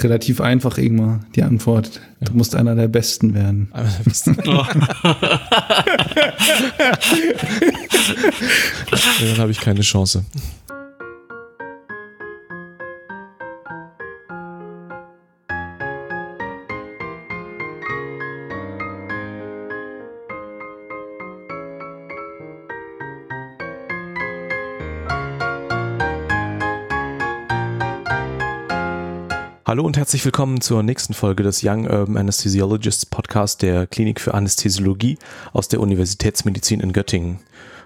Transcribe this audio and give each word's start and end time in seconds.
ist 0.00 0.04
relativ 0.04 0.40
einfach, 0.40 0.78
Ingmar, 0.78 1.20
die 1.34 1.42
Antwort. 1.42 2.00
Du 2.20 2.32
musst 2.32 2.54
einer 2.54 2.74
der 2.74 2.88
Besten 2.88 3.34
werden. 3.34 3.68
Einer 3.72 3.90
der 3.90 4.04
Besten. 4.04 4.36
Dann 9.20 9.38
habe 9.38 9.50
ich 9.50 9.60
keine 9.60 9.82
Chance. 9.82 10.24
Hallo 29.70 29.84
und 29.84 29.96
herzlich 29.96 30.24
willkommen 30.24 30.60
zur 30.60 30.82
nächsten 30.82 31.14
Folge 31.14 31.44
des 31.44 31.62
Young 31.62 31.86
Urban 31.86 32.16
Anesthesiologists 32.16 33.06
Podcast 33.06 33.62
der 33.62 33.86
Klinik 33.86 34.20
für 34.20 34.34
Anästhesiologie 34.34 35.16
aus 35.52 35.68
der 35.68 35.78
Universitätsmedizin 35.78 36.80
in 36.80 36.92
Göttingen. 36.92 37.38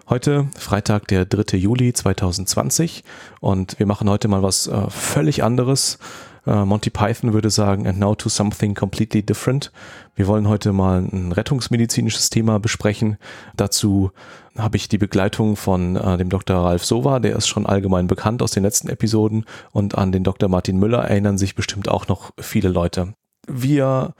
Heute 0.08 0.48
Freitag, 0.58 1.08
der 1.08 1.26
3. 1.26 1.58
Juli 1.58 1.92
2020 1.92 3.04
und 3.40 3.78
wir 3.78 3.84
machen 3.84 4.08
heute 4.08 4.28
mal 4.28 4.42
was 4.42 4.66
äh, 4.66 4.88
völlig 4.88 5.44
anderes. 5.44 5.98
Äh, 6.46 6.64
Monty 6.64 6.90
Python 6.90 7.32
würde 7.32 7.50
sagen, 7.50 7.86
and 7.86 7.98
now 7.98 8.14
to 8.14 8.28
something 8.28 8.74
completely 8.74 9.22
different. 9.22 9.72
Wir 10.14 10.26
wollen 10.26 10.48
heute 10.48 10.72
mal 10.72 10.98
ein 11.00 11.32
rettungsmedizinisches 11.32 12.30
Thema 12.30 12.60
besprechen. 12.60 13.16
Dazu 13.56 14.10
habe 14.56 14.76
ich 14.76 14.88
die 14.88 14.98
Begleitung 14.98 15.56
von 15.56 15.96
äh, 15.96 16.16
dem 16.16 16.28
Dr. 16.28 16.56
Ralf 16.56 16.84
Sova, 16.84 17.18
der 17.18 17.36
ist 17.36 17.48
schon 17.48 17.66
allgemein 17.66 18.06
bekannt 18.06 18.42
aus 18.42 18.52
den 18.52 18.62
letzten 18.62 18.88
Episoden 18.88 19.44
und 19.72 19.96
an 19.96 20.12
den 20.12 20.24
Dr. 20.24 20.48
Martin 20.48 20.78
Müller 20.78 21.04
erinnern 21.04 21.38
sich 21.38 21.54
bestimmt 21.54 21.88
auch 21.88 22.08
noch 22.08 22.30
viele 22.38 22.68
Leute. 22.68 23.14
Wir 23.46 24.14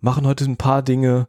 machen 0.00 0.26
heute 0.26 0.44
ein 0.44 0.56
paar 0.56 0.82
Dinge 0.82 1.28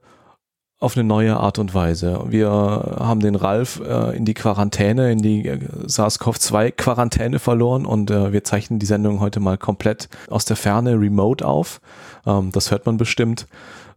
auf 0.84 0.98
eine 0.98 1.06
neue 1.06 1.38
Art 1.38 1.59
und 1.59 1.73
Weise. 1.73 2.26
Wir 2.28 2.50
haben 2.52 3.22
den 3.22 3.36
Ralf 3.36 3.80
äh, 3.80 4.17
in 4.17 4.26
die 4.26 4.34
Quarantäne, 4.34 5.14
in 5.14 5.20
die 5.20 5.48
äh, 5.48 5.59
SARS-CoV-2-Quarantäne 5.86 7.40
verloren 7.40 7.86
und 7.86 8.12
äh, 8.12 8.34
wir 8.34 8.44
zeichnen 8.44 8.80
die 8.80 8.86
Sendung 8.86 9.22
heute 9.22 9.40
mal 9.40 9.58
komplett 9.58 10.09
aus 10.30 10.44
der 10.44 10.58
Ferne 10.58 11.00
remote 11.00 11.48
auf. 11.48 11.80
Ähm, 12.25 12.52
das 12.52 12.70
hört 12.70 12.86
man 12.86 12.98
bestimmt. 12.98 13.48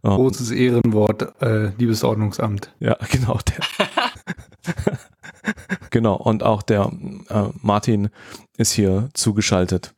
Ähm, 0.03 0.11
Großes 0.11 0.51
Ehrenwort, 0.51 1.41
äh, 1.41 1.71
liebes 1.77 2.05
Ordnungsamt. 2.05 2.71
Ja, 2.79 2.95
genau. 3.11 3.37
Genau, 5.89 6.15
und 6.15 6.43
auch 6.43 6.61
der 6.61 6.91
äh, 7.29 7.43
Martin 7.61 8.09
ist 8.57 8.73
hier 8.73 9.09
zugeschaltet. 9.13 9.93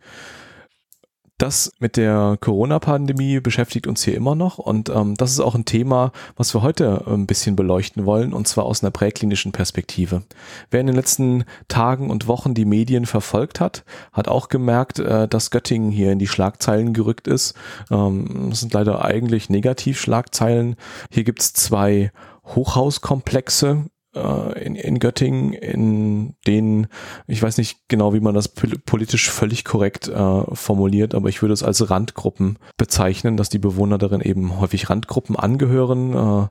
Das 1.39 1.71
mit 1.79 1.95
der 1.95 2.37
Corona-Pandemie 2.41 3.39
beschäftigt 3.39 3.87
uns 3.87 4.03
hier 4.03 4.13
immer 4.13 4.35
noch 4.35 4.57
und 4.57 4.89
ähm, 4.89 5.15
das 5.15 5.31
ist 5.31 5.39
auch 5.39 5.55
ein 5.55 5.63
Thema, 5.63 6.11
was 6.35 6.53
wir 6.53 6.61
heute 6.61 7.05
ein 7.07 7.27
bisschen 7.27 7.55
beleuchten 7.55 8.05
wollen 8.05 8.33
und 8.33 8.45
zwar 8.45 8.65
aus 8.65 8.83
einer 8.83 8.91
präklinischen 8.91 9.53
Perspektive. 9.53 10.23
Wer 10.69 10.81
in 10.81 10.87
den 10.87 10.97
letzten 10.97 11.45
Tagen 11.69 12.09
und 12.09 12.27
Wochen 12.27 12.55
die 12.55 12.65
Medien 12.65 13.05
verfolgt 13.05 13.61
hat, 13.61 13.85
hat 14.11 14.27
auch 14.27 14.49
gemerkt, 14.49 14.99
äh, 14.99 15.29
dass 15.29 15.49
Göttingen 15.49 15.91
hier 15.91 16.11
in 16.11 16.19
die 16.19 16.27
Schlagzeilen 16.27 16.91
gerückt 16.91 17.25
ist. 17.25 17.55
Ähm, 17.89 18.47
das 18.49 18.59
sind 18.59 18.73
leider 18.73 19.05
eigentlich 19.05 19.49
Negativschlagzeilen. 19.49 20.75
Hier 21.09 21.23
gibt's 21.23 21.53
zwei 21.53 22.11
Hochhauskomplexe 22.47 23.85
in, 24.13 24.75
in 24.75 24.97
Göttingen, 24.97 25.53
in 25.53 26.35
denen, 26.47 26.87
ich 27.27 27.43
weiß 27.43 27.57
nicht 27.59 27.87
genau, 27.89 28.13
wie 28.13 28.19
man 28.19 28.33
das 28.33 28.47
politisch 28.47 29.29
völlig 29.29 29.63
korrekt 29.63 30.07
äh, 30.07 30.43
formuliert, 30.55 31.13
aber 31.13 31.29
ich 31.29 31.43
würde 31.43 31.53
es 31.53 31.61
als 31.61 31.89
Randgruppen 31.91 32.57
bezeichnen, 32.77 33.37
dass 33.37 33.49
die 33.49 33.59
Bewohner 33.59 33.99
darin 33.99 34.21
eben 34.21 34.59
häufig 34.59 34.89
Randgruppen 34.89 35.35
angehören. 35.35 36.15
Äh, 36.15 36.47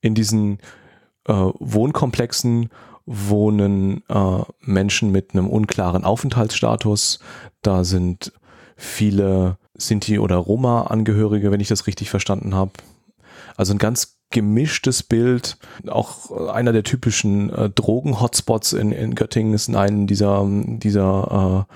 in 0.00 0.14
diesen 0.14 0.58
äh, 1.26 1.32
Wohnkomplexen 1.32 2.68
wohnen 3.06 4.02
äh, 4.08 4.42
Menschen 4.60 5.10
mit 5.10 5.32
einem 5.32 5.48
unklaren 5.48 6.04
Aufenthaltsstatus. 6.04 7.20
Da 7.62 7.84
sind 7.84 8.32
viele 8.76 9.58
Sinti- 9.76 10.18
oder 10.18 10.36
Roma-Angehörige, 10.36 11.50
wenn 11.50 11.60
ich 11.60 11.68
das 11.68 11.86
richtig 11.86 12.10
verstanden 12.10 12.54
habe. 12.54 12.72
Also 13.56 13.74
ein 13.74 13.78
ganz 13.78 14.18
gemischtes 14.32 15.04
Bild. 15.04 15.56
Auch 15.86 16.50
einer 16.52 16.72
der 16.72 16.82
typischen 16.82 17.50
äh, 17.50 17.70
Drogen-Hotspots 17.70 18.72
in, 18.72 18.90
in 18.90 19.14
Göttingen 19.14 19.54
ist 19.54 19.68
in 19.68 19.76
einem 19.76 20.08
dieser, 20.08 20.44
dieser 20.48 21.66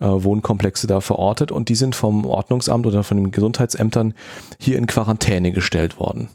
äh, 0.00 0.04
äh, 0.04 0.24
Wohnkomplexe 0.24 0.88
da 0.88 1.00
verortet 1.00 1.52
und 1.52 1.68
die 1.68 1.76
sind 1.76 1.94
vom 1.94 2.26
Ordnungsamt 2.26 2.86
oder 2.86 3.04
von 3.04 3.18
den 3.18 3.30
Gesundheitsämtern 3.30 4.14
hier 4.58 4.78
in 4.78 4.86
Quarantäne 4.86 5.52
gestellt 5.52 6.00
worden. 6.00 6.28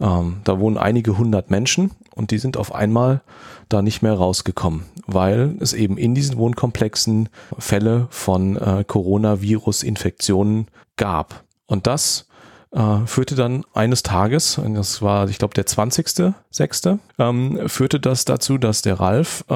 Ähm, 0.00 0.38
da 0.44 0.60
wohnen 0.60 0.78
einige 0.78 1.18
hundert 1.18 1.50
Menschen 1.50 1.90
und 2.14 2.30
die 2.30 2.38
sind 2.38 2.56
auf 2.56 2.74
einmal 2.74 3.20
da 3.68 3.82
nicht 3.82 4.00
mehr 4.00 4.14
rausgekommen, 4.14 4.84
weil 5.06 5.56
es 5.60 5.72
eben 5.72 5.98
in 5.98 6.14
diesen 6.14 6.38
Wohnkomplexen 6.38 7.28
Fälle 7.58 8.06
von 8.10 8.56
äh, 8.56 8.84
Coronavirus-Infektionen 8.86 10.68
gab. 10.96 11.42
Und 11.66 11.86
das 11.86 12.27
äh, 12.72 13.06
führte 13.06 13.34
dann 13.34 13.64
eines 13.74 14.02
Tages, 14.02 14.58
und 14.58 14.74
das 14.74 15.02
war, 15.02 15.28
ich 15.28 15.38
glaube, 15.38 15.54
der 15.54 15.66
20.06., 15.66 16.98
ähm, 17.18 17.68
führte 17.68 18.00
das 18.00 18.24
dazu, 18.24 18.58
dass 18.58 18.82
der 18.82 19.00
Ralf 19.00 19.44
äh, 19.48 19.54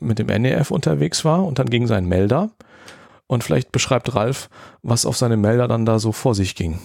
mit 0.00 0.18
dem 0.18 0.26
NEF 0.26 0.70
unterwegs 0.70 1.24
war 1.24 1.44
und 1.44 1.58
dann 1.58 1.70
ging 1.70 1.86
sein 1.86 2.06
Melder. 2.06 2.50
Und 3.26 3.42
vielleicht 3.42 3.72
beschreibt 3.72 4.14
Ralf, 4.14 4.50
was 4.82 5.06
auf 5.06 5.16
seinem 5.16 5.40
Melder 5.40 5.66
dann 5.66 5.86
da 5.86 5.98
so 5.98 6.12
vor 6.12 6.34
sich 6.34 6.54
ging. 6.54 6.78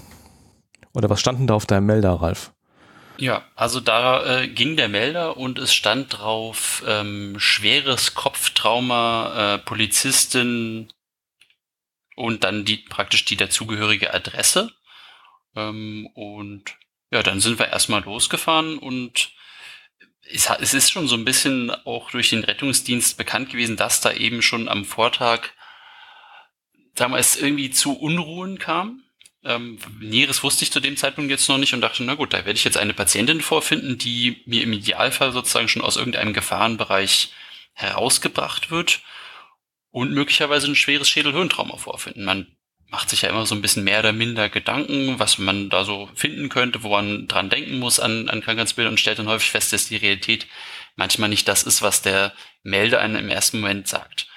Oder 0.94 1.10
was 1.10 1.20
standen 1.20 1.48
da 1.48 1.54
auf 1.54 1.66
deinem 1.66 1.86
Melder, 1.86 2.14
Ralf? 2.14 2.54
Ja, 3.18 3.44
also 3.56 3.82
da 3.82 4.26
äh, 4.26 4.48
ging 4.48 4.78
der 4.78 4.88
Melder 4.88 5.36
und 5.36 5.60
es 5.60 5.74
stand 5.74 6.18
drauf 6.18 6.84
ähm, 6.88 7.36
schweres 7.38 8.16
Kopftrauma, 8.16 9.56
äh, 9.56 9.58
Polizistin 9.60 10.88
und 12.16 12.46
dann 12.46 12.64
die 12.64 12.78
praktisch 12.78 13.26
die 13.26 13.36
dazugehörige 13.36 14.14
Adresse. 14.14 14.72
Ähm, 15.60 16.08
und 16.14 16.76
ja, 17.12 17.24
dann 17.24 17.40
sind 17.40 17.60
wir 17.60 17.68
erstmal 17.68 18.04
losgefahren 18.04 18.78
und 18.78 19.32
es, 20.32 20.74
ist 20.74 20.92
schon 20.92 21.08
so 21.08 21.16
ein 21.16 21.26
bisschen 21.26 21.72
auch 21.72 22.12
durch 22.12 22.30
den 22.30 22.44
Rettungsdienst 22.44 23.18
bekannt 23.18 23.50
gewesen, 23.50 23.78
dass 23.78 24.02
da 24.02 24.12
eben 24.12 24.42
schon 24.42 24.70
am 24.70 24.86
Vortag, 24.86 25.50
es 27.16 27.38
irgendwie 27.38 27.72
zu 27.72 27.98
Unruhen 27.98 28.60
kam. 28.60 29.04
Ähm, 29.46 29.80
Näheres 30.02 30.44
wusste 30.44 30.66
ich 30.66 30.72
zu 30.72 30.82
dem 30.82 30.98
Zeitpunkt 30.98 31.32
jetzt 31.32 31.48
noch 31.48 31.58
nicht 31.58 31.74
und 31.74 31.80
dachte, 31.80 32.04
na 32.04 32.16
gut, 32.16 32.34
da 32.34 32.40
werde 32.40 32.58
ich 32.58 32.66
jetzt 32.66 32.78
eine 32.78 32.94
Patientin 32.94 33.40
vorfinden, 33.40 33.98
die 33.98 34.44
mir 34.46 34.64
im 34.64 34.74
Idealfall 34.74 35.32
sozusagen 35.32 35.70
schon 35.70 35.82
aus 35.82 35.96
irgendeinem 35.96 36.34
Gefahrenbereich 36.34 37.32
herausgebracht 37.72 38.70
wird 38.70 39.02
und 39.92 40.12
möglicherweise 40.12 40.68
ein 40.68 40.76
schweres 40.76 41.08
Schädelhirntrauma 41.08 41.78
vorfinden. 41.78 42.26
Man 42.26 42.48
macht 42.90 43.10
sich 43.10 43.22
ja 43.22 43.30
immer 43.30 43.46
so 43.46 43.56
ein 43.56 43.62
bisschen 43.62 43.84
mehr 43.84 44.00
oder 44.00 44.14
minder 44.14 44.50
Gedanken, 44.50 45.20
was 45.20 45.38
man 45.38 45.70
da 45.70 45.84
so 45.84 46.10
finden 46.16 46.50
könnte, 46.50 46.84
wo 46.84 46.90
man 46.90 47.28
dran 47.28 47.50
denken 47.50 47.80
muss 47.80 48.00
an, 48.00 48.30
an 48.30 48.42
Krankheitsbilder 48.42 48.90
und 48.90 49.00
stellt 49.00 49.20
dann 49.20 49.28
häufig 49.28 49.52
fest, 49.52 49.74
dass 49.74 49.88
die 49.88 49.98
Realität 49.98 50.48
manchmal 50.96 51.30
nicht 51.30 51.48
das 51.48 51.64
ist, 51.64 51.82
was 51.82 52.02
der 52.02 52.34
Melder 52.64 53.00
einem 53.00 53.16
im 53.16 53.30
ersten 53.30 53.62
Moment 53.62 53.88
sagt. 53.88 54.28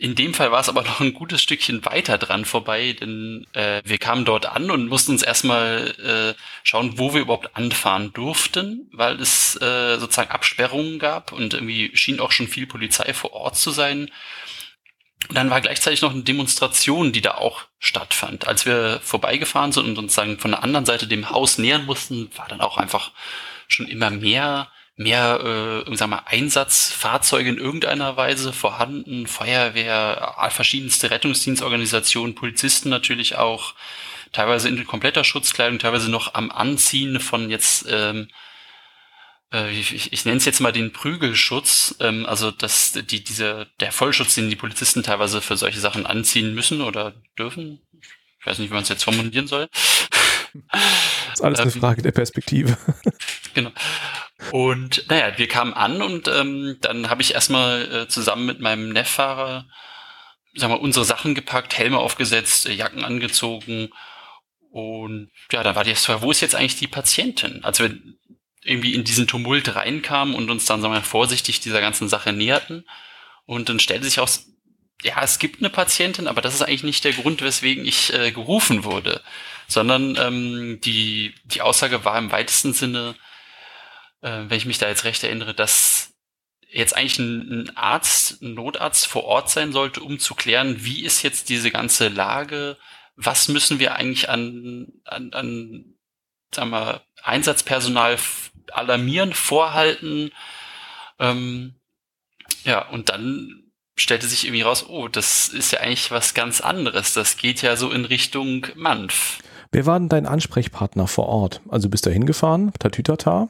In 0.00 0.14
dem 0.14 0.32
Fall 0.32 0.50
war 0.50 0.60
es 0.60 0.70
aber 0.70 0.82
noch 0.84 1.00
ein 1.00 1.12
gutes 1.12 1.42
Stückchen 1.42 1.84
weiter 1.84 2.16
dran 2.16 2.46
vorbei, 2.46 2.96
denn 2.98 3.46
äh, 3.52 3.82
wir 3.84 3.98
kamen 3.98 4.24
dort 4.24 4.46
an 4.46 4.70
und 4.70 4.88
mussten 4.88 5.12
uns 5.12 5.22
erstmal 5.22 6.34
äh, 6.36 6.40
schauen, 6.62 6.98
wo 6.98 7.12
wir 7.12 7.20
überhaupt 7.20 7.54
anfahren 7.54 8.12
durften, 8.14 8.88
weil 8.92 9.20
es 9.20 9.60
äh, 9.60 9.98
sozusagen 9.98 10.30
Absperrungen 10.30 10.98
gab 10.98 11.32
und 11.32 11.52
irgendwie 11.52 11.94
schien 11.94 12.18
auch 12.18 12.32
schon 12.32 12.48
viel 12.48 12.66
Polizei 12.66 13.12
vor 13.12 13.34
Ort 13.34 13.56
zu 13.56 13.72
sein. 13.72 14.10
Und 15.28 15.34
dann 15.36 15.50
war 15.50 15.60
gleichzeitig 15.60 16.02
noch 16.02 16.12
eine 16.12 16.22
Demonstration, 16.22 17.12
die 17.12 17.20
da 17.20 17.34
auch 17.34 17.62
stattfand. 17.78 18.48
Als 18.48 18.66
wir 18.66 19.00
vorbeigefahren 19.02 19.72
sind 19.72 19.86
und 19.86 19.98
uns 19.98 20.14
dann 20.14 20.38
von 20.38 20.50
der 20.50 20.62
anderen 20.62 20.86
Seite 20.86 21.06
dem 21.06 21.30
Haus 21.30 21.58
nähern 21.58 21.86
mussten, 21.86 22.30
war 22.36 22.48
dann 22.48 22.60
auch 22.60 22.78
einfach 22.78 23.12
schon 23.68 23.86
immer 23.86 24.10
mehr, 24.10 24.68
mehr, 24.96 25.84
äh, 25.86 25.96
sagen 25.96 26.10
wir 26.10 26.26
Einsatzfahrzeuge 26.26 27.50
in 27.50 27.58
irgendeiner 27.58 28.16
Weise 28.16 28.52
vorhanden. 28.52 29.26
Feuerwehr, 29.26 30.36
verschiedenste 30.50 31.10
Rettungsdienstorganisationen, 31.10 32.34
Polizisten 32.34 32.88
natürlich 32.88 33.36
auch, 33.36 33.74
teilweise 34.32 34.68
in 34.68 34.86
kompletter 34.86 35.24
Schutzkleidung, 35.24 35.78
teilweise 35.78 36.10
noch 36.10 36.34
am 36.34 36.50
Anziehen 36.50 37.20
von 37.20 37.50
jetzt 37.50 37.86
ähm, 37.90 38.28
äh, 39.52 39.70
ich, 39.70 40.12
ich 40.12 40.24
nenne 40.24 40.38
es 40.38 40.44
jetzt 40.44 40.60
mal 40.60 40.72
den 40.72 40.92
Prügelschutz, 40.92 41.96
ähm, 42.00 42.26
also 42.26 42.50
dass 42.50 42.92
die, 42.92 43.24
diese, 43.24 43.68
der 43.80 43.92
Vollschutz, 43.92 44.34
den 44.34 44.50
die 44.50 44.56
Polizisten 44.56 45.02
teilweise 45.02 45.40
für 45.40 45.56
solche 45.56 45.80
Sachen 45.80 46.06
anziehen 46.06 46.54
müssen 46.54 46.80
oder 46.80 47.14
dürfen. 47.38 47.80
Ich 48.40 48.46
weiß 48.46 48.58
nicht, 48.58 48.70
wie 48.70 48.74
man 48.74 48.82
es 48.82 48.88
jetzt 48.88 49.04
formulieren 49.04 49.46
soll. 49.46 49.68
Das 49.72 51.34
ist 51.34 51.40
alles 51.42 51.60
eine 51.60 51.72
ähm, 51.72 51.80
Frage 51.80 52.02
der 52.02 52.12
Perspektive. 52.12 52.76
Genau. 53.52 53.72
Und 54.52 55.06
naja, 55.08 55.36
wir 55.36 55.48
kamen 55.48 55.74
an 55.74 56.00
und 56.02 56.28
ähm, 56.28 56.76
dann 56.82 57.10
habe 57.10 57.20
ich 57.20 57.34
erstmal 57.34 57.92
äh, 57.92 58.08
zusammen 58.08 58.46
mit 58.46 58.60
meinem 58.60 58.90
Neffahrer 58.90 59.66
sagen 60.54 60.72
wir, 60.72 60.80
unsere 60.80 61.04
Sachen 61.04 61.34
gepackt, 61.34 61.78
Helme 61.78 61.98
aufgesetzt, 61.98 62.66
äh, 62.66 62.72
Jacken 62.72 63.04
angezogen. 63.04 63.90
Und 64.70 65.30
ja, 65.50 65.62
dann 65.62 65.74
war 65.74 65.84
die 65.84 65.94
Frage, 65.94 66.22
wo 66.22 66.30
ist 66.30 66.40
jetzt 66.40 66.54
eigentlich 66.54 66.76
die 66.76 66.86
Patientin? 66.86 67.64
Als 67.64 67.80
wir 67.80 67.96
irgendwie 68.62 68.94
in 68.94 69.04
diesen 69.04 69.26
Tumult 69.26 69.74
reinkamen 69.74 70.34
und 70.34 70.50
uns 70.50 70.66
dann, 70.66 70.82
sagen 70.82 70.94
wir, 70.94 71.02
vorsichtig 71.02 71.60
dieser 71.60 71.80
ganzen 71.80 72.08
Sache 72.08 72.32
näherten. 72.32 72.84
Und 73.46 73.68
dann 73.68 73.80
stellte 73.80 74.04
sich 74.04 74.20
aus, 74.20 74.46
ja, 75.02 75.22
es 75.22 75.38
gibt 75.38 75.60
eine 75.60 75.70
Patientin, 75.70 76.26
aber 76.26 76.42
das 76.42 76.54
ist 76.54 76.62
eigentlich 76.62 76.82
nicht 76.82 77.04
der 77.04 77.12
Grund, 77.12 77.40
weswegen 77.42 77.86
ich 77.86 78.12
äh, 78.12 78.32
gerufen 78.32 78.84
wurde, 78.84 79.22
sondern 79.66 80.16
ähm, 80.16 80.80
die, 80.82 81.34
die 81.44 81.62
Aussage 81.62 82.04
war 82.04 82.18
im 82.18 82.30
weitesten 82.32 82.74
Sinne, 82.74 83.14
äh, 84.20 84.44
wenn 84.48 84.58
ich 84.58 84.66
mich 84.66 84.78
da 84.78 84.88
jetzt 84.88 85.04
recht 85.04 85.24
erinnere, 85.24 85.54
dass 85.54 86.12
jetzt 86.68 86.96
eigentlich 86.96 87.18
ein, 87.18 87.62
ein 87.62 87.76
Arzt, 87.76 88.42
ein 88.42 88.54
Notarzt 88.54 89.06
vor 89.06 89.24
Ort 89.24 89.50
sein 89.50 89.72
sollte, 89.72 90.02
um 90.02 90.18
zu 90.18 90.34
klären, 90.34 90.84
wie 90.84 91.04
ist 91.04 91.22
jetzt 91.22 91.48
diese 91.48 91.70
ganze 91.70 92.08
Lage, 92.08 92.76
was 93.16 93.48
müssen 93.48 93.78
wir 93.78 93.96
eigentlich 93.96 94.28
an, 94.28 94.92
an, 95.04 95.32
an 95.32 95.94
sagen 96.54 96.70
wir, 96.70 97.02
Einsatzpersonal 97.22 98.18
alarmieren, 98.72 99.32
vorhalten. 99.32 100.30
Ähm, 101.18 101.74
ja, 102.64 102.86
und 102.88 103.08
dann 103.08 103.64
stellte 103.96 104.26
sich 104.26 104.44
irgendwie 104.44 104.62
raus, 104.62 104.86
oh, 104.88 105.08
das 105.08 105.48
ist 105.48 105.72
ja 105.72 105.80
eigentlich 105.80 106.10
was 106.10 106.34
ganz 106.34 106.60
anderes. 106.60 107.12
Das 107.12 107.36
geht 107.36 107.62
ja 107.62 107.76
so 107.76 107.90
in 107.90 108.04
Richtung 108.04 108.66
Manf. 108.74 109.38
Wer 109.72 109.86
war 109.86 109.98
denn 110.00 110.08
dein 110.08 110.26
Ansprechpartner 110.26 111.06
vor 111.06 111.28
Ort? 111.28 111.60
Also 111.68 111.88
bist 111.88 112.04
du 112.04 112.10
hingefahren, 112.10 112.72
Tatütata. 112.80 113.48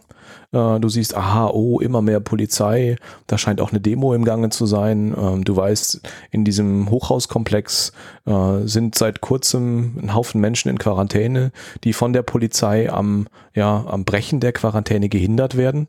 Äh, 0.52 0.78
du 0.78 0.88
siehst, 0.90 1.16
aha, 1.16 1.48
oh, 1.48 1.80
immer 1.80 2.02
mehr 2.02 2.20
Polizei. 2.20 2.96
Da 3.26 3.38
scheint 3.38 3.60
auch 3.60 3.70
eine 3.70 3.80
Demo 3.80 4.12
im 4.12 4.24
Gange 4.24 4.50
zu 4.50 4.66
sein. 4.66 5.14
Ähm, 5.16 5.44
du 5.44 5.56
weißt, 5.56 6.02
in 6.30 6.44
diesem 6.44 6.90
Hochhauskomplex 6.90 7.92
äh, 8.26 8.58
sind 8.64 8.96
seit 8.96 9.22
kurzem 9.22 9.98
ein 10.02 10.14
Haufen 10.14 10.42
Menschen 10.42 10.68
in 10.68 10.78
Quarantäne, 10.78 11.52
die 11.84 11.94
von 11.94 12.12
der 12.12 12.22
Polizei 12.22 12.90
am, 12.90 13.26
ja, 13.54 13.84
am 13.86 14.04
Brechen 14.04 14.40
der 14.40 14.52
Quarantäne 14.52 15.08
gehindert 15.08 15.56
werden. 15.56 15.88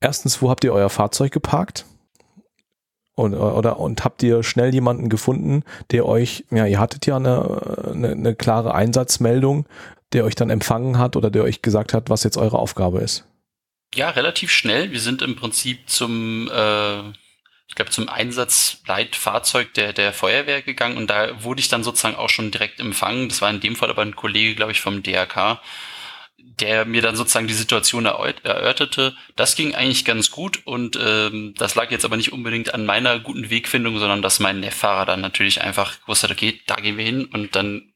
Erstens, 0.00 0.40
wo 0.40 0.48
habt 0.48 0.64
ihr 0.64 0.72
euer 0.72 0.88
Fahrzeug 0.88 1.32
geparkt? 1.32 1.84
Und, 3.20 3.34
oder, 3.34 3.78
und 3.78 4.02
habt 4.02 4.22
ihr 4.22 4.42
schnell 4.42 4.72
jemanden 4.72 5.10
gefunden, 5.10 5.62
der 5.90 6.06
euch, 6.06 6.46
ja, 6.50 6.64
ihr 6.64 6.80
hattet 6.80 7.04
ja 7.04 7.16
eine, 7.16 7.90
eine, 7.92 8.12
eine 8.12 8.34
klare 8.34 8.74
Einsatzmeldung, 8.74 9.66
der 10.14 10.24
euch 10.24 10.34
dann 10.36 10.48
empfangen 10.48 10.96
hat 10.96 11.16
oder 11.16 11.30
der 11.30 11.42
euch 11.42 11.60
gesagt 11.60 11.92
hat, 11.92 12.08
was 12.08 12.24
jetzt 12.24 12.38
eure 12.38 12.58
Aufgabe 12.58 13.00
ist? 13.00 13.26
Ja, 13.94 14.08
relativ 14.08 14.50
schnell. 14.50 14.90
Wir 14.90 15.00
sind 15.00 15.20
im 15.20 15.36
Prinzip 15.36 15.90
zum, 15.90 16.48
äh, 16.50 17.00
ich 17.68 17.74
glaube, 17.74 17.90
zum 17.90 18.08
Einsatzleitfahrzeug 18.08 19.74
der, 19.74 19.92
der 19.92 20.14
Feuerwehr 20.14 20.62
gegangen 20.62 20.96
und 20.96 21.10
da 21.10 21.42
wurde 21.44 21.60
ich 21.60 21.68
dann 21.68 21.84
sozusagen 21.84 22.16
auch 22.16 22.30
schon 22.30 22.50
direkt 22.50 22.80
empfangen. 22.80 23.28
Das 23.28 23.42
war 23.42 23.50
in 23.50 23.60
dem 23.60 23.76
Fall 23.76 23.90
aber 23.90 24.00
ein 24.00 24.16
Kollege, 24.16 24.54
glaube 24.54 24.72
ich, 24.72 24.80
vom 24.80 25.02
DRK, 25.02 25.60
der 26.60 26.84
mir 26.84 27.02
dann 27.02 27.16
sozusagen 27.16 27.46
die 27.46 27.54
Situation 27.54 28.04
erörterte. 28.04 29.14
Das 29.36 29.56
ging 29.56 29.74
eigentlich 29.74 30.04
ganz 30.04 30.30
gut 30.30 30.66
und 30.66 30.98
ähm, 31.02 31.54
das 31.56 31.74
lag 31.74 31.90
jetzt 31.90 32.04
aber 32.04 32.16
nicht 32.16 32.32
unbedingt 32.32 32.74
an 32.74 32.84
meiner 32.86 33.18
guten 33.18 33.50
Wegfindung, 33.50 33.98
sondern 33.98 34.22
dass 34.22 34.40
mein 34.40 34.60
Neffahrer 34.60 35.06
dann 35.06 35.20
natürlich 35.20 35.62
einfach 35.62 35.96
wusste, 36.06 36.30
okay, 36.30 36.60
da 36.66 36.76
gehen 36.76 36.96
wir 36.96 37.04
hin 37.04 37.24
und 37.24 37.56
dann 37.56 37.92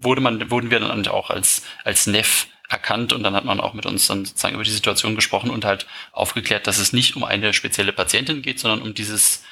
wurde 0.00 0.20
man, 0.20 0.50
wurden 0.50 0.70
wir 0.70 0.80
dann 0.80 1.06
auch 1.08 1.30
als, 1.30 1.62
als 1.84 2.06
Neff 2.06 2.48
erkannt 2.68 3.12
und 3.12 3.22
dann 3.22 3.34
hat 3.34 3.44
man 3.44 3.60
auch 3.60 3.74
mit 3.74 3.86
uns 3.86 4.06
dann 4.06 4.24
sozusagen 4.24 4.54
über 4.54 4.64
die 4.64 4.70
Situation 4.70 5.14
gesprochen 5.14 5.50
und 5.50 5.64
halt 5.64 5.86
aufgeklärt, 6.12 6.66
dass 6.66 6.78
es 6.78 6.92
nicht 6.92 7.16
um 7.16 7.24
eine 7.24 7.52
spezielle 7.52 7.92
Patientin 7.92 8.42
geht, 8.42 8.60
sondern 8.60 8.82
um 8.82 8.94
dieses 8.94 9.44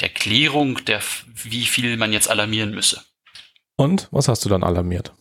der 0.00 0.08
Klärung 0.08 0.84
der, 0.84 1.00
wie 1.34 1.64
viel 1.64 1.96
man 1.96 2.12
jetzt 2.12 2.30
alarmieren 2.30 2.72
müsse. 2.72 3.02
Und 3.76 4.08
was 4.10 4.28
hast 4.28 4.44
du 4.44 4.48
dann 4.48 4.62
alarmiert? 4.62 5.12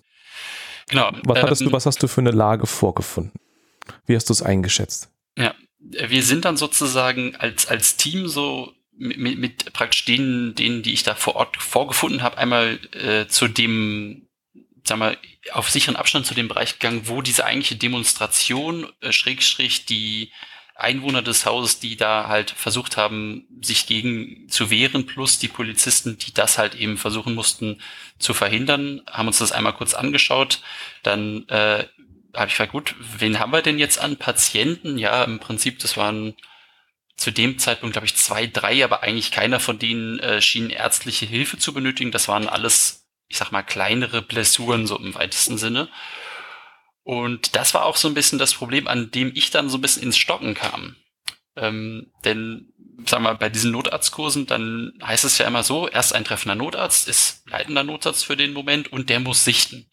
Genau. 0.90 1.12
Was, 1.24 1.42
hattest 1.42 1.62
ähm, 1.62 1.68
du, 1.70 1.74
was 1.74 1.86
hast 1.86 2.04
du 2.04 2.08
für 2.08 2.22
eine 2.22 2.32
Lage 2.32 2.68
vorgefunden? 2.68 3.34
Wie 4.06 4.16
hast 4.16 4.30
du 4.30 4.34
es 4.34 4.42
eingeschätzt? 4.42 5.10
Ja, 5.38 5.54
wir 5.80 6.24
sind 6.24 6.46
dann 6.46 6.58
sozusagen 6.58 7.36
als, 7.36 7.68
als 7.68 7.98
Team 7.98 8.28
so 8.28 8.74
mit, 8.98 9.38
mit 9.38 9.74
praktisch 9.74 10.06
denen, 10.06 10.56
denen, 10.56 10.84
die 10.84 10.94
ich 10.94 11.04
da 11.04 11.16
vor 11.16 11.36
Ort 11.36 11.58
vorgefunden 11.58 12.22
habe, 12.22 12.38
einmal 12.38 12.80
äh, 12.94 13.28
zu 13.28 13.48
dem, 13.48 14.28
sag 14.84 14.98
mal, 14.98 15.18
auf 15.52 15.70
sicheren 15.70 15.96
Abstand 15.96 16.26
zu 16.26 16.34
dem 16.34 16.48
Bereich 16.48 16.80
gegangen, 16.80 17.04
wo 17.06 17.22
diese 17.22 17.46
eigentliche 17.46 17.76
Demonstration, 17.76 18.88
äh, 19.02 19.12
Schrägstrich, 19.12 19.86
die 19.86 20.32
Einwohner 20.84 21.22
des 21.22 21.46
Hauses, 21.46 21.80
die 21.80 21.96
da 21.96 22.28
halt 22.28 22.52
versucht 22.52 22.98
haben, 22.98 23.48
sich 23.62 23.88
gegen 23.88 24.48
zu 24.50 24.70
wehren, 24.70 25.06
plus 25.06 25.40
die 25.40 25.48
Polizisten, 25.48 26.18
die 26.18 26.34
das 26.34 26.58
halt 26.58 26.76
eben 26.76 26.98
versuchen 26.98 27.34
mussten 27.34 27.82
zu 28.20 28.34
verhindern, 28.34 29.02
haben 29.10 29.28
uns 29.28 29.40
das 29.40 29.52
einmal 29.52 29.74
kurz 29.74 29.94
angeschaut. 29.94 30.62
Dann 31.02 31.48
äh, 31.50 31.86
habe 32.36 32.48
ich 32.48 32.54
gefragt, 32.54 32.72
gut, 32.72 32.96
wen 33.00 33.40
haben 33.40 33.54
wir 33.54 33.62
denn 33.62 33.80
jetzt 33.80 34.00
an 34.00 34.18
Patienten? 34.18 34.98
Ja, 34.98 35.24
im 35.24 35.40
Prinzip, 35.40 35.80
das 35.80 35.98
waren 35.98 36.36
zu 37.16 37.32
dem 37.32 37.60
Zeitpunkt, 37.60 37.94
glaube 37.94 38.08
ich, 38.08 38.16
zwei, 38.16 38.48
drei, 38.48 38.84
aber 38.84 39.04
eigentlich 39.04 39.32
keiner 39.32 39.60
von 39.60 39.80
denen 39.80 40.20
äh, 40.20 40.42
schien 40.42 40.70
ärztliche 40.70 41.26
Hilfe 41.26 41.58
zu 41.58 41.74
benötigen. 41.74 42.12
Das 42.12 42.28
waren 42.28 42.50
alles, 42.50 43.08
ich 43.28 43.38
sag 43.38 43.52
mal, 43.52 43.64
kleinere 43.64 44.22
Blessuren, 44.22 44.88
so 44.88 44.98
im 44.98 45.14
weitesten 45.16 45.58
Sinne. 45.58 45.90
Und 47.04 47.56
das 47.56 47.74
war 47.74 47.86
auch 47.86 47.98
so 47.98 48.08
ein 48.08 48.14
bisschen 48.14 48.40
das 48.40 48.54
Problem, 48.54 48.88
an 48.88 49.12
dem 49.12 49.32
ich 49.36 49.52
dann 49.52 49.70
so 49.70 49.78
ein 49.78 49.82
bisschen 49.82 50.04
ins 50.04 50.18
Stocken 50.18 50.54
kam. 50.54 50.96
Ähm, 51.56 52.12
denn, 52.24 52.74
sag 53.06 53.22
mal, 53.22 53.36
bei 53.36 53.50
diesen 53.50 53.72
Notarztkursen, 53.72 54.46
dann 54.46 54.94
heißt 55.04 55.26
es 55.26 55.38
ja 55.38 55.46
immer 55.46 55.64
so, 55.64 55.88
erst 55.88 56.16
ein 56.16 56.24
treffender 56.24 56.56
Notarzt 56.56 57.08
ist 57.08 57.44
leitender 57.48 57.84
Notarzt 57.84 58.26
für 58.26 58.38
den 58.38 58.54
Moment 58.54 58.92
und 58.92 59.10
der 59.10 59.20
muss 59.20 59.44
sichten. 59.44 59.90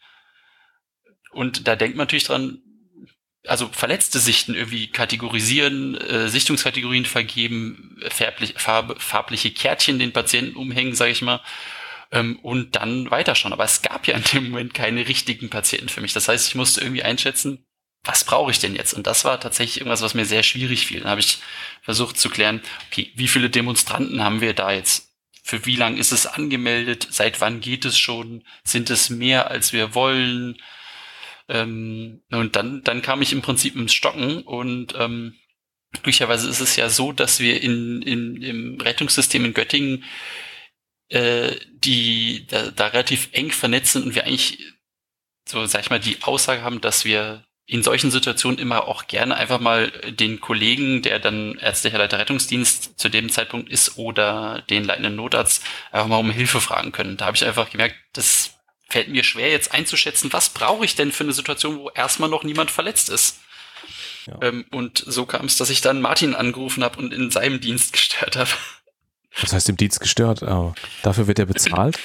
Und 1.31 1.67
da 1.67 1.75
denkt 1.75 1.97
man 1.97 2.05
natürlich 2.05 2.23
dran, 2.23 2.61
also 3.45 3.67
verletzte 3.71 4.19
Sichten 4.19 4.55
irgendwie 4.55 4.87
kategorisieren, 4.87 5.95
äh, 5.95 6.29
Sichtungskategorien 6.29 7.05
vergeben, 7.05 7.99
farb, 8.55 9.01
farbliche 9.01 9.51
Kärtchen 9.51 9.99
den 9.99 10.13
Patienten 10.13 10.55
umhängen, 10.55 10.95
sage 10.95 11.11
ich 11.11 11.21
mal 11.21 11.41
ähm, 12.11 12.39
und 12.41 12.75
dann 12.75 13.09
weiterschauen. 13.09 13.53
Aber 13.53 13.63
es 13.63 13.81
gab 13.81 14.07
ja 14.07 14.15
in 14.15 14.23
dem 14.23 14.49
Moment 14.49 14.73
keine 14.73 15.07
richtigen 15.07 15.49
Patienten 15.49 15.89
für 15.89 16.01
mich. 16.01 16.13
Das 16.13 16.27
heißt, 16.27 16.47
ich 16.47 16.55
musste 16.55 16.81
irgendwie 16.81 17.03
einschätzen, 17.03 17.65
was 18.03 18.23
brauche 18.23 18.51
ich 18.51 18.59
denn 18.59 18.75
jetzt? 18.75 18.93
Und 18.93 19.05
das 19.05 19.25
war 19.25 19.39
tatsächlich 19.39 19.77
irgendwas, 19.77 20.01
was 20.01 20.15
mir 20.15 20.25
sehr 20.25 20.43
schwierig 20.43 20.87
fiel. 20.87 21.01
Dann 21.01 21.11
habe 21.11 21.21
ich 21.21 21.37
versucht 21.83 22.17
zu 22.17 22.29
klären, 22.29 22.61
okay, 22.87 23.11
wie 23.15 23.27
viele 23.27 23.49
Demonstranten 23.49 24.23
haben 24.23 24.41
wir 24.41 24.53
da 24.53 24.71
jetzt? 24.71 25.09
Für 25.43 25.65
wie 25.65 25.75
lang 25.75 25.97
ist 25.97 26.11
es 26.11 26.25
angemeldet? 26.25 27.07
Seit 27.09 27.41
wann 27.41 27.61
geht 27.61 27.85
es 27.85 27.97
schon? 27.97 28.43
Sind 28.63 28.89
es 28.89 29.09
mehr, 29.09 29.51
als 29.51 29.73
wir 29.73 29.93
wollen? 29.93 30.57
Ähm, 31.47 32.21
und 32.31 32.55
dann, 32.55 32.83
dann 32.83 33.01
kam 33.01 33.21
ich 33.21 33.33
im 33.33 33.41
Prinzip 33.41 33.75
ins 33.75 33.93
Stocken 33.93 34.41
und 34.43 34.95
ähm, 34.97 35.35
glücklicherweise 35.91 36.49
ist 36.49 36.61
es 36.61 36.75
ja 36.75 36.89
so, 36.89 37.11
dass 37.11 37.39
wir 37.39 37.61
in, 37.61 38.01
in, 38.01 38.41
im 38.41 38.81
Rettungssystem 38.81 39.45
in 39.45 39.53
Göttingen 39.53 40.03
äh, 41.11 41.55
die 41.71 42.47
da, 42.47 42.71
da 42.71 42.87
relativ 42.87 43.29
eng 43.33 43.51
vernetzt 43.51 43.93
sind 43.93 44.05
und 44.05 44.15
wir 44.15 44.25
eigentlich 44.25 44.59
so, 45.45 45.65
sag 45.65 45.81
ich 45.81 45.89
mal, 45.89 45.99
die 45.99 46.23
Aussage 46.23 46.61
haben, 46.61 46.81
dass 46.81 47.05
wir 47.05 47.43
in 47.65 47.83
solchen 47.83 48.11
Situationen 48.11 48.59
immer 48.59 48.87
auch 48.87 49.07
gerne 49.07 49.35
einfach 49.35 49.59
mal 49.59 49.91
den 50.09 50.41
Kollegen, 50.41 51.01
der 51.01 51.19
dann 51.19 51.57
ärztlicher 51.57 51.97
Leiter 51.97 52.19
Rettungsdienst 52.19 52.99
zu 52.99 53.09
dem 53.09 53.29
Zeitpunkt 53.29 53.69
ist 53.69 53.97
oder 53.97 54.63
den 54.69 54.83
leitenden 54.83 55.15
Notarzt 55.15 55.63
einfach 55.91 56.07
mal 56.07 56.17
um 56.17 56.31
Hilfe 56.31 56.59
fragen 56.59 56.91
können. 56.91 57.17
Da 57.17 57.25
habe 57.25 57.37
ich 57.37 57.45
einfach 57.45 57.69
gemerkt, 57.69 57.95
das 58.13 58.55
fällt 58.89 59.07
mir 59.07 59.23
schwer 59.23 59.49
jetzt 59.49 59.73
einzuschätzen, 59.73 60.33
was 60.33 60.49
brauche 60.49 60.83
ich 60.85 60.95
denn 60.95 61.11
für 61.11 61.23
eine 61.23 61.33
Situation, 61.33 61.79
wo 61.79 61.89
erstmal 61.89 62.29
noch 62.29 62.43
niemand 62.43 62.71
verletzt 62.71 63.09
ist. 63.09 63.39
Ja. 64.27 64.37
Ähm, 64.41 64.65
und 64.71 65.03
so 65.05 65.25
kam 65.25 65.45
es, 65.45 65.57
dass 65.57 65.69
ich 65.69 65.81
dann 65.81 66.01
Martin 66.01 66.35
angerufen 66.35 66.83
habe 66.83 66.99
und 66.99 67.13
in 67.13 67.31
seinem 67.31 67.61
Dienst 67.61 67.93
gestört 67.93 68.35
habe. 68.35 68.51
Das 69.39 69.53
heißt, 69.53 69.69
im 69.69 69.77
Dienst 69.77 69.99
gestört. 69.99 70.43
Aber 70.43 70.73
dafür 71.03 71.27
wird 71.27 71.39
er 71.39 71.45
bezahlt. 71.45 71.97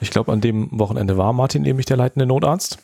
Ich 0.00 0.10
glaube, 0.10 0.32
an 0.32 0.40
dem 0.40 0.68
Wochenende 0.72 1.16
war 1.16 1.32
Martin 1.32 1.62
nämlich 1.62 1.86
der 1.86 1.96
leitende 1.96 2.26
Notarzt. 2.26 2.78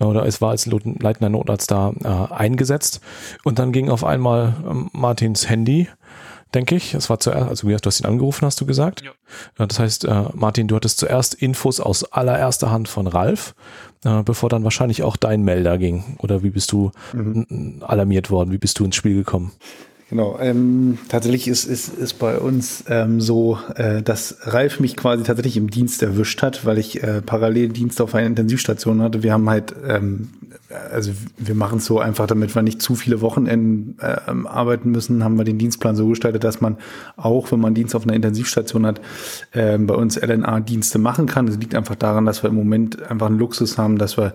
Mhm. 0.00 0.06
Oder 0.06 0.26
es 0.26 0.40
war 0.40 0.50
als 0.50 0.66
leitender 0.66 1.28
Notarzt 1.28 1.70
da 1.70 1.92
äh, 2.02 2.34
eingesetzt. 2.34 3.00
Und 3.44 3.58
dann 3.58 3.72
ging 3.72 3.90
auf 3.90 4.04
einmal 4.04 4.54
ähm, 4.68 4.90
Martins 4.92 5.48
Handy, 5.48 5.88
denke 6.52 6.74
ich. 6.74 6.94
Es 6.94 7.08
war 7.10 7.20
zuerst, 7.20 7.48
also 7.48 7.68
du 7.68 7.76
hast 7.84 8.00
ihn 8.00 8.06
angerufen, 8.06 8.44
hast 8.44 8.60
du 8.60 8.66
gesagt. 8.66 9.02
Ja. 9.02 9.66
Das 9.66 9.78
heißt, 9.78 10.04
äh, 10.04 10.24
Martin, 10.34 10.66
du 10.66 10.74
hattest 10.74 10.98
zuerst 10.98 11.34
Infos 11.34 11.78
aus 11.78 12.04
allererster 12.04 12.70
Hand 12.72 12.88
von 12.88 13.06
Ralf, 13.06 13.54
äh, 14.04 14.22
bevor 14.24 14.48
dann 14.48 14.64
wahrscheinlich 14.64 15.04
auch 15.04 15.16
dein 15.16 15.42
Melder 15.42 15.78
ging. 15.78 16.16
Oder 16.18 16.42
wie 16.42 16.50
bist 16.50 16.72
du 16.72 16.90
mhm. 17.12 17.82
alarmiert 17.86 18.30
worden? 18.30 18.50
Wie 18.50 18.58
bist 18.58 18.80
du 18.80 18.84
ins 18.84 18.96
Spiel 18.96 19.14
gekommen? 19.14 19.52
Genau, 20.10 20.38
ähm, 20.40 20.96
tatsächlich 21.10 21.48
ist, 21.48 21.66
ist, 21.66 21.88
ist 21.94 22.14
bei 22.14 22.38
uns 22.38 22.84
ähm, 22.88 23.20
so, 23.20 23.58
äh, 23.74 24.02
dass 24.02 24.38
Ralf 24.40 24.80
mich 24.80 24.96
quasi 24.96 25.22
tatsächlich 25.22 25.58
im 25.58 25.68
Dienst 25.68 26.02
erwischt 26.02 26.40
hat, 26.40 26.64
weil 26.64 26.78
ich 26.78 27.02
äh, 27.02 27.20
parallel 27.20 27.68
Dienst 27.68 28.00
auf 28.00 28.14
einer 28.14 28.26
Intensivstation 28.26 29.02
hatte. 29.02 29.22
Wir 29.22 29.34
haben 29.34 29.50
halt 29.50 29.74
ähm, 29.86 30.30
also 30.90 31.12
wir 31.38 31.54
machen 31.54 31.78
es 31.78 31.86
so 31.86 31.98
einfach, 31.98 32.26
damit 32.26 32.54
wir 32.54 32.62
nicht 32.62 32.82
zu 32.82 32.94
viele 32.94 33.20
Wochenenden 33.20 33.96
äh, 34.00 34.16
arbeiten 34.46 34.90
müssen, 34.90 35.24
haben 35.24 35.38
wir 35.38 35.44
den 35.44 35.58
Dienstplan 35.58 35.96
so 35.96 36.08
gestaltet, 36.08 36.44
dass 36.44 36.60
man 36.60 36.76
auch, 37.16 37.50
wenn 37.52 37.60
man 37.60 37.74
Dienst 37.74 37.94
auf 37.94 38.04
einer 38.04 38.14
Intensivstation 38.14 38.86
hat, 38.86 39.00
äh, 39.52 39.78
bei 39.78 39.94
uns 39.94 40.16
LNA-Dienste 40.20 40.98
machen 40.98 41.26
kann. 41.26 41.46
Das 41.46 41.56
liegt 41.56 41.74
einfach 41.74 41.94
daran, 41.94 42.26
dass 42.26 42.42
wir 42.42 42.50
im 42.50 42.56
Moment 42.56 43.02
einfach 43.10 43.26
einen 43.26 43.38
Luxus 43.38 43.78
haben, 43.78 43.98
dass 43.98 44.18
wir 44.18 44.34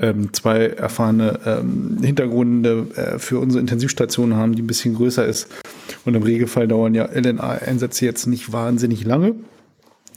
ähm, 0.00 0.32
zwei 0.32 0.66
erfahrene 0.66 1.40
ähm, 1.44 1.98
Hintergründe 2.02 2.86
äh, 2.94 3.18
für 3.18 3.38
unsere 3.38 3.60
Intensivstation 3.60 4.34
haben, 4.34 4.54
die 4.54 4.62
ein 4.62 4.66
bisschen 4.66 4.94
größer 4.94 5.26
ist. 5.26 5.48
Und 6.04 6.14
im 6.14 6.22
Regelfall 6.22 6.68
dauern 6.68 6.94
ja 6.94 7.08
LNA-Einsätze 7.12 8.04
jetzt 8.04 8.26
nicht 8.26 8.52
wahnsinnig 8.52 9.04
lange. 9.04 9.34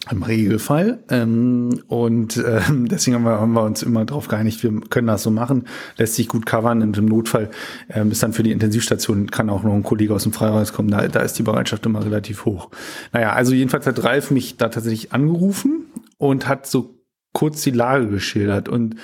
Im 0.09 0.23
Regelfall. 0.23 1.00
Ähm, 1.09 1.83
und 1.88 2.38
ähm, 2.38 2.88
deswegen 2.89 3.15
haben 3.15 3.23
wir, 3.23 3.39
haben 3.39 3.53
wir 3.53 3.63
uns 3.63 3.83
immer 3.83 4.03
darauf 4.03 4.27
geeinigt, 4.27 4.63
wir 4.63 4.81
können 4.89 5.07
das 5.07 5.23
so 5.23 5.29
machen, 5.29 5.65
lässt 5.97 6.15
sich 6.15 6.27
gut 6.27 6.45
covern 6.47 6.81
und 6.81 6.97
im 6.97 7.05
Notfall 7.05 7.51
ähm, 7.89 8.11
ist 8.11 8.23
dann 8.23 8.33
für 8.33 8.41
die 8.41 8.51
Intensivstation, 8.51 9.29
kann 9.29 9.50
auch 9.51 9.63
noch 9.63 9.73
ein 9.73 9.83
Kollege 9.83 10.13
aus 10.15 10.23
dem 10.23 10.33
Freihaus 10.33 10.73
kommen, 10.73 10.89
da, 10.89 11.07
da 11.07 11.19
ist 11.19 11.38
die 11.38 11.43
Bereitschaft 11.43 11.85
immer 11.85 12.03
relativ 12.03 12.45
hoch. 12.45 12.71
Naja, 13.13 13.33
also 13.33 13.53
jedenfalls 13.53 13.85
hat 13.85 14.03
Ralf 14.03 14.31
mich 14.31 14.57
da 14.57 14.69
tatsächlich 14.69 15.13
angerufen 15.13 15.85
und 16.17 16.47
hat 16.47 16.65
so 16.65 16.95
kurz 17.33 17.61
die 17.61 17.71
Lage 17.71 18.07
geschildert 18.07 18.69
und 18.69 18.95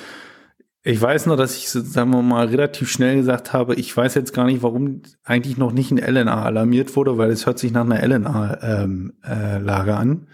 ich 0.87 1.01
weiß 1.01 1.25
noch, 1.25 1.35
dass 1.35 1.57
ich, 1.57 1.69
sagen 1.69 2.11
wir 2.11 2.21
mal, 2.21 2.47
relativ 2.47 2.89
schnell 2.89 3.17
gesagt 3.17 3.51
habe, 3.51 3.75
ich 3.75 3.95
weiß 3.95 4.15
jetzt 4.15 4.33
gar 4.33 4.45
nicht, 4.45 4.63
warum 4.63 5.01
eigentlich 5.25 5.57
noch 5.57 5.73
nicht 5.73 5.91
ein 5.91 5.97
LNA 5.97 6.43
alarmiert 6.43 6.95
wurde, 6.95 7.17
weil 7.17 7.29
es 7.29 7.45
hört 7.45 7.59
sich 7.59 7.73
nach 7.73 7.83
einer 7.83 8.01
LNA-Lage 8.01 8.61
ähm, 8.83 9.13
äh, 9.21 9.91
an. 9.91 10.27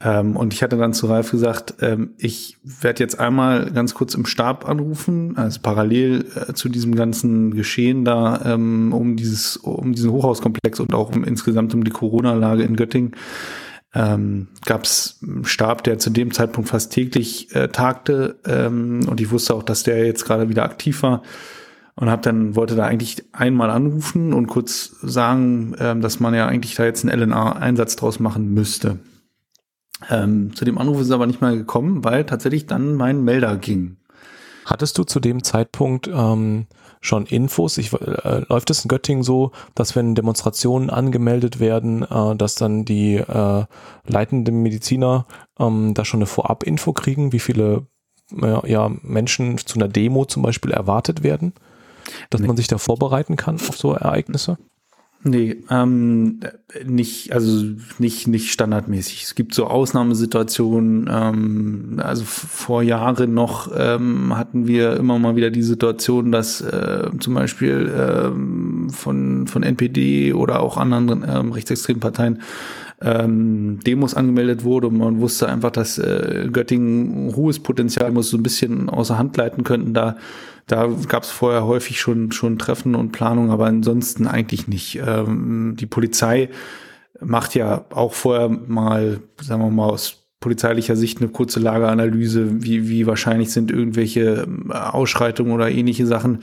Ähm, 0.00 0.36
und 0.36 0.54
ich 0.54 0.64
hatte 0.64 0.76
dann 0.76 0.92
zu 0.92 1.06
Ralf 1.06 1.30
gesagt, 1.30 1.74
ähm, 1.80 2.14
ich 2.18 2.58
werde 2.64 3.00
jetzt 3.00 3.20
einmal 3.20 3.70
ganz 3.70 3.94
kurz 3.94 4.14
im 4.14 4.26
Stab 4.26 4.68
anrufen, 4.68 5.36
also 5.36 5.60
parallel 5.62 6.26
äh, 6.34 6.52
zu 6.52 6.68
diesem 6.68 6.96
ganzen 6.96 7.54
Geschehen 7.54 8.04
da 8.04 8.40
ähm, 8.44 8.92
um 8.92 9.14
dieses, 9.14 9.56
um 9.56 9.92
diesen 9.92 10.10
Hochhauskomplex 10.10 10.80
und 10.80 10.94
auch 10.94 11.14
um 11.14 11.22
insgesamt 11.22 11.74
um 11.74 11.84
die 11.84 11.92
Corona-Lage 11.92 12.64
in 12.64 12.74
Göttingen. 12.74 13.12
Ähm, 13.94 14.48
gab 14.64 14.84
es 14.84 15.18
einen 15.22 15.44
Stab, 15.44 15.84
der 15.84 15.98
zu 15.98 16.10
dem 16.10 16.32
Zeitpunkt 16.32 16.70
fast 16.70 16.92
täglich 16.92 17.54
äh, 17.54 17.68
tagte 17.68 18.40
ähm, 18.46 19.06
und 19.06 19.20
ich 19.20 19.30
wusste 19.30 19.54
auch, 19.54 19.62
dass 19.62 19.82
der 19.82 20.06
jetzt 20.06 20.24
gerade 20.24 20.48
wieder 20.48 20.64
aktiv 20.64 21.02
war 21.02 21.22
und 21.94 22.08
habe 22.08 22.22
dann 22.22 22.56
wollte 22.56 22.74
da 22.74 22.86
eigentlich 22.86 23.22
einmal 23.32 23.70
anrufen 23.70 24.32
und 24.32 24.46
kurz 24.46 24.96
sagen, 25.02 25.74
ähm, 25.78 26.00
dass 26.00 26.20
man 26.20 26.34
ja 26.34 26.46
eigentlich 26.46 26.74
da 26.74 26.84
jetzt 26.84 27.04
einen 27.04 27.20
LNA-Einsatz 27.20 27.96
draus 27.96 28.18
machen 28.18 28.54
müsste. 28.54 28.98
Ähm, 30.08 30.54
zu 30.56 30.64
dem 30.64 30.78
Anruf 30.78 31.00
ist 31.00 31.06
es 31.08 31.12
aber 31.12 31.26
nicht 31.26 31.42
mehr 31.42 31.54
gekommen, 31.54 32.02
weil 32.02 32.24
tatsächlich 32.24 32.66
dann 32.66 32.94
mein 32.94 33.22
Melder 33.22 33.56
ging. 33.56 33.98
Hattest 34.64 34.98
du 34.98 35.04
zu 35.04 35.20
dem 35.20 35.42
Zeitpunkt 35.42 36.08
ähm, 36.08 36.66
schon 37.00 37.26
Infos? 37.26 37.78
Ich, 37.78 37.92
äh, 37.92 38.44
läuft 38.48 38.70
es 38.70 38.84
in 38.84 38.88
Göttingen 38.88 39.22
so, 39.22 39.52
dass 39.74 39.96
wenn 39.96 40.14
Demonstrationen 40.14 40.90
angemeldet 40.90 41.60
werden, 41.60 42.02
äh, 42.02 42.36
dass 42.36 42.54
dann 42.54 42.84
die 42.84 43.16
äh, 43.16 43.64
leitenden 44.06 44.62
Mediziner 44.62 45.26
ähm, 45.58 45.94
da 45.94 46.04
schon 46.04 46.18
eine 46.18 46.26
Vorab-Info 46.26 46.92
kriegen, 46.92 47.32
wie 47.32 47.40
viele 47.40 47.86
äh, 48.40 48.70
ja, 48.70 48.90
Menschen 49.02 49.58
zu 49.58 49.76
einer 49.76 49.88
Demo 49.88 50.24
zum 50.24 50.42
Beispiel 50.42 50.70
erwartet 50.70 51.22
werden? 51.22 51.54
Dass 52.30 52.40
nee. 52.40 52.46
man 52.46 52.56
sich 52.56 52.66
da 52.66 52.78
vorbereiten 52.78 53.36
kann 53.36 53.56
auf 53.56 53.76
so 53.76 53.92
Ereignisse? 53.92 54.58
Nee, 55.24 55.58
ähm, 55.70 56.40
nicht, 56.84 57.32
also 57.32 57.64
nicht, 57.98 58.26
nicht 58.26 58.50
standardmäßig. 58.50 59.22
Es 59.22 59.34
gibt 59.36 59.54
so 59.54 59.66
Ausnahmesituationen. 59.68 61.08
Ähm, 61.08 62.00
also 62.02 62.24
vor 62.24 62.82
Jahren 62.82 63.32
noch 63.32 63.70
ähm, 63.76 64.36
hatten 64.36 64.66
wir 64.66 64.96
immer 64.96 65.20
mal 65.20 65.36
wieder 65.36 65.50
die 65.50 65.62
Situation, 65.62 66.32
dass 66.32 66.60
äh, 66.60 67.08
zum 67.20 67.34
Beispiel 67.34 67.92
ähm, 67.96 68.90
von, 68.90 69.46
von 69.46 69.62
NPD 69.62 70.32
oder 70.32 70.60
auch 70.60 70.76
anderen 70.76 71.24
ähm, 71.28 71.52
rechtsextremen 71.52 72.00
Parteien 72.00 72.42
ähm, 73.00 73.78
Demos 73.86 74.14
angemeldet 74.14 74.64
wurde 74.64 74.88
und 74.88 74.98
man 74.98 75.20
wusste 75.20 75.48
einfach, 75.48 75.70
dass 75.70 75.98
äh, 75.98 76.48
Göttingen 76.52 77.34
hohes 77.36 77.60
Potenzial 77.60 78.10
muss 78.10 78.30
so 78.30 78.36
ein 78.36 78.42
bisschen 78.42 78.88
außer 78.88 79.18
Hand 79.18 79.36
leiten 79.36 79.62
könnten. 79.62 79.94
Da 79.94 80.16
da 80.72 80.88
gab 81.06 81.22
es 81.22 81.30
vorher 81.30 81.66
häufig 81.66 82.00
schon, 82.00 82.32
schon 82.32 82.58
Treffen 82.58 82.94
und 82.94 83.12
Planung, 83.12 83.50
aber 83.50 83.66
ansonsten 83.66 84.26
eigentlich 84.26 84.68
nicht. 84.68 84.98
Ähm, 85.06 85.76
die 85.78 85.84
Polizei 85.84 86.48
macht 87.20 87.54
ja 87.54 87.84
auch 87.90 88.14
vorher 88.14 88.48
mal, 88.48 89.20
sagen 89.38 89.60
wir 89.60 89.70
mal, 89.70 89.90
aus 89.90 90.28
polizeilicher 90.40 90.96
Sicht 90.96 91.20
eine 91.20 91.28
kurze 91.28 91.60
Lageanalyse, 91.60 92.62
wie, 92.64 92.88
wie 92.88 93.06
wahrscheinlich 93.06 93.52
sind 93.52 93.70
irgendwelche 93.70 94.48
Ausschreitungen 94.70 95.52
oder 95.52 95.70
ähnliche 95.70 96.06
Sachen. 96.06 96.38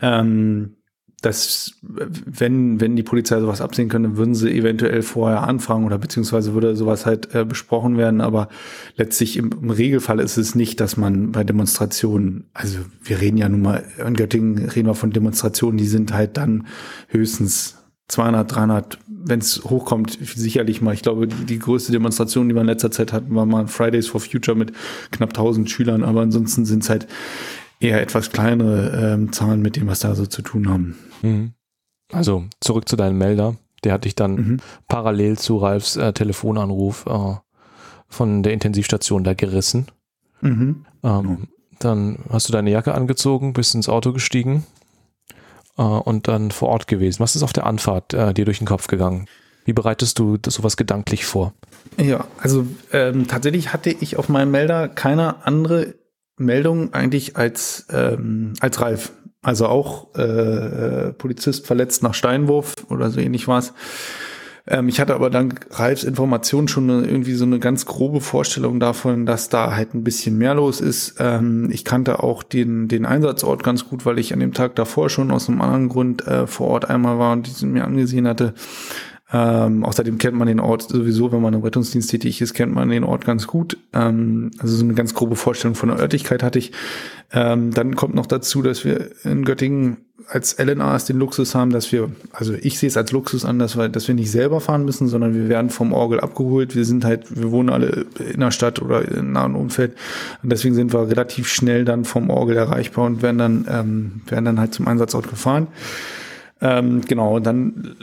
Ähm, 0.00 0.76
dass 1.24 1.72
wenn, 1.82 2.80
wenn 2.80 2.96
die 2.96 3.02
Polizei 3.02 3.40
sowas 3.40 3.60
absehen 3.60 3.88
könnte, 3.88 4.16
würden 4.16 4.34
sie 4.34 4.50
eventuell 4.50 5.02
vorher 5.02 5.44
anfragen 5.44 5.84
oder 5.84 5.98
beziehungsweise 5.98 6.52
würde 6.52 6.76
sowas 6.76 7.06
halt 7.06 7.34
äh, 7.34 7.44
besprochen 7.44 7.96
werden. 7.96 8.20
Aber 8.20 8.48
letztlich 8.96 9.36
im, 9.36 9.50
im, 9.52 9.70
Regelfall 9.70 10.20
ist 10.20 10.36
es 10.36 10.54
nicht, 10.54 10.80
dass 10.80 10.96
man 10.96 11.32
bei 11.32 11.42
Demonstrationen, 11.44 12.44
also 12.52 12.78
wir 13.02 13.20
reden 13.20 13.38
ja 13.38 13.48
nun 13.48 13.62
mal, 13.62 13.84
in 14.04 14.14
Göttingen 14.14 14.68
reden 14.68 14.88
wir 14.88 14.94
von 14.94 15.12
Demonstrationen, 15.12 15.78
die 15.78 15.86
sind 15.86 16.12
halt 16.12 16.36
dann 16.36 16.66
höchstens 17.08 17.76
200, 18.08 18.54
300, 18.54 18.98
wenn 19.06 19.38
es 19.38 19.64
hochkommt, 19.64 20.18
sicherlich 20.20 20.82
mal. 20.82 20.92
Ich 20.92 21.02
glaube, 21.02 21.26
die, 21.26 21.46
die, 21.46 21.58
größte 21.58 21.90
Demonstration, 21.90 22.48
die 22.48 22.54
wir 22.54 22.60
in 22.60 22.66
letzter 22.66 22.90
Zeit 22.90 23.14
hatten, 23.14 23.34
war 23.34 23.46
mal 23.46 23.66
Fridays 23.66 24.08
for 24.08 24.20
Future 24.20 24.56
mit 24.56 24.72
knapp 25.10 25.30
1000 25.30 25.70
Schülern. 25.70 26.04
Aber 26.04 26.20
ansonsten 26.20 26.66
sind 26.66 26.82
es 26.82 26.90
halt 26.90 27.06
eher 27.80 28.02
etwas 28.02 28.30
kleinere 28.30 29.14
ähm, 29.14 29.32
Zahlen 29.32 29.62
mit 29.62 29.76
dem, 29.76 29.86
was 29.86 30.00
da 30.00 30.14
so 30.14 30.26
zu 30.26 30.42
tun 30.42 30.68
haben. 30.68 30.96
Mhm. 31.24 31.52
Also 32.12 32.44
zurück 32.60 32.88
zu 32.88 32.96
deinem 32.96 33.18
Melder. 33.18 33.56
Der 33.82 33.92
hat 33.92 34.04
dich 34.04 34.14
dann 34.14 34.34
mhm. 34.34 34.56
parallel 34.88 35.38
zu 35.38 35.58
Ralfs 35.58 35.96
äh, 35.96 36.12
Telefonanruf 36.12 37.06
äh, 37.06 37.34
von 38.08 38.42
der 38.42 38.52
Intensivstation 38.52 39.24
da 39.24 39.34
gerissen. 39.34 39.86
Mhm. 40.40 40.86
Ähm, 41.02 41.48
dann 41.78 42.18
hast 42.30 42.48
du 42.48 42.52
deine 42.52 42.70
Jacke 42.70 42.94
angezogen, 42.94 43.52
bist 43.52 43.74
ins 43.74 43.88
Auto 43.88 44.12
gestiegen 44.12 44.64
äh, 45.76 45.82
und 45.82 46.28
dann 46.28 46.50
vor 46.50 46.68
Ort 46.68 46.86
gewesen. 46.86 47.20
Was 47.20 47.36
ist 47.36 47.42
auf 47.42 47.52
der 47.52 47.66
Anfahrt 47.66 48.14
äh, 48.14 48.32
dir 48.32 48.44
durch 48.44 48.58
den 48.58 48.66
Kopf 48.66 48.86
gegangen? 48.86 49.26
Wie 49.64 49.72
bereitest 49.72 50.18
du 50.18 50.38
sowas 50.46 50.76
gedanklich 50.76 51.24
vor? 51.24 51.54
Ja, 51.96 52.26
also 52.38 52.66
ähm, 52.92 53.26
tatsächlich 53.28 53.72
hatte 53.72 53.90
ich 53.90 54.16
auf 54.18 54.28
meinem 54.28 54.50
Melder 54.50 54.88
keine 54.88 55.46
andere 55.46 55.94
Meldung 56.36 56.92
eigentlich 56.92 57.36
als, 57.36 57.86
ähm, 57.90 58.52
als 58.60 58.80
Ralf. 58.80 59.12
Also 59.44 59.66
auch 59.66 60.08
äh, 60.16 60.22
äh, 60.22 61.12
Polizist 61.12 61.66
verletzt 61.66 62.02
nach 62.02 62.14
Steinwurf 62.14 62.74
oder 62.88 63.10
so 63.10 63.20
ähnlich 63.20 63.46
war 63.46 63.58
es. 63.58 63.74
Ähm, 64.66 64.88
ich 64.88 65.00
hatte 65.00 65.14
aber 65.14 65.28
dank 65.28 65.66
Ralfs 65.70 66.02
Informationen 66.02 66.66
schon 66.66 66.88
eine, 66.88 67.06
irgendwie 67.06 67.34
so 67.34 67.44
eine 67.44 67.58
ganz 67.58 67.84
grobe 67.84 68.22
Vorstellung 68.22 68.80
davon, 68.80 69.26
dass 69.26 69.50
da 69.50 69.76
halt 69.76 69.94
ein 69.94 70.02
bisschen 70.02 70.38
mehr 70.38 70.54
los 70.54 70.80
ist. 70.80 71.16
Ähm, 71.18 71.68
ich 71.70 71.84
kannte 71.84 72.22
auch 72.22 72.42
den, 72.42 72.88
den 72.88 73.04
Einsatzort 73.04 73.62
ganz 73.62 73.86
gut, 73.86 74.06
weil 74.06 74.18
ich 74.18 74.32
an 74.32 74.40
dem 74.40 74.54
Tag 74.54 74.74
davor 74.76 75.10
schon 75.10 75.30
aus 75.30 75.48
einem 75.48 75.60
anderen 75.60 75.90
Grund 75.90 76.26
äh, 76.26 76.46
vor 76.46 76.68
Ort 76.68 76.88
einmal 76.88 77.18
war 77.18 77.32
und 77.32 77.46
diesen 77.46 77.72
mir 77.72 77.84
angesehen 77.84 78.26
hatte. 78.26 78.54
Ähm, 79.36 79.84
außerdem 79.84 80.18
kennt 80.18 80.36
man 80.36 80.46
den 80.46 80.60
Ort 80.60 80.82
sowieso, 80.82 81.32
wenn 81.32 81.42
man 81.42 81.54
im 81.54 81.62
Rettungsdienst 81.62 82.08
tätig 82.08 82.40
ist, 82.40 82.54
kennt 82.54 82.72
man 82.72 82.88
den 82.88 83.02
Ort 83.02 83.24
ganz 83.24 83.48
gut. 83.48 83.76
Ähm, 83.92 84.52
also 84.58 84.76
so 84.76 84.84
eine 84.84 84.94
ganz 84.94 85.12
grobe 85.12 85.34
Vorstellung 85.34 85.74
von 85.74 85.88
der 85.88 85.98
Örtlichkeit 85.98 86.44
hatte 86.44 86.60
ich. 86.60 86.70
Ähm, 87.32 87.72
dann 87.72 87.96
kommt 87.96 88.14
noch 88.14 88.26
dazu, 88.26 88.62
dass 88.62 88.84
wir 88.84 89.10
in 89.24 89.44
Göttingen 89.44 89.96
als 90.28 90.56
LNAs 90.58 91.06
den 91.06 91.18
Luxus 91.18 91.56
haben, 91.56 91.70
dass 91.70 91.90
wir, 91.90 92.12
also 92.30 92.54
ich 92.54 92.78
sehe 92.78 92.86
es 92.86 92.96
als 92.96 93.10
Luxus 93.10 93.44
an, 93.44 93.58
dass 93.58 93.76
wir, 93.76 93.88
dass 93.88 94.06
wir 94.06 94.14
nicht 94.14 94.30
selber 94.30 94.60
fahren 94.60 94.84
müssen, 94.84 95.08
sondern 95.08 95.34
wir 95.34 95.48
werden 95.48 95.68
vom 95.68 95.92
Orgel 95.92 96.20
abgeholt. 96.20 96.76
Wir 96.76 96.84
sind 96.84 97.04
halt, 97.04 97.36
wir 97.36 97.50
wohnen 97.50 97.70
alle 97.70 98.06
in 98.32 98.38
der 98.38 98.52
Stadt 98.52 98.80
oder 98.80 99.06
im 99.10 99.32
nahen 99.32 99.56
Umfeld. 99.56 99.96
Und 100.44 100.52
deswegen 100.52 100.76
sind 100.76 100.92
wir 100.92 101.08
relativ 101.08 101.48
schnell 101.48 101.84
dann 101.84 102.04
vom 102.04 102.30
Orgel 102.30 102.56
erreichbar 102.56 103.06
und 103.06 103.20
werden 103.20 103.38
dann, 103.38 103.66
ähm, 103.68 104.20
werden 104.28 104.44
dann 104.44 104.60
halt 104.60 104.74
zum 104.74 104.86
Einsatzort 104.86 105.28
gefahren. 105.28 105.66
Ähm, 106.60 107.00
genau, 107.00 107.36
und 107.36 107.44
dann 107.44 107.96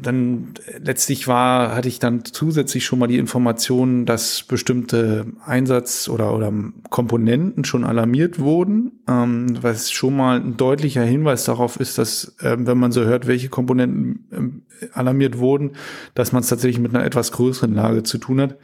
dann 0.00 0.54
letztlich 0.78 1.28
war, 1.28 1.74
hatte 1.74 1.88
ich 1.88 1.98
dann 1.98 2.24
zusätzlich 2.24 2.84
schon 2.84 2.98
mal 2.98 3.06
die 3.06 3.18
Information, 3.18 4.06
dass 4.06 4.42
bestimmte 4.42 5.26
Einsatz- 5.44 6.08
oder, 6.08 6.34
oder 6.34 6.52
Komponenten 6.90 7.64
schon 7.64 7.84
alarmiert 7.84 8.38
wurden, 8.38 8.92
ähm, 9.08 9.58
was 9.60 9.90
schon 9.90 10.16
mal 10.16 10.40
ein 10.40 10.56
deutlicher 10.56 11.04
Hinweis 11.04 11.44
darauf 11.44 11.78
ist, 11.78 11.98
dass, 11.98 12.36
äh, 12.40 12.56
wenn 12.58 12.78
man 12.78 12.92
so 12.92 13.04
hört, 13.04 13.26
welche 13.26 13.48
Komponenten 13.48 14.26
ähm, 14.32 14.62
alarmiert 14.92 15.38
wurden, 15.38 15.72
dass 16.14 16.32
man 16.32 16.42
es 16.42 16.48
tatsächlich 16.48 16.80
mit 16.80 16.94
einer 16.94 17.04
etwas 17.04 17.32
größeren 17.32 17.74
Lage 17.74 18.02
zu 18.02 18.18
tun 18.18 18.40
hat. 18.40 18.58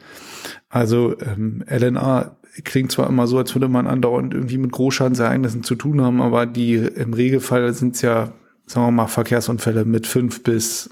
Also 0.69 1.15
ähm, 1.19 1.63
LNA 1.67 2.37
klingt 2.63 2.91
zwar 2.91 3.09
immer 3.09 3.27
so, 3.27 3.37
als 3.37 3.55
würde 3.55 3.67
man 3.67 3.87
andauernd 3.87 4.33
irgendwie 4.33 4.57
mit 4.57 4.71
Großschadensereignissen 4.71 5.63
zu 5.63 5.75
tun 5.75 6.01
haben, 6.01 6.21
aber 6.21 6.45
die 6.45 6.75
im 6.75 7.13
Regelfall 7.13 7.73
sind 7.73 7.95
es 7.95 8.01
ja, 8.01 8.33
sagen 8.65 8.87
wir 8.87 8.91
mal, 8.91 9.07
Verkehrsunfälle 9.07 9.85
mit 9.85 10.05
fünf 10.05 10.43
bis 10.43 10.89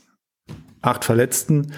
acht 0.82 1.06
Verletzten. 1.06 1.74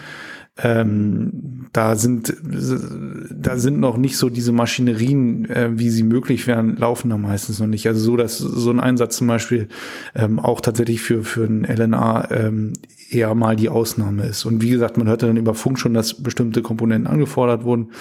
ähm, 0.57 1.67
da 1.73 1.95
sind 1.95 2.35
da 2.43 3.57
sind 3.57 3.79
noch 3.79 3.97
nicht 3.97 4.17
so 4.17 4.29
diese 4.29 4.51
Maschinerien, 4.51 5.49
äh, 5.49 5.71
wie 5.73 5.89
sie 5.89 6.03
möglich 6.03 6.45
wären, 6.45 6.77
laufen 6.77 7.09
da 7.09 7.17
meistens 7.17 7.59
noch 7.59 7.67
nicht. 7.67 7.87
Also 7.87 7.99
so, 8.01 8.17
dass 8.17 8.37
so 8.37 8.69
ein 8.69 8.79
Einsatz 8.79 9.17
zum 9.17 9.27
Beispiel 9.27 9.67
ähm, 10.13 10.39
auch 10.39 10.61
tatsächlich 10.61 11.01
für 11.01 11.23
für 11.23 11.45
ein 11.45 11.63
LNA 11.63 12.29
ähm, 12.29 12.73
eher 13.09 13.33
mal 13.33 13.55
die 13.55 13.69
Ausnahme 13.69 14.25
ist. 14.25 14.45
Und 14.45 14.61
wie 14.61 14.69
gesagt, 14.69 14.97
man 14.97 15.07
hörte 15.07 15.25
dann 15.25 15.37
über 15.37 15.55
Funk 15.55 15.79
schon, 15.79 15.95
dass 15.95 16.21
bestimmte 16.21 16.61
Komponenten 16.61 17.07
angefordert 17.07 17.63
wurden. 17.63 17.91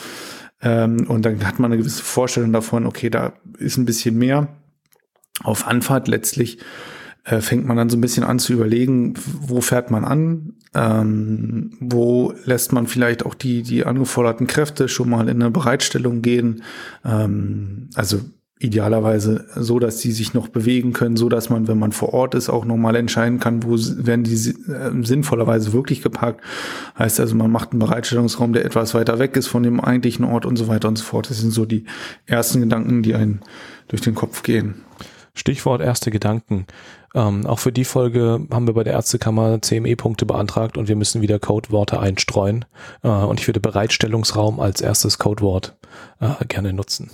Ähm, 0.60 1.06
und 1.08 1.24
dann 1.24 1.46
hat 1.46 1.58
man 1.58 1.72
eine 1.72 1.78
gewisse 1.78 2.02
Vorstellung 2.02 2.52
davon, 2.52 2.86
okay, 2.86 3.08
da 3.08 3.32
ist 3.58 3.78
ein 3.78 3.86
bisschen 3.86 4.18
mehr. 4.18 4.48
Auf 5.42 5.66
Anfahrt 5.66 6.06
letztlich 6.06 6.58
äh, 7.24 7.40
fängt 7.40 7.66
man 7.66 7.76
dann 7.76 7.90
so 7.90 7.96
ein 7.96 8.00
bisschen 8.00 8.24
an 8.24 8.38
zu 8.38 8.52
überlegen, 8.52 9.14
wo 9.40 9.60
fährt 9.60 9.90
man 9.90 10.04
an, 10.04 10.54
ähm, 10.74 11.72
wo 11.80 12.34
lässt 12.44 12.72
man 12.72 12.86
vielleicht 12.86 13.24
auch 13.24 13.34
die, 13.34 13.62
die 13.62 13.84
angeforderten 13.84 14.46
Kräfte 14.46 14.88
schon 14.88 15.10
mal 15.10 15.28
in 15.28 15.42
eine 15.42 15.50
Bereitstellung 15.50 16.22
gehen. 16.22 16.62
Ähm, 17.04 17.90
also 17.94 18.20
idealerweise 18.62 19.46
so, 19.56 19.78
dass 19.78 19.98
sie 19.98 20.12
sich 20.12 20.34
noch 20.34 20.48
bewegen 20.48 20.92
können, 20.92 21.16
so 21.16 21.28
dass 21.28 21.50
man, 21.50 21.66
wenn 21.68 21.78
man 21.78 21.92
vor 21.92 22.14
Ort 22.14 22.34
ist, 22.34 22.48
auch 22.48 22.64
nochmal 22.64 22.94
entscheiden 22.96 23.40
kann, 23.40 23.64
wo 23.64 23.76
werden 23.76 24.24
die 24.24 24.34
äh, 24.34 25.04
sinnvollerweise 25.04 25.72
wirklich 25.72 26.02
geparkt. 26.02 26.40
Heißt 26.98 27.18
also, 27.18 27.34
man 27.34 27.50
macht 27.50 27.72
einen 27.72 27.80
Bereitstellungsraum, 27.80 28.52
der 28.52 28.64
etwas 28.64 28.94
weiter 28.94 29.18
weg 29.18 29.36
ist 29.36 29.48
von 29.48 29.62
dem 29.62 29.80
eigentlichen 29.80 30.24
Ort 30.24 30.46
und 30.46 30.56
so 30.56 30.68
weiter 30.68 30.88
und 30.88 30.96
so 30.96 31.04
fort. 31.04 31.28
Das 31.28 31.38
sind 31.38 31.50
so 31.50 31.66
die 31.66 31.84
ersten 32.26 32.60
Gedanken, 32.60 33.02
die 33.02 33.14
einen 33.14 33.40
durch 33.88 34.02
den 34.02 34.14
Kopf 34.14 34.42
gehen. 34.42 34.76
Stichwort 35.34 35.80
erste 35.80 36.10
Gedanken. 36.10 36.66
Ähm, 37.14 37.46
auch 37.46 37.58
für 37.58 37.72
die 37.72 37.84
Folge 37.84 38.46
haben 38.50 38.66
wir 38.66 38.74
bei 38.74 38.84
der 38.84 38.94
Ärztekammer 38.94 39.60
CME-Punkte 39.60 40.26
beantragt 40.26 40.78
und 40.78 40.88
wir 40.88 40.96
müssen 40.96 41.20
wieder 41.22 41.38
Codeworte 41.38 42.00
einstreuen. 42.00 42.64
Äh, 43.02 43.08
und 43.08 43.40
ich 43.40 43.46
würde 43.48 43.60
Bereitstellungsraum 43.60 44.60
als 44.60 44.80
erstes 44.80 45.18
Codewort 45.18 45.76
äh, 46.20 46.44
gerne 46.46 46.72
nutzen. 46.72 47.10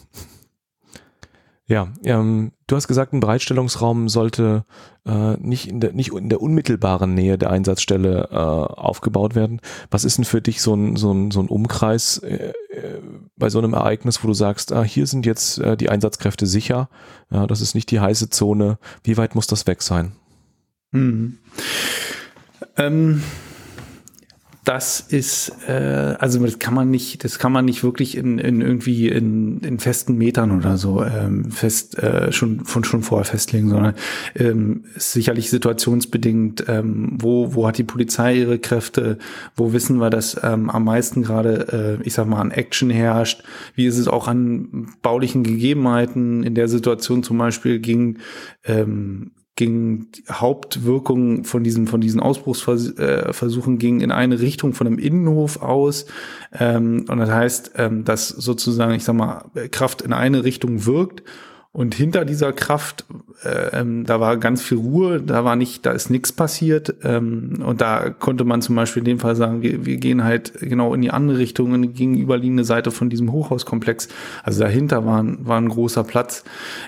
Ja, 1.70 1.92
ähm, 2.02 2.52
du 2.66 2.76
hast 2.76 2.88
gesagt, 2.88 3.12
ein 3.12 3.20
Bereitstellungsraum 3.20 4.08
sollte 4.08 4.64
äh, 5.04 5.36
nicht, 5.36 5.68
in 5.68 5.80
der, 5.80 5.92
nicht 5.92 6.12
in 6.12 6.30
der 6.30 6.40
unmittelbaren 6.40 7.12
Nähe 7.12 7.36
der 7.36 7.50
Einsatzstelle 7.50 8.30
äh, 8.30 8.34
aufgebaut 8.34 9.34
werden. 9.34 9.60
Was 9.90 10.04
ist 10.04 10.16
denn 10.16 10.24
für 10.24 10.40
dich 10.40 10.62
so 10.62 10.74
ein, 10.74 10.96
so 10.96 11.12
ein, 11.12 11.30
so 11.30 11.40
ein 11.40 11.48
Umkreis 11.48 12.18
äh, 12.18 12.52
äh 12.70 13.02
bei 13.36 13.50
so 13.50 13.58
einem 13.58 13.74
Ereignis, 13.74 14.24
wo 14.24 14.28
du 14.28 14.34
sagst, 14.34 14.72
ah, 14.72 14.82
hier 14.82 15.06
sind 15.06 15.26
jetzt 15.26 15.58
äh, 15.58 15.76
die 15.76 15.90
Einsatzkräfte 15.90 16.46
sicher, 16.46 16.88
ja, 17.30 17.46
das 17.46 17.60
ist 17.60 17.74
nicht 17.74 17.90
die 17.90 18.00
heiße 18.00 18.30
Zone. 18.30 18.78
Wie 19.04 19.18
weit 19.18 19.34
muss 19.34 19.46
das 19.46 19.66
weg 19.66 19.82
sein? 19.82 20.12
Mhm. 20.90 21.36
Ähm 22.78 23.22
das 24.68 25.00
ist, 25.00 25.50
äh, 25.66 26.14
also 26.18 26.44
das 26.44 26.58
kann 26.58 26.74
man 26.74 26.90
nicht, 26.90 27.24
das 27.24 27.38
kann 27.38 27.52
man 27.52 27.64
nicht 27.64 27.82
wirklich 27.82 28.18
in, 28.18 28.36
in 28.36 28.60
irgendwie 28.60 29.08
in, 29.08 29.60
in 29.60 29.78
festen 29.78 30.18
Metern 30.18 30.50
oder 30.50 30.76
so 30.76 31.02
ähm, 31.02 31.50
fest 31.50 31.98
äh, 31.98 32.30
schon 32.32 32.66
von 32.66 32.84
schon 32.84 33.02
vorher 33.02 33.24
festlegen, 33.24 33.70
sondern 33.70 33.94
ähm, 34.34 34.84
ist 34.94 35.12
sicherlich 35.12 35.48
situationsbedingt. 35.48 36.66
Ähm, 36.68 37.16
wo 37.18 37.54
wo 37.54 37.66
hat 37.66 37.78
die 37.78 37.84
Polizei 37.84 38.36
ihre 38.36 38.58
Kräfte? 38.58 39.16
Wo 39.56 39.72
wissen 39.72 39.96
wir, 40.00 40.10
dass 40.10 40.38
ähm, 40.42 40.68
am 40.68 40.84
meisten 40.84 41.22
gerade, 41.22 41.98
äh, 42.02 42.06
ich 42.06 42.12
sag 42.12 42.26
mal, 42.26 42.42
an 42.42 42.50
Action 42.50 42.90
herrscht? 42.90 43.44
Wie 43.74 43.86
ist 43.86 43.96
es 43.96 44.06
auch 44.06 44.28
an 44.28 44.90
baulichen 45.00 45.44
Gegebenheiten 45.44 46.42
in 46.42 46.54
der 46.54 46.68
Situation 46.68 47.22
zum 47.22 47.38
Beispiel 47.38 47.78
ging? 47.78 48.18
Ähm, 48.64 49.30
ging 49.58 50.06
Hauptwirkung 50.30 51.42
von 51.42 51.64
diesen 51.64 51.88
von 51.88 52.00
diesen 52.00 52.20
Ausbruchsversuchen 52.20 53.74
äh, 53.74 53.78
ging 53.78 54.00
in 54.00 54.12
eine 54.12 54.38
Richtung 54.38 54.72
von 54.72 54.86
einem 54.86 54.98
Innenhof 54.98 55.60
aus 55.60 56.06
ähm, 56.56 57.06
und 57.08 57.18
das 57.18 57.30
heißt, 57.30 57.72
ähm, 57.76 58.04
dass 58.04 58.28
sozusagen 58.28 58.94
ich 58.94 59.02
sag 59.02 59.16
mal 59.16 59.46
Kraft 59.72 60.00
in 60.00 60.12
eine 60.12 60.44
Richtung 60.44 60.86
wirkt 60.86 61.24
und 61.72 61.94
hinter 61.94 62.24
dieser 62.24 62.52
Kraft 62.52 63.04
äh, 63.42 63.80
ähm, 63.80 64.04
da 64.04 64.20
war 64.20 64.36
ganz 64.36 64.62
viel 64.62 64.78
Ruhe, 64.78 65.20
da 65.20 65.44
war 65.44 65.56
nicht, 65.56 65.84
da 65.84 65.90
ist 65.90 66.08
nichts 66.08 66.30
passiert 66.32 66.94
ähm, 67.02 67.60
und 67.64 67.80
da 67.80 68.10
konnte 68.10 68.44
man 68.44 68.62
zum 68.62 68.76
Beispiel 68.76 69.00
in 69.00 69.06
dem 69.06 69.18
Fall 69.18 69.34
sagen, 69.34 69.62
wir, 69.62 69.84
wir 69.84 69.96
gehen 69.96 70.22
halt 70.22 70.52
genau 70.60 70.94
in 70.94 71.02
die 71.02 71.10
andere 71.10 71.38
Richtung, 71.38 71.74
in 71.74 71.82
die 71.82 71.92
gegenüberliegende 71.92 72.64
Seite 72.64 72.92
von 72.92 73.10
diesem 73.10 73.32
Hochhauskomplex. 73.32 74.08
Also 74.44 74.60
dahinter 74.60 75.04
war, 75.04 75.24
war 75.46 75.60
ein 75.60 75.68
großer 75.68 76.04
Platz. 76.04 76.44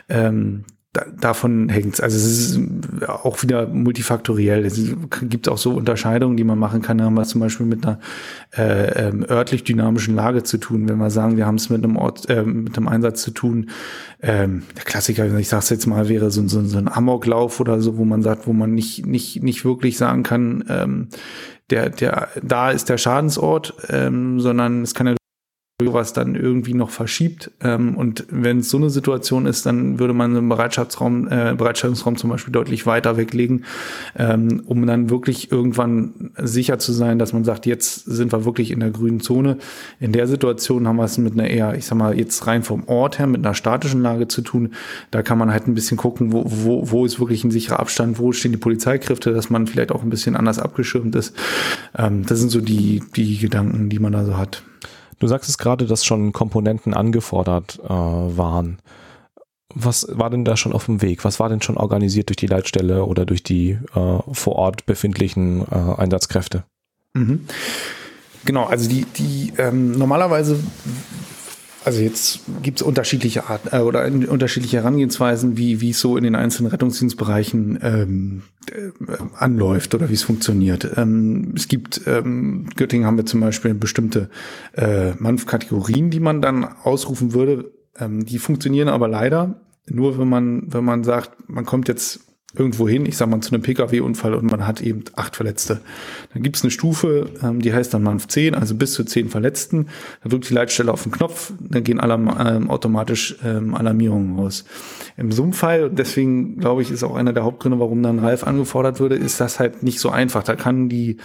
Ähm, 0.08 0.64
da, 0.92 1.04
davon 1.20 1.68
hängt's. 1.68 2.00
Also 2.00 2.16
es 2.16 2.24
ist 2.24 2.60
auch 3.08 3.42
wieder 3.42 3.68
multifaktoriell. 3.68 4.64
Es 4.64 4.80
gibt 5.22 5.48
auch 5.48 5.58
so 5.58 5.72
Unterscheidungen, 5.74 6.36
die 6.36 6.42
man 6.42 6.58
machen 6.58 6.82
kann. 6.82 6.98
Da 6.98 7.04
haben 7.04 7.14
wir 7.14 7.22
zum 7.22 7.40
Beispiel 7.40 7.66
mit 7.66 7.86
einer 7.86 8.00
äh, 8.56 9.08
ähm, 9.08 9.24
örtlich 9.28 9.62
dynamischen 9.62 10.16
Lage 10.16 10.42
zu 10.42 10.58
tun. 10.58 10.88
Wenn 10.88 10.98
wir 10.98 11.10
sagen, 11.10 11.36
wir 11.36 11.46
haben 11.46 11.54
es 11.56 11.70
mit 11.70 11.84
einem 11.84 11.96
Ort, 11.96 12.28
äh, 12.28 12.42
mit 12.42 12.76
einem 12.76 12.88
Einsatz 12.88 13.22
zu 13.22 13.30
tun. 13.30 13.70
Ähm, 14.20 14.64
der 14.76 14.84
Klassiker, 14.84 15.32
ich 15.38 15.48
sag's 15.48 15.70
jetzt 15.70 15.86
mal, 15.86 16.08
wäre 16.08 16.32
so, 16.32 16.46
so, 16.48 16.64
so 16.64 16.78
ein 16.78 16.88
Amoklauf 16.88 17.60
oder 17.60 17.80
so, 17.80 17.96
wo 17.96 18.04
man 18.04 18.22
sagt, 18.22 18.48
wo 18.48 18.52
man 18.52 18.74
nicht 18.74 19.06
nicht 19.06 19.42
nicht 19.44 19.64
wirklich 19.64 19.96
sagen 19.96 20.24
kann, 20.24 20.64
ähm, 20.68 21.08
der 21.70 21.90
der 21.90 22.28
da 22.42 22.70
ist 22.72 22.88
der 22.88 22.98
Schadensort, 22.98 23.74
ähm, 23.90 24.40
sondern 24.40 24.82
es 24.82 24.94
kann 24.94 25.06
ja 25.06 25.14
was 25.86 26.12
dann 26.12 26.34
irgendwie 26.34 26.74
noch 26.74 26.90
verschiebt. 26.90 27.50
Ähm, 27.60 27.96
und 27.96 28.26
wenn 28.30 28.60
es 28.60 28.70
so 28.70 28.76
eine 28.76 28.90
Situation 28.90 29.46
ist, 29.46 29.66
dann 29.66 29.98
würde 29.98 30.14
man 30.14 30.36
einen 30.36 30.48
Bereitschaftsraum, 30.48 31.28
äh, 31.28 31.54
Bereitstellungsraum 31.56 32.16
zum 32.16 32.30
Beispiel 32.30 32.52
deutlich 32.52 32.86
weiter 32.86 33.16
weglegen, 33.16 33.64
ähm, 34.16 34.62
um 34.66 34.86
dann 34.86 35.10
wirklich 35.10 35.50
irgendwann 35.50 36.30
sicher 36.36 36.78
zu 36.78 36.92
sein, 36.92 37.18
dass 37.18 37.32
man 37.32 37.44
sagt, 37.44 37.66
jetzt 37.66 38.04
sind 38.04 38.32
wir 38.32 38.44
wirklich 38.44 38.70
in 38.70 38.80
der 38.80 38.90
grünen 38.90 39.20
Zone. 39.20 39.58
In 39.98 40.12
der 40.12 40.26
Situation 40.26 40.86
haben 40.86 40.96
wir 40.96 41.04
es 41.04 41.18
mit 41.18 41.34
einer 41.34 41.48
eher, 41.48 41.74
ich 41.74 41.86
sag 41.86 41.98
mal, 41.98 42.18
jetzt 42.18 42.46
rein 42.46 42.62
vom 42.62 42.84
Ort 42.86 43.18
her, 43.18 43.26
mit 43.26 43.44
einer 43.44 43.54
statischen 43.54 44.02
Lage 44.02 44.28
zu 44.28 44.42
tun. 44.42 44.70
Da 45.10 45.22
kann 45.22 45.38
man 45.38 45.50
halt 45.50 45.66
ein 45.66 45.74
bisschen 45.74 45.96
gucken, 45.96 46.32
wo, 46.32 46.44
wo, 46.46 46.90
wo 46.90 47.04
ist 47.04 47.20
wirklich 47.20 47.44
ein 47.44 47.50
sicherer 47.50 47.80
Abstand, 47.80 48.18
wo 48.18 48.32
stehen 48.32 48.52
die 48.52 48.58
Polizeikräfte, 48.58 49.32
dass 49.32 49.50
man 49.50 49.66
vielleicht 49.66 49.92
auch 49.92 50.02
ein 50.02 50.10
bisschen 50.10 50.36
anders 50.36 50.58
abgeschirmt 50.58 51.14
ist. 51.14 51.34
Ähm, 51.96 52.24
das 52.26 52.40
sind 52.40 52.50
so 52.50 52.60
die, 52.60 53.02
die 53.16 53.38
Gedanken, 53.38 53.88
die 53.88 53.98
man 53.98 54.12
da 54.12 54.24
so 54.24 54.36
hat. 54.36 54.62
Du 55.20 55.26
sagst 55.26 55.48
es 55.48 55.58
gerade, 55.58 55.86
dass 55.86 56.04
schon 56.04 56.32
Komponenten 56.32 56.94
angefordert 56.94 57.78
äh, 57.84 57.88
waren. 57.88 58.78
Was 59.72 60.08
war 60.10 60.30
denn 60.30 60.44
da 60.44 60.56
schon 60.56 60.72
auf 60.72 60.86
dem 60.86 61.02
Weg? 61.02 61.24
Was 61.24 61.38
war 61.38 61.48
denn 61.48 61.62
schon 61.62 61.76
organisiert 61.76 62.30
durch 62.30 62.38
die 62.38 62.48
Leitstelle 62.48 63.04
oder 63.04 63.24
durch 63.24 63.44
die 63.44 63.78
äh, 63.94 64.18
vor 64.32 64.56
Ort 64.56 64.86
befindlichen 64.86 65.62
äh, 65.70 66.00
Einsatzkräfte? 66.00 66.64
Mhm. 67.14 67.46
Genau, 68.46 68.64
also 68.64 68.88
die, 68.88 69.04
die 69.04 69.52
ähm, 69.58 69.92
normalerweise 69.92 70.58
also 71.84 72.00
jetzt 72.00 72.40
gibt 72.62 72.80
es 72.80 72.86
unterschiedliche 72.86 73.48
Arten 73.48 73.68
äh, 73.72 73.80
oder 73.80 74.04
unterschiedliche 74.04 74.78
Herangehensweisen, 74.78 75.56
wie 75.56 75.80
wie 75.80 75.90
es 75.90 76.00
so 76.00 76.16
in 76.16 76.24
den 76.24 76.34
einzelnen 76.34 76.70
Rettungsdienstbereichen 76.70 77.78
ähm, 77.82 78.42
äh, 78.70 79.16
anläuft 79.36 79.94
oder 79.94 80.10
wie 80.10 80.14
es 80.14 80.22
funktioniert. 80.22 80.90
Ähm, 80.96 81.54
es 81.56 81.68
gibt 81.68 82.02
ähm, 82.06 82.68
Göttingen 82.76 83.06
haben 83.06 83.16
wir 83.16 83.26
zum 83.26 83.40
Beispiel 83.40 83.74
bestimmte 83.74 84.28
äh, 84.76 85.12
Manf-Kategorien, 85.18 86.10
die 86.10 86.20
man 86.20 86.42
dann 86.42 86.64
ausrufen 86.64 87.32
würde. 87.32 87.72
Ähm, 87.98 88.26
die 88.26 88.38
funktionieren 88.38 88.88
aber 88.88 89.08
leider 89.08 89.60
nur, 89.86 90.18
wenn 90.18 90.28
man 90.28 90.64
wenn 90.66 90.84
man 90.84 91.02
sagt, 91.02 91.48
man 91.48 91.64
kommt 91.64 91.88
jetzt 91.88 92.20
irgendwo 92.54 92.88
hin, 92.88 93.06
ich 93.06 93.16
sag 93.16 93.28
mal 93.28 93.40
zu 93.40 93.54
einem 93.54 93.62
Pkw-Unfall 93.62 94.34
und 94.34 94.50
man 94.50 94.66
hat 94.66 94.80
eben 94.80 95.04
acht 95.14 95.36
Verletzte. 95.36 95.80
Dann 96.34 96.42
gibt 96.42 96.56
es 96.56 96.62
eine 96.62 96.70
Stufe, 96.70 97.30
ähm, 97.42 97.60
die 97.60 97.72
heißt 97.72 97.94
dann 97.94 98.02
MANF 98.02 98.26
10, 98.26 98.54
also 98.54 98.74
bis 98.74 98.92
zu 98.92 99.04
zehn 99.04 99.28
Verletzten. 99.28 99.86
Da 100.22 100.30
drückt 100.30 100.50
die 100.50 100.54
Leitstelle 100.54 100.92
auf 100.92 101.04
den 101.04 101.12
Knopf, 101.12 101.52
dann 101.60 101.84
gehen 101.84 102.00
Alarm, 102.00 102.34
ähm, 102.44 102.70
automatisch 102.70 103.36
ähm, 103.44 103.74
Alarmierungen 103.74 104.38
raus. 104.38 104.64
Im 105.16 105.30
Zoom-Fall, 105.30 105.90
deswegen 105.90 106.58
glaube 106.58 106.82
ich, 106.82 106.90
ist 106.90 107.04
auch 107.04 107.14
einer 107.14 107.32
der 107.32 107.44
Hauptgründe, 107.44 107.78
warum 107.78 108.02
dann 108.02 108.18
Ralf 108.18 108.44
angefordert 108.44 108.98
würde, 108.98 109.14
ist 109.14 109.40
das 109.40 109.60
halt 109.60 109.82
nicht 109.82 110.00
so 110.00 110.10
einfach. 110.10 110.42
Da 110.42 110.56
kann 110.56 110.88
die 110.88 111.18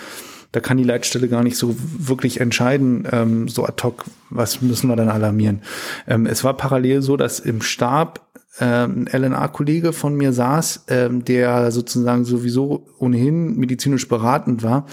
da 0.52 0.62
kann 0.62 0.78
die 0.78 0.84
Leitstelle 0.84 1.28
gar 1.28 1.44
nicht 1.44 1.58
so 1.58 1.76
wirklich 1.98 2.40
entscheiden, 2.40 3.06
ähm, 3.12 3.50
so 3.50 3.66
ad 3.66 3.84
hoc, 3.84 4.06
was 4.30 4.62
müssen 4.62 4.88
wir 4.88 4.96
dann 4.96 5.10
alarmieren. 5.10 5.62
Ähm, 6.08 6.26
es 6.26 6.46
war 6.46 6.56
parallel 6.56 7.02
so, 7.02 7.18
dass 7.18 7.42
im 7.42 7.62
Stab 7.62 8.25
ähm, 8.60 9.08
LNA-Kollege 9.12 9.92
von 9.92 10.16
mir 10.16 10.32
saß, 10.32 10.86
ähm, 10.88 11.26
der 11.26 11.72
sozusagen 11.72 12.24
sowieso 12.24 12.88
ohnehin 13.00 13.58
medizinisch 13.58 14.08
beratend 14.08 14.64
war. 14.64 14.86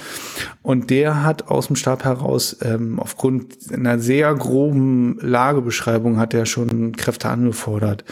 Und 0.62 0.90
der 0.90 1.22
hat 1.22 1.48
aus 1.48 1.68
dem 1.68 1.76
Stab 1.76 2.04
heraus, 2.04 2.56
ähm, 2.62 2.98
aufgrund 2.98 3.72
einer 3.72 3.98
sehr 3.98 4.34
groben 4.34 5.18
Lagebeschreibung, 5.20 6.18
hat 6.18 6.34
er 6.34 6.46
schon 6.46 6.92
Kräfte 6.96 7.28
angefordert. 7.28 8.04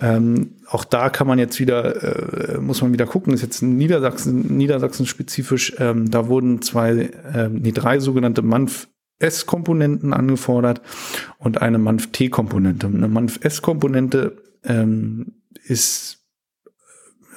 Ähm, 0.00 0.56
auch 0.66 0.84
da 0.84 1.08
kann 1.08 1.26
man 1.26 1.38
jetzt 1.38 1.58
wieder, 1.58 2.54
äh, 2.54 2.58
muss 2.58 2.82
man 2.82 2.92
wieder 2.92 3.06
gucken, 3.06 3.32
ist 3.32 3.42
jetzt 3.42 3.62
Niedersachsen, 3.62 4.56
Niedersachsen 4.56 5.06
spezifisch, 5.06 5.74
ähm, 5.78 6.10
da 6.10 6.28
wurden 6.28 6.62
zwei, 6.62 7.10
ähm, 7.34 7.60
nee, 7.62 7.72
drei 7.72 7.98
sogenannte 8.00 8.42
MANF 8.42 8.88
S-Komponenten 9.20 10.12
angefordert 10.12 10.82
und 11.38 11.62
eine 11.62 11.78
MANF-T-Komponente. 11.78 12.86
Eine 12.86 13.08
MANF-S-Komponente 13.08 14.42
ähm, 14.64 15.42
ist 15.64 16.18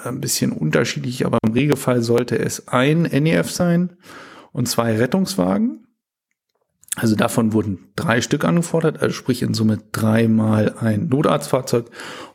äh, 0.04 0.10
ein 0.10 0.22
bisschen 0.22 0.52
unterschiedlich, 0.52 1.26
aber 1.26 1.38
im 1.46 1.54
Regelfall 1.54 2.02
sollte 2.02 2.40
es 2.40 2.68
ein 2.68 3.04
NEF 3.04 3.52
sein 3.52 3.98
und 4.52 4.68
zwei 4.68 4.98
Rettungswagen. 4.98 5.88
Also 6.96 7.16
davon 7.16 7.54
wurden 7.54 7.92
drei 7.96 8.22
Stück 8.22 8.46
angefordert, 8.46 9.02
also 9.02 9.14
sprich 9.14 9.42
in 9.42 9.56
Summe 9.56 9.80
dreimal 9.92 10.76
ein 10.80 11.08
Notarztfahrzeug 11.08 11.90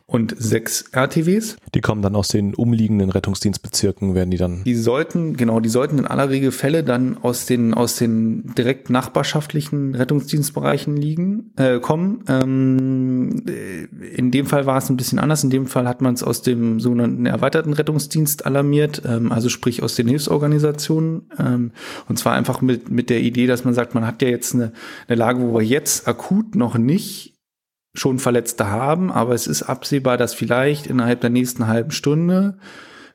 und 0.09 0.35
sechs 0.37 0.85
RTWs. 0.91 1.57
Die 1.75 1.81
kommen 1.81 2.01
dann 2.01 2.15
aus 2.15 2.29
den 2.29 2.55
umliegenden 2.55 3.11
Rettungsdienstbezirken, 3.11 4.15
werden 4.15 4.31
die 4.31 4.37
dann. 4.37 4.63
Die 4.63 4.75
sollten, 4.75 5.37
genau, 5.37 5.59
die 5.59 5.69
sollten 5.69 5.99
in 5.99 6.07
aller 6.07 6.29
Regel 6.29 6.51
Fälle 6.51 6.83
dann 6.83 7.17
aus 7.21 7.45
den, 7.45 7.75
aus 7.75 7.95
den 7.95 8.55
direkt 8.55 8.89
nachbarschaftlichen 8.89 9.93
Rettungsdienstbereichen 9.93 10.97
liegen, 10.97 11.51
äh, 11.57 11.79
kommen. 11.79 12.23
Ähm, 12.27 13.43
in 14.15 14.31
dem 14.31 14.47
Fall 14.47 14.65
war 14.65 14.77
es 14.77 14.89
ein 14.89 14.97
bisschen 14.97 15.19
anders. 15.19 15.43
In 15.43 15.51
dem 15.51 15.67
Fall 15.67 15.87
hat 15.87 16.01
man 16.01 16.15
es 16.15 16.23
aus 16.23 16.41
dem 16.41 16.79
sogenannten 16.79 17.27
erweiterten 17.27 17.73
Rettungsdienst 17.73 18.47
alarmiert, 18.47 19.03
ähm, 19.05 19.31
also 19.31 19.47
sprich 19.47 19.83
aus 19.83 19.95
den 19.95 20.07
Hilfsorganisationen. 20.07 21.29
Ähm, 21.37 21.71
und 22.07 22.17
zwar 22.17 22.33
einfach 22.33 22.61
mit, 22.61 22.89
mit 22.89 23.11
der 23.11 23.21
Idee, 23.21 23.45
dass 23.45 23.63
man 23.63 23.75
sagt, 23.75 23.93
man 23.93 24.07
hat 24.07 24.23
ja 24.23 24.29
jetzt 24.29 24.55
eine, 24.55 24.71
eine 25.07 25.17
Lage, 25.17 25.39
wo 25.41 25.53
wir 25.53 25.65
jetzt 25.65 26.07
akut 26.07 26.55
noch 26.55 26.77
nicht 26.79 27.38
schon 27.93 28.19
Verletzte 28.19 28.69
haben, 28.69 29.11
aber 29.11 29.33
es 29.33 29.47
ist 29.47 29.63
absehbar, 29.63 30.17
dass 30.17 30.33
vielleicht 30.33 30.87
innerhalb 30.87 31.21
der 31.21 31.29
nächsten 31.29 31.67
halben 31.67 31.91
Stunde 31.91 32.57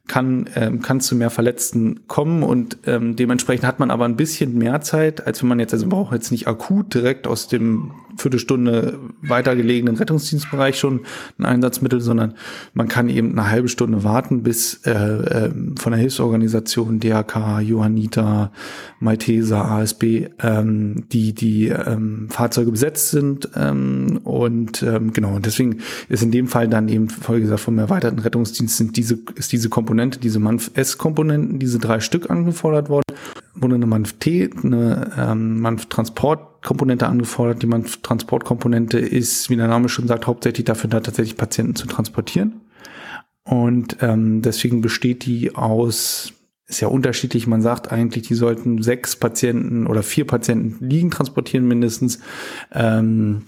kann 0.07 0.51
ähm, 0.55 0.83
kann 0.83 1.01
zu 1.01 1.17
mehr 1.17 1.31
Verletzten 1.31 2.07
kommen 2.07 2.43
und 2.43 2.79
ähm, 2.87 3.17
dementsprechend 3.17 3.67
hat 3.67 3.79
man 3.81 3.91
aber 3.91 4.05
ein 4.05 4.17
bisschen 4.17 4.59
mehr 4.59 4.83
Zeit, 4.83 5.27
als 5.27 5.41
wenn 5.41 5.49
man 5.49 5.61
jetzt 5.61 5.73
also 5.73 5.89
braucht 5.89 6.13
jetzt 6.13 6.31
nicht 6.31 6.47
akut 6.47 6.93
direkt 6.93 7.27
aus 7.27 7.49
dem 7.49 7.93
Viertelstunde 8.17 8.99
weiter 9.23 9.57
gelegenen 9.57 9.97
Rettungsdienstbereich 9.97 10.79
schon 10.79 11.01
ein 11.39 11.45
Einsatzmittel, 11.45 12.01
sondern 12.01 12.35
man 12.73 12.89
kann 12.89 13.09
eben 13.09 13.39
eine 13.39 13.51
halbe 13.51 13.69
Stunde 13.69 14.05
warten, 14.05 14.43
bis 14.43 14.81
äh, 14.87 14.91
äh, 14.93 15.51
von 15.79 15.93
der 15.93 16.01
Hilfsorganisation 16.01 17.01
DHK, 17.01 17.61
Johanniter, 17.61 18.53
Malteser, 19.01 19.65
ASB 19.65 20.29
ähm, 20.43 21.05
die 21.13 21.35
die 21.35 21.69
ähm, 21.69 22.29
Fahrzeuge 22.31 22.71
besetzt 22.71 23.11
sind 23.11 23.49
ähm, 23.57 24.21
und 24.25 24.83
ähm, 24.83 25.13
genau. 25.13 25.35
Und 25.35 25.47
deswegen 25.47 25.79
ist 26.09 26.23
in 26.23 26.31
dem 26.31 26.49
Fall 26.49 26.69
dann 26.69 26.89
eben 26.89 27.09
wie 27.11 27.41
gesagt 27.41 27.61
vom 27.61 27.79
erweiterten 27.79 28.19
Rettungsdienst 28.19 28.77
sind 28.77 28.97
diese 28.97 29.19
ist 29.35 29.53
diese 29.53 29.69
Komponente 29.69 30.19
diese 30.19 30.39
Manf 30.39 30.71
S 30.75 30.99
Komponenten 30.99 31.59
diese 31.59 31.79
drei 31.79 32.01
Stück 32.01 32.31
angefordert 32.31 32.89
worden 32.89 33.05
wurde 33.55 33.77
eine 33.77 33.87
Manf 33.87 34.15
T 34.15 34.51
eine 34.63 35.13
ähm, 35.17 35.61
Manf 35.61 35.87
Transport 35.87 36.63
Komponente 36.63 37.07
angefordert. 37.07 37.63
Die 37.63 37.69
Transportkomponente 38.03 38.99
ist, 38.99 39.51
wie 39.51 39.57
der 39.57 39.69
Name 39.69 39.89
schon 39.89 40.09
sagt, 40.09 40.27
hauptsächlich 40.27 40.65
dafür 40.65 40.91
da, 40.91 41.01
tatsächlich 41.01 41.37
Patienten 41.37 41.77
zu 41.77 41.87
transportieren. 41.87 42.61
Und 43.45 43.99
ähm, 44.01 44.41
deswegen 44.41 44.81
besteht 44.81 45.27
die 45.27 45.55
aus, 45.55 46.33
ist 46.67 46.81
ja 46.81 46.89
unterschiedlich, 46.89 47.47
man 47.47 47.61
sagt 47.61 47.93
eigentlich, 47.93 48.27
die 48.27 48.35
sollten 48.35 48.83
sechs 48.83 49.17
Patienten 49.17 49.87
oder 49.87 50.03
vier 50.03 50.27
Patienten 50.27 50.85
liegen 50.85 51.11
transportieren 51.11 51.69
mindestens. 51.69 52.21
Ähm, 52.73 53.43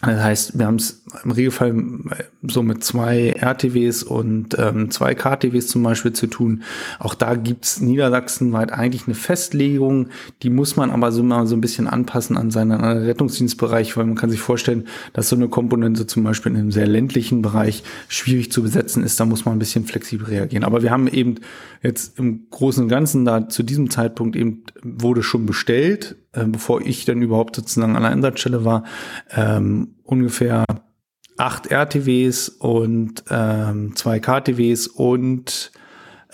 das 0.00 0.22
heißt, 0.22 0.58
wir 0.58 0.66
haben 0.66 0.76
es 0.76 1.02
im 1.24 1.32
Regelfall 1.32 1.70
äh, 1.70 2.24
so 2.42 2.62
mit 2.62 2.84
zwei 2.84 3.30
RTWs 3.30 4.04
und 4.04 4.56
ähm, 4.56 4.92
zwei 4.92 5.16
KTWs 5.16 5.66
zum 5.66 5.82
Beispiel 5.82 6.12
zu 6.12 6.28
tun. 6.28 6.62
Auch 7.00 7.14
da 7.14 7.34
gibt's 7.34 7.80
niedersachsenweit 7.80 8.72
eigentlich 8.72 9.06
eine 9.06 9.16
Festlegung, 9.16 10.10
die 10.42 10.50
muss 10.50 10.76
man 10.76 10.90
aber 10.90 11.10
so 11.10 11.24
mal 11.24 11.48
so 11.48 11.56
ein 11.56 11.60
bisschen 11.60 11.88
anpassen 11.88 12.36
an 12.36 12.52
seinen 12.52 12.80
Rettungsdienstbereich, 12.80 13.96
weil 13.96 14.06
man 14.06 14.14
kann 14.14 14.30
sich 14.30 14.40
vorstellen, 14.40 14.86
dass 15.14 15.30
so 15.30 15.36
eine 15.36 15.48
Komponente 15.48 16.06
zum 16.06 16.22
Beispiel 16.22 16.52
in 16.52 16.58
einem 16.58 16.72
sehr 16.72 16.86
ländlichen 16.86 17.42
Bereich 17.42 17.82
schwierig 18.06 18.52
zu 18.52 18.62
besetzen 18.62 19.02
ist. 19.02 19.18
Da 19.18 19.24
muss 19.24 19.46
man 19.46 19.56
ein 19.56 19.58
bisschen 19.58 19.84
flexibel 19.84 20.28
reagieren. 20.28 20.62
Aber 20.62 20.82
wir 20.82 20.92
haben 20.92 21.08
eben 21.08 21.36
jetzt 21.82 22.20
im 22.20 22.46
Großen 22.50 22.84
und 22.84 22.88
Ganzen 22.88 23.24
da 23.24 23.48
zu 23.48 23.64
diesem 23.64 23.90
Zeitpunkt 23.90 24.36
eben 24.36 24.62
wurde 24.82 25.24
schon 25.24 25.44
bestellt 25.44 26.16
äh, 26.32 26.44
bevor 26.44 26.80
ich 26.82 27.04
dann 27.04 27.22
überhaupt 27.22 27.56
sozusagen 27.56 27.96
an 27.96 28.02
der 28.02 28.12
Einsatzstelle 28.12 28.64
war, 28.64 28.84
ähm, 29.30 29.96
ungefähr 30.04 30.64
acht 31.36 31.70
RTWs 31.70 32.48
und 32.48 33.24
ähm, 33.30 33.94
zwei 33.96 34.18
KTWs 34.18 34.88
und 34.88 35.72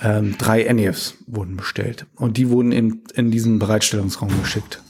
ähm, 0.00 0.36
drei 0.38 0.64
NEFs 0.72 1.14
wurden 1.26 1.56
bestellt. 1.56 2.06
Und 2.16 2.36
die 2.36 2.48
wurden 2.50 2.72
in, 2.72 3.02
in 3.14 3.30
diesen 3.30 3.58
Bereitstellungsraum 3.58 4.30
geschickt. 4.40 4.82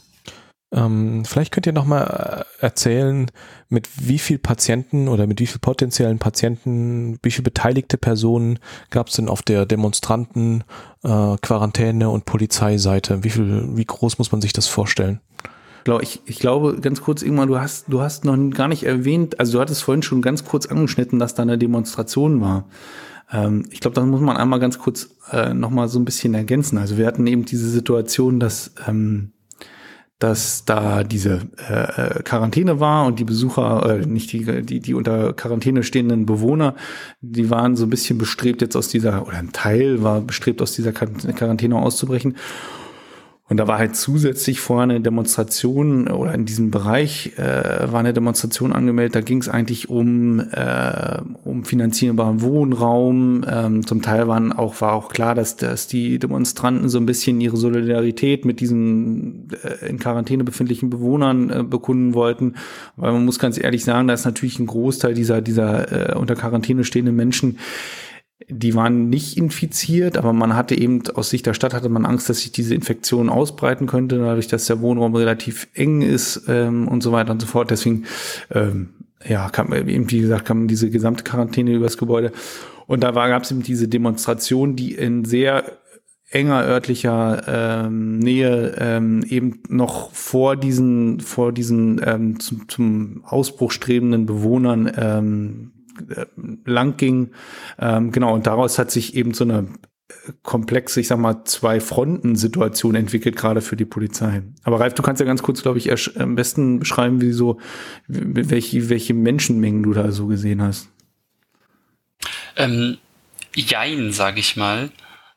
Ähm, 0.75 1.25
vielleicht 1.25 1.53
könnt 1.53 1.67
ihr 1.67 1.73
noch 1.73 1.85
mal 1.85 2.45
äh, 2.61 2.65
erzählen, 2.65 3.31
mit 3.69 3.89
wie 4.09 4.19
viel 4.19 4.39
Patienten 4.39 5.07
oder 5.07 5.27
mit 5.27 5.39
wie 5.41 5.47
viel 5.47 5.61
potenziellen 5.61 6.19
Patienten, 6.19 7.19
wie 7.23 7.31
viel 7.31 7.45
beteiligte 7.45 7.97
Personen 7.97 8.59
gab 8.91 9.09
es 9.09 9.15
denn 9.15 9.29
auf 9.29 9.43
der 9.43 9.67
Demonstranten, 9.67 10.65
äh, 11.05 11.37
Quarantäne 11.41 12.11
und 12.11 12.25
Polizeiseite? 12.25 13.23
Wie 13.23 13.31
viel, 13.31 13.77
wie 13.77 13.85
groß 13.85 14.19
muss 14.19 14.33
man 14.33 14.41
sich 14.41 14.53
das 14.53 14.67
vorstellen? 14.67 15.21
Ich, 16.01 16.23
ich 16.25 16.39
glaube, 16.39 16.81
ganz 16.81 17.03
kurz, 17.03 17.23
irgendwann, 17.23 17.49
du 17.49 17.61
hast, 17.61 17.87
du 17.89 18.01
hast 18.01 18.25
noch 18.25 18.37
gar 18.51 18.69
nicht 18.69 18.85
erwähnt, 18.85 19.39
also 19.39 19.53
du 19.53 19.61
hattest 19.61 19.83
vorhin 19.83 20.03
schon 20.03 20.23
ganz 20.23 20.45
kurz 20.45 20.67
angeschnitten, 20.67 21.19
dass 21.19 21.35
da 21.35 21.43
eine 21.43 21.59
Demonstration 21.59 22.41
war. 22.41 22.65
Ähm, 23.31 23.67
ich 23.71 23.81
glaube, 23.81 23.95
das 23.95 24.05
muss 24.07 24.23
man 24.23 24.37
einmal 24.37 24.61
ganz 24.61 24.79
kurz 24.79 25.11
äh, 25.31 25.53
noch 25.53 25.71
mal 25.71 25.89
so 25.89 25.99
ein 25.99 26.07
bisschen 26.07 26.35
ergänzen. 26.35 26.79
Also 26.79 26.97
wir 26.97 27.07
hatten 27.07 27.27
eben 27.27 27.45
diese 27.45 27.69
Situation, 27.69 28.41
dass 28.41 28.73
ähm, 28.89 29.35
dass 30.25 30.65
da 30.65 31.05
diese 31.05 31.41
äh, 31.69 32.23
Quarantäne 32.23 32.81
war 32.81 33.05
und 33.05 33.19
die 33.19 33.25
Besucher, 33.25 34.01
äh, 34.01 34.07
nicht 34.07 34.33
die, 34.33 34.63
die, 34.63 34.81
die 34.81 34.95
unter 34.95 35.35
Quarantäne 35.35 35.83
stehenden 35.83 36.25
Bewohner, 36.25 36.77
die 37.21 37.51
waren 37.51 37.77
so 37.77 37.85
ein 37.85 37.91
bisschen 37.91 38.17
bestrebt 38.17 38.63
jetzt 38.63 38.75
aus 38.75 38.89
dieser, 38.89 39.27
oder 39.27 39.37
ein 39.37 39.53
Teil 39.53 40.03
war 40.03 40.23
bestrebt 40.23 40.63
aus 40.63 40.73
dieser 40.73 40.93
Quarantäne 40.93 41.77
auszubrechen. 41.77 42.37
Und 43.47 43.59
da 43.59 43.69
war 43.69 43.77
halt 43.77 43.95
zusätzlich 43.95 44.61
vorher 44.61 44.85
eine 44.85 45.03
Demonstration 45.03 46.09
oder 46.09 46.33
in 46.33 46.47
diesem 46.47 46.71
Bereich 46.71 47.33
äh, 47.37 47.93
war 47.93 48.01
eine 48.01 48.15
Demonstration 48.15 48.73
angemeldet. 48.73 49.17
Da 49.17 49.21
ging 49.21 49.39
es 49.39 49.51
eigentlich 49.51 49.91
um, 49.91 50.41
äh, 50.41 51.21
um 51.45 51.63
finanzierbaren 51.65 52.41
Wohnraum. 52.41 53.45
Ähm, 53.47 53.87
zum 53.87 54.01
Teil 54.01 54.29
waren 54.29 54.51
auch, 54.51 54.81
war 54.81 54.95
auch 54.95 55.11
klar, 55.11 55.35
dass, 55.35 55.57
dass 55.57 55.87
die 55.87 56.19
Demonstranten 56.19 56.89
so 56.89 56.97
ein 56.97 57.05
bisschen 57.05 57.39
ihre 57.39 57.59
Solidarität 57.59 58.47
mit 58.47 58.61
diesen 58.61 59.49
äh, 59.63 59.91
in 59.91 59.99
Quarantäne 59.99 60.45
befindlichen 60.45 60.89
Bewohnern 60.89 61.51
äh, 61.51 61.63
bekunden 61.63 62.15
wollten. 62.15 62.55
Weil 62.97 63.13
man 63.13 63.27
muss 63.27 63.39
ganz 63.39 63.63
ehrlich 63.63 63.85
sagen, 63.85 64.09
da 64.09 64.15
ist 64.15 64.25
natürlich 64.25 64.59
ein 64.59 64.67
Großteil 64.67 65.13
dieser, 65.13 65.43
dieser 65.43 66.15
äh, 66.15 66.17
unter 66.17 66.35
Quarantäne 66.35 66.83
stehenden 66.83 67.15
Menschen, 67.15 67.59
die 68.49 68.75
waren 68.75 69.09
nicht 69.09 69.37
infiziert, 69.37 70.17
aber 70.17 70.33
man 70.33 70.55
hatte 70.55 70.75
eben 70.75 71.03
aus 71.15 71.31
Sicht 71.31 71.47
der 71.47 71.55
Stadt 71.55 71.75
hatte 71.75 71.89
man 71.89 72.05
Angst, 72.05 72.29
dass 72.29 72.41
sich 72.41 72.53
diese 72.53 72.75
Infektion 72.75 73.29
ausbreiten 73.29 73.87
könnte, 73.87 74.19
dadurch, 74.19 74.49
dass 74.49 74.67
der 74.67 74.81
Wohnraum 74.81 75.15
relativ 75.15 75.69
eng 75.75 76.03
ist 76.03 76.43
ähm, 76.49 76.89
und 76.89 77.03
so 77.03 77.13
weiter 77.13 77.33
und 77.33 77.41
so 77.41 77.47
fort. 77.47 77.71
Deswegen, 77.71 78.05
ähm, 78.51 78.91
ja, 79.27 79.49
kam 79.49 79.73
eben, 79.73 80.11
wie 80.11 80.21
gesagt, 80.21 80.45
kam 80.45 80.69
diese 80.69 80.91
gesamte 80.91 81.25
Quarantäne 81.25 81.73
übers 81.73 81.97
Gebäude. 81.97 82.33
Und 82.87 83.03
da 83.03 83.13
gab 83.13 83.43
es 83.45 83.51
eben 83.51 83.63
diese 83.63 83.89
Demonstration, 83.89 84.77
die 84.77 84.95
in 84.95 85.25
sehr 85.25 85.65
enger 86.31 86.65
örtlicher 86.65 87.43
ähm, 87.87 88.19
Nähe 88.19 88.75
ähm, 88.79 89.25
eben 89.29 89.63
noch 89.69 90.13
vor 90.13 90.57
diesen 90.57 91.21
vor 91.21 91.53
diesen 91.53 92.01
ähm, 92.05 92.41
zum, 92.41 92.69
zum 92.69 93.25
Ausbruch 93.25 93.71
strebenden 93.71 94.27
Bewohnern 94.27 94.91
ähm, 94.97 95.71
äh, 95.73 95.74
lang 96.65 96.97
ging. 96.97 97.31
Ähm, 97.79 98.13
genau, 98.13 98.35
und 98.35 98.47
daraus 98.47 98.79
hat 98.79 98.91
sich 98.91 99.15
eben 99.15 99.35
so 99.35 99.45
eine 99.45 99.69
komplexe, 100.43 101.01
ich 101.01 101.09
sag 101.09 101.19
mal, 101.19 101.45
zwei 101.45 101.81
Fronten-Situation 101.81 102.95
entwickelt, 102.95 103.37
gerade 103.37 103.61
für 103.61 103.77
die 103.77 103.85
Polizei. 103.85 104.43
Aber 104.63 104.81
Ralf, 104.81 104.95
du 104.95 105.03
kannst 105.03 105.21
ja 105.21 105.27
ganz 105.27 105.43
kurz, 105.43 105.63
glaube 105.63 105.79
ich, 105.79 105.91
am 106.19 106.35
besten 106.35 106.79
beschreiben, 106.79 107.21
wie 107.21 107.33
so, 107.33 107.59
welche, 108.07 108.91
welche 108.91 109.15
Menschenmengen 109.15 109.83
du 109.83 109.93
da 109.93 110.13
so 110.13 110.27
gesehen 110.27 110.63
hast. 110.63 110.89
Ähm, 112.57 112.99
jein, 113.55 114.13
sage 114.13 114.41
ich 114.41 114.57
mal. 114.57 114.91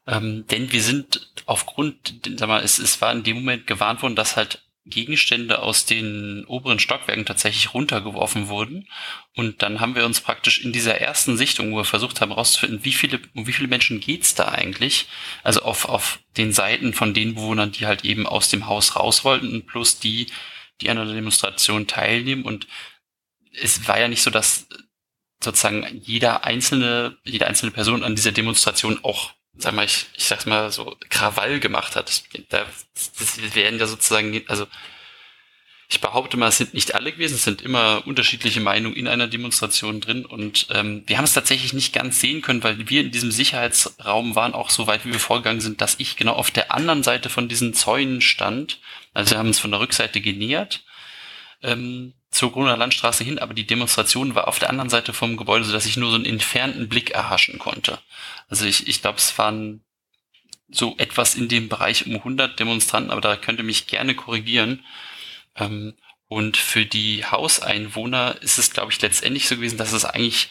Ähm, 0.05 0.45
denn 0.51 0.71
wir 0.71 0.81
sind 0.81 1.33
aufgrund, 1.45 2.21
sag 2.37 2.47
mal, 2.47 2.63
es, 2.63 2.79
es 2.79 3.01
war 3.01 3.11
in 3.13 3.23
dem 3.23 3.37
Moment 3.37 3.67
gewarnt 3.67 4.01
worden, 4.01 4.15
dass 4.15 4.37
halt 4.37 4.66
Gegenstände 4.89 5.59
aus 5.59 5.85
den 5.85 6.45
oberen 6.45 6.79
Stockwerken 6.79 7.25
tatsächlich 7.25 7.73
runtergeworfen 7.73 8.47
wurden. 8.47 8.87
Und 9.35 9.61
dann 9.61 9.79
haben 9.79 9.95
wir 9.95 10.05
uns 10.05 10.21
praktisch 10.21 10.59
in 10.59 10.73
dieser 10.73 10.99
ersten 10.99 11.37
Sichtung, 11.37 11.71
wo 11.71 11.77
wir 11.77 11.85
versucht 11.85 12.21
haben 12.21 12.31
herauszufinden, 12.31 12.83
wie 12.83 12.93
viele, 12.93 13.19
um 13.35 13.47
wie 13.47 13.53
viele 13.53 13.67
Menschen 13.67 13.99
geht's 13.99 14.35
da 14.35 14.49
eigentlich? 14.49 15.07
Also 15.43 15.61
auf, 15.61 15.85
auf 15.85 16.19
den 16.37 16.53
Seiten 16.53 16.93
von 16.93 17.13
den 17.13 17.35
Bewohnern, 17.35 17.71
die 17.71 17.85
halt 17.85 18.05
eben 18.05 18.25
aus 18.25 18.49
dem 18.49 18.67
Haus 18.67 18.95
raus 18.95 19.23
wollten 19.23 19.51
und 19.51 19.67
plus 19.67 19.99
die, 19.99 20.27
die 20.81 20.89
an 20.89 20.97
der 20.97 21.05
Demonstration 21.05 21.87
teilnehmen. 21.87 22.43
Und 22.43 22.67
es 23.51 23.87
war 23.87 23.99
ja 23.99 24.07
nicht 24.07 24.21
so, 24.21 24.29
dass 24.29 24.67
sozusagen 25.43 25.85
jeder 26.03 26.45
einzelne, 26.45 27.17
jede 27.23 27.47
einzelne 27.47 27.71
Person 27.71 28.03
an 28.03 28.15
dieser 28.15 28.31
Demonstration 28.31 28.99
auch 29.03 29.33
sag 29.57 29.73
mal, 29.73 29.85
ich, 29.85 30.05
ich 30.15 30.25
sag's 30.25 30.45
mal 30.45 30.71
so, 30.71 30.95
Krawall 31.09 31.59
gemacht 31.59 31.95
hat. 31.95 32.23
Da, 32.49 32.65
werden 33.53 33.79
ja 33.79 33.87
sozusagen, 33.87 34.41
also 34.47 34.67
ich 35.89 36.01
behaupte 36.01 36.35
mal, 36.35 36.49
es 36.49 36.57
sind 36.57 36.73
nicht 36.73 36.95
alle 36.95 37.13
gewesen, 37.13 37.35
es 37.35 37.43
sind 37.43 37.61
immer 37.61 38.05
unterschiedliche 38.05 38.59
Meinungen 38.59 38.95
in 38.95 39.07
einer 39.07 39.27
Demonstration 39.27 40.01
drin 40.01 40.25
und 40.25 40.67
ähm, 40.71 41.03
wir 41.07 41.17
haben 41.17 41.23
es 41.23 41.33
tatsächlich 41.33 41.71
nicht 41.71 41.93
ganz 41.93 42.19
sehen 42.19 42.41
können, 42.41 42.61
weil 42.61 42.89
wir 42.89 43.01
in 43.01 43.11
diesem 43.11 43.31
Sicherheitsraum 43.31 44.35
waren 44.35 44.53
auch 44.53 44.69
so 44.69 44.85
weit, 44.87 45.05
wie 45.05 45.13
wir 45.13 45.19
vorgegangen 45.19 45.61
sind, 45.61 45.79
dass 45.79 45.95
ich 45.99 46.17
genau 46.17 46.33
auf 46.33 46.51
der 46.51 46.73
anderen 46.73 47.03
Seite 47.03 47.29
von 47.29 47.47
diesen 47.47 47.73
Zäunen 47.73 48.19
stand, 48.19 48.79
Also 49.13 49.31
wir 49.31 49.37
haben 49.37 49.47
uns 49.47 49.59
von 49.59 49.71
der 49.71 49.79
Rückseite 49.79 50.19
genähert 50.19 50.83
ähm, 51.63 52.13
zur 52.29 52.51
Gruner 52.51 52.77
Landstraße 52.77 53.23
hin, 53.23 53.39
aber 53.39 53.53
die 53.53 53.65
Demonstration 53.65 54.35
war 54.35 54.47
auf 54.47 54.59
der 54.59 54.69
anderen 54.69 54.89
Seite 54.89 55.13
vom 55.13 55.37
Gebäude, 55.37 55.63
sodass 55.63 55.85
ich 55.85 55.97
nur 55.97 56.09
so 56.09 56.15
einen 56.15 56.25
entfernten 56.25 56.89
Blick 56.89 57.11
erhaschen 57.11 57.57
konnte. 57.57 57.99
Also 58.47 58.65
ich, 58.65 58.87
ich 58.87 59.01
glaube, 59.01 59.17
es 59.17 59.37
waren 59.37 59.83
so 60.69 60.95
etwas 60.97 61.35
in 61.35 61.47
dem 61.47 61.69
Bereich 61.69 62.05
um 62.05 62.15
100 62.15 62.59
Demonstranten, 62.59 63.11
aber 63.11 63.21
da 63.21 63.35
könnte 63.37 63.63
mich 63.63 63.87
gerne 63.87 64.15
korrigieren. 64.15 64.85
Ähm, 65.55 65.93
und 66.27 66.57
für 66.57 66.85
die 66.85 67.23
Hauseinwohner 67.25 68.41
ist 68.41 68.57
es, 68.57 68.71
glaube 68.71 68.91
ich, 68.91 69.01
letztendlich 69.01 69.47
so 69.47 69.55
gewesen, 69.55 69.77
dass 69.77 69.93
es 69.93 70.03
eigentlich 70.03 70.49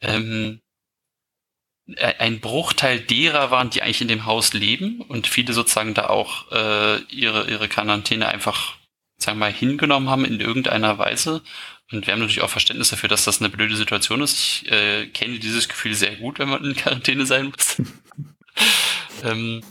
ähm, 0.00 0.60
ein 1.96 2.40
Bruchteil 2.40 3.00
derer 3.00 3.50
waren, 3.50 3.70
die 3.70 3.82
eigentlich 3.82 4.02
in 4.02 4.08
dem 4.08 4.26
Haus 4.26 4.52
leben 4.52 5.00
und 5.00 5.26
viele 5.26 5.52
sozusagen 5.52 5.94
da 5.94 6.08
auch 6.08 6.50
äh, 6.52 7.00
ihre, 7.04 7.50
ihre 7.50 7.68
Quarantäne 7.68 8.28
einfach, 8.28 8.76
sagen 9.18 9.38
wir 9.38 9.46
mal, 9.46 9.52
hingenommen 9.52 10.08
haben 10.08 10.24
in 10.24 10.40
irgendeiner 10.40 10.98
Weise. 10.98 11.42
Und 11.90 12.06
wir 12.06 12.12
haben 12.12 12.20
natürlich 12.20 12.42
auch 12.42 12.50
Verständnis 12.50 12.90
dafür, 12.90 13.08
dass 13.08 13.24
das 13.24 13.40
eine 13.40 13.48
blöde 13.48 13.76
Situation 13.76 14.20
ist. 14.20 14.38
Ich 14.38 14.70
äh, 14.70 15.06
kenne 15.06 15.38
dieses 15.38 15.68
Gefühl 15.68 15.94
sehr 15.94 16.16
gut, 16.16 16.38
wenn 16.38 16.48
man 16.48 16.64
in 16.64 16.76
Quarantäne 16.76 17.26
sein 17.26 17.46
muss. 17.46 17.82
ähm, 19.24 19.62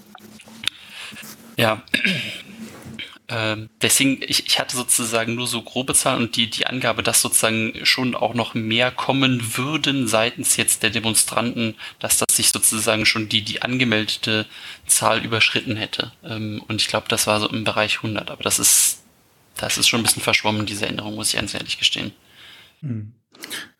ja, 1.58 1.84
ähm, 3.30 3.70
deswegen, 3.82 4.22
ich, 4.22 4.46
ich 4.46 4.60
hatte 4.60 4.78
sozusagen 4.78 5.36
nur 5.36 5.48
so 5.48 5.62
grobe 5.62 5.94
Zahlen 5.94 6.24
und 6.24 6.36
die, 6.38 6.50
die 6.50 6.66
Angabe, 6.66 7.04
dass 7.04 7.22
sozusagen 7.22 7.74
schon 7.84 8.16
auch 8.16 8.34
noch 8.34 8.54
mehr 8.54 8.90
kommen 8.90 9.58
würden 9.58 10.08
seitens 10.08 10.56
jetzt 10.56 10.82
der 10.82 10.92
Demonstranten, 10.92 11.76
dass 12.00 12.18
das 12.18 12.36
sich 12.36 12.50
sozusagen 12.50 13.06
schon 13.06 13.28
die, 13.28 13.42
die 13.42 13.62
angemeldete 13.62 14.46
Zahl 14.86 15.24
überschritten 15.26 15.76
hätte. 15.76 16.14
Ähm, 16.24 16.64
und 16.68 16.82
ich 16.82 16.88
glaube, 16.88 17.08
das 17.10 17.28
war 17.28 17.42
so 17.42 17.50
im 17.50 17.66
Bereich 17.66 17.98
100, 17.98 18.32
aber 18.32 18.44
das 18.44 18.60
ist, 18.60 19.04
das 19.58 19.78
ist 19.78 19.88
schon 19.88 20.02
ein 20.02 20.04
bisschen 20.04 20.24
verschwommen, 20.24 20.66
diese 20.66 20.86
Änderung, 20.86 21.16
muss 21.16 21.34
ich 21.34 21.40
ganz 21.40 21.54
ehrlich 21.54 21.78
gestehen. 21.78 22.12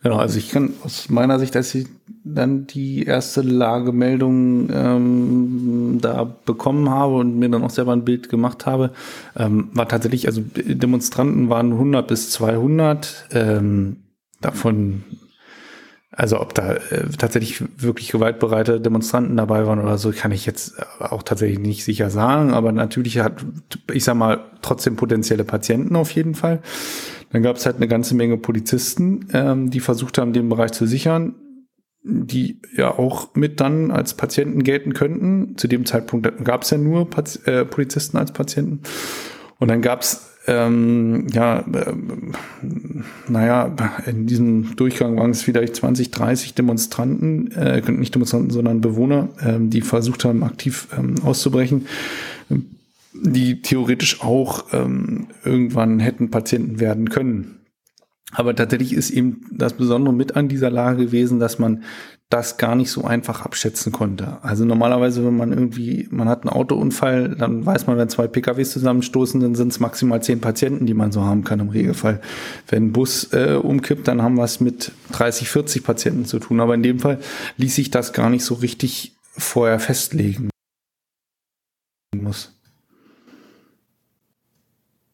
Genau, 0.02 0.18
also 0.18 0.38
ich 0.38 0.50
kann 0.50 0.74
aus 0.84 1.10
meiner 1.10 1.40
Sicht, 1.40 1.56
als 1.56 1.74
ich 1.76 1.88
dann 2.24 2.68
die 2.68 3.04
erste 3.04 3.42
Lagemeldung 3.42 4.70
ähm, 4.72 5.98
da 6.02 6.24
bekommen 6.24 6.90
habe 6.90 7.16
und 7.16 7.38
mir 7.40 7.50
dann 7.50 7.64
auch 7.64 7.70
selber 7.70 7.94
ein 7.94 8.06
Bild 8.06 8.30
gemacht 8.30 8.66
habe, 8.66 8.92
ähm, 9.36 9.70
war 9.74 9.88
tatsächlich, 9.88 10.28
also 10.28 10.42
Demonstranten 10.56 11.50
waren 11.50 11.74
100 11.74 12.08
bis 12.08 12.30
200, 12.32 13.28
ähm, 13.32 13.98
davon, 14.42 15.04
also 16.18 16.42
ob 16.42 16.56
da 16.56 16.74
äh, 16.74 17.10
tatsächlich 17.16 17.64
wirklich 17.78 18.12
gewaltbereite 18.12 18.82
Demonstranten 18.82 19.38
dabei 19.38 19.68
waren 19.68 19.80
oder 19.80 20.00
so, 20.00 20.12
kann 20.12 20.32
ich 20.32 20.48
jetzt 20.48 20.74
auch 21.00 21.22
tatsächlich 21.22 21.60
nicht 21.60 21.84
sicher 21.84 22.10
sagen, 22.10 22.54
aber 22.54 22.72
natürlich 22.72 23.20
hat, 23.20 23.46
ich 23.94 24.04
sag 24.04 24.16
mal, 24.16 24.44
trotzdem 24.64 24.96
potenzielle 24.96 25.44
Patienten 25.44 25.96
auf 25.96 26.10
jeden 26.12 26.34
Fall. 26.34 26.64
Dann 27.32 27.44
gab 27.44 27.58
es 27.58 27.68
halt 27.68 27.76
eine 27.76 27.88
ganze 27.88 28.16
Menge 28.16 28.38
Polizisten, 28.38 29.28
ähm, 29.32 29.70
die 29.70 29.80
versucht 29.80 30.18
haben, 30.18 30.34
den 30.34 30.50
Bereich 30.50 30.72
zu 30.72 30.88
sichern, 30.88 31.36
die 32.04 32.62
ja 32.76 32.98
auch 32.98 33.36
mit 33.36 33.60
dann 33.60 33.92
als 33.92 34.16
Patienten 34.16 34.64
gelten 34.64 34.94
könnten. 34.94 35.56
Zu 35.56 35.68
dem 35.68 35.86
Zeitpunkt 35.86 36.44
gab 36.44 36.64
es 36.64 36.72
ja 36.72 36.80
nur 36.80 37.12
Paz 37.12 37.36
äh, 37.46 37.64
Polizisten 37.64 38.18
als 38.18 38.32
Patienten. 38.32 38.82
Und 39.60 39.68
dann 39.68 39.84
gab 39.84 40.02
es 40.02 40.37
ähm, 40.48 41.28
ja, 41.32 41.60
äh, 41.60 41.94
naja, 43.28 43.76
in 44.06 44.28
diesem 44.28 44.76
Durchgang 44.76 45.18
waren 45.18 45.32
es 45.32 45.42
vielleicht 45.42 45.76
20, 45.76 46.12
30 46.12 46.54
Demonstranten, 46.56 47.52
äh, 47.52 47.82
nicht 47.92 48.16
Demonstranten, 48.16 48.50
sondern 48.50 48.82
Bewohner, 48.82 49.30
äh, 49.40 49.58
die 49.60 49.82
versucht 49.82 50.26
haben, 50.26 50.44
aktiv 50.44 50.88
ähm, 50.98 51.16
auszubrechen 51.24 51.86
die 53.22 53.62
theoretisch 53.62 54.22
auch 54.22 54.66
ähm, 54.74 55.28
irgendwann 55.44 56.00
hätten 56.00 56.30
Patienten 56.30 56.80
werden 56.80 57.10
können. 57.10 57.60
Aber 58.32 58.56
tatsächlich 58.56 58.94
ist 58.94 59.10
eben 59.10 59.46
das 59.52 59.74
Besondere 59.74 60.14
mit 60.14 60.36
an 60.36 60.50
dieser 60.50 60.70
Lage 60.70 61.06
gewesen, 61.06 61.40
dass 61.40 61.60
man 61.60 61.84
das 62.30 62.58
gar 62.58 62.76
nicht 62.76 62.92
so 62.92 63.06
einfach 63.06 63.42
abschätzen 63.42 63.94
konnte. 63.94 64.40
Also 64.42 64.66
normalerweise, 64.66 65.26
wenn 65.26 65.38
man 65.38 65.54
irgendwie, 65.54 66.08
man 66.12 66.28
hat 66.28 66.42
einen 66.42 66.50
Autounfall, 66.50 67.36
dann 67.36 67.66
weiß 67.66 67.88
man, 67.88 67.98
wenn 67.98 68.10
zwei 68.10 68.28
PKWs 68.28 68.72
zusammenstoßen, 68.72 69.40
dann 69.40 69.56
sind 69.56 69.72
es 69.72 69.80
maximal 69.80 70.22
zehn 70.22 70.42
Patienten, 70.42 70.86
die 70.86 70.94
man 70.94 71.14
so 71.14 71.24
haben 71.24 71.46
kann 71.46 71.62
im 71.62 71.70
Regelfall. 71.70 72.22
Wenn 72.68 72.88
ein 72.88 72.92
Bus 72.92 73.32
äh, 73.32 73.54
umkippt, 73.54 74.10
dann 74.10 74.22
haben 74.22 74.36
wir 74.36 74.44
es 74.44 74.60
mit 74.60 74.92
30, 75.14 75.50
40 75.50 75.84
Patienten 75.86 76.26
zu 76.26 76.40
tun. 76.40 76.60
Aber 76.60 76.74
in 76.74 76.84
dem 76.84 77.00
Fall 77.00 77.20
ließ 77.56 77.76
sich 77.76 77.92
das 77.92 78.12
gar 78.12 78.30
nicht 78.30 78.44
so 78.44 78.56
richtig 78.56 79.16
vorher 79.38 79.80
festlegen 79.80 80.50
muss. 82.14 82.54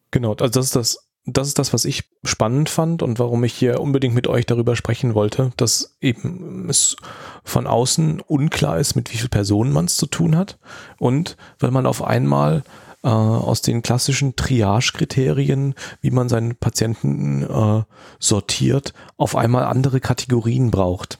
Genau, 0.10 0.34
also 0.34 0.48
das 0.48 0.66
ist 0.66 0.76
das, 0.76 1.10
das 1.26 1.48
ist 1.48 1.60
das, 1.60 1.72
was 1.72 1.86
ich 1.86 2.04
spannend 2.26 2.70
fand 2.70 3.02
und 3.02 3.18
warum 3.18 3.44
ich 3.44 3.54
hier 3.54 3.80
unbedingt 3.80 4.14
mit 4.14 4.28
euch 4.28 4.46
darüber 4.46 4.76
sprechen 4.76 5.14
wollte, 5.14 5.54
dass 5.56 5.96
eben 6.02 6.70
es 6.70 6.98
von 7.44 7.66
außen 7.66 8.20
unklar 8.22 8.78
ist, 8.78 8.96
mit 8.96 9.12
wie 9.12 9.18
vielen 9.18 9.30
Personen 9.30 9.72
man 9.72 9.86
es 9.86 9.96
zu 9.96 10.06
tun 10.06 10.36
hat 10.36 10.58
und 10.98 11.38
weil 11.60 11.72
man 11.72 11.86
auf 11.86 12.04
einmal 12.04 12.64
äh, 13.04 13.08
aus 13.08 13.62
den 13.62 13.82
klassischen 13.82 14.36
Triage-Kriterien, 14.36 15.76
wie 16.02 16.12
man 16.12 16.28
seinen 16.28 16.56
Patienten 16.56 17.44
äh, 17.44 17.84
sortiert, 18.20 18.94
auf 19.16 19.36
einmal 19.36 19.64
andere 19.64 20.02
Kategorien 20.02 20.72
braucht. 20.72 21.20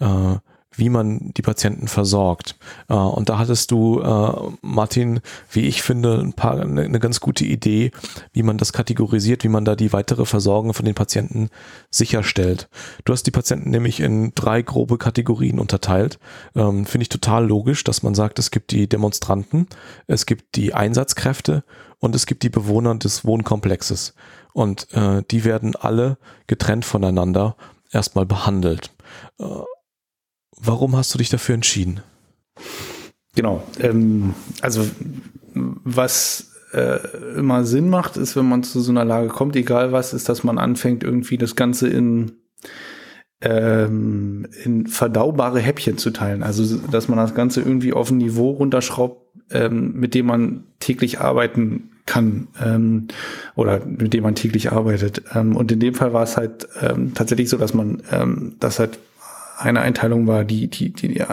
Äh, 0.00 0.36
wie 0.76 0.88
man 0.88 1.32
die 1.36 1.42
Patienten 1.42 1.88
versorgt. 1.88 2.56
Äh, 2.88 2.94
und 2.94 3.28
da 3.28 3.38
hattest 3.38 3.70
du, 3.70 4.00
äh, 4.00 4.32
Martin, 4.62 5.20
wie 5.50 5.62
ich 5.66 5.82
finde, 5.82 6.20
ein 6.20 6.32
paar, 6.32 6.60
eine, 6.60 6.82
eine 6.82 7.00
ganz 7.00 7.20
gute 7.20 7.44
Idee, 7.44 7.90
wie 8.32 8.42
man 8.42 8.58
das 8.58 8.72
kategorisiert, 8.72 9.44
wie 9.44 9.48
man 9.48 9.64
da 9.64 9.76
die 9.76 9.92
weitere 9.92 10.26
Versorgung 10.26 10.74
von 10.74 10.84
den 10.84 10.94
Patienten 10.94 11.50
sicherstellt. 11.90 12.68
Du 13.04 13.12
hast 13.12 13.24
die 13.24 13.30
Patienten 13.30 13.70
nämlich 13.70 14.00
in 14.00 14.32
drei 14.34 14.62
grobe 14.62 14.98
Kategorien 14.98 15.58
unterteilt. 15.58 16.18
Ähm, 16.54 16.86
finde 16.86 17.02
ich 17.02 17.08
total 17.08 17.46
logisch, 17.46 17.84
dass 17.84 18.02
man 18.02 18.14
sagt, 18.14 18.38
es 18.38 18.50
gibt 18.50 18.70
die 18.70 18.88
Demonstranten, 18.88 19.68
es 20.06 20.26
gibt 20.26 20.56
die 20.56 20.74
Einsatzkräfte 20.74 21.64
und 21.98 22.14
es 22.14 22.26
gibt 22.26 22.42
die 22.42 22.50
Bewohner 22.50 22.94
des 22.94 23.24
Wohnkomplexes. 23.24 24.14
Und 24.52 24.92
äh, 24.92 25.22
die 25.30 25.44
werden 25.44 25.74
alle 25.74 26.18
getrennt 26.46 26.84
voneinander 26.84 27.56
erstmal 27.90 28.26
behandelt. 28.26 28.90
Warum 30.60 30.96
hast 30.96 31.12
du 31.14 31.18
dich 31.18 31.28
dafür 31.28 31.54
entschieden? 31.54 32.00
Genau. 33.34 33.62
Ähm, 33.80 34.34
also 34.60 34.86
was 35.54 36.52
äh, 36.72 36.98
immer 37.36 37.64
Sinn 37.64 37.88
macht, 37.88 38.16
ist, 38.16 38.36
wenn 38.36 38.48
man 38.48 38.62
zu 38.62 38.80
so 38.80 38.90
einer 38.90 39.04
Lage 39.04 39.28
kommt, 39.28 39.56
egal 39.56 39.92
was, 39.92 40.12
ist, 40.12 40.28
dass 40.28 40.44
man 40.44 40.58
anfängt, 40.58 41.04
irgendwie 41.04 41.38
das 41.38 41.56
Ganze 41.56 41.88
in, 41.88 42.32
ähm, 43.40 44.46
in 44.64 44.86
verdaubare 44.86 45.60
Häppchen 45.60 45.98
zu 45.98 46.10
teilen. 46.10 46.42
Also 46.42 46.78
dass 46.90 47.08
man 47.08 47.18
das 47.18 47.34
Ganze 47.34 47.60
irgendwie 47.60 47.92
auf 47.92 48.10
ein 48.10 48.18
Niveau 48.18 48.50
runterschraubt, 48.50 49.22
ähm, 49.50 49.94
mit 49.94 50.14
dem 50.14 50.26
man 50.26 50.64
täglich 50.80 51.20
arbeiten 51.20 51.90
kann 52.06 52.48
ähm, 52.62 53.08
oder 53.54 53.84
mit 53.86 54.12
dem 54.12 54.24
man 54.24 54.34
täglich 54.34 54.72
arbeitet. 54.72 55.22
Ähm, 55.34 55.56
und 55.56 55.72
in 55.72 55.80
dem 55.80 55.94
Fall 55.94 56.12
war 56.12 56.24
es 56.24 56.36
halt 56.36 56.68
ähm, 56.80 57.14
tatsächlich 57.14 57.48
so, 57.48 57.56
dass 57.56 57.72
man 57.72 58.02
ähm, 58.10 58.56
das 58.60 58.78
halt 58.78 58.98
eine 59.58 59.80
Einteilung 59.80 60.26
war 60.26 60.44
die, 60.44 60.68
die, 60.68 60.92
die, 60.92 61.08
die 61.08 61.24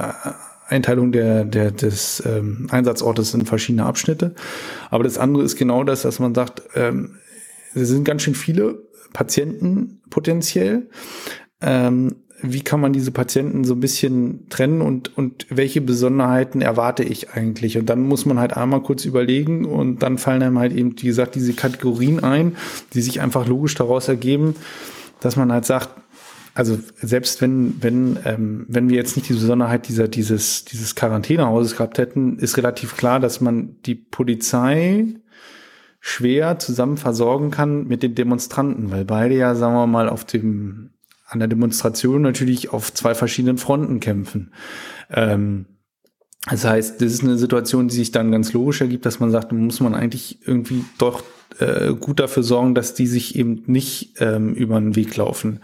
Einteilung 0.68 1.12
der, 1.12 1.44
der, 1.44 1.72
des 1.72 2.24
ähm, 2.26 2.68
Einsatzortes 2.72 3.34
in 3.34 3.46
verschiedene 3.46 3.86
Abschnitte. 3.86 4.36
Aber 4.90 5.04
das 5.04 5.18
andere 5.18 5.44
ist 5.44 5.58
genau 5.58 5.84
das, 5.84 6.04
dass 6.04 6.20
man 6.20 6.34
sagt, 6.34 6.64
ähm, 6.76 7.16
es 7.74 7.90
sind 7.90 8.06
ganz 8.06 8.22
schön 8.22 8.36
viele 8.36 8.82
Patienten 9.14 10.02
potenziell. 10.10 10.90
Ähm, 11.62 12.16
wie 12.44 12.62
kann 12.62 12.80
man 12.80 12.92
diese 12.92 13.12
Patienten 13.12 13.64
so 13.66 13.76
ein 13.76 13.80
bisschen 13.80 14.50
trennen 14.50 14.82
und, 14.82 15.16
und 15.16 15.46
welche 15.50 15.80
Besonderheiten 15.80 16.62
erwarte 16.62 17.04
ich 17.04 17.32
eigentlich? 17.32 17.78
Und 17.78 17.88
dann 17.88 18.02
muss 18.02 18.26
man 18.26 18.40
halt 18.40 18.58
einmal 18.58 18.82
kurz 18.82 19.06
überlegen 19.06 19.66
und 19.66 20.00
dann 20.00 20.18
fallen 20.18 20.42
einem 20.42 20.58
halt 20.58 20.74
eben, 20.74 20.96
wie 21.00 21.08
gesagt, 21.08 21.36
diese 21.36 21.54
Kategorien 21.54 22.24
ein, 22.24 22.56
die 22.94 23.02
sich 23.02 23.22
einfach 23.22 23.48
logisch 23.48 23.76
daraus 23.76 24.08
ergeben, 24.08 24.56
dass 25.20 25.36
man 25.36 25.52
halt 25.52 25.66
sagt, 25.66 25.90
also 26.54 26.78
selbst 27.02 27.42
wenn, 27.42 27.82
wenn, 27.82 28.20
ähm, 28.26 28.66
wenn 28.68 28.90
wir 28.90 28.98
jetzt 28.98 29.16
nicht 29.16 29.30
die 29.30 29.34
Besonderheit 29.34 29.88
dieser, 29.88 30.08
dieses, 30.08 30.66
dieses 30.66 30.96
Quarantänehauses 30.96 31.78
gehabt 31.78 31.98
hätten, 31.98 32.40
ist 32.40 32.58
relativ 32.58 32.98
klar, 32.98 33.20
dass 33.20 33.40
man 33.40 33.78
die 33.86 33.96
Polizei 33.96 35.06
schwer 36.02 36.60
zusammen 36.60 36.98
versorgen 36.98 37.52
kann 37.52 37.88
mit 37.88 38.04
den 38.04 38.16
Demonstranten, 38.16 38.92
weil 38.92 39.06
beide 39.06 39.36
ja, 39.36 39.56
sagen 39.56 39.76
wir 39.76 39.88
mal, 39.88 40.10
auf 40.10 40.26
dem, 40.26 40.90
an 41.28 41.40
der 41.40 41.48
Demonstration 41.48 42.22
natürlich 42.22 42.74
auf 42.74 42.94
zwei 42.94 43.16
verschiedenen 43.16 43.58
Fronten 43.58 44.00
kämpfen. 44.00 44.52
Ähm, 45.10 45.68
das 46.50 46.66
heißt, 46.66 47.00
das 47.02 47.14
ist 47.14 47.24
eine 47.24 47.38
Situation, 47.38 47.88
die 47.88 47.96
sich 47.96 48.12
dann 48.12 48.32
ganz 48.32 48.52
logisch 48.52 48.82
ergibt, 48.82 49.06
dass 49.06 49.20
man 49.20 49.30
sagt, 49.30 49.52
muss 49.52 49.80
man 49.80 49.94
eigentlich 49.94 50.40
irgendwie 50.46 50.84
doch 50.98 51.24
äh, 51.60 51.94
gut 51.94 52.20
dafür 52.20 52.42
sorgen, 52.42 52.74
dass 52.74 52.96
die 52.96 53.06
sich 53.06 53.36
eben 53.36 53.64
nicht 53.68 54.16
ähm, 54.20 54.56
über 54.56 54.80
den 54.80 54.96
Weg 54.96 55.16
laufen. 55.16 55.60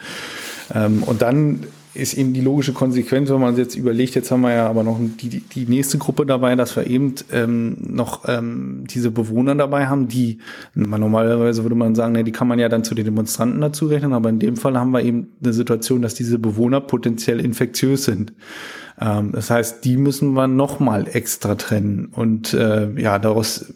Ähm, 0.73 1.03
und 1.03 1.21
dann 1.21 1.61
ist 1.97 2.13
eben 2.13 2.33
die 2.33 2.41
logische 2.41 2.73
Konsequenz, 2.73 3.29
wenn 3.29 3.41
man 3.41 3.57
jetzt 3.57 3.75
überlegt, 3.75 4.15
jetzt 4.15 4.29
haben 4.29 4.41
wir 4.41 4.53
ja 4.53 4.67
aber 4.67 4.83
noch 4.83 4.99
die, 4.99 5.39
die 5.39 5.65
nächste 5.65 5.97
Gruppe 5.97 6.25
dabei, 6.25 6.55
dass 6.55 6.75
wir 6.75 6.85
eben 6.85 7.15
ähm, 7.31 7.75
noch 7.79 8.23
ähm, 8.27 8.83
diese 8.87 9.09
Bewohner 9.09 9.55
dabei 9.55 9.87
haben, 9.87 10.07
die 10.07 10.37
normalerweise 10.75 11.63
würde 11.63 11.75
man 11.75 11.95
sagen, 11.95 12.13
ne, 12.13 12.23
die 12.23 12.31
kann 12.31 12.47
man 12.47 12.59
ja 12.59 12.69
dann 12.69 12.83
zu 12.83 12.93
den 12.93 13.05
Demonstranten 13.05 13.59
dazu 13.61 13.87
rechnen, 13.87 14.13
aber 14.13 14.29
in 14.29 14.39
dem 14.39 14.57
Fall 14.57 14.77
haben 14.77 14.91
wir 14.91 15.01
eben 15.01 15.29
eine 15.43 15.53
Situation, 15.53 16.01
dass 16.01 16.13
diese 16.13 16.37
Bewohner 16.37 16.81
potenziell 16.81 17.39
infektiös 17.39 18.05
sind. 18.05 18.33
Ähm, 18.99 19.31
das 19.31 19.49
heißt, 19.49 19.85
die 19.85 19.97
müssen 19.97 20.33
wir 20.33 20.47
nochmal 20.47 21.07
extra 21.07 21.55
trennen. 21.55 22.07
Und 22.07 22.53
äh, 22.53 22.89
ja, 22.99 23.19
daraus 23.19 23.73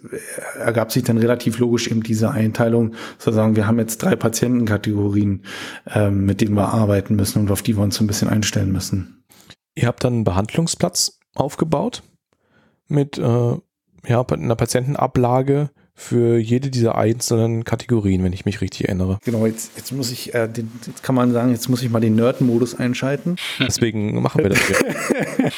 ergab 0.60 0.92
sich 0.92 1.04
dann 1.04 1.18
relativ 1.18 1.60
logisch 1.60 1.90
eben 1.90 2.04
diese 2.04 2.32
Einteilung, 2.32 2.94
zu 3.18 3.32
sagen, 3.32 3.56
wir 3.56 3.68
haben 3.68 3.80
jetzt 3.80 4.02
drei 4.04 4.16
Patientenkategorien, 4.16 5.44
ähm, 5.94 6.26
mit 6.26 6.42
denen 6.42 6.56
wir 6.56 6.74
arbeiten 6.74 7.16
müssen 7.16 7.40
und 7.40 7.52
auf 7.52 7.62
die 7.62 7.78
wir 7.78 7.84
uns 7.84 7.96
so 7.96 8.04
ein 8.04 8.08
bisschen 8.08 8.30
einstellen 8.30 8.72
müssen. 8.72 9.24
Ihr 9.76 9.88
habt 9.88 10.04
dann 10.04 10.14
einen 10.14 10.24
Behandlungsplatz 10.24 11.20
aufgebaut 11.36 12.04
mit 12.88 13.18
äh, 13.18 13.58
ja, 14.08 14.26
einer 14.26 14.56
Patientenablage 14.56 15.70
für 16.02 16.38
jede 16.38 16.72
dieser 16.72 16.96
einzelnen 16.98 17.64
Kategorien, 17.64 18.24
wenn 18.24 18.34
ich 18.34 18.44
mich 18.44 18.60
richtig 18.60 18.86
erinnere. 18.86 19.20
Genau, 19.24 19.46
jetzt, 19.46 19.78
jetzt 19.78 19.92
muss 19.92 20.12
ich, 20.12 20.34
äh, 20.34 20.48
den, 20.48 20.72
jetzt 20.88 21.04
kann 21.04 21.14
man 21.14 21.32
sagen, 21.32 21.52
jetzt 21.52 21.70
muss 21.70 21.84
ich 21.84 21.92
mal 21.92 22.00
den 22.00 22.16
Nerd-Modus 22.16 22.76
einschalten. 22.76 23.36
Deswegen 23.60 24.20
machen 24.20 24.44
wir 24.44 24.50
das 24.50 24.60
hier. 24.66 25.52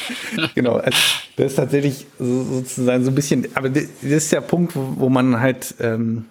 genau, 0.54 0.74
also 0.74 0.96
das 1.36 1.46
ist 1.46 1.54
tatsächlich 1.56 2.06
so, 2.18 2.44
sozusagen 2.44 3.04
so 3.04 3.10
ein 3.10 3.14
bisschen, 3.14 3.48
aber 3.54 3.70
das 3.70 3.86
ist 4.02 4.32
der 4.32 4.42
Punkt, 4.42 4.76
wo, 4.76 4.94
wo 4.96 5.08
man 5.08 5.40
halt, 5.40 5.74
ähm, 5.80 6.26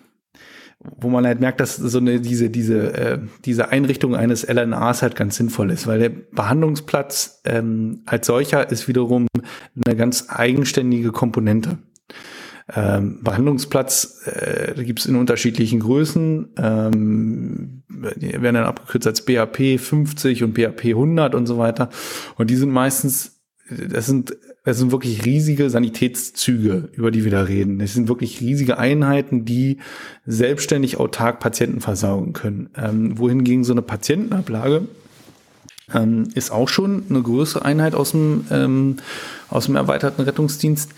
wo 0.79 1.09
man 1.09 1.25
halt 1.25 1.39
merkt, 1.39 1.59
dass 1.59 1.75
so 1.75 1.97
eine 1.97 2.19
diese 2.19 2.49
diese 2.49 2.93
äh, 2.93 3.19
diese 3.45 3.69
Einrichtung 3.69 4.15
eines 4.15 4.43
LNAs 4.47 5.01
halt 5.01 5.15
ganz 5.15 5.37
sinnvoll 5.37 5.71
ist, 5.71 5.87
weil 5.87 5.99
der 5.99 6.09
Behandlungsplatz 6.09 7.41
ähm, 7.45 8.01
als 8.05 8.27
solcher 8.27 8.69
ist 8.69 8.87
wiederum 8.87 9.27
eine 9.85 9.95
ganz 9.95 10.25
eigenständige 10.29 11.11
Komponente. 11.11 11.77
Ähm, 12.73 13.19
Behandlungsplatz 13.23 14.21
äh, 14.25 14.83
gibt 14.83 14.99
es 14.99 15.05
in 15.05 15.15
unterschiedlichen 15.15 15.79
Größen. 15.79 16.49
Ähm, 16.57 17.83
die 18.15 18.31
werden 18.41 18.55
dann 18.55 18.65
abgekürzt 18.65 19.07
als 19.07 19.25
BAP 19.25 19.79
50 19.79 20.43
und 20.43 20.53
BAP 20.53 20.85
100 20.85 21.35
und 21.35 21.45
so 21.45 21.57
weiter. 21.57 21.89
Und 22.37 22.49
die 22.49 22.55
sind 22.55 22.71
meistens, 22.71 23.41
das 23.69 24.05
sind, 24.05 24.37
das 24.63 24.77
sind 24.77 24.91
wirklich 24.91 25.25
riesige 25.25 25.69
Sanitätszüge, 25.69 26.89
über 26.93 27.11
die 27.11 27.25
wir 27.25 27.31
da 27.31 27.41
reden. 27.41 27.79
Das 27.79 27.93
sind 27.93 28.07
wirklich 28.07 28.39
riesige 28.39 28.77
Einheiten, 28.77 29.43
die 29.43 29.79
selbstständig 30.25 30.97
autark 30.97 31.39
Patienten 31.41 31.81
versorgen 31.81 32.31
können. 32.31 32.69
Ähm, 32.77 33.17
wohingegen 33.17 33.65
so 33.65 33.73
eine 33.73 33.81
Patientenablage 33.81 34.87
ähm, 35.93 36.29
ist 36.33 36.51
auch 36.51 36.69
schon 36.69 37.03
eine 37.09 37.21
größere 37.21 37.65
Einheit 37.65 37.93
aus 37.93 38.11
dem, 38.11 38.45
ähm, 38.51 38.97
aus 39.49 39.65
dem 39.65 39.75
erweiterten 39.75 40.21
Rettungsdienst 40.21 40.91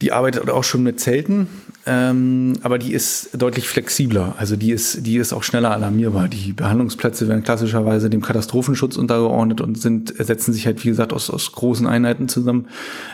die 0.00 0.12
arbeitet 0.12 0.48
auch 0.48 0.64
schon 0.64 0.82
mit 0.82 0.98
Zelten, 0.98 1.46
ähm, 1.84 2.54
aber 2.62 2.78
die 2.78 2.94
ist 2.94 3.30
deutlich 3.34 3.68
flexibler. 3.68 4.34
Also 4.38 4.56
die 4.56 4.70
ist, 4.70 5.06
die 5.06 5.16
ist 5.16 5.34
auch 5.34 5.42
schneller 5.42 5.72
alarmierbar. 5.72 6.28
Die 6.28 6.52
Behandlungsplätze 6.52 7.28
werden 7.28 7.42
klassischerweise 7.42 8.08
dem 8.08 8.22
Katastrophenschutz 8.22 8.96
untergeordnet 8.96 9.60
und 9.60 9.78
sind, 9.78 10.14
setzen 10.16 10.54
sich 10.54 10.64
halt, 10.66 10.82
wie 10.84 10.88
gesagt, 10.88 11.12
aus, 11.12 11.28
aus 11.28 11.52
großen 11.52 11.86
Einheiten 11.86 12.28
zusammen. 12.28 12.68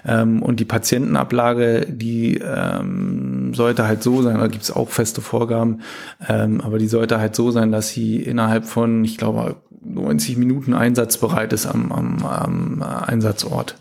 Ähm, 0.04 0.42
und 0.42 0.60
die 0.60 0.64
Patientenablage, 0.64 1.86
die 1.88 2.38
ähm, 2.38 3.52
sollte 3.52 3.88
halt 3.88 4.04
so 4.04 4.22
sein, 4.22 4.38
da 4.38 4.46
gibt 4.46 4.62
es 4.62 4.70
auch 4.70 4.88
feste 4.88 5.20
Vorgaben, 5.20 5.80
ähm, 6.28 6.60
aber 6.60 6.78
die 6.78 6.88
sollte 6.88 7.18
halt 7.18 7.34
so 7.34 7.50
sein, 7.50 7.72
dass 7.72 7.88
sie 7.88 8.16
innerhalb 8.16 8.64
von, 8.64 9.04
ich 9.04 9.18
glaube, 9.18 9.56
90 9.84 10.36
Minuten 10.36 10.74
einsatzbereit 10.74 11.52
ist 11.52 11.66
am, 11.66 11.90
am, 11.90 12.24
am 12.24 12.82
Einsatzort. 12.82 13.76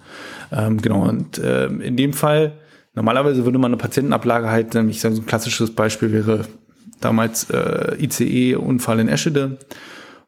Ähm, 0.52 0.82
genau, 0.82 1.08
und 1.08 1.38
äh, 1.38 1.66
in 1.68 1.98
dem 1.98 2.14
Fall 2.14 2.54
Normalerweise 2.96 3.46
würde 3.46 3.60
man 3.60 3.70
eine 3.70 3.78
Patientenablage 3.78 4.50
halt, 4.50 4.74
ich 4.74 5.02
sage 5.02 5.16
so 5.16 5.22
ein 5.22 5.26
klassisches 5.26 5.72
Beispiel 5.72 6.12
wäre 6.12 6.46
damals 7.02 7.50
äh, 7.50 7.96
ICE-Unfall 8.00 9.00
in 9.00 9.10
Eschede, 9.10 9.58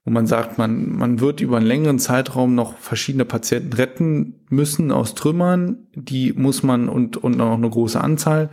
wo 0.03 0.11
man 0.11 0.27
sagt, 0.27 0.57
man, 0.57 0.95
man 0.95 1.19
wird 1.19 1.41
über 1.41 1.57
einen 1.57 1.65
längeren 1.65 1.99
Zeitraum 1.99 2.55
noch 2.55 2.77
verschiedene 2.77 3.25
Patienten 3.25 3.73
retten 3.73 4.35
müssen 4.49 4.91
aus 4.91 5.15
Trümmern. 5.15 5.87
Die 5.95 6.33
muss 6.33 6.63
man 6.63 6.89
und, 6.89 7.17
und 7.17 7.37
noch 7.37 7.53
eine 7.53 7.69
große 7.69 7.99
Anzahl. 7.99 8.49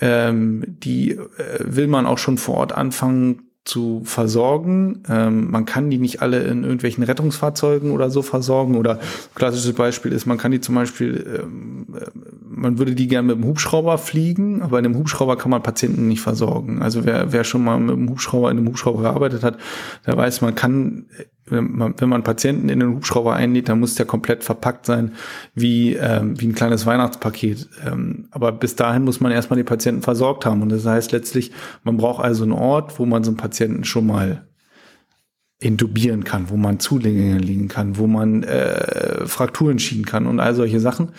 Ähm, 0.00 0.64
die 0.66 1.12
äh, 1.12 1.18
will 1.60 1.86
man 1.86 2.06
auch 2.06 2.18
schon 2.18 2.38
vor 2.38 2.56
Ort 2.56 2.72
anfangen 2.72 3.43
zu 3.64 4.02
versorgen. 4.04 5.02
Ähm, 5.08 5.50
man 5.50 5.64
kann 5.64 5.88
die 5.88 5.98
nicht 5.98 6.20
alle 6.20 6.42
in 6.42 6.64
irgendwelchen 6.64 7.02
Rettungsfahrzeugen 7.02 7.92
oder 7.92 8.10
so 8.10 8.20
versorgen. 8.20 8.76
Oder 8.76 9.00
klassisches 9.34 9.72
Beispiel 9.72 10.12
ist, 10.12 10.26
man 10.26 10.36
kann 10.36 10.52
die 10.52 10.60
zum 10.60 10.74
Beispiel, 10.74 11.42
ähm, 11.42 11.86
äh, 11.94 12.10
man 12.42 12.78
würde 12.78 12.94
die 12.94 13.08
gerne 13.08 13.28
mit 13.28 13.36
dem 13.36 13.46
Hubschrauber 13.46 13.96
fliegen, 13.96 14.60
aber 14.60 14.78
in 14.78 14.84
einem 14.84 14.96
Hubschrauber 14.96 15.36
kann 15.38 15.50
man 15.50 15.62
Patienten 15.62 16.08
nicht 16.08 16.20
versorgen. 16.20 16.82
Also 16.82 17.06
wer, 17.06 17.32
wer 17.32 17.44
schon 17.44 17.64
mal 17.64 17.80
mit 17.80 17.96
dem 17.96 18.10
Hubschrauber 18.10 18.50
in 18.50 18.58
einem 18.58 18.68
Hubschrauber 18.68 19.02
gearbeitet 19.02 19.42
hat, 19.42 19.56
der 20.06 20.16
weiß, 20.16 20.42
man 20.42 20.54
kann 20.54 21.06
wenn 21.46 21.72
man, 21.72 21.94
wenn 21.98 22.08
man 22.08 22.22
Patienten 22.22 22.68
in 22.68 22.80
den 22.80 22.94
Hubschrauber 22.94 23.34
einlädt, 23.34 23.68
dann 23.68 23.80
muss 23.80 23.94
der 23.94 24.06
komplett 24.06 24.44
verpackt 24.44 24.86
sein, 24.86 25.12
wie, 25.54 25.94
ähm, 25.94 26.40
wie 26.40 26.46
ein 26.46 26.54
kleines 26.54 26.86
Weihnachtspaket. 26.86 27.68
Ähm, 27.86 28.28
aber 28.30 28.52
bis 28.52 28.76
dahin 28.76 29.04
muss 29.04 29.20
man 29.20 29.32
erstmal 29.32 29.58
die 29.58 29.64
Patienten 29.64 30.02
versorgt 30.02 30.46
haben. 30.46 30.62
Und 30.62 30.70
das 30.70 30.86
heißt 30.86 31.12
letztlich, 31.12 31.52
man 31.82 31.96
braucht 31.96 32.24
also 32.24 32.44
einen 32.44 32.52
Ort, 32.52 32.98
wo 32.98 33.04
man 33.04 33.24
so 33.24 33.30
einen 33.30 33.36
Patienten 33.36 33.84
schon 33.84 34.06
mal 34.06 34.46
intubieren 35.60 36.24
kann, 36.24 36.50
wo 36.50 36.56
man 36.56 36.80
Zulänge 36.80 37.38
liegen 37.38 37.68
kann, 37.68 37.96
wo 37.96 38.06
man 38.06 38.42
äh, 38.42 39.26
Frakturen 39.26 39.78
schieben 39.78 40.04
kann 40.04 40.26
und 40.26 40.40
all 40.40 40.54
solche 40.54 40.80
Sachen. 40.80 41.12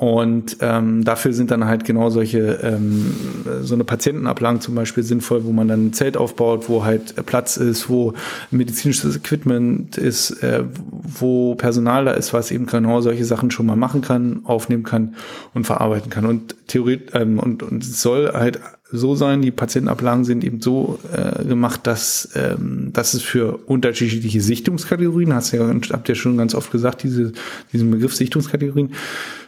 Und 0.00 0.56
ähm, 0.62 1.04
dafür 1.04 1.34
sind 1.34 1.50
dann 1.50 1.66
halt 1.66 1.84
genau 1.84 2.08
solche, 2.08 2.58
ähm, 2.62 3.14
so 3.60 3.74
eine 3.74 3.84
Patientenablagen 3.84 4.62
zum 4.62 4.74
Beispiel 4.74 5.02
sinnvoll, 5.02 5.44
wo 5.44 5.52
man 5.52 5.68
dann 5.68 5.88
ein 5.88 5.92
Zelt 5.92 6.16
aufbaut, 6.16 6.70
wo 6.70 6.86
halt 6.86 7.26
Platz 7.26 7.58
ist, 7.58 7.90
wo 7.90 8.14
medizinisches 8.50 9.14
Equipment 9.14 9.98
ist, 9.98 10.42
äh, 10.42 10.64
wo 11.02 11.54
Personal 11.54 12.06
da 12.06 12.12
ist, 12.12 12.32
was 12.32 12.50
eben 12.50 12.64
genau 12.64 13.02
solche 13.02 13.26
Sachen 13.26 13.50
schon 13.50 13.66
mal 13.66 13.76
machen 13.76 14.00
kann, 14.00 14.40
aufnehmen 14.44 14.84
kann 14.84 15.16
und 15.52 15.66
verarbeiten 15.66 16.08
kann. 16.08 16.24
Und 16.24 16.56
theoretisch, 16.66 17.14
ähm, 17.14 17.38
und, 17.38 17.62
und 17.62 17.84
soll 17.84 18.32
halt 18.32 18.58
so 18.92 19.14
sein, 19.14 19.42
die 19.42 19.50
Patientenablagen 19.50 20.24
sind 20.24 20.44
eben 20.44 20.60
so 20.60 20.98
äh, 21.12 21.44
gemacht, 21.44 21.86
dass, 21.86 22.30
ähm, 22.34 22.90
dass 22.92 23.14
es 23.14 23.22
für 23.22 23.58
unterschiedliche 23.66 24.40
Sichtungskategorien, 24.40 25.34
hast 25.34 25.52
ja, 25.52 25.68
habt 25.68 26.08
ihr 26.08 26.14
schon 26.14 26.36
ganz 26.36 26.54
oft 26.54 26.72
gesagt, 26.72 27.02
diese, 27.02 27.32
diesen 27.72 27.90
Begriff 27.90 28.14
Sichtungskategorien, 28.14 28.92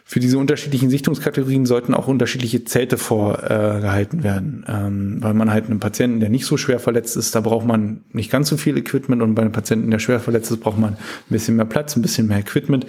für 0.05 0.20
diese 0.20 0.38
unterschiedlichen 0.38 0.90
Sichtungskategorien 0.90 1.64
sollten 1.64 1.94
auch 1.94 2.07
unterschiedliche 2.07 2.64
Zelte 2.64 2.98
vorgehalten 2.98 4.20
äh, 4.20 4.24
werden, 4.24 4.64
ähm, 4.68 5.16
weil 5.20 5.35
man 5.35 5.50
halt 5.50 5.66
einen 5.66 5.81
Patienten, 5.81 6.20
der 6.20 6.28
nicht 6.28 6.44
so 6.44 6.57
schwer 6.57 6.78
verletzt 6.78 7.16
ist, 7.16 7.35
da 7.35 7.40
braucht 7.40 7.66
man 7.66 8.05
nicht 8.12 8.31
ganz 8.31 8.48
so 8.48 8.57
viel 8.57 8.76
Equipment 8.76 9.22
und 9.22 9.35
bei 9.35 9.42
einem 9.42 9.52
Patienten, 9.52 9.90
der 9.90 10.00
schwer 10.00 10.20
verletzt 10.20 10.50
ist, 10.50 10.61
braucht 10.61 10.78
man 10.78 10.94
ein 10.94 10.98
bisschen 11.28 11.57
mehr 11.57 11.64
Platz, 11.64 11.96
ein 11.96 12.02
bisschen 12.02 12.26
mehr 12.26 12.38
Equipment. 12.38 12.87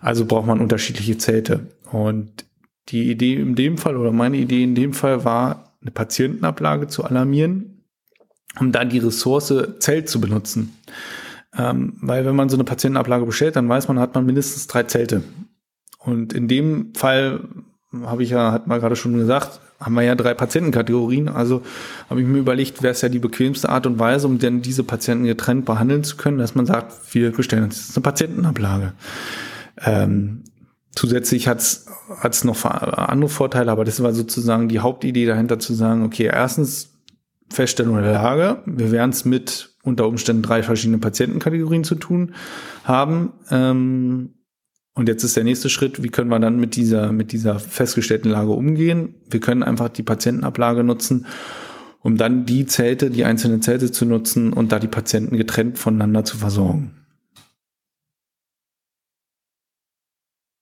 Also 0.00 0.26
braucht 0.26 0.46
man 0.46 0.60
unterschiedliche 0.60 1.18
Zelte. 1.18 1.60
Und 1.90 2.44
die 2.90 3.10
Idee 3.10 3.34
in 3.34 3.54
dem 3.54 3.78
Fall 3.78 3.96
oder 3.96 4.12
meine 4.12 4.36
Idee 4.36 4.62
in 4.62 4.74
dem 4.74 4.92
Fall 4.92 5.24
war, 5.24 5.67
eine 5.80 5.90
Patientenablage 5.90 6.88
zu 6.88 7.04
alarmieren, 7.04 7.84
um 8.58 8.72
dann 8.72 8.90
die 8.90 8.98
Ressource 8.98 9.52
Zelt 9.78 10.08
zu 10.08 10.20
benutzen. 10.20 10.76
Ähm, 11.56 11.94
weil 12.00 12.24
wenn 12.24 12.36
man 12.36 12.48
so 12.48 12.56
eine 12.56 12.64
Patientenablage 12.64 13.26
bestellt, 13.26 13.56
dann 13.56 13.68
weiß 13.68 13.88
man, 13.88 13.98
hat 13.98 14.14
man 14.14 14.26
mindestens 14.26 14.66
drei 14.66 14.82
Zelte. 14.84 15.22
Und 15.98 16.32
in 16.32 16.48
dem 16.48 16.94
Fall 16.94 17.40
habe 18.02 18.22
ich 18.22 18.30
ja, 18.30 18.52
hat 18.52 18.66
man 18.66 18.80
gerade 18.80 18.96
schon 18.96 19.16
gesagt, 19.16 19.60
haben 19.80 19.94
wir 19.94 20.02
ja 20.02 20.14
drei 20.14 20.34
Patientenkategorien. 20.34 21.28
Also 21.28 21.62
habe 22.10 22.20
ich 22.20 22.26
mir 22.26 22.38
überlegt, 22.38 22.82
wäre 22.82 22.92
es 22.92 23.00
ja 23.00 23.08
die 23.08 23.18
bequemste 23.18 23.68
Art 23.68 23.86
und 23.86 23.98
Weise, 23.98 24.26
um 24.26 24.38
denn 24.38 24.62
diese 24.62 24.82
Patienten 24.82 25.24
getrennt 25.24 25.64
behandeln 25.64 26.04
zu 26.04 26.16
können, 26.16 26.38
dass 26.38 26.54
man 26.54 26.66
sagt, 26.66 27.14
wir 27.14 27.30
bestellen 27.32 27.64
uns 27.64 27.96
eine 27.96 28.02
Patientenablage. 28.02 28.92
Ähm, 29.84 30.42
zusätzlich 30.98 31.46
hat 31.46 31.60
es 31.60 32.44
noch 32.44 32.64
andere 32.64 33.30
Vorteile, 33.30 33.70
aber 33.70 33.84
das 33.84 34.02
war 34.02 34.12
sozusagen 34.12 34.68
die 34.68 34.80
Hauptidee 34.80 35.26
dahinter 35.26 35.60
zu 35.60 35.72
sagen, 35.72 36.02
okay, 36.04 36.24
erstens 36.24 36.90
Feststellung 37.50 38.02
der 38.02 38.12
Lage, 38.14 38.62
wir 38.66 38.90
werden 38.90 39.10
es 39.10 39.24
mit 39.24 39.76
unter 39.84 40.08
Umständen 40.08 40.42
drei 40.42 40.64
verschiedene 40.64 40.98
Patientenkategorien 40.98 41.84
zu 41.84 41.94
tun 41.94 42.34
haben. 42.82 43.32
Ähm, 43.50 44.34
und 44.94 45.08
jetzt 45.08 45.22
ist 45.22 45.36
der 45.36 45.44
nächste 45.44 45.70
Schritt, 45.70 46.02
wie 46.02 46.08
können 46.08 46.30
wir 46.30 46.40
dann 46.40 46.58
mit 46.58 46.74
dieser, 46.74 47.12
mit 47.12 47.30
dieser 47.30 47.60
festgestellten 47.60 48.30
Lage 48.30 48.50
umgehen? 48.50 49.14
Wir 49.30 49.38
können 49.38 49.62
einfach 49.62 49.88
die 49.88 50.02
Patientenablage 50.02 50.82
nutzen, 50.82 51.26
um 52.00 52.16
dann 52.16 52.44
die 52.44 52.66
Zelte, 52.66 53.08
die 53.08 53.24
einzelnen 53.24 53.62
Zelte 53.62 53.92
zu 53.92 54.04
nutzen 54.04 54.52
und 54.52 54.72
da 54.72 54.80
die 54.80 54.88
Patienten 54.88 55.36
getrennt 55.36 55.78
voneinander 55.78 56.24
zu 56.24 56.36
versorgen. 56.36 56.97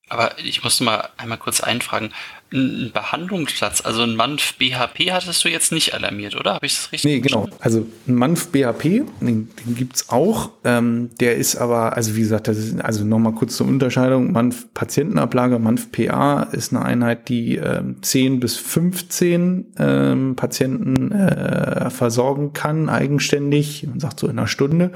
Aber 0.09 0.39
ich 0.39 0.63
musste 0.63 0.85
mal 0.85 1.09
einmal 1.17 1.39
kurz 1.39 1.61
einfragen. 1.61 2.11
Ein 2.53 2.93
Behandlungsplatz, 2.95 3.85
also 3.85 4.03
ein 4.03 4.15
MANF 4.15 4.55
BHP 4.55 5.11
hattest 5.11 5.45
du 5.45 5.49
jetzt 5.49 5.73
nicht 5.73 5.95
alarmiert, 5.95 6.37
oder? 6.37 6.55
Habe 6.55 6.67
ich 6.67 6.77
das 6.77 6.93
richtig 6.93 7.11
Nee, 7.11 7.19
genau. 7.19 7.49
Also 7.59 7.85
ein 8.07 8.15
MANF 8.15 8.53
BHP, 8.53 9.03
den, 9.21 9.49
den 9.49 9.75
gibt's 9.75 10.09
auch. 10.11 10.51
Ähm, 10.63 11.11
der 11.19 11.35
ist 11.35 11.57
aber, 11.57 11.97
also 11.97 12.15
wie 12.15 12.21
gesagt, 12.21 12.47
das 12.47 12.57
ist, 12.57 12.81
also 12.81 13.05
nochmal 13.05 13.33
kurz 13.33 13.57
zur 13.57 13.67
Unterscheidung. 13.67 14.31
MANF 14.31 14.73
Patientenablage, 14.75 15.59
MANF 15.59 15.91
PA 15.91 16.45
ist 16.53 16.73
eine 16.73 16.85
Einheit, 16.85 17.29
die 17.29 17.57
ähm, 17.57 17.97
10 18.01 18.39
bis 18.39 18.57
15 18.59 19.75
ähm, 19.77 20.37
Patienten 20.37 21.11
äh, 21.11 21.91
versorgen 21.91 22.53
kann, 22.53 22.89
eigenständig. 22.89 23.85
Man 23.89 23.99
sagt 23.99 24.21
so 24.21 24.29
in 24.29 24.39
einer 24.39 24.47
Stunde. 24.47 24.93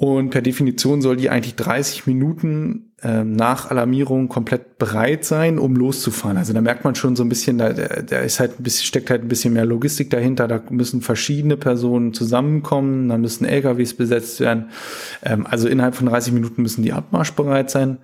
Und 0.00 0.30
per 0.30 0.40
Definition 0.40 1.02
soll 1.02 1.16
die 1.16 1.28
eigentlich 1.28 1.56
30 1.56 2.06
Minuten 2.06 2.89
äh, 3.02 3.24
nach 3.24 3.70
Alarmierung 3.70 4.28
komplett 4.28 4.78
bereit 4.78 5.24
sein, 5.24 5.58
um 5.58 5.74
loszufahren. 5.74 6.36
Also 6.36 6.52
da 6.52 6.60
merkt 6.60 6.84
man 6.84 6.94
schon 6.94 7.16
so 7.16 7.22
ein 7.22 7.28
bisschen, 7.28 7.58
da, 7.58 7.72
da 7.72 8.18
ist 8.18 8.40
halt 8.40 8.60
ein 8.60 8.62
bisschen, 8.62 8.84
steckt 8.84 9.10
halt 9.10 9.22
ein 9.22 9.28
bisschen 9.28 9.52
mehr 9.52 9.64
Logistik 9.64 10.10
dahinter. 10.10 10.48
Da 10.48 10.60
müssen 10.70 11.00
verschiedene 11.00 11.56
Personen 11.56 12.12
zusammenkommen, 12.12 13.08
da 13.08 13.16
müssen 13.16 13.44
LKWs 13.46 13.94
besetzt 13.94 14.40
werden. 14.40 14.70
Ähm, 15.22 15.46
also 15.46 15.68
innerhalb 15.68 15.94
von 15.94 16.08
30 16.08 16.32
Minuten 16.32 16.62
müssen 16.62 16.82
die 16.82 16.92
abmarschbereit 16.92 17.70
sein. 17.70 17.98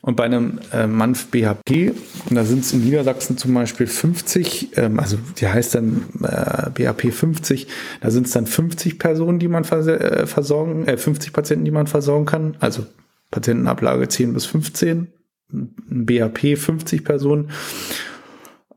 Und 0.00 0.16
bei 0.16 0.24
einem 0.24 0.60
äh, 0.72 0.86
MANF 0.86 1.26
BHP, 1.26 1.92
da 2.30 2.44
sind 2.44 2.60
es 2.60 2.72
in 2.72 2.84
Niedersachsen 2.84 3.36
zum 3.36 3.52
Beispiel 3.52 3.86
50, 3.86 4.78
ähm, 4.78 5.00
also 5.00 5.18
die 5.38 5.48
heißt 5.48 5.74
dann 5.74 6.04
äh, 6.22 6.70
BHP 6.70 7.12
50, 7.12 7.66
da 8.00 8.10
sind 8.10 8.26
es 8.26 8.32
dann 8.32 8.46
50 8.46 8.98
Personen, 8.98 9.40
die 9.40 9.48
man 9.48 9.64
vers 9.64 9.88
äh, 9.88 10.26
versorgen, 10.26 10.86
äh, 10.86 10.96
50 10.96 11.32
Patienten, 11.32 11.64
die 11.64 11.72
man 11.72 11.88
versorgen 11.88 12.26
kann, 12.26 12.56
also 12.60 12.86
Patientenablage 13.30 14.08
10 14.08 14.32
bis 14.34 14.46
15, 14.46 15.12
ein 15.52 16.06
BHP 16.06 16.56
50 16.56 17.04
Personen. 17.04 17.50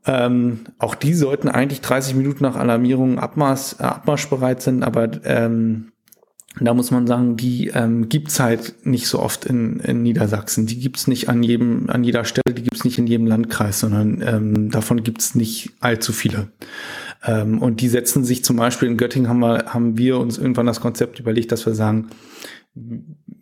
Ähm, 0.04 0.60
auch 0.78 0.94
die 0.94 1.14
sollten 1.14 1.48
eigentlich 1.48 1.80
30 1.80 2.16
Minuten 2.16 2.42
nach 2.42 2.56
Alarmierung 2.56 3.18
Abmarsch, 3.18 3.76
äh, 3.78 3.84
abmarschbereit 3.84 4.60
sind, 4.60 4.82
aber 4.82 5.24
ähm, 5.24 5.92
da 6.60 6.74
muss 6.74 6.90
man 6.90 7.06
sagen, 7.06 7.36
die 7.36 7.68
ähm, 7.68 8.08
gibt's 8.08 8.38
halt 8.38 8.74
nicht 8.84 9.06
so 9.06 9.20
oft 9.20 9.46
in, 9.46 9.80
in 9.80 10.02
Niedersachsen. 10.02 10.66
Die 10.66 10.78
gibt's 10.78 11.06
nicht 11.06 11.28
an 11.28 11.42
jedem, 11.42 11.88
an 11.88 12.04
jeder 12.04 12.24
Stelle, 12.24 12.54
die 12.54 12.62
gibt's 12.62 12.84
nicht 12.84 12.98
in 12.98 13.06
jedem 13.06 13.26
Landkreis, 13.26 13.80
sondern 13.80 14.22
ähm, 14.26 14.70
davon 14.70 15.02
gibt's 15.02 15.34
nicht 15.34 15.70
allzu 15.80 16.12
viele. 16.12 16.48
Ähm, 17.24 17.62
und 17.62 17.80
die 17.80 17.88
setzen 17.88 18.24
sich 18.24 18.44
zum 18.44 18.56
Beispiel 18.56 18.88
in 18.88 18.98
Göttingen 18.98 19.30
haben 19.30 19.40
wir, 19.40 19.64
haben 19.72 19.96
wir 19.96 20.18
uns 20.18 20.36
irgendwann 20.36 20.66
das 20.66 20.80
Konzept 20.80 21.20
überlegt, 21.20 21.52
dass 21.52 21.64
wir 21.64 21.74
sagen, 21.74 22.10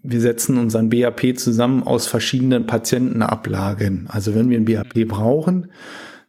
wir 0.03 0.21
setzen 0.21 0.59
unseren 0.59 0.89
BAP 0.89 1.39
zusammen 1.39 1.83
aus 1.83 2.07
verschiedenen 2.07 2.67
Patientenablagen. 2.67 4.07
Also 4.09 4.35
wenn 4.35 4.49
wir 4.49 4.59
ein 4.59 4.65
BAP 4.65 5.07
brauchen, 5.09 5.71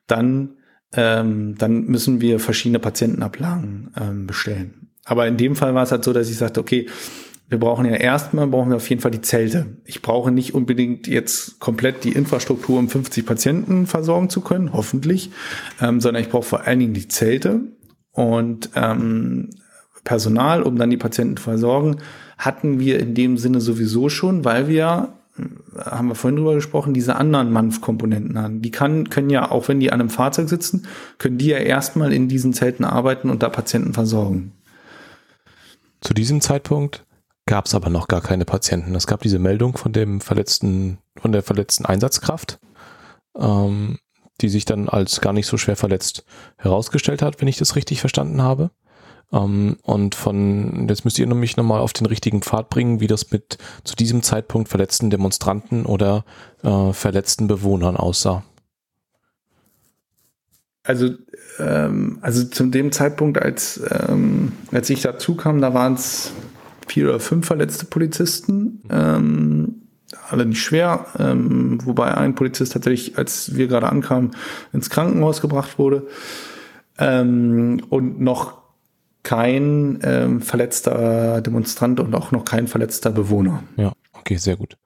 dann, 0.08 0.58
ähm, 0.94 1.56
dann 1.58 1.86
müssen 1.86 2.22
wir 2.22 2.40
verschiedene 2.40 2.80
Patientenablagen 2.80 3.92
ähm, 4.00 4.28
bestellen. 4.28 4.90
Aber 5.06 5.28
in 5.28 5.38
dem 5.38 5.56
Fall 5.56 5.74
war 5.74 5.84
es 5.84 5.92
halt 5.92 6.04
so, 6.04 6.14
dass 6.14 6.30
ich 6.30 6.38
sagte, 6.38 6.60
okay, 6.60 6.88
wir 7.48 7.60
brauchen 7.60 7.86
ja 7.86 7.96
erstmal, 7.96 8.48
brauchen 8.48 8.70
wir 8.70 8.78
auf 8.78 8.90
jeden 8.90 9.02
Fall 9.02 9.12
die 9.12 9.22
Zelte. 9.22 9.78
Ich 9.84 10.02
brauche 10.02 10.32
nicht 10.32 10.54
unbedingt 10.54 11.08
jetzt 11.08 11.60
komplett 11.60 12.06
die 12.06 12.14
Infrastruktur, 12.14 12.80
um 12.80 12.88
50 12.88 13.26
Patienten 13.26 13.88
versorgen 13.88 14.30
zu 14.30 14.40
können, 14.40 14.72
hoffentlich, 14.72 15.32
ähm, 15.82 16.00
sondern 16.00 16.24
ich 16.24 16.30
brauche 16.30 16.46
vor 16.46 16.66
allen 16.66 16.80
Dingen 16.80 16.94
die 16.94 17.10
Zelte 17.10 17.60
und 18.12 18.70
ähm, 18.76 19.50
Personal, 20.04 20.64
um 20.64 20.78
dann 20.78 20.90
die 20.90 20.98
Patienten 20.98 21.38
zu 21.38 21.44
versorgen, 21.44 21.98
hatten 22.42 22.80
wir 22.80 23.00
in 23.00 23.14
dem 23.14 23.38
Sinne 23.38 23.62
sowieso 23.62 24.10
schon, 24.10 24.44
weil 24.44 24.68
wir 24.68 25.14
haben 25.78 26.10
wir 26.10 26.16
vorhin 26.16 26.36
drüber 26.36 26.56
gesprochen, 26.56 26.94
diese 26.94 27.16
anderen 27.16 27.52
MANF-Komponenten 27.52 28.38
haben. 28.38 28.62
Die 28.62 28.72
kann, 28.72 29.10
können 29.10 29.30
ja, 29.30 29.50
auch 29.50 29.68
wenn 29.68 29.80
die 29.80 29.92
an 29.92 30.02
einem 30.02 30.10
Fahrzeug 30.10 30.50
sitzen, 30.50 30.88
können 31.18 31.38
die 31.38 31.48
ja 31.48 31.58
erstmal 31.58 32.12
in 32.12 32.28
diesen 32.28 32.54
Zelten 32.54 32.84
arbeiten 32.84 33.30
und 33.30 33.42
da 33.42 33.50
Patienten 33.50 33.94
versorgen. 33.94 34.52
Zu 36.02 36.14
diesem 36.14 36.42
Zeitpunkt 36.42 37.06
gab 37.46 37.66
es 37.66 37.76
aber 37.76 37.90
noch 37.90 38.08
gar 38.08 38.22
keine 38.22 38.46
Patienten. 38.46 38.94
Es 38.96 39.08
gab 39.08 39.22
diese 39.22 39.40
Meldung 39.40 39.78
von 39.78 39.94
dem 39.94 40.20
verletzten, 40.20 40.98
von 41.20 41.32
der 41.32 41.44
verletzten 41.44 41.86
Einsatzkraft, 41.86 42.60
ähm, 43.38 44.00
die 44.42 44.50
sich 44.50 44.66
dann 44.66 44.90
als 44.90 45.22
gar 45.22 45.34
nicht 45.34 45.48
so 45.48 45.58
schwer 45.58 45.76
verletzt 45.76 46.26
herausgestellt 46.58 47.22
hat, 47.22 47.40
wenn 47.40 47.48
ich 47.48 47.58
das 47.58 47.76
richtig 47.76 48.02
verstanden 48.02 48.42
habe. 48.42 48.72
Ähm, 49.32 49.78
und 49.84 50.16
von, 50.16 50.88
jetzt 50.90 51.06
müsst 51.06 51.20
ihr 51.20 51.28
mich 51.28 51.58
nochmal 51.58 51.82
auf 51.82 51.94
den 51.94 52.08
richtigen 52.08 52.42
Pfad 52.42 52.70
bringen, 52.70 53.00
wie 53.00 53.08
das 53.08 53.32
mit 53.32 53.58
zu 53.84 53.96
diesem 53.96 54.24
Zeitpunkt 54.24 54.70
verletzten 54.70 55.10
Demonstranten 55.10 55.86
oder 55.86 56.26
äh, 56.64 56.94
verletzten 56.94 57.48
Bewohnern 57.48 57.98
aussah. 57.98 58.44
Also 60.84 61.12
ähm, 61.60 62.18
also 62.22 62.44
zu 62.46 62.66
dem 62.66 62.92
Zeitpunkt, 62.92 63.42
als, 63.42 63.82
ähm, 64.08 64.54
als 64.72 64.90
ich 64.90 65.02
dazu 65.02 65.36
kam, 65.36 65.62
da 65.62 65.74
waren 65.74 65.94
es 65.94 66.32
vier 66.88 67.10
oder 67.10 67.20
fünf 67.20 67.48
verletzte 67.48 67.86
Polizisten. 67.86 68.82
Ähm, 68.90 69.76
alle 70.30 70.46
nicht 70.46 70.62
schwer, 70.62 71.06
ähm, 71.20 71.80
wobei 71.86 72.16
ein 72.16 72.36
Polizist 72.36 72.74
tatsächlich, 72.74 73.18
als 73.18 73.56
wir 73.56 73.68
gerade 73.68 73.90
ankamen, 73.90 74.32
ins 74.74 74.90
Krankenhaus 74.90 75.42
gebracht 75.42 75.80
wurde. 75.80 76.08
Ähm, 76.98 77.82
und 77.90 78.20
noch 78.20 78.61
kein 79.24 80.00
ähm, 80.04 80.42
verletzter 80.42 81.42
Demonstrant 81.42 82.00
und 82.00 82.16
auch 82.16 82.32
noch 82.32 82.46
kein 82.46 82.68
verletzter 82.68 83.12
Bewohner. 83.12 83.64
Ja, 83.78 83.94
okay, 84.14 84.38
sehr 84.38 84.58
gut. 84.58 84.78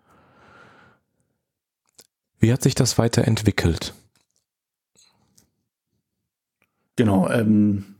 Wie 2.39 2.51
hat 2.51 2.61
sich 2.61 2.75
das 2.75 2.97
weiterentwickelt? 2.97 3.93
Genau, 6.95 7.29
ähm, 7.29 7.95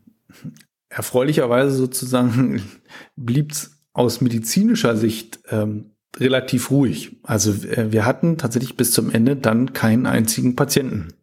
erfreulicherweise 0.89 1.71
sozusagen 1.71 2.61
blieb 3.15 3.51
es 3.51 3.79
aus 3.93 4.21
medizinischer 4.21 4.95
Sicht 4.97 5.39
ähm, 5.49 5.91
relativ 6.17 6.71
ruhig. 6.71 7.17
Also 7.23 7.51
äh, 7.67 7.91
wir 7.91 8.05
hatten 8.05 8.37
tatsächlich 8.37 8.77
bis 8.77 8.91
zum 8.91 9.09
Ende 9.09 9.35
dann 9.35 9.73
keinen 9.73 10.05
einzigen 10.05 10.55
Patienten. 10.55 11.13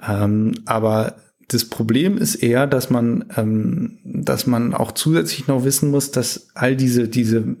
Ähm, 0.00 0.54
aber 0.66 1.16
das 1.52 1.64
Problem 1.64 2.16
ist 2.16 2.36
eher, 2.36 2.68
dass 2.68 2.90
man, 2.90 3.24
ähm, 3.36 3.98
dass 4.04 4.46
man 4.46 4.72
auch 4.72 4.92
zusätzlich 4.92 5.48
noch 5.48 5.64
wissen 5.64 5.90
muss, 5.90 6.12
dass 6.12 6.50
all 6.54 6.76
diese, 6.76 7.08
diese, 7.08 7.56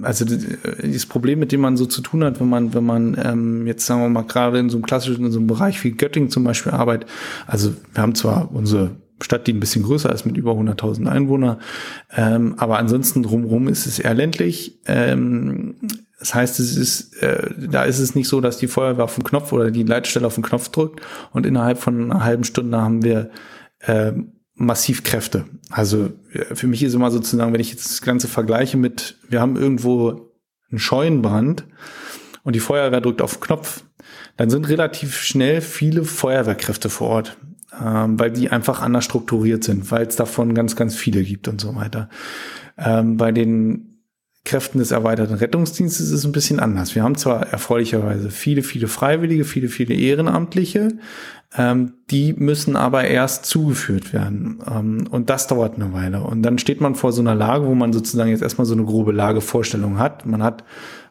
also 0.00 0.24
dieses 0.24 1.06
Problem, 1.06 1.40
mit 1.40 1.50
dem 1.50 1.60
man 1.60 1.76
so 1.76 1.86
zu 1.86 2.02
tun 2.02 2.22
hat, 2.22 2.38
wenn 2.38 2.48
man, 2.48 2.72
wenn 2.72 2.84
man 2.84 3.20
ähm, 3.20 3.66
jetzt 3.66 3.84
sagen 3.84 4.00
wir 4.02 4.08
mal 4.08 4.22
gerade 4.22 4.60
in 4.60 4.70
so 4.70 4.76
einem 4.76 4.86
klassischen, 4.86 5.24
in 5.24 5.32
so 5.32 5.40
einem 5.40 5.48
Bereich 5.48 5.82
wie 5.82 5.90
Göttingen 5.90 6.30
zum 6.30 6.44
Beispiel 6.44 6.70
arbeitet, 6.70 7.10
also 7.48 7.72
wir 7.92 8.02
haben 8.02 8.14
zwar 8.14 8.52
unsere 8.52 8.92
Stadt, 9.20 9.46
die 9.46 9.54
ein 9.54 9.60
bisschen 9.60 9.82
größer 9.82 10.12
ist 10.12 10.26
mit 10.26 10.36
über 10.36 10.52
100.000 10.52 11.06
Einwohnern. 11.06 11.56
Ähm, 12.14 12.54
aber 12.58 12.78
ansonsten 12.78 13.22
drumherum 13.22 13.66
ist 13.66 13.86
es 13.86 13.98
eher 13.98 14.12
ländlich. 14.12 14.78
Ähm, 14.86 15.76
das 16.18 16.34
heißt, 16.34 16.60
es 16.60 16.76
ist, 16.76 17.22
äh, 17.22 17.50
da 17.56 17.84
ist 17.84 17.98
es 17.98 18.14
nicht 18.14 18.28
so, 18.28 18.40
dass 18.40 18.56
die 18.56 18.68
Feuerwehr 18.68 19.04
auf 19.04 19.16
den 19.16 19.24
Knopf 19.24 19.52
oder 19.52 19.70
die 19.70 19.82
Leitstelle 19.82 20.26
auf 20.26 20.34
den 20.34 20.44
Knopf 20.44 20.70
drückt 20.70 21.00
und 21.32 21.44
innerhalb 21.44 21.78
von 21.78 22.10
einer 22.10 22.24
halben 22.24 22.44
Stunde 22.44 22.80
haben 22.80 23.02
wir 23.02 23.30
äh, 23.80 24.12
massiv 24.54 25.04
Kräfte. 25.04 25.44
Also 25.70 26.10
für 26.54 26.66
mich 26.66 26.82
ist 26.82 26.94
immer 26.94 27.10
sozusagen, 27.10 27.52
wenn 27.52 27.60
ich 27.60 27.70
jetzt 27.70 27.90
das 27.90 28.02
Ganze 28.02 28.28
vergleiche 28.28 28.78
mit, 28.78 29.18
wir 29.28 29.40
haben 29.40 29.56
irgendwo 29.56 30.32
einen 30.70 30.78
Scheunenbrand 30.78 31.66
und 32.42 32.56
die 32.56 32.60
Feuerwehr 32.60 33.02
drückt 33.02 33.20
auf 33.20 33.34
den 33.34 33.40
Knopf, 33.42 33.84
dann 34.38 34.48
sind 34.48 34.68
relativ 34.68 35.16
schnell 35.16 35.60
viele 35.60 36.04
Feuerwehrkräfte 36.04 36.88
vor 36.88 37.08
Ort, 37.08 37.36
ähm, 37.78 38.18
weil 38.18 38.30
die 38.30 38.48
einfach 38.48 38.80
anders 38.80 39.04
strukturiert 39.04 39.64
sind, 39.64 39.90
weil 39.90 40.06
es 40.06 40.16
davon 40.16 40.54
ganz, 40.54 40.76
ganz 40.76 40.96
viele 40.96 41.22
gibt 41.22 41.48
und 41.48 41.60
so 41.60 41.74
weiter. 41.74 42.08
Ähm, 42.78 43.18
bei 43.18 43.32
den 43.32 43.95
Kräften 44.46 44.78
des 44.78 44.92
erweiterten 44.92 45.34
Rettungsdienstes 45.34 46.06
ist 46.06 46.12
es 46.12 46.24
ein 46.24 46.32
bisschen 46.32 46.60
anders. 46.60 46.94
Wir 46.94 47.02
haben 47.02 47.16
zwar 47.16 47.48
erfreulicherweise 47.48 48.30
viele, 48.30 48.62
viele 48.62 48.88
Freiwillige, 48.88 49.44
viele, 49.44 49.68
viele 49.68 49.94
Ehrenamtliche, 49.94 50.96
ähm, 51.56 51.94
die 52.10 52.32
müssen 52.32 52.76
aber 52.76 53.04
erst 53.04 53.44
zugeführt 53.44 54.12
werden. 54.12 54.62
Ähm, 54.70 55.08
und 55.10 55.28
das 55.28 55.46
dauert 55.46 55.74
eine 55.74 55.92
Weile. 55.92 56.22
Und 56.22 56.42
dann 56.42 56.58
steht 56.58 56.80
man 56.80 56.94
vor 56.94 57.12
so 57.12 57.20
einer 57.20 57.34
Lage, 57.34 57.66
wo 57.66 57.74
man 57.74 57.92
sozusagen 57.92 58.30
jetzt 58.30 58.42
erstmal 58.42 58.66
so 58.66 58.74
eine 58.74 58.84
grobe 58.84 59.12
Lagevorstellung 59.12 59.98
hat. 59.98 60.24
Man 60.24 60.42
hat 60.42 60.64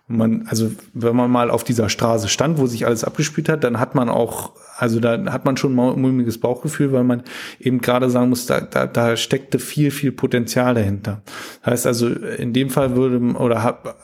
man, 0.08 0.46
also 0.48 0.72
wenn 0.94 1.16
man 1.16 1.32
mal 1.32 1.50
auf 1.50 1.64
dieser 1.64 1.90
Straße 1.90 2.28
stand, 2.30 2.60
wo 2.60 2.68
sich 2.68 2.86
alles 2.86 3.04
abgespielt 3.04 3.50
hat, 3.50 3.64
dann 3.64 3.80
hat 3.80 3.96
man 3.96 4.10
auch, 4.10 4.54
also 4.78 5.00
da 5.00 5.32
hat 5.32 5.46
man 5.46 5.58
schon 5.58 5.72
ein 5.72 6.02
mulmiges 6.02 6.40
Bauchgefühl, 6.40 6.92
weil 6.92 7.04
man 7.04 7.24
eben 7.60 7.82
gerade 7.82 8.10
sagen 8.10 8.30
muss, 8.30 8.46
da, 8.46 8.62
da, 8.62 8.86
da 8.86 9.18
steckte 9.18 9.58
viel, 9.58 9.90
viel 9.90 10.12
Potenzial 10.12 10.76
dahinter. 10.76 11.22
Das 11.64 11.72
heißt 11.72 11.88
also, 11.88 12.10
in 12.10 12.54
dem 12.54 12.70
Fall 12.70 12.96
würde 12.96 13.20
oder 13.38 13.64
hat, 13.64 13.96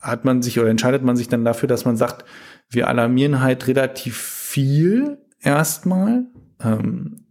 hat 0.00 0.24
man 0.24 0.40
sich 0.40 0.58
oder 0.58 0.70
entscheidet 0.70 1.02
man 1.02 1.16
sich 1.16 1.28
dann 1.28 1.44
dafür, 1.44 1.68
dass 1.68 1.84
man 1.84 1.96
sagt, 1.96 2.24
wir 2.70 2.88
alarmieren 2.88 3.42
halt 3.42 3.66
relativ 3.66 4.16
viel 4.16 5.18
erstmal 5.40 6.24
ähm, 6.62 7.26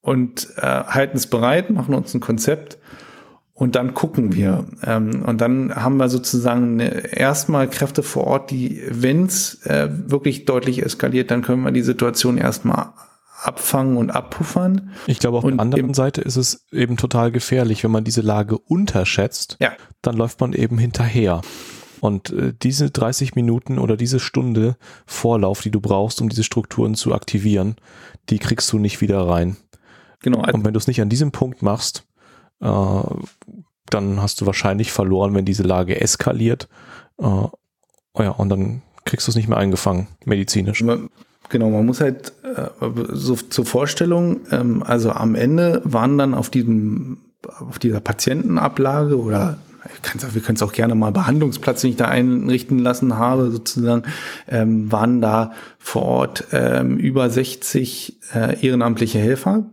und 0.00 0.48
äh, 0.56 0.62
halten 0.62 1.18
es 1.18 1.26
bereit, 1.26 1.68
machen 1.68 1.94
uns 1.94 2.14
ein 2.14 2.20
Konzept 2.20 2.78
und 3.54 3.76
dann 3.76 3.94
gucken 3.94 4.34
wir. 4.34 4.64
Ähm, 4.84 5.22
und 5.24 5.40
dann 5.40 5.74
haben 5.74 5.96
wir 5.96 6.08
sozusagen 6.08 6.80
erstmal 6.80 7.68
Kräfte 7.70 8.02
vor 8.02 8.24
Ort, 8.24 8.50
die, 8.50 8.82
wenn 8.90 9.26
es 9.26 9.64
äh, 9.64 9.88
wirklich 9.90 10.44
deutlich 10.44 10.82
eskaliert, 10.82 11.30
dann 11.30 11.42
können 11.42 11.62
wir 11.62 11.70
die 11.70 11.82
Situation 11.82 12.36
erstmal 12.36 12.92
abfangen 13.42 13.96
und 13.96 14.10
abpuffern. 14.10 14.90
Ich 15.06 15.20
glaube, 15.20 15.38
auf 15.38 15.44
und 15.44 15.56
der 15.56 15.60
anderen 15.60 15.94
Seite 15.94 16.20
ist 16.20 16.36
es 16.36 16.66
eben 16.72 16.96
total 16.96 17.30
gefährlich, 17.30 17.84
wenn 17.84 17.90
man 17.90 18.04
diese 18.04 18.22
Lage 18.22 18.58
unterschätzt, 18.58 19.56
ja. 19.60 19.72
dann 20.02 20.16
läuft 20.16 20.40
man 20.40 20.52
eben 20.52 20.78
hinterher. 20.78 21.42
Und 22.00 22.30
äh, 22.30 22.52
diese 22.60 22.90
30 22.90 23.34
Minuten 23.34 23.78
oder 23.78 23.96
diese 23.96 24.18
Stunde 24.18 24.76
Vorlauf, 25.06 25.62
die 25.62 25.70
du 25.70 25.80
brauchst, 25.80 26.20
um 26.20 26.28
diese 26.28 26.42
Strukturen 26.42 26.94
zu 26.94 27.14
aktivieren, 27.14 27.76
die 28.30 28.38
kriegst 28.38 28.72
du 28.72 28.78
nicht 28.78 29.00
wieder 29.00 29.20
rein. 29.28 29.56
Genau. 30.22 30.38
Und 30.52 30.64
wenn 30.64 30.72
du 30.72 30.78
es 30.78 30.86
nicht 30.86 31.00
an 31.02 31.08
diesem 31.08 31.30
Punkt 31.30 31.62
machst, 31.62 32.04
äh, 32.64 33.02
dann 33.90 34.20
hast 34.20 34.40
du 34.40 34.46
wahrscheinlich 34.46 34.90
verloren, 34.92 35.34
wenn 35.34 35.44
diese 35.44 35.62
Lage 35.62 36.00
eskaliert. 36.00 36.68
Äh, 37.18 37.24
oh 37.24 37.52
ja, 38.18 38.30
und 38.30 38.48
dann 38.48 38.82
kriegst 39.04 39.26
du 39.26 39.30
es 39.30 39.36
nicht 39.36 39.48
mehr 39.48 39.58
eingefangen, 39.58 40.08
medizinisch. 40.24 40.82
Genau, 41.50 41.70
man 41.70 41.84
muss 41.84 42.00
halt 42.00 42.32
äh, 42.42 42.68
so 43.12 43.36
zur 43.36 43.66
Vorstellung, 43.66 44.40
ähm, 44.50 44.82
also 44.82 45.10
am 45.10 45.34
Ende 45.34 45.82
waren 45.84 46.16
dann 46.16 46.34
auf 46.34 46.48
diesem, 46.48 47.18
auf 47.60 47.78
dieser 47.78 48.00
Patientenablage 48.00 49.20
oder 49.20 49.58
wir 50.32 50.40
können 50.40 50.56
es 50.56 50.62
auch 50.62 50.72
gerne 50.72 50.94
mal 50.94 51.12
Behandlungsplatz, 51.12 51.82
den 51.82 51.90
ich 51.90 51.96
da 51.96 52.06
einrichten 52.06 52.78
lassen 52.78 53.18
habe, 53.18 53.50
sozusagen, 53.50 54.04
ähm, 54.48 54.90
waren 54.90 55.20
da 55.20 55.52
vor 55.78 56.02
Ort 56.02 56.44
ähm, 56.52 56.96
über 56.96 57.28
60 57.28 58.18
äh, 58.34 58.66
ehrenamtliche 58.66 59.18
Helfer. 59.18 59.66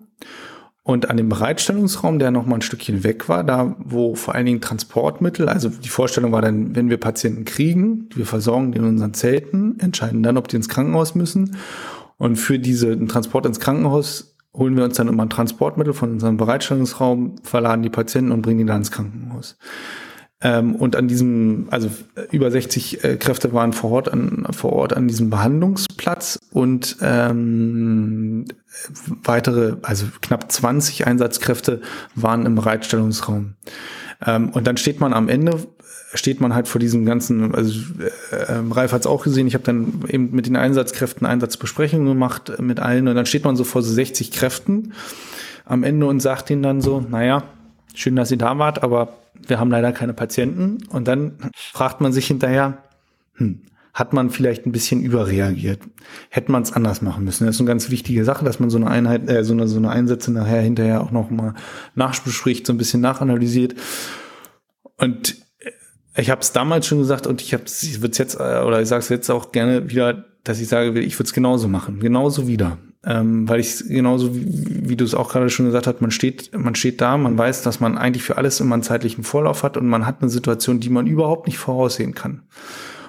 Und 0.83 1.11
an 1.11 1.17
dem 1.17 1.29
Bereitstellungsraum, 1.29 2.17
der 2.17 2.31
noch 2.31 2.47
mal 2.47 2.55
ein 2.55 2.61
Stückchen 2.63 3.03
weg 3.03 3.29
war, 3.29 3.43
da 3.43 3.75
wo 3.77 4.15
vor 4.15 4.33
allen 4.33 4.47
Dingen 4.47 4.61
Transportmittel, 4.61 5.47
also 5.47 5.69
die 5.69 5.89
Vorstellung 5.89 6.31
war 6.31 6.41
dann, 6.41 6.75
wenn 6.75 6.89
wir 6.89 6.97
Patienten 6.97 7.45
kriegen, 7.45 8.09
wir 8.15 8.25
versorgen 8.25 8.71
die 8.71 8.79
in 8.79 8.85
unseren 8.85 9.13
Zelten, 9.13 9.79
entscheiden 9.79 10.23
dann, 10.23 10.37
ob 10.37 10.47
die 10.47 10.55
ins 10.55 10.69
Krankenhaus 10.69 11.13
müssen. 11.13 11.55
Und 12.17 12.37
für 12.37 12.57
diesen 12.57 13.07
Transport 13.07 13.45
ins 13.45 13.59
Krankenhaus 13.59 14.35
holen 14.55 14.75
wir 14.75 14.83
uns 14.83 14.97
dann 14.97 15.07
immer 15.07 15.23
ein 15.23 15.29
Transportmittel 15.29 15.93
von 15.93 16.11
unserem 16.11 16.37
Bereitstellungsraum, 16.37 17.35
verladen 17.43 17.83
die 17.83 17.89
Patienten 17.89 18.31
und 18.31 18.41
bringen 18.41 18.59
die 18.59 18.65
dann 18.65 18.77
ins 18.77 18.91
Krankenhaus. 18.91 19.57
Ähm, 20.43 20.75
und 20.75 20.95
an 20.95 21.07
diesem, 21.07 21.67
also 21.69 21.89
über 22.31 22.49
60 22.49 23.03
äh, 23.03 23.17
Kräfte 23.17 23.53
waren 23.53 23.73
vor 23.73 23.91
Ort 23.91 24.11
an, 24.11 24.47
vor 24.51 24.73
Ort 24.73 24.93
an 24.93 25.07
diesem 25.07 25.29
Behandlungsplatz 25.29 26.39
und 26.51 26.97
ähm, 27.01 28.45
weitere, 29.23 29.75
also 29.83 30.07
knapp 30.21 30.51
20 30.51 31.05
Einsatzkräfte 31.05 31.81
waren 32.15 32.45
im 32.47 32.55
Bereitstellungsraum. 32.55 33.53
Ähm, 34.25 34.49
und 34.49 34.65
dann 34.65 34.77
steht 34.77 34.99
man 34.99 35.13
am 35.13 35.29
Ende, 35.29 35.59
steht 36.15 36.41
man 36.41 36.55
halt 36.55 36.67
vor 36.67 36.79
diesem 36.79 37.05
ganzen, 37.05 37.53
also 37.53 37.79
äh, 38.31 38.53
Ralf 38.71 38.93
hat 38.93 39.01
es 39.01 39.07
auch 39.07 39.23
gesehen, 39.23 39.45
ich 39.45 39.53
habe 39.53 39.63
dann 39.63 40.03
eben 40.07 40.31
mit 40.31 40.47
den 40.47 40.55
Einsatzkräften 40.55 41.27
Einsatzbesprechungen 41.27 42.07
gemacht 42.07 42.51
mit 42.59 42.79
allen 42.79 43.07
und 43.07 43.15
dann 43.15 43.27
steht 43.27 43.45
man 43.45 43.55
so 43.55 43.63
vor 43.63 43.83
so 43.83 43.93
60 43.93 44.31
Kräften 44.31 44.93
am 45.65 45.83
Ende 45.83 46.07
und 46.07 46.19
sagt 46.19 46.49
ihnen 46.49 46.63
dann 46.63 46.81
so, 46.81 46.99
naja, 46.99 47.43
schön, 47.93 48.15
dass 48.15 48.31
ihr 48.31 48.37
da 48.37 48.57
wart, 48.57 48.81
aber 48.81 49.20
wir 49.47 49.59
haben 49.59 49.71
leider 49.71 49.91
keine 49.91 50.13
Patienten. 50.13 50.77
Und 50.89 51.07
dann 51.07 51.37
fragt 51.53 52.01
man 52.01 52.13
sich 52.13 52.27
hinterher, 52.27 52.83
hm, 53.35 53.61
hat 53.93 54.13
man 54.13 54.29
vielleicht 54.29 54.65
ein 54.65 54.71
bisschen 54.71 55.01
überreagiert? 55.01 55.81
Hätte 56.29 56.51
man 56.51 56.63
es 56.63 56.71
anders 56.71 57.01
machen 57.01 57.25
müssen? 57.25 57.45
Das 57.45 57.55
ist 57.55 57.61
eine 57.61 57.67
ganz 57.67 57.89
wichtige 57.89 58.23
Sache, 58.23 58.45
dass 58.45 58.59
man 58.59 58.69
so 58.69 58.77
eine 58.77 58.87
Einheit, 58.87 59.29
äh, 59.29 59.43
so 59.43 59.53
eine, 59.53 59.67
so 59.67 59.77
eine 59.77 59.89
Einsätze 59.89 60.31
nachher 60.31 60.61
hinterher 60.61 61.01
auch 61.01 61.11
noch 61.11 61.29
mal 61.29 61.55
nachbespricht, 61.95 62.65
so 62.65 62.73
ein 62.73 62.77
bisschen 62.77 63.01
nachanalysiert. 63.01 63.75
Und 64.97 65.35
ich 66.15 66.29
habe 66.29 66.41
es 66.41 66.51
damals 66.51 66.87
schon 66.87 66.99
gesagt 66.99 67.27
und 67.27 67.41
ich 67.41 67.53
habe 67.53 67.63
es 67.63 68.17
jetzt 68.17 68.35
äh, 68.35 68.61
oder 68.65 68.81
ich 68.81 68.87
sage 68.87 68.99
es 68.99 69.09
jetzt 69.09 69.29
auch 69.29 69.51
gerne 69.51 69.89
wieder, 69.89 70.25
dass 70.43 70.59
ich 70.59 70.67
sage, 70.67 70.99
ich 70.99 71.15
würde 71.15 71.27
es 71.27 71.33
genauso 71.33 71.67
machen, 71.67 71.99
genauso 71.99 72.47
wieder 72.47 72.77
ähm, 73.05 73.49
weil 73.49 73.59
ich 73.59 73.79
genauso 73.87 74.35
wie, 74.35 74.89
wie 74.89 74.95
du 74.95 75.03
es 75.03 75.15
auch 75.15 75.31
gerade 75.31 75.49
schon 75.49 75.65
gesagt 75.65 75.87
hast, 75.87 76.01
man 76.01 76.11
steht, 76.11 76.51
man 76.55 76.75
steht 76.75 77.01
da, 77.01 77.17
man 77.17 77.37
weiß, 77.37 77.63
dass 77.63 77.79
man 77.79 77.97
eigentlich 77.97 78.23
für 78.23 78.37
alles 78.37 78.59
immer 78.59 78.75
einen 78.75 78.83
zeitlichen 78.83 79.23
Vorlauf 79.23 79.63
hat 79.63 79.75
und 79.77 79.87
man 79.87 80.05
hat 80.05 80.21
eine 80.21 80.29
Situation, 80.29 80.79
die 80.79 80.89
man 80.89 81.07
überhaupt 81.07 81.47
nicht 81.47 81.57
voraussehen 81.57 82.13
kann. 82.13 82.43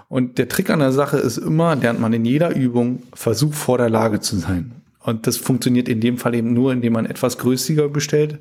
Und 0.08 0.38
der 0.38 0.48
Trick 0.48 0.70
an 0.70 0.80
der 0.80 0.92
Sache 0.92 1.18
ist 1.18 1.38
immer, 1.38 1.76
lernt 1.76 2.00
man 2.00 2.12
in 2.12 2.24
jeder 2.24 2.54
Übung, 2.54 3.02
Versuch 3.14 3.54
vor 3.54 3.78
der 3.78 3.90
Lage 3.90 4.20
zu 4.20 4.36
sein. 4.36 4.72
Und 5.00 5.26
das 5.26 5.36
funktioniert 5.36 5.88
in 5.88 6.00
dem 6.00 6.16
Fall 6.16 6.34
eben 6.34 6.52
nur, 6.52 6.72
indem 6.72 6.92
man 6.92 7.06
etwas 7.06 7.38
größiger 7.38 7.88
bestellt 7.88 8.38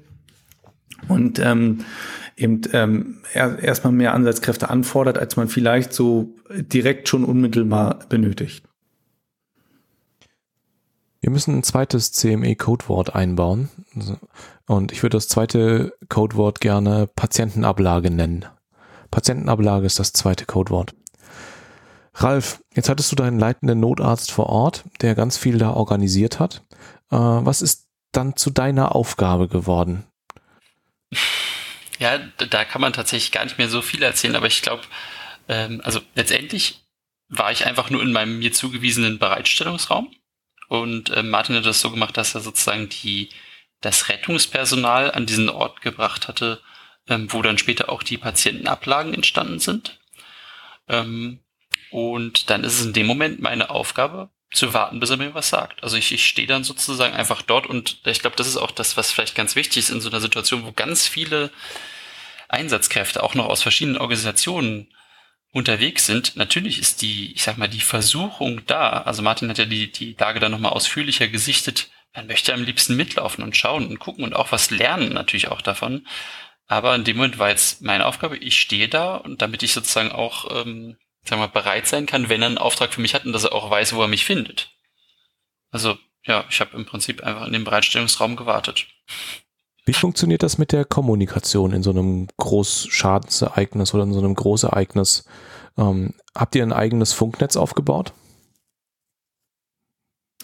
und 1.08 1.40
ähm, 1.40 1.80
eben 2.38 2.62
ähm, 2.74 3.18
erstmal 3.34 3.94
mehr 3.94 4.14
Ansatzkräfte 4.14 4.70
anfordert, 4.70 5.18
als 5.18 5.38
man 5.38 5.48
vielleicht 5.48 5.94
so 5.94 6.34
direkt 6.50 7.10
schon 7.10 7.24
unmittelbar 7.24 8.00
benötigt. 8.10 8.64
Wir 11.22 11.30
müssen 11.30 11.60
ein 11.60 11.64
zweites 11.64 12.12
CME-Codewort 12.14 13.14
einbauen. 13.14 13.70
Und 14.66 14.92
ich 14.92 15.04
würde 15.04 15.18
das 15.18 15.28
zweite 15.28 15.94
Codewort 16.10 16.62
gerne 16.62 17.08
Patientenablage 17.08 18.10
nennen. 18.10 18.46
Patientenablage 19.12 19.86
ist 19.86 20.00
das 20.00 20.14
zweite 20.14 20.46
Codewort. 20.46 20.96
Ralf, 22.16 22.64
jetzt 22.74 22.90
hattest 22.90 23.12
du 23.12 23.16
deinen 23.16 23.40
leitenden 23.40 23.80
Notarzt 23.80 24.32
vor 24.32 24.48
Ort, 24.48 24.84
der 25.02 25.14
ganz 25.14 25.38
viel 25.38 25.60
da 25.60 25.72
organisiert 25.72 26.40
hat. 26.40 26.64
Äh, 27.12 27.18
was 27.18 27.62
ist 27.62 27.88
dann 28.12 28.36
zu 28.36 28.50
deiner 28.50 28.96
Aufgabe 28.96 29.48
geworden? 29.48 30.06
Ja, 32.00 32.18
da 32.18 32.66
kann 32.66 32.82
man 32.82 32.94
tatsächlich 32.94 33.32
gar 33.32 33.44
nicht 33.44 33.60
mehr 33.60 33.70
so 33.70 33.82
viel 33.82 34.02
erzählen, 34.02 34.36
aber 34.36 34.48
ich 34.48 34.62
glaube, 34.62 34.82
ähm, 35.48 35.82
also 35.84 36.00
letztendlich 36.16 36.84
war 37.30 37.52
ich 37.52 37.66
einfach 37.66 37.90
nur 37.92 38.02
in 38.02 38.12
meinem 38.12 38.40
mir 38.40 38.52
zugewiesenen 38.52 39.20
Bereitstellungsraum 39.20 40.10
und 40.72 41.10
äh, 41.10 41.22
Martin 41.22 41.58
hat 41.58 41.66
das 41.66 41.82
so 41.82 41.92
gemacht, 41.92 42.16
dass 42.16 42.34
er 42.34 42.40
sozusagen 42.40 42.88
die, 42.88 43.28
das 43.82 44.08
Rettungspersonal 44.08 45.12
an 45.12 45.26
diesen 45.26 45.50
Ort 45.50 45.82
gebracht 45.82 46.30
hatte, 46.30 46.62
ähm, 47.10 47.28
wo 47.34 47.42
dann 47.42 47.58
später 47.58 47.90
auch 47.90 48.04
die 48.04 48.18
Patientenablagen 48.18 49.14
entstanden 49.14 49.60
sind. 49.60 50.00
Ähm, 50.88 51.42
und 51.90 52.50
dann 52.50 52.64
ist 52.64 52.80
es 52.80 52.86
in 52.86 52.94
dem 52.94 53.06
Moment 53.06 53.42
meine 53.42 53.70
Aufgabe, 53.70 54.30
zu 54.54 54.74
warten, 54.74 55.02
bis 55.02 55.10
er 55.10 55.18
mir 55.18 55.34
was 55.34 55.50
sagt. 55.50 55.84
Also 55.84 55.98
ich, 55.98 56.14
ich 56.14 56.26
stehe 56.26 56.48
dann 56.48 56.64
sozusagen 56.64 57.16
einfach 57.16 57.42
dort 57.42 57.68
und 57.68 57.98
ich 58.06 58.22
glaube, 58.22 58.38
das 58.38 58.48
ist 58.48 58.56
auch 58.56 58.72
das, 58.72 58.96
was 58.96 59.12
vielleicht 59.12 59.36
ganz 59.36 59.58
wichtig 59.58 59.80
ist 59.80 59.90
in 59.90 60.00
so 60.00 60.10
einer 60.10 60.22
Situation, 60.22 60.64
wo 60.64 60.72
ganz 60.72 61.06
viele 61.06 61.52
Einsatzkräfte 62.48 63.24
auch 63.24 63.36
noch 63.36 63.48
aus 63.48 63.62
verschiedenen 63.62 63.98
Organisationen 63.98 64.88
unterwegs 65.52 66.06
sind, 66.06 66.36
natürlich 66.36 66.80
ist 66.80 67.02
die, 67.02 67.34
ich 67.34 67.44
sag 67.44 67.58
mal, 67.58 67.68
die 67.68 67.82
Versuchung 67.82 68.66
da. 68.66 69.02
Also 69.02 69.22
Martin 69.22 69.50
hat 69.50 69.58
ja 69.58 69.66
die, 69.66 69.92
die 69.92 70.16
Lage 70.18 70.40
da 70.40 70.50
nochmal 70.50 70.72
ausführlicher 70.72 71.28
gesichtet. 71.28 71.90
Man 72.14 72.28
möchte 72.28 72.54
am 72.54 72.64
liebsten 72.64 72.96
mitlaufen 72.96 73.44
und 73.44 73.56
schauen 73.56 73.88
und 73.88 74.00
gucken 74.00 74.24
und 74.24 74.36
auch 74.36 74.52
was 74.52 74.72
lernen 74.72 75.14
natürlich 75.14 75.50
auch 75.50 75.62
davon. 75.62 76.08
Aber 76.68 76.96
in 76.96 77.04
dem 77.04 77.18
Moment 77.18 77.38
war 77.38 77.50
jetzt 77.50 77.82
meine 77.82 78.06
Aufgabe, 78.06 78.38
ich 78.38 78.60
stehe 78.60 78.88
da 78.88 79.16
und 79.16 79.42
damit 79.42 79.62
ich 79.62 79.74
sozusagen 79.74 80.12
auch, 80.12 80.50
ähm, 80.52 80.98
sagen 81.24 81.42
wir 81.42 81.48
mal, 81.48 81.48
bereit 81.48 81.88
sein 81.88 82.06
kann, 82.06 82.30
wenn 82.30 82.42
er 82.42 82.48
einen 82.48 82.58
Auftrag 82.58 82.94
für 82.94 83.02
mich 83.02 83.14
hat 83.14 83.26
und 83.26 83.34
dass 83.34 83.44
er 83.44 83.54
auch 83.54 83.70
weiß, 83.70 83.94
wo 83.94 84.02
er 84.02 84.08
mich 84.08 84.26
findet. 84.26 84.72
Also 85.70 85.98
ja, 86.24 86.46
ich 86.50 86.62
habe 86.62 86.78
im 86.78 86.86
Prinzip 86.86 87.24
einfach 87.24 87.46
in 87.46 87.54
dem 87.54 87.64
Bereitstellungsraum 87.64 88.36
gewartet. 88.36 88.88
Wie 89.86 89.94
funktioniert 89.94 90.44
das 90.44 90.58
mit 90.58 90.72
der 90.72 90.86
Kommunikation 90.86 91.74
in 91.74 91.82
so 91.82 91.90
einem 91.90 92.28
Großschadensereignis 92.38 93.94
oder 93.94 94.04
in 94.04 94.14
so 94.14 94.20
einem 94.20 94.36
Großereignis? 94.36 95.26
Ähm, 95.78 96.14
habt 96.36 96.56
ihr 96.56 96.64
ein 96.64 96.74
eigenes 96.74 97.14
Funknetz 97.14 97.56
aufgebaut? 97.58 98.14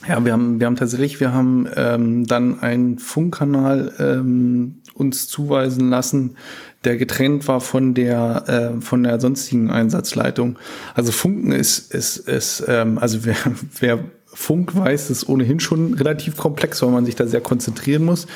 Ja, 0.08 0.24
wir 0.24 0.32
haben, 0.32 0.60
wir 0.60 0.68
haben 0.68 0.76
tatsächlich, 0.76 1.20
wir 1.20 1.34
haben 1.34 1.68
ähm, 1.76 2.28
dann 2.28 2.60
einen 2.60 3.00
Funkkanal 3.00 3.94
ähm, 4.00 4.82
uns 4.94 5.28
zuweisen 5.28 5.90
lassen, 5.90 6.38
der 6.84 6.98
getrennt 6.98 7.48
war 7.48 7.62
von 7.62 7.94
der 7.94 8.76
äh, 8.78 8.82
von 8.82 9.04
der 9.04 9.20
sonstigen 9.20 9.72
Einsatzleitung. 9.72 10.58
Also 10.94 11.12
Funken 11.12 11.52
ist 11.52 11.94
ist 11.94 12.18
ist 12.18 12.64
ähm, 12.68 12.98
also 13.00 13.26
wer 13.26 13.36
wer 13.80 14.00
Funk 14.26 14.76
weiß, 14.76 15.10
ist 15.10 15.28
ohnehin 15.28 15.60
schon 15.60 15.96
relativ 15.96 16.38
komplex, 16.38 16.82
weil 16.84 16.92
man 16.92 17.06
sich 17.06 17.16
da 17.16 17.26
sehr 17.26 17.42
konzentrieren 17.42 18.06
muss. 18.06 18.28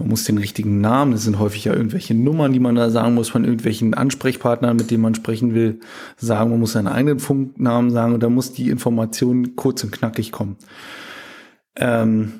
Man 0.00 0.08
muss 0.08 0.24
den 0.24 0.38
richtigen 0.38 0.80
Namen, 0.80 1.12
das 1.12 1.24
sind 1.24 1.38
häufig 1.38 1.66
ja 1.66 1.74
irgendwelche 1.74 2.14
Nummern, 2.14 2.54
die 2.54 2.58
man 2.58 2.74
da 2.74 2.88
sagen 2.88 3.14
muss 3.14 3.28
von 3.28 3.44
irgendwelchen 3.44 3.92
Ansprechpartnern, 3.92 4.74
mit 4.74 4.90
denen 4.90 5.02
man 5.02 5.14
sprechen 5.14 5.54
will, 5.54 5.80
sagen. 6.16 6.50
Man 6.50 6.58
muss 6.58 6.72
seinen 6.72 6.88
eigenen 6.88 7.18
Funknamen 7.18 7.90
sagen 7.90 8.14
und 8.14 8.22
da 8.22 8.30
muss 8.30 8.54
die 8.54 8.70
Information 8.70 9.56
kurz 9.56 9.84
und 9.84 9.92
knackig 9.92 10.32
kommen. 10.32 10.56
Ähm, 11.76 12.32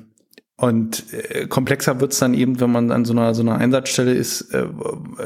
und 0.61 1.05
äh, 1.11 1.47
komplexer 1.47 2.01
wird's 2.01 2.19
dann 2.19 2.33
eben, 2.33 2.59
wenn 2.59 2.71
man 2.71 2.91
an 2.91 3.05
so 3.05 3.13
einer, 3.13 3.33
so 3.35 3.41
einer 3.41 3.57
Einsatzstelle 3.57 4.13
ist, 4.13 4.53
äh, 4.53 4.65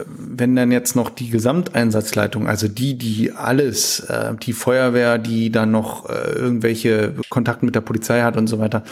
wenn 0.07 0.55
dann 0.55 0.71
jetzt 0.71 0.95
noch 0.95 1.09
die 1.09 1.29
Gesamteinsatzleitung, 1.29 2.47
also 2.47 2.67
die, 2.67 2.97
die 2.97 3.31
alles, 3.33 4.01
äh, 4.01 4.33
die 4.35 4.53
Feuerwehr, 4.53 5.17
die 5.17 5.51
dann 5.51 5.71
noch 5.71 6.09
äh, 6.09 6.31
irgendwelche 6.35 7.15
Kontakte 7.29 7.65
mit 7.65 7.75
der 7.75 7.81
Polizei 7.81 8.21
hat 8.21 8.37
und 8.37 8.47
so 8.47 8.59
weiter, 8.59 8.83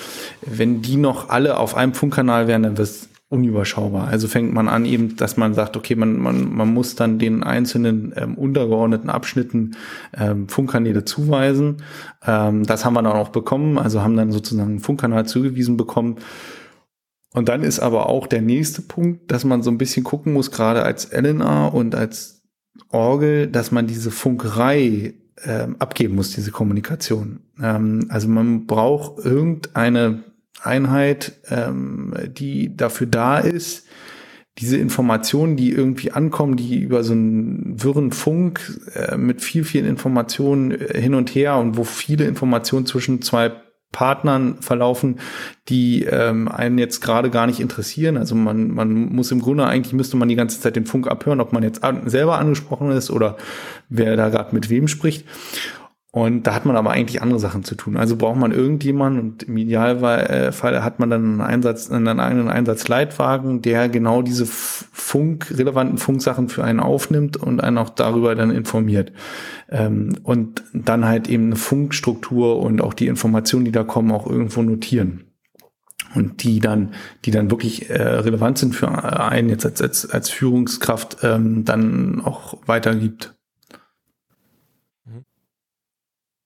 wenn 0.45 0.81
die 0.81 0.97
noch 0.97 1.29
alle 1.29 1.57
auf 1.57 1.75
einem 1.75 1.93
Funkkanal 1.93 2.47
wären, 2.47 2.63
dann 2.63 2.77
wird's 2.77 3.07
unüberschaubar. 3.33 4.07
Also 4.07 4.27
fängt 4.27 4.53
man 4.53 4.69
an 4.69 4.85
eben, 4.85 5.15
dass 5.15 5.35
man 5.37 5.53
sagt, 5.53 5.75
okay, 5.75 5.95
man, 5.95 6.19
man, 6.19 6.53
man 6.53 6.73
muss 6.73 6.95
dann 6.95 7.19
den 7.19 7.43
einzelnen 7.43 8.13
ähm, 8.15 8.35
untergeordneten 8.35 9.09
Abschnitten 9.09 9.75
ähm, 10.15 10.47
Funkkanäle 10.47 11.03
zuweisen. 11.03 11.77
Ähm, 12.25 12.63
das 12.65 12.85
haben 12.85 12.93
wir 12.93 13.01
dann 13.01 13.13
auch 13.13 13.29
bekommen, 13.29 13.77
also 13.77 14.01
haben 14.01 14.15
dann 14.15 14.31
sozusagen 14.31 14.69
einen 14.69 14.79
Funkkanal 14.79 15.25
zugewiesen 15.25 15.75
bekommen. 15.75 16.17
Und 17.33 17.49
dann 17.49 17.63
ist 17.63 17.79
aber 17.79 18.07
auch 18.07 18.27
der 18.27 18.41
nächste 18.41 18.83
Punkt, 18.83 19.31
dass 19.31 19.43
man 19.43 19.63
so 19.63 19.71
ein 19.71 19.79
bisschen 19.79 20.03
gucken 20.03 20.33
muss, 20.33 20.51
gerade 20.51 20.83
als 20.83 21.11
LNA 21.11 21.67
und 21.67 21.95
als 21.95 22.43
Orgel, 22.89 23.47
dass 23.47 23.71
man 23.71 23.87
diese 23.87 24.11
Funkerei 24.11 25.15
ähm, 25.43 25.75
abgeben 25.79 26.15
muss, 26.15 26.31
diese 26.31 26.51
Kommunikation. 26.51 27.39
Ähm, 27.61 28.05
also 28.09 28.27
man 28.27 28.67
braucht 28.67 29.25
irgendeine 29.25 30.23
Einheit, 30.65 31.33
ähm, 31.49 32.13
die 32.27 32.75
dafür 32.75 33.07
da 33.07 33.37
ist, 33.37 33.85
diese 34.59 34.77
Informationen, 34.77 35.55
die 35.55 35.71
irgendwie 35.71 36.11
ankommen, 36.11 36.55
die 36.55 36.79
über 36.79 37.03
so 37.03 37.13
einen 37.13 37.81
wirren 37.81 38.11
Funk 38.11 38.79
äh, 38.93 39.17
mit 39.17 39.41
viel, 39.41 39.63
vielen 39.63 39.85
Informationen 39.85 40.71
äh, 40.71 41.01
hin 41.01 41.15
und 41.15 41.33
her 41.33 41.57
und 41.57 41.75
wo 41.75 41.83
viele 41.83 42.25
Informationen 42.25 42.85
zwischen 42.85 43.21
zwei 43.21 43.51
Partnern 43.91 44.57
verlaufen, 44.59 45.19
die 45.69 46.03
ähm, 46.03 46.49
einen 46.49 46.77
jetzt 46.77 46.99
gerade 46.99 47.29
gar 47.29 47.47
nicht 47.47 47.59
interessieren. 47.59 48.17
Also 48.17 48.35
man, 48.35 48.71
man 48.71 48.91
muss 48.93 49.31
im 49.31 49.39
Grunde 49.39 49.65
eigentlich 49.65 49.93
müsste 49.93 50.17
man 50.17 50.27
die 50.27 50.35
ganze 50.35 50.59
Zeit 50.59 50.75
den 50.75 50.85
Funk 50.85 51.07
abhören, 51.07 51.39
ob 51.39 51.53
man 51.53 51.63
jetzt 51.63 51.83
an, 51.83 52.09
selber 52.09 52.37
angesprochen 52.37 52.91
ist 52.91 53.11
oder 53.11 53.37
wer 53.89 54.17
da 54.17 54.29
gerade 54.29 54.53
mit 54.53 54.69
wem 54.69 54.87
spricht. 54.87 55.25
Und 56.15 56.45
da 56.45 56.53
hat 56.53 56.63
man 56.65 56.75
aber 56.75 56.91
eigentlich 56.91 57.23
andere 57.23 57.39
Sachen 57.39 57.63
zu 57.63 57.73
tun. 57.73 57.97
Also 57.97 58.17
braucht 58.17 58.37
man 58.37 58.51
irgendjemanden 58.51 59.19
und 59.19 59.43
im 59.43 59.57
Idealfall 59.57 60.83
hat 60.83 60.99
man 60.99 61.09
dann 61.09 61.23
einen 61.23 61.41
Einsatz, 61.41 61.89
einen 61.89 62.19
eigenen 62.19 62.49
Einsatzleitwagen, 62.49 63.63
der 63.63 63.89
genau 63.89 64.21
diese 64.21 64.45
Funk, 64.45 65.47
relevanten 65.57 65.97
Funksachen 65.97 66.49
für 66.49 66.63
einen 66.63 66.81
aufnimmt 66.81 67.35
und 67.35 67.63
einen 67.63 67.79
auch 67.79 67.89
darüber 67.89 68.35
dann 68.35 68.51
informiert. 68.51 69.11
Ähm, 69.71 70.15
und 70.21 70.63
dann 70.71 71.05
halt 71.05 71.27
eben 71.27 71.47
eine 71.47 71.55
Funkstruktur 71.55 72.59
und 72.59 72.79
auch 72.79 72.93
die 72.93 73.07
Informationen, 73.07 73.65
die 73.65 73.71
da 73.71 73.83
kommen, 73.83 74.11
auch 74.11 74.27
irgendwo 74.27 74.61
notieren 74.61 75.23
und 76.13 76.43
die 76.43 76.59
dann, 76.59 76.93
die 77.25 77.31
dann 77.31 77.49
wirklich 77.49 77.89
äh, 77.89 77.99
relevant 78.03 78.59
sind 78.59 78.75
für 78.75 78.87
einen 78.87 79.49
jetzt 79.49 79.65
als, 79.65 79.81
als, 79.81 80.07
als 80.11 80.29
Führungskraft 80.29 81.17
ähm, 81.23 81.65
dann 81.65 82.21
auch 82.21 82.59
weitergibt. 82.67 83.33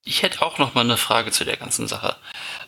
Ich 0.08 0.24
hätte 0.24 0.42
auch 0.42 0.58
noch 0.58 0.74
mal 0.74 0.82
eine 0.82 0.96
Frage 0.96 1.32
zu 1.32 1.44
der 1.44 1.58
ganzen 1.58 1.86
Sache. 1.86 2.16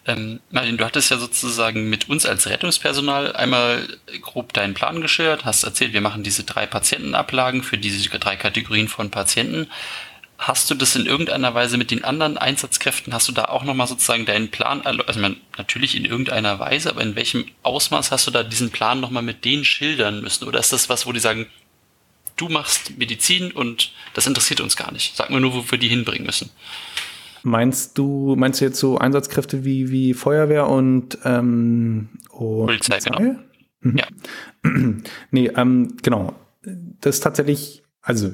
Ähm, 0.05 0.41
Martin, 0.51 0.75
du 0.75 0.83
hattest 0.83 1.09
ja 1.09 1.17
sozusagen 1.17 1.89
mit 1.89 2.09
uns 2.09 2.25
als 2.25 2.47
Rettungspersonal 2.47 3.33
einmal 3.33 3.87
grob 4.21 4.51
deinen 4.51 4.73
Plan 4.73 4.99
geschildert, 4.99 5.45
hast 5.45 5.63
erzählt, 5.63 5.93
wir 5.93 6.01
machen 6.01 6.23
diese 6.23 6.43
drei 6.43 6.65
Patientenablagen 6.65 7.63
für 7.63 7.77
diese 7.77 8.09
drei 8.09 8.35
Kategorien 8.35 8.89
von 8.89 9.09
Patienten. 9.09 9.67
Hast 10.37 10.69
du 10.69 10.75
das 10.75 10.97
in 10.97 11.05
irgendeiner 11.05 11.53
Weise 11.53 11.77
mit 11.77 11.91
den 11.91 12.03
anderen 12.03 12.37
Einsatzkräften, 12.37 13.13
hast 13.13 13.29
du 13.29 13.31
da 13.31 13.45
auch 13.45 13.63
nochmal 13.63 13.87
sozusagen 13.87 14.25
deinen 14.25 14.51
Plan, 14.51 14.85
also 14.85 15.19
natürlich 15.57 15.95
in 15.95 16.03
irgendeiner 16.03 16.59
Weise, 16.59 16.89
aber 16.89 17.01
in 17.01 17.15
welchem 17.15 17.45
Ausmaß 17.63 18.11
hast 18.11 18.27
du 18.27 18.31
da 18.31 18.43
diesen 18.43 18.71
Plan 18.71 18.99
nochmal 18.99 19.23
mit 19.23 19.45
denen 19.45 19.63
schildern 19.63 20.19
müssen? 20.19 20.45
Oder 20.45 20.59
ist 20.59 20.73
das 20.73 20.89
was, 20.89 21.05
wo 21.05 21.13
die 21.13 21.21
sagen, 21.21 21.47
du 22.35 22.49
machst 22.49 22.97
Medizin 22.97 23.51
und 23.53 23.93
das 24.13 24.27
interessiert 24.27 24.59
uns 24.59 24.75
gar 24.75 24.91
nicht. 24.91 25.15
Sag 25.15 25.29
mir 25.29 25.39
nur, 25.39 25.53
wo 25.53 25.71
wir 25.71 25.77
die 25.77 25.87
hinbringen 25.87 26.25
müssen. 26.25 26.49
Meinst 27.43 27.97
du, 27.97 28.35
meinst 28.35 28.61
du 28.61 28.65
jetzt 28.65 28.79
so 28.79 28.97
Einsatzkräfte 28.97 29.63
wie, 29.63 29.91
wie 29.91 30.13
Feuerwehr 30.13 30.67
und, 30.67 31.17
ähm, 31.23 32.09
und 32.31 32.65
Polizei, 32.65 32.99
Polizei? 32.99 33.17
genau. 33.17 33.39
Mhm. 33.81 33.97
Ja. 33.97 34.05
nee, 35.31 35.47
ähm, 35.55 35.95
genau. 36.01 36.33
Das 37.01 37.15
ist 37.15 37.21
tatsächlich, 37.21 37.83
also 38.01 38.31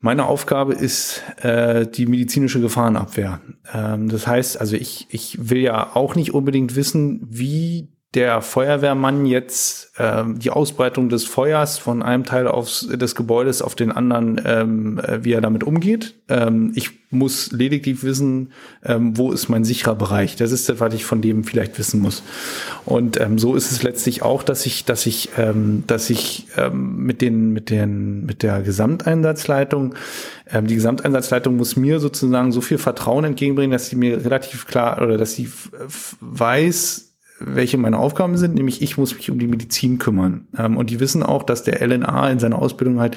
meine 0.00 0.26
Aufgabe 0.26 0.74
ist 0.74 1.22
äh, 1.42 1.86
die 1.86 2.06
medizinische 2.06 2.60
Gefahrenabwehr. 2.60 3.40
Ähm, 3.72 4.08
das 4.08 4.26
heißt, 4.26 4.58
also 4.60 4.74
ich, 4.74 5.06
ich 5.10 5.48
will 5.48 5.60
ja 5.60 5.94
auch 5.94 6.16
nicht 6.16 6.34
unbedingt 6.34 6.74
wissen, 6.74 7.20
wie 7.30 7.91
der 8.14 8.42
Feuerwehrmann 8.42 9.24
jetzt 9.24 9.92
ähm, 9.98 10.38
die 10.38 10.50
Ausbreitung 10.50 11.08
des 11.08 11.24
Feuers 11.24 11.78
von 11.78 12.02
einem 12.02 12.24
Teil 12.24 12.46
aufs, 12.46 12.86
des 12.86 13.14
Gebäudes 13.14 13.62
auf 13.62 13.74
den 13.74 13.90
anderen, 13.90 14.40
ähm, 14.44 14.98
äh, 14.98 15.24
wie 15.24 15.32
er 15.32 15.40
damit 15.40 15.64
umgeht. 15.64 16.14
Ähm, 16.28 16.72
ich 16.74 16.90
muss 17.10 17.52
lediglich 17.52 18.02
wissen, 18.02 18.52
ähm, 18.84 19.16
wo 19.16 19.32
ist 19.32 19.48
mein 19.48 19.64
sicherer 19.64 19.94
Bereich. 19.94 20.36
Das 20.36 20.52
ist 20.52 20.68
das, 20.68 20.78
was 20.78 20.92
ich 20.92 21.06
von 21.06 21.22
dem 21.22 21.44
vielleicht 21.44 21.78
wissen 21.78 22.00
muss. 22.00 22.22
Und 22.84 23.18
ähm, 23.18 23.38
so 23.38 23.54
ist 23.54 23.72
es 23.72 23.82
letztlich 23.82 24.22
auch, 24.22 24.42
dass 24.42 24.66
ich, 24.66 24.84
dass 24.84 25.06
ich, 25.06 25.30
ähm, 25.38 25.84
dass 25.86 26.10
ich 26.10 26.48
ähm, 26.58 26.98
mit 26.98 27.22
den, 27.22 27.52
mit 27.52 27.70
den, 27.70 28.26
mit 28.26 28.42
der 28.42 28.60
Gesamteinsatzleitung 28.60 29.94
ähm, 30.52 30.66
die 30.66 30.74
Gesamteinsatzleitung 30.74 31.56
muss 31.56 31.76
mir 31.76 31.98
sozusagen 31.98 32.52
so 32.52 32.60
viel 32.60 32.78
Vertrauen 32.78 33.24
entgegenbringen, 33.24 33.72
dass 33.72 33.88
sie 33.88 33.96
mir 33.96 34.22
relativ 34.22 34.66
klar 34.66 35.00
oder 35.00 35.16
dass 35.16 35.32
sie 35.32 35.50
weiß, 36.20 37.11
welche 37.44 37.78
meine 37.78 37.98
Aufgaben 37.98 38.36
sind, 38.36 38.54
nämlich 38.54 38.82
ich 38.82 38.96
muss 38.96 39.14
mich 39.14 39.30
um 39.30 39.38
die 39.38 39.46
Medizin 39.46 39.98
kümmern. 39.98 40.46
Ähm, 40.56 40.76
und 40.76 40.90
die 40.90 41.00
wissen 41.00 41.22
auch, 41.22 41.42
dass 41.42 41.62
der 41.62 41.86
LNA 41.86 42.30
in 42.30 42.38
seiner 42.38 42.58
Ausbildung 42.58 43.00
halt 43.00 43.16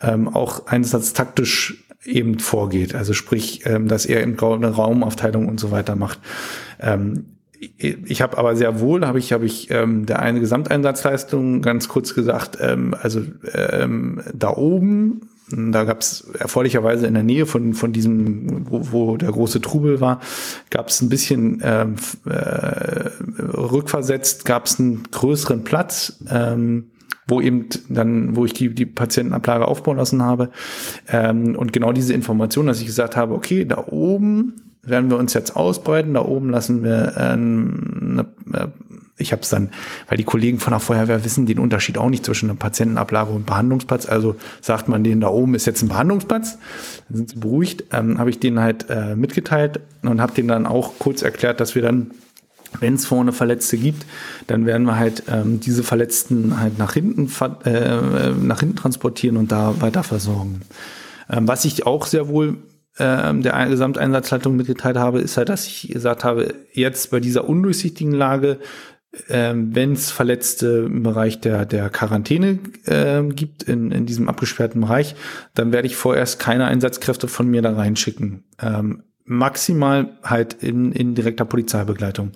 ähm, 0.00 0.28
auch 0.28 0.66
einsatztaktisch 0.66 1.84
eben 2.04 2.38
vorgeht. 2.38 2.94
Also 2.94 3.12
sprich, 3.12 3.62
ähm, 3.66 3.88
dass 3.88 4.06
er 4.06 4.22
im 4.22 4.34
Raumaufteilung 4.34 5.48
und 5.48 5.58
so 5.58 5.70
weiter 5.70 5.96
macht. 5.96 6.20
Ähm, 6.80 7.26
ich 7.78 8.20
habe 8.20 8.36
aber 8.36 8.56
sehr 8.56 8.80
wohl, 8.80 9.06
habe 9.06 9.18
ich, 9.18 9.32
habe 9.32 9.46
ich 9.46 9.70
ähm, 9.70 10.06
der 10.06 10.20
eine 10.20 10.40
Gesamteinsatzleistung 10.40 11.62
ganz 11.62 11.88
kurz 11.88 12.14
gesagt, 12.14 12.58
ähm, 12.60 12.94
also 13.00 13.22
ähm, 13.54 14.22
da 14.34 14.50
oben 14.50 15.22
da 15.50 15.84
gab 15.84 16.00
es 16.00 16.22
erfreulicherweise 16.38 17.06
in 17.06 17.14
der 17.14 17.22
Nähe 17.22 17.46
von, 17.46 17.74
von 17.74 17.92
diesem, 17.92 18.70
wo, 18.70 18.92
wo 18.92 19.16
der 19.16 19.30
große 19.30 19.60
Trubel 19.60 20.00
war, 20.00 20.20
gab 20.70 20.88
es 20.88 21.02
ein 21.02 21.08
bisschen 21.08 21.60
ähm, 21.62 21.96
äh, 22.24 23.10
rückversetzt, 23.40 24.44
gab 24.44 24.66
es 24.66 24.80
einen 24.80 25.02
größeren 25.10 25.64
Platz, 25.64 26.18
ähm, 26.30 26.90
wo 27.26 27.40
eben 27.40 27.68
dann, 27.88 28.36
wo 28.36 28.44
ich 28.44 28.52
die, 28.52 28.74
die 28.74 28.86
Patientenablage 28.86 29.66
aufbauen 29.66 29.96
lassen 29.96 30.22
habe. 30.22 30.50
Ähm, 31.08 31.56
und 31.56 31.72
genau 31.72 31.92
diese 31.92 32.14
Information, 32.14 32.66
dass 32.66 32.80
ich 32.80 32.86
gesagt 32.86 33.16
habe, 33.16 33.34
okay, 33.34 33.64
da 33.64 33.84
oben 33.86 34.54
werden 34.82 35.10
wir 35.10 35.18
uns 35.18 35.34
jetzt 35.34 35.56
ausbreiten, 35.56 36.14
da 36.14 36.24
oben 36.24 36.50
lassen 36.50 36.82
wir 36.82 37.14
äh, 37.16 37.20
eine, 37.20 38.26
äh, 38.52 38.66
ich 39.16 39.32
habe 39.32 39.42
es 39.42 39.48
dann, 39.48 39.70
weil 40.08 40.18
die 40.18 40.24
Kollegen 40.24 40.58
von 40.58 40.72
der 40.72 40.80
Feuerwehr 40.80 41.24
wissen 41.24 41.46
den 41.46 41.60
Unterschied 41.60 41.98
auch 41.98 42.10
nicht 42.10 42.24
zwischen 42.24 42.50
einer 42.50 42.58
Patientenablage 42.58 43.30
und 43.30 43.46
Behandlungsplatz. 43.46 44.06
Also 44.06 44.34
sagt 44.60 44.88
man 44.88 45.04
denen, 45.04 45.20
da 45.20 45.28
oben 45.28 45.54
ist 45.54 45.66
jetzt 45.66 45.82
ein 45.82 45.88
Behandlungsplatz, 45.88 46.58
dann 47.08 47.16
sind 47.16 47.30
sie 47.30 47.36
beruhigt. 47.36 47.84
Ähm, 47.92 48.18
habe 48.18 48.30
ich 48.30 48.40
denen 48.40 48.58
halt 48.58 48.90
äh, 48.90 49.14
mitgeteilt 49.14 49.80
und 50.02 50.20
habe 50.20 50.34
denen 50.34 50.48
dann 50.48 50.66
auch 50.66 50.98
kurz 50.98 51.22
erklärt, 51.22 51.60
dass 51.60 51.74
wir 51.74 51.82
dann 51.82 52.10
wenn 52.80 52.94
es 52.94 53.06
vorne 53.06 53.32
Verletzte 53.32 53.78
gibt, 53.78 54.04
dann 54.48 54.66
werden 54.66 54.84
wir 54.84 54.96
halt 54.96 55.22
ähm, 55.28 55.60
diese 55.60 55.84
Verletzten 55.84 56.58
halt 56.58 56.76
nach 56.76 56.94
hinten 56.94 57.30
äh, 57.64 58.30
nach 58.30 58.58
hinten 58.58 58.74
transportieren 58.74 59.36
und 59.36 59.52
da 59.52 59.80
weiter 59.80 60.02
versorgen. 60.02 60.62
Ähm, 61.30 61.46
was 61.46 61.64
ich 61.64 61.86
auch 61.86 62.06
sehr 62.06 62.26
wohl 62.26 62.56
ähm, 62.98 63.42
der 63.42 63.66
Gesamteinsatzleitung 63.66 64.56
mitgeteilt 64.56 64.96
habe, 64.96 65.20
ist 65.20 65.36
halt, 65.36 65.48
dass 65.48 65.66
ich 65.66 65.88
gesagt 65.88 66.24
habe, 66.24 66.54
jetzt 66.72 67.10
bei 67.10 67.20
dieser 67.20 67.48
undurchsichtigen 67.48 68.12
Lage 68.12 68.58
ähm, 69.28 69.74
wenn 69.74 69.92
es 69.92 70.10
Verletzte 70.10 70.84
im 70.86 71.02
Bereich 71.02 71.40
der, 71.40 71.66
der 71.66 71.90
Quarantäne 71.90 72.58
äh, 72.86 73.22
gibt, 73.28 73.62
in, 73.62 73.90
in 73.90 74.06
diesem 74.06 74.28
abgesperrten 74.28 74.80
Bereich, 74.80 75.14
dann 75.54 75.72
werde 75.72 75.86
ich 75.86 75.96
vorerst 75.96 76.38
keine 76.38 76.66
Einsatzkräfte 76.66 77.28
von 77.28 77.48
mir 77.48 77.62
da 77.62 77.74
reinschicken. 77.74 78.44
Ähm, 78.60 79.04
maximal 79.26 80.10
halt 80.22 80.54
in, 80.62 80.92
in 80.92 81.14
direkter 81.14 81.44
Polizeibegleitung. 81.44 82.32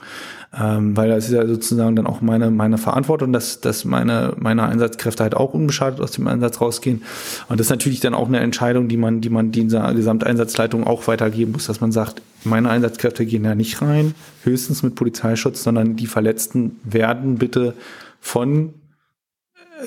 Ähm, 0.59 0.97
weil 0.97 1.11
das 1.11 1.27
ist 1.27 1.33
ja 1.33 1.47
sozusagen 1.47 1.95
dann 1.95 2.07
auch 2.07 2.23
meine, 2.23 2.51
meine 2.51 2.79
Verantwortung, 2.79 3.35
dass, 3.35 3.61
dass 3.61 3.85
meine, 3.85 4.33
meine 4.39 4.63
Einsatzkräfte 4.63 5.23
halt 5.23 5.37
auch 5.37 5.53
unbeschadet 5.53 6.01
aus 6.01 6.13
dem 6.13 6.27
Einsatz 6.27 6.63
rausgehen. 6.63 7.03
Und 7.49 7.61
das 7.61 7.67
ist 7.67 7.71
natürlich 7.71 8.01
dann 8.01 8.15
auch 8.15 8.29
eine 8.29 8.41
Entscheidung, 8.41 8.89
die 8.89 8.97
man, 8.97 9.21
die 9.21 9.29
man 9.29 9.53
dieser 9.53 9.93
Gesamteinsatzleitung 9.93 10.87
auch 10.87 11.07
weitergeben 11.07 11.53
muss, 11.53 11.67
dass 11.67 11.83
man 11.83 11.93
sagt, 11.93 12.23
meine 12.45 12.71
Einsatzkräfte 12.71 13.27
gehen 13.27 13.43
da 13.43 13.55
nicht 13.55 13.83
rein, 13.83 14.15
höchstens 14.45 14.83
mit 14.83 14.95
Polizeischutz, 14.95 15.63
sondern 15.63 15.97
die 15.97 16.07
Verletzten 16.07 16.81
werden 16.85 17.37
bitte 17.37 17.75
von 18.21 18.73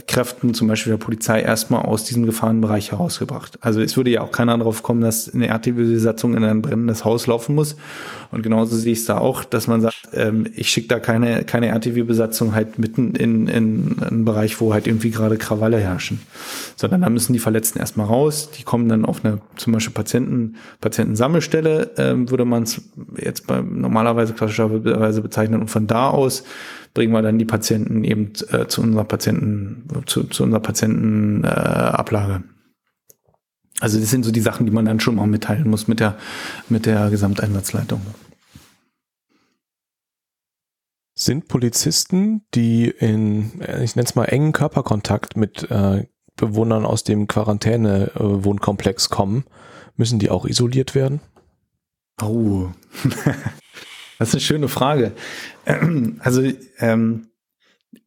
Kräften, 0.08 0.54
zum 0.54 0.68
Beispiel 0.68 0.92
der 0.92 0.98
Polizei, 0.98 1.42
erstmal 1.42 1.82
aus 1.82 2.06
diesem 2.06 2.26
Gefahrenbereich 2.26 2.92
herausgebracht. 2.92 3.58
Also 3.62 3.82
es 3.82 3.98
würde 3.98 4.10
ja 4.10 4.22
auch 4.22 4.32
keiner 4.32 4.58
darauf 4.58 4.84
kommen, 4.84 5.02
dass 5.02 5.34
eine 5.34 5.48
RTW-Besatzung 5.48 6.36
in 6.36 6.44
ein 6.44 6.62
brennendes 6.62 7.04
Haus 7.04 7.28
laufen 7.28 7.56
muss. 7.56 7.76
Und 8.32 8.44
genauso 8.44 8.78
sehe 8.78 8.94
ich 8.94 9.00
es 9.00 9.06
da 9.06 9.18
auch, 9.18 9.44
dass 9.44 9.68
man 9.68 9.82
sagt, 9.82 10.10
ähm, 10.14 10.46
ich 10.56 10.70
schicke 10.70 10.88
da 10.88 11.00
keine, 11.00 11.44
keine 11.44 11.68
RTW-Besatzung 11.68 12.56
halt 12.56 12.80
mitten 12.80 13.16
in, 13.16 13.48
in, 13.48 13.98
in 13.98 14.04
einen 14.04 14.26
Bereich, 14.26 14.62
wo 14.62 14.74
halt 14.74 14.88
irgendwie 14.88 15.12
gerade 15.12 15.38
Krawalle 15.38 15.78
herrschen. 15.78 16.22
Sondern 16.78 17.02
da 17.02 17.10
müssen 17.10 17.34
die 17.34 17.40
Verletzten 17.40 17.80
erstmal 17.80 18.08
raus, 18.08 18.50
die 18.58 18.64
kommen 18.64 18.88
dann 18.88 19.06
auf 19.06 19.24
eine 19.26 19.40
zum 19.58 19.74
Beispiel 19.74 19.94
Patienten, 19.94 20.56
Patientensammelstelle, 20.80 21.92
ähm, 21.98 22.30
würde 22.30 22.46
man 22.46 22.64
es 22.64 22.82
jetzt 23.18 23.48
bei 23.48 23.62
normalerweise 23.62 24.34
klassischerweise 24.34 25.22
bezeichnen. 25.22 25.62
Und 25.62 25.68
von 25.70 25.88
da 25.88 26.10
aus 26.10 26.44
bringen 26.94 27.14
wir 27.14 27.22
dann 27.22 27.38
die 27.38 27.46
Patienten 27.46 28.04
eben 28.04 28.32
äh, 28.52 28.68
zu 28.68 28.82
unserer 28.82 29.04
Patienten, 29.04 29.84
zu, 30.06 30.24
zu 30.24 30.44
unserer 30.44 30.62
Patientenablage. 30.62 32.34
Äh, 32.36 32.51
also 33.82 34.00
das 34.00 34.12
sind 34.12 34.24
so 34.24 34.32
die 34.32 34.42
Sachen, 34.42 34.66
die 34.66 34.72
man 34.72 34.86
dann 34.86 35.00
schon 35.00 35.16
mal 35.16 35.28
mitteilen 35.28 35.68
muss 35.68 35.88
mit 35.88 36.00
der, 36.00 36.18
mit 36.70 36.86
der 36.86 37.10
Gesamteinsatzleitung. 37.10 38.02
Sind 41.16 41.48
Polizisten, 41.48 42.46
die 42.54 42.90
in, 42.90 43.60
äh, 43.62 43.84
ich 43.84 43.96
nenne 43.96 44.08
es 44.08 44.16
mal, 44.16 44.26
engen 44.26 44.54
Körperkontakt 44.54 45.36
mit 45.36 45.70
äh, 45.70 46.06
Bewohnern 46.36 46.86
aus 46.86 47.04
dem 47.04 47.28
Quarantäne-Wohnkomplex 47.28 49.10
kommen, 49.10 49.46
müssen 49.98 50.20
die 50.20 50.30
auch 50.30 50.46
isoliert 50.46 50.96
werden? 50.96 51.20
Oh, 52.22 52.70
das 54.20 54.30
ist 54.30 54.36
eine 54.36 54.42
schöne 54.42 54.68
Frage. 54.68 55.12
Also, 56.20 56.44
ähm, 56.80 57.28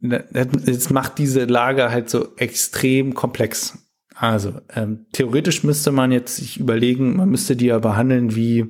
jetzt 0.01 0.91
macht 0.91 1.18
diese 1.18 1.45
Lage 1.45 1.91
halt 1.91 2.11
so 2.11 2.37
extrem 2.37 3.14
komplex. 3.14 3.84
Also, 4.15 4.55
ähm, 4.75 5.07
theoretisch 5.12 5.65
müsste 5.65 5.91
man 5.91 6.12
jetzt 6.12 6.37
sich 6.37 6.59
überlegen, 6.59 7.17
man 7.17 7.29
müsste 7.29 7.57
die 7.57 7.67
ja 7.67 7.79
behandeln 7.79 8.37
wie 8.37 8.67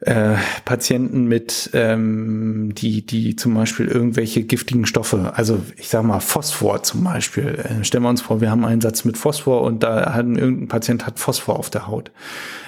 äh, 0.00 0.36
Patienten 0.64 1.26
mit, 1.26 1.70
ähm, 1.74 2.72
die, 2.74 3.04
die 3.04 3.36
zum 3.36 3.54
Beispiel 3.54 3.86
irgendwelche 3.86 4.42
giftigen 4.42 4.86
Stoffe, 4.86 5.32
also 5.34 5.60
ich 5.76 5.88
sag 5.88 6.04
mal 6.04 6.20
Phosphor 6.20 6.82
zum 6.82 7.04
Beispiel. 7.04 7.58
Äh, 7.58 7.84
stellen 7.84 8.04
wir 8.04 8.08
uns 8.08 8.22
vor, 8.22 8.40
wir 8.40 8.50
haben 8.50 8.64
einen 8.64 8.80
Satz 8.80 9.04
mit 9.04 9.18
Phosphor 9.18 9.62
und 9.62 9.82
da 9.82 10.14
hat 10.14 10.26
irgendein 10.26 10.68
Patient 10.68 11.06
hat 11.06 11.18
Phosphor 11.18 11.58
auf 11.58 11.68
der 11.68 11.86
Haut. 11.86 12.12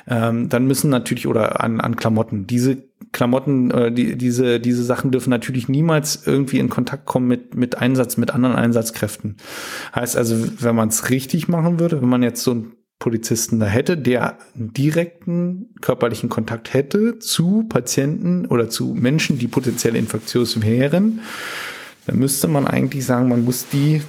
Ähm, 0.06 0.48
dann 0.48 0.66
müssen 0.66 0.90
natürlich 0.90 1.26
oder 1.26 1.62
an, 1.62 1.80
an 1.80 1.96
Klamotten 1.96 2.46
diese 2.46 2.82
Klamotten, 3.12 3.70
äh, 3.70 3.92
die, 3.92 4.16
diese, 4.16 4.60
diese 4.60 4.82
Sachen 4.84 5.10
dürfen 5.10 5.30
natürlich 5.30 5.68
niemals 5.68 6.26
irgendwie 6.26 6.58
in 6.58 6.68
Kontakt 6.68 7.06
kommen 7.06 7.28
mit, 7.28 7.54
mit 7.54 7.78
Einsatz, 7.78 8.16
mit 8.16 8.32
anderen 8.32 8.56
Einsatzkräften. 8.56 9.36
Heißt 9.94 10.16
also, 10.16 10.36
wenn 10.60 10.74
man 10.74 10.88
es 10.88 11.10
richtig 11.10 11.48
machen 11.48 11.80
würde, 11.80 12.00
wenn 12.00 12.08
man 12.08 12.22
jetzt 12.22 12.42
so 12.42 12.52
ein 12.52 12.72
Polizisten 13.02 13.58
da 13.58 13.66
hätte, 13.66 13.98
der 13.98 14.38
direkten 14.54 15.70
körperlichen 15.80 16.28
Kontakt 16.28 16.72
hätte 16.72 17.18
zu 17.18 17.64
Patienten 17.68 18.46
oder 18.46 18.70
zu 18.70 18.94
Menschen, 18.94 19.40
die 19.40 19.48
potenziell 19.48 19.96
infektiös 19.96 20.62
wären, 20.62 21.18
dann 22.06 22.18
müsste 22.20 22.46
man 22.46 22.64
eigentlich 22.64 23.04
sagen, 23.04 23.28
man 23.28 23.44
muss 23.44 23.66
die 23.68 24.02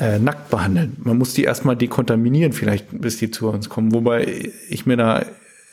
äh, 0.00 0.18
nackt 0.18 0.50
behandeln. 0.50 0.96
Man 0.98 1.16
muss 1.16 1.32
die 1.34 1.44
erstmal 1.44 1.76
dekontaminieren, 1.76 2.52
vielleicht 2.52 2.86
bis 2.90 3.18
die 3.18 3.30
zu 3.30 3.48
uns 3.48 3.68
kommen. 3.68 3.92
Wobei 3.92 4.50
ich 4.68 4.84
mir 4.84 4.96
da 4.96 5.24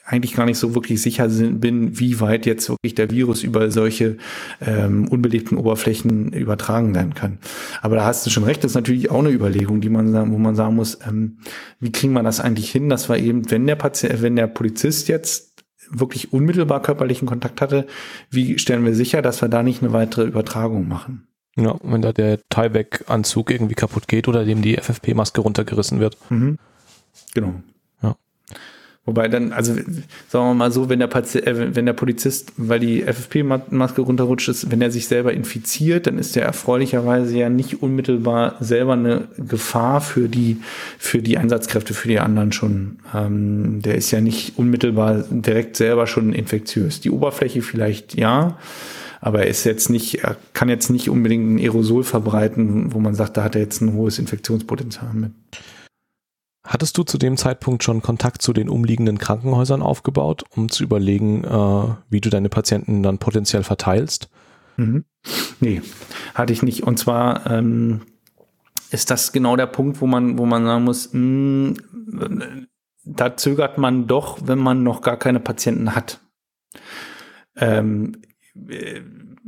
eigentlich 0.07 0.33
gar 0.33 0.45
nicht 0.45 0.57
so 0.57 0.73
wirklich 0.73 1.01
sicher 1.01 1.27
bin, 1.27 1.99
wie 1.99 2.21
weit 2.21 2.45
jetzt 2.45 2.69
wirklich 2.69 2.95
der 2.95 3.11
Virus 3.11 3.43
über 3.43 3.69
solche 3.71 4.17
ähm, 4.65 5.07
unbelebten 5.09 5.57
Oberflächen 5.57 6.31
übertragen 6.31 6.95
werden 6.95 7.13
kann. 7.13 7.39
Aber 7.81 7.97
da 7.97 8.05
hast 8.05 8.25
du 8.25 8.29
schon 8.29 8.45
recht, 8.45 8.63
das 8.63 8.71
ist 8.71 8.75
natürlich 8.75 9.11
auch 9.11 9.19
eine 9.19 9.31
Überlegung, 9.31 9.81
die 9.81 9.89
man 9.89 10.07
wo 10.31 10.37
man 10.37 10.55
sagen 10.55 10.75
muss, 10.75 10.99
ähm, 11.05 11.39
wie 11.81 11.91
kriegen 11.91 12.13
wir 12.13 12.23
das 12.23 12.39
eigentlich 12.39 12.71
hin, 12.71 12.87
dass 12.87 13.09
wir 13.09 13.17
eben, 13.17 13.51
wenn 13.51 13.67
der 13.67 13.75
Patient, 13.75 14.21
wenn 14.21 14.37
der 14.37 14.47
Polizist 14.47 15.09
jetzt 15.09 15.65
wirklich 15.89 16.31
unmittelbar 16.31 16.81
körperlichen 16.81 17.27
Kontakt 17.27 17.59
hatte, 17.59 17.85
wie 18.29 18.57
stellen 18.59 18.85
wir 18.85 18.95
sicher, 18.95 19.21
dass 19.21 19.41
wir 19.41 19.49
da 19.49 19.61
nicht 19.61 19.83
eine 19.83 19.91
weitere 19.91 20.23
Übertragung 20.23 20.87
machen? 20.87 21.27
Ja, 21.57 21.75
wenn 21.83 22.01
da 22.01 22.13
der 22.13 22.39
Tyvek-Anzug 22.49 23.51
irgendwie 23.51 23.75
kaputt 23.75 24.07
geht 24.07 24.27
oder 24.29 24.45
dem 24.45 24.61
die 24.61 24.77
FFP-Maske 24.77 25.41
runtergerissen 25.41 25.99
wird. 25.99 26.17
Mhm. 26.29 26.59
Genau. 27.33 27.55
Wobei 29.07 29.29
dann, 29.29 29.53
also 29.53 29.73
sagen 30.27 30.49
wir 30.49 30.53
mal 30.53 30.71
so, 30.71 30.89
wenn 30.89 30.99
der, 30.99 31.07
Patient, 31.07 31.47
äh, 31.47 31.73
wenn 31.73 31.85
der 31.85 31.93
Polizist, 31.93 32.51
weil 32.57 32.81
die 32.81 33.03
FFP-Maske 33.03 34.01
runterrutscht 34.01 34.49
ist, 34.49 34.69
wenn 34.69 34.81
er 34.81 34.91
sich 34.91 35.07
selber 35.07 35.31
infiziert, 35.31 36.07
dann 36.07 36.19
ist 36.19 36.35
er 36.35 36.43
erfreulicherweise 36.43 37.37
ja 37.37 37.47
nicht 37.47 37.81
unmittelbar 37.81 38.55
selber 38.59 38.93
eine 38.93 39.29
Gefahr 39.37 40.01
für 40.01 40.27
die, 40.27 40.57
für 40.99 41.21
die 41.21 41.37
Einsatzkräfte, 41.37 41.93
für 41.93 42.09
die 42.09 42.19
anderen 42.19 42.51
schon. 42.51 42.99
Ähm, 43.15 43.81
der 43.81 43.95
ist 43.95 44.11
ja 44.11 44.19
nicht 44.19 44.57
unmittelbar 44.57 45.23
direkt 45.31 45.77
selber 45.77 46.05
schon 46.05 46.33
infektiös. 46.33 46.99
Die 46.99 47.09
Oberfläche 47.09 47.61
vielleicht 47.61 48.15
ja, 48.15 48.57
aber 49.21 49.43
er 49.43 49.47
ist 49.47 49.63
jetzt 49.63 49.89
nicht, 49.89 50.25
er 50.25 50.35
kann 50.51 50.67
jetzt 50.67 50.89
nicht 50.89 51.09
unbedingt 51.09 51.49
ein 51.49 51.59
Aerosol 51.59 52.03
verbreiten, 52.03 52.93
wo 52.93 52.99
man 52.99 53.15
sagt, 53.15 53.37
da 53.37 53.45
hat 53.45 53.55
er 53.55 53.61
jetzt 53.61 53.79
ein 53.79 53.93
hohes 53.93 54.19
Infektionspotenzial 54.19 55.13
mit. 55.13 55.31
Hattest 56.67 56.97
du 56.97 57.03
zu 57.03 57.17
dem 57.17 57.37
Zeitpunkt 57.37 57.81
schon 57.83 58.01
Kontakt 58.01 58.41
zu 58.41 58.51
den 58.51 58.67
umliegenden 58.67 59.17
Krankenhäusern 59.17 59.81
aufgebaut, 59.81 60.43
um 60.53 60.69
zu 60.69 60.83
überlegen, 60.83 61.45
äh, 61.45 61.95
wie 62.09 62.19
du 62.19 62.29
deine 62.29 62.49
Patienten 62.49 63.03
dann 63.03 63.19
potenziell 63.19 63.63
verteilst? 63.63 64.29
Mhm. 64.75 65.05
Nee, 65.61 65.81
hatte 66.35 66.51
ich 66.51 66.63
nicht. 66.63 66.83
Und 66.83 66.99
zwar 66.99 67.49
ähm, 67.49 68.01
ist 68.91 69.09
das 69.09 69.31
genau 69.31 69.55
der 69.55 69.67
Punkt, 69.67 70.01
wo 70.01 70.07
man, 70.07 70.37
wo 70.37 70.45
man 70.45 70.65
sagen 70.65 70.83
muss, 70.83 71.13
mh, 71.13 71.73
hm, 72.11 72.67
da 73.05 73.37
zögert 73.37 73.77
man 73.77 74.07
doch, 74.07 74.39
wenn 74.43 74.59
man 74.59 74.83
noch 74.83 75.01
gar 75.01 75.17
keine 75.17 75.39
Patienten 75.39 75.95
hat. 75.95 76.19
Ähm, 77.55 78.21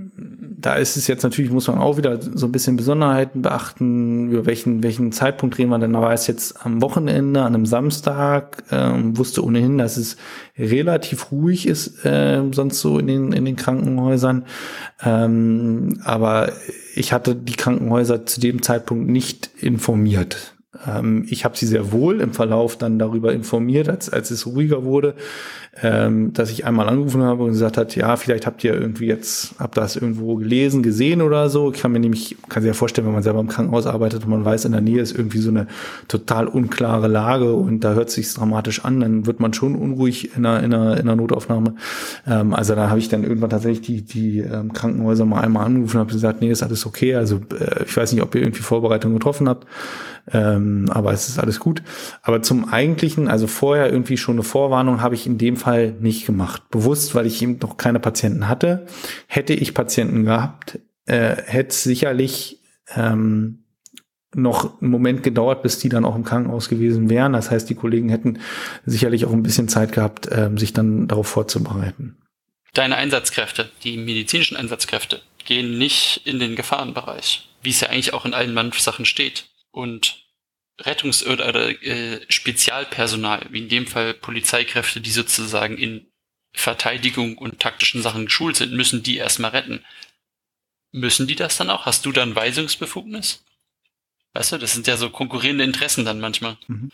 da 0.02 0.76
ist 0.76 0.98
es 0.98 1.08
jetzt 1.08 1.24
natürlich, 1.24 1.52
muss 1.52 1.68
man 1.68 1.78
auch 1.78 1.98
wieder 1.98 2.22
so 2.22 2.46
ein 2.46 2.52
bisschen 2.52 2.76
Besonderheiten 2.76 3.42
beachten, 3.42 4.30
über 4.30 4.46
welchen, 4.46 4.84
welchen 4.84 5.12
Zeitpunkt 5.12 5.58
reden 5.58 5.70
wir 5.70 5.80
denn. 5.80 5.94
Da 5.94 6.02
war 6.02 6.14
es 6.14 6.28
jetzt 6.28 6.66
am 6.66 6.82
Wochenende, 6.82 7.42
an 7.42 7.56
einem 7.56 7.66
Samstag, 7.66 8.64
ähm, 8.72 9.18
wusste 9.18 9.44
ohnehin, 9.44 9.78
dass 9.78 9.98
es 9.98 10.18
relativ 10.58 11.32
ruhig 11.32 11.68
ist, 11.68 12.06
äh, 12.06 12.42
sonst 12.52 12.80
so 12.80 13.00
in 13.00 13.08
den, 13.08 13.32
in 13.32 13.46
den 13.46 13.56
Krankenhäusern. 13.56 14.46
Ähm, 15.02 16.00
aber 16.04 16.52
ich 16.96 17.14
hatte 17.14 17.36
die 17.36 17.54
Krankenhäuser 17.54 18.26
zu 18.26 18.40
dem 18.40 18.62
Zeitpunkt 18.62 19.10
nicht 19.10 19.50
informiert. 19.60 20.56
Ähm, 20.88 21.26
ich 21.28 21.46
habe 21.46 21.58
sie 21.58 21.66
sehr 21.66 21.92
wohl 21.92 22.22
im 22.22 22.34
Verlauf 22.34 22.78
dann 22.78 23.00
darüber 23.00 23.34
informiert, 23.34 23.90
als, 23.90 24.10
als 24.10 24.30
es 24.30 24.46
ruhiger 24.46 24.84
wurde, 24.84 25.16
ähm, 25.82 26.32
dass 26.34 26.52
ich 26.52 26.64
einmal 26.66 26.88
angerufen 26.88 27.24
habe 27.24 27.44
und 27.44 27.52
gesagt 27.52 27.78
hat, 27.78 27.96
ja, 27.96 28.16
vielleicht 28.18 28.46
habt 28.46 28.64
ihr 28.64 28.76
irgendwie 28.76 29.08
jetzt, 29.08 29.56
habt 29.58 29.78
das 29.78 29.96
irgendwo 29.96 30.36
gelesen, 30.36 30.84
gesehen 30.84 31.24
oder 31.24 31.50
so. 31.50 31.72
Ich 31.72 31.82
kann 31.82 31.92
mir 31.92 32.00
nämlich, 32.00 32.38
kann 32.50 32.62
sich 32.62 32.68
ja 32.68 32.74
vorstellen, 32.74 33.08
wenn 33.08 33.16
man 33.16 33.24
selber 33.24 33.40
im 33.40 33.48
Krankenhaus 33.48 33.88
arbeitet 33.88 34.26
und 34.26 34.30
man 34.30 34.46
weiß, 34.46 34.66
in 34.66 34.72
der 34.74 34.82
Nähe 34.82 35.02
ist 35.02 35.18
irgendwie 35.18 35.40
so 35.40 35.50
eine 35.50 35.66
total 36.08 36.48
unklare 36.48 37.08
Lage 37.08 37.54
und 37.54 37.84
da 37.84 37.94
hört 37.94 38.12
sich 38.12 38.32
dramatisch 38.32 38.86
an, 38.86 39.00
dann 39.00 39.26
wird 39.26 39.40
man 39.40 39.54
schon 39.54 39.76
unruhig 39.76 40.36
in 40.36 40.46
einer, 40.46 40.64
in 40.64 40.72
einer, 40.72 40.94
in 40.98 41.02
einer 41.02 41.16
Notaufnahme. 41.16 41.76
Ähm, 42.28 42.54
also 42.54 42.76
da 42.76 42.90
habe 42.90 43.00
ich 43.00 43.10
dann 43.10 43.24
irgendwann 43.24 43.50
tatsächlich 43.50 43.82
die, 43.82 44.02
die 44.04 44.40
ähm, 44.42 44.72
Krankenhäuser 44.72 45.26
mal 45.26 45.42
einmal 45.42 45.66
angerufen 45.66 45.98
und 45.98 46.02
habe 46.02 46.14
gesagt, 46.14 46.42
nee, 46.42 46.52
ist 46.52 46.62
alles 46.62 46.86
okay. 46.86 47.16
Also 47.16 47.38
äh, 47.60 47.86
ich 47.86 47.98
weiß 47.98 48.14
nicht, 48.14 48.22
ob 48.22 48.36
ihr 48.36 48.42
irgendwie 48.42 48.62
Vorbereitungen 48.62 49.18
getroffen 49.18 49.50
habt. 49.50 49.66
Ähm, 50.32 50.86
aber 50.90 51.12
es 51.14 51.28
ist 51.30 51.40
alles 51.40 51.60
gut. 51.60 51.82
Aber 52.22 52.42
zum 52.42 52.70
eigentlichen, 52.70 53.28
also 53.28 53.48
vorher 53.48 53.92
irgendwie 53.92 54.18
schon 54.18 54.36
eine 54.36 54.44
Vorwarnung 54.44 55.02
habe 55.02 55.16
ich 55.16 55.26
in 55.26 55.38
dem 55.38 55.58
Fall 55.58 55.92
nicht 56.00 56.26
gemacht. 56.26 56.70
Bewusst, 56.70 57.16
weil 57.16 57.26
ich 57.26 57.42
eben 57.42 57.58
noch 57.62 57.78
keine 57.78 58.00
Patienten 58.00 58.48
hatte. 58.48 58.86
Hätte 59.28 59.54
ich 59.54 59.74
Patienten 59.74 60.26
gehabt, 60.26 60.80
äh, 61.06 61.36
hätte 61.46 61.70
es 61.70 61.84
sicherlich 61.84 62.60
ähm, 62.96 63.64
noch 64.36 64.80
einen 64.82 64.92
Moment 64.92 65.24
gedauert, 65.24 65.64
bis 65.64 65.80
die 65.80 65.90
dann 65.90 66.06
auch 66.06 66.16
im 66.16 66.24
Krankenhaus 66.24 66.70
gewesen 66.70 67.10
wären. 67.10 67.34
Das 67.34 67.50
heißt, 67.50 67.70
die 67.70 67.76
Kollegen 67.76 68.10
hätten 68.10 68.40
sicherlich 68.86 69.26
auch 69.26 69.34
ein 69.34 69.44
bisschen 69.44 69.68
Zeit 69.68 69.92
gehabt, 69.92 70.30
ähm, 70.32 70.58
sich 70.58 70.74
dann 70.74 71.08
darauf 71.08 71.28
vorzubereiten. 71.28 72.18
Deine 72.74 72.98
Einsatzkräfte, 72.98 73.70
die 73.84 73.98
medizinischen 73.98 74.56
Einsatzkräfte, 74.56 75.22
gehen 75.46 75.80
nicht 75.80 76.22
in 76.26 76.38
den 76.38 76.56
Gefahrenbereich, 76.56 77.50
wie 77.64 77.72
es 77.72 77.82
ja 77.82 77.90
eigentlich 77.90 78.14
auch 78.14 78.26
in 78.26 78.36
allen 78.36 78.54
Mannsachen 78.54 79.06
steht 79.06 79.50
und 79.72 80.26
Rettungs- 80.80 81.26
oder, 81.26 81.70
äh, 81.84 82.22
Spezialpersonal, 82.30 83.48
wie 83.50 83.60
in 83.60 83.70
dem 83.70 83.88
Fall 83.88 84.14
Polizeikräfte, 84.14 85.02
die 85.02 85.12
sozusagen 85.12 85.78
in 85.78 86.08
Verteidigung 86.54 87.38
und 87.38 87.60
taktischen 87.60 88.02
Sachen 88.02 88.26
geschult 88.26 88.56
sind, 88.56 88.74
müssen 88.74 89.04
die 89.04 89.18
erstmal 89.18 89.52
retten. 89.52 89.84
Müssen 90.92 91.28
die 91.28 91.36
das 91.36 91.58
dann 91.58 91.70
auch? 91.70 91.86
Hast 91.86 92.06
du 92.06 92.12
dann 92.12 92.36
Weisungsbefugnis? 92.36 93.44
Weißt 94.34 94.52
du, 94.54 94.58
das 94.58 94.74
sind 94.74 94.88
ja 94.88 94.98
so 94.98 95.10
konkurrierende 95.10 95.64
Interessen 95.64 96.06
dann 96.06 96.20
manchmal. 96.20 96.58
Mhm. 96.68 96.92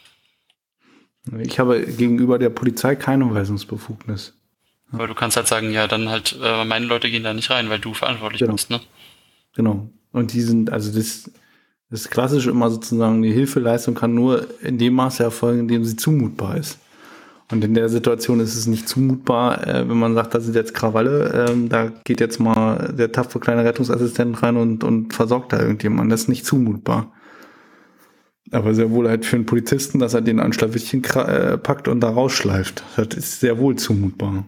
Ich 1.39 1.59
habe 1.59 1.85
gegenüber 1.85 2.37
der 2.37 2.49
Polizei 2.49 2.95
keine 2.95 3.33
Weisungsbefugnis. 3.33 4.33
Aber 4.91 5.07
du 5.07 5.15
kannst 5.15 5.37
halt 5.37 5.47
sagen, 5.47 5.71
ja, 5.71 5.87
dann 5.87 6.09
halt, 6.09 6.37
äh, 6.41 6.63
meine 6.65 6.85
Leute 6.85 7.09
gehen 7.09 7.23
da 7.23 7.33
nicht 7.33 7.49
rein, 7.49 7.69
weil 7.69 7.79
du 7.79 7.93
verantwortlich 7.93 8.39
genau. 8.39 8.53
bist, 8.53 8.69
ne? 8.69 8.79
Genau. 9.53 9.89
Und 10.11 10.33
die 10.33 10.41
sind, 10.41 10.71
also 10.71 10.93
das, 10.93 11.31
Das 11.95 12.01
ist 12.01 12.11
klassisch 12.11 12.47
immer 12.47 12.69
sozusagen, 12.69 13.21
die 13.21 13.31
Hilfeleistung 13.31 13.95
kann 13.95 14.13
nur 14.13 14.47
in 14.61 14.77
dem 14.77 14.95
Maße 14.95 15.23
erfolgen, 15.23 15.61
in 15.61 15.67
dem 15.69 15.85
sie 15.85 15.95
zumutbar 15.95 16.57
ist. 16.57 16.77
Und 17.49 17.63
in 17.63 17.73
der 17.73 17.87
Situation 17.87 18.41
ist 18.41 18.53
es 18.53 18.67
nicht 18.67 18.89
zumutbar, 18.89 19.65
äh, 19.65 19.87
wenn 19.87 19.95
man 19.95 20.13
sagt, 20.13 20.33
das 20.33 20.43
sind 20.43 20.57
jetzt 20.57 20.73
Krawalle, 20.73 21.47
ähm, 21.47 21.69
da 21.69 21.93
geht 22.03 22.19
jetzt 22.19 22.37
mal 22.37 22.93
der 22.93 23.13
tapfere 23.13 23.39
kleine 23.39 23.63
Rettungsassistent 23.63 24.43
rein 24.43 24.57
und, 24.57 24.83
und 24.83 25.13
versorgt 25.13 25.53
da 25.53 25.61
irgendjemand. 25.61 26.11
Das 26.11 26.23
ist 26.23 26.27
nicht 26.27 26.45
zumutbar. 26.45 27.13
Aber 28.51 28.73
sehr 28.73 28.91
wohl 28.91 29.07
halt 29.07 29.25
für 29.25 29.37
einen 29.37 29.45
Polizisten, 29.45 29.99
dass 29.99 30.13
er 30.13 30.21
den 30.21 30.41
an 30.41 30.51
Schlawittchen 30.51 31.01
äh, 31.01 31.57
packt 31.57 31.87
und 31.87 32.01
da 32.01 32.09
rausschleift. 32.09 32.83
Das 32.97 33.07
ist 33.15 33.39
sehr 33.39 33.57
wohl 33.57 33.77
zumutbar. 33.77 34.43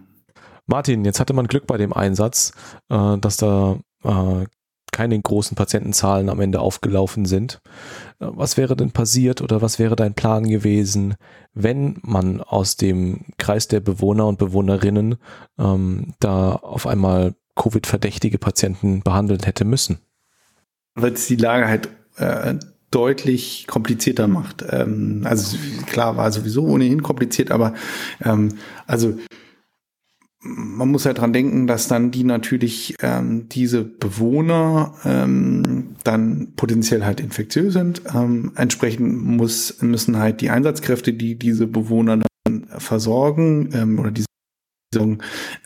Martin, 0.66 1.06
jetzt 1.06 1.18
hatte 1.18 1.32
man 1.32 1.46
Glück 1.46 1.66
bei 1.66 1.78
dem 1.78 1.94
Einsatz, 1.94 2.52
äh, 2.90 3.16
dass 3.16 3.38
da 3.38 3.78
äh, 4.04 4.44
keine 4.98 5.20
großen 5.20 5.54
Patientenzahlen 5.54 6.28
am 6.28 6.40
Ende 6.40 6.58
aufgelaufen 6.58 7.24
sind. 7.24 7.60
Äh, 8.18 8.26
was 8.30 8.56
wäre 8.56 8.74
denn 8.74 8.90
passiert 8.90 9.40
oder 9.42 9.62
was 9.62 9.78
wäre 9.78 9.94
dein 9.94 10.14
Plan 10.14 10.48
gewesen, 10.48 11.14
wenn 11.54 11.98
man 12.02 12.40
aus 12.40 12.76
dem 12.76 13.20
Kreis 13.38 13.68
der 13.68 13.78
Bewohner 13.78 14.26
und 14.26 14.40
Bewohnerinnen 14.40 15.14
ähm, 15.56 16.14
da 16.18 16.50
auf 16.50 16.88
einmal 16.88 17.36
Covid-verdächtige 17.54 18.38
Patienten 18.38 19.02
behandeln 19.02 19.40
hätte 19.44 19.64
müssen? 19.64 19.98
Weil 20.96 21.12
es 21.12 21.28
die 21.28 21.36
Lage 21.36 21.68
halt 21.68 21.88
äh, 22.16 22.56
deutlich 22.90 23.68
komplizierter 23.68 24.26
macht. 24.26 24.64
Ähm, 24.68 25.22
also 25.24 25.56
klar 25.86 26.16
war 26.16 26.32
sowieso 26.32 26.64
ohnehin 26.64 27.04
kompliziert, 27.04 27.52
aber 27.52 27.74
ähm, 28.24 28.58
also 28.88 29.16
man 30.40 30.88
muss 30.88 31.04
ja 31.04 31.12
dran 31.12 31.32
denken, 31.32 31.66
dass 31.66 31.88
dann 31.88 32.10
die 32.10 32.24
natürlich 32.24 32.94
ähm, 33.02 33.48
diese 33.48 33.82
Bewohner 33.82 34.94
ähm, 35.04 35.96
dann 36.04 36.52
potenziell 36.54 37.04
halt 37.04 37.20
infektiös 37.20 37.72
sind. 37.72 38.02
Ähm, 38.14 38.52
entsprechend 38.54 39.20
muss, 39.20 39.82
müssen 39.82 40.16
halt 40.18 40.40
die 40.40 40.50
Einsatzkräfte, 40.50 41.12
die 41.12 41.36
diese 41.36 41.66
Bewohner 41.66 42.22
dann 42.44 42.66
versorgen 42.78 43.70
ähm, 43.72 43.98
oder 43.98 44.12
diese 44.12 44.28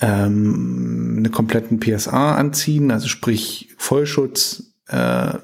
ähm, 0.01 1.14
eine 1.18 1.31
kompletten 1.31 1.79
PSA 1.79 2.35
anziehen, 2.35 2.91
also 2.91 3.07
sprich 3.07 3.75
Vollschutz, 3.79 4.75
äh, 4.89 5.35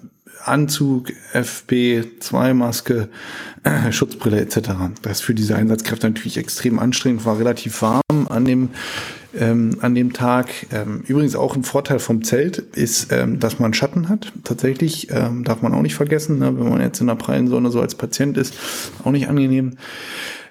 Anzug, 0.45 1.13
FB2-Maske, 1.35 3.09
äh, 3.65 3.93
Schutzbrille 3.93 4.41
etc. 4.41 4.71
Das 5.03 5.19
ist 5.19 5.21
für 5.21 5.35
diese 5.35 5.57
Einsatzkräfte 5.57 6.09
natürlich 6.09 6.39
extrem 6.39 6.79
anstrengend, 6.79 7.25
war 7.25 7.39
relativ 7.39 7.83
warm 7.83 8.29
an 8.29 8.45
dem 8.45 8.71
ähm, 9.39 9.77
an 9.81 9.95
dem 9.95 10.13
Tag. 10.13 10.49
Ähm, 10.73 11.03
übrigens 11.07 11.37
auch 11.37 11.57
ein 11.57 11.65
Vorteil 11.65 11.99
vom 11.99 12.25
Zelt 12.25 12.59
ist, 12.59 13.13
ähm, 13.13 13.39
dass 13.41 13.59
man 13.59 13.75
Schatten 13.75 14.09
hat. 14.09 14.33
Tatsächlich 14.45 15.09
ähm, 15.11 15.45
darf 15.45 15.63
man 15.63 15.75
auch 15.75 15.83
nicht 15.83 15.95
vergessen, 15.95 16.39
ne? 16.39 16.59
wenn 16.59 16.69
man 16.69 16.81
jetzt 16.81 17.01
in 17.01 17.07
der 17.07 17.15
prallen 17.15 17.49
Sonne 17.49 17.71
so 17.71 17.81
als 17.81 17.95
Patient 17.95 18.37
ist, 18.37 18.55
auch 19.05 19.11
nicht 19.11 19.29
angenehm. 19.29 19.77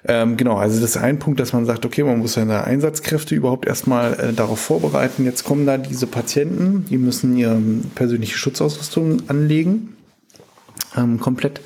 Ähm, 0.04 0.36
genau, 0.36 0.56
also 0.56 0.80
das 0.80 0.90
ist 0.90 0.96
ein 0.96 1.18
Punkt, 1.18 1.40
dass 1.40 1.52
man 1.52 1.66
sagt, 1.66 1.84
okay, 1.84 2.04
man 2.04 2.18
muss 2.18 2.34
seine 2.34 2.64
Einsatzkräfte 2.64 3.34
überhaupt 3.34 3.66
erstmal 3.66 4.14
äh, 4.14 4.32
darauf 4.32 4.60
vorbereiten. 4.60 5.24
Jetzt 5.24 5.44
kommen 5.44 5.66
da 5.66 5.76
diese 5.76 6.06
Patienten, 6.06 6.86
die 6.88 6.98
müssen 6.98 7.36
ihre 7.36 7.60
persönliche 7.94 8.38
Schutzausrüstung 8.38 9.28
anlegen, 9.28 9.96
ähm, 10.96 11.18
komplett. 11.18 11.60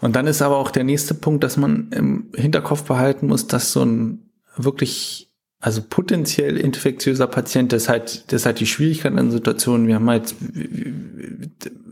Und 0.00 0.16
dann 0.16 0.26
ist 0.26 0.42
aber 0.42 0.56
auch 0.56 0.70
der 0.70 0.84
nächste 0.84 1.14
Punkt, 1.14 1.44
dass 1.44 1.56
man 1.56 1.88
im 1.90 2.26
Hinterkopf 2.34 2.84
behalten 2.84 3.26
muss, 3.26 3.46
dass 3.46 3.72
so 3.72 3.82
ein 3.82 4.30
wirklich 4.56 5.33
also 5.64 5.80
potenziell 5.80 6.58
infektiöser 6.58 7.26
Patient, 7.26 7.72
das 7.72 7.84
ist 7.84 7.88
halt, 7.88 8.24
das 8.30 8.42
ist 8.42 8.46
halt 8.46 8.60
die 8.60 8.66
Schwierigkeit 8.66 9.18
in 9.18 9.30
Situationen. 9.30 9.86
Wir 9.86 9.94
haben 9.94 10.10
halt, 10.10 10.34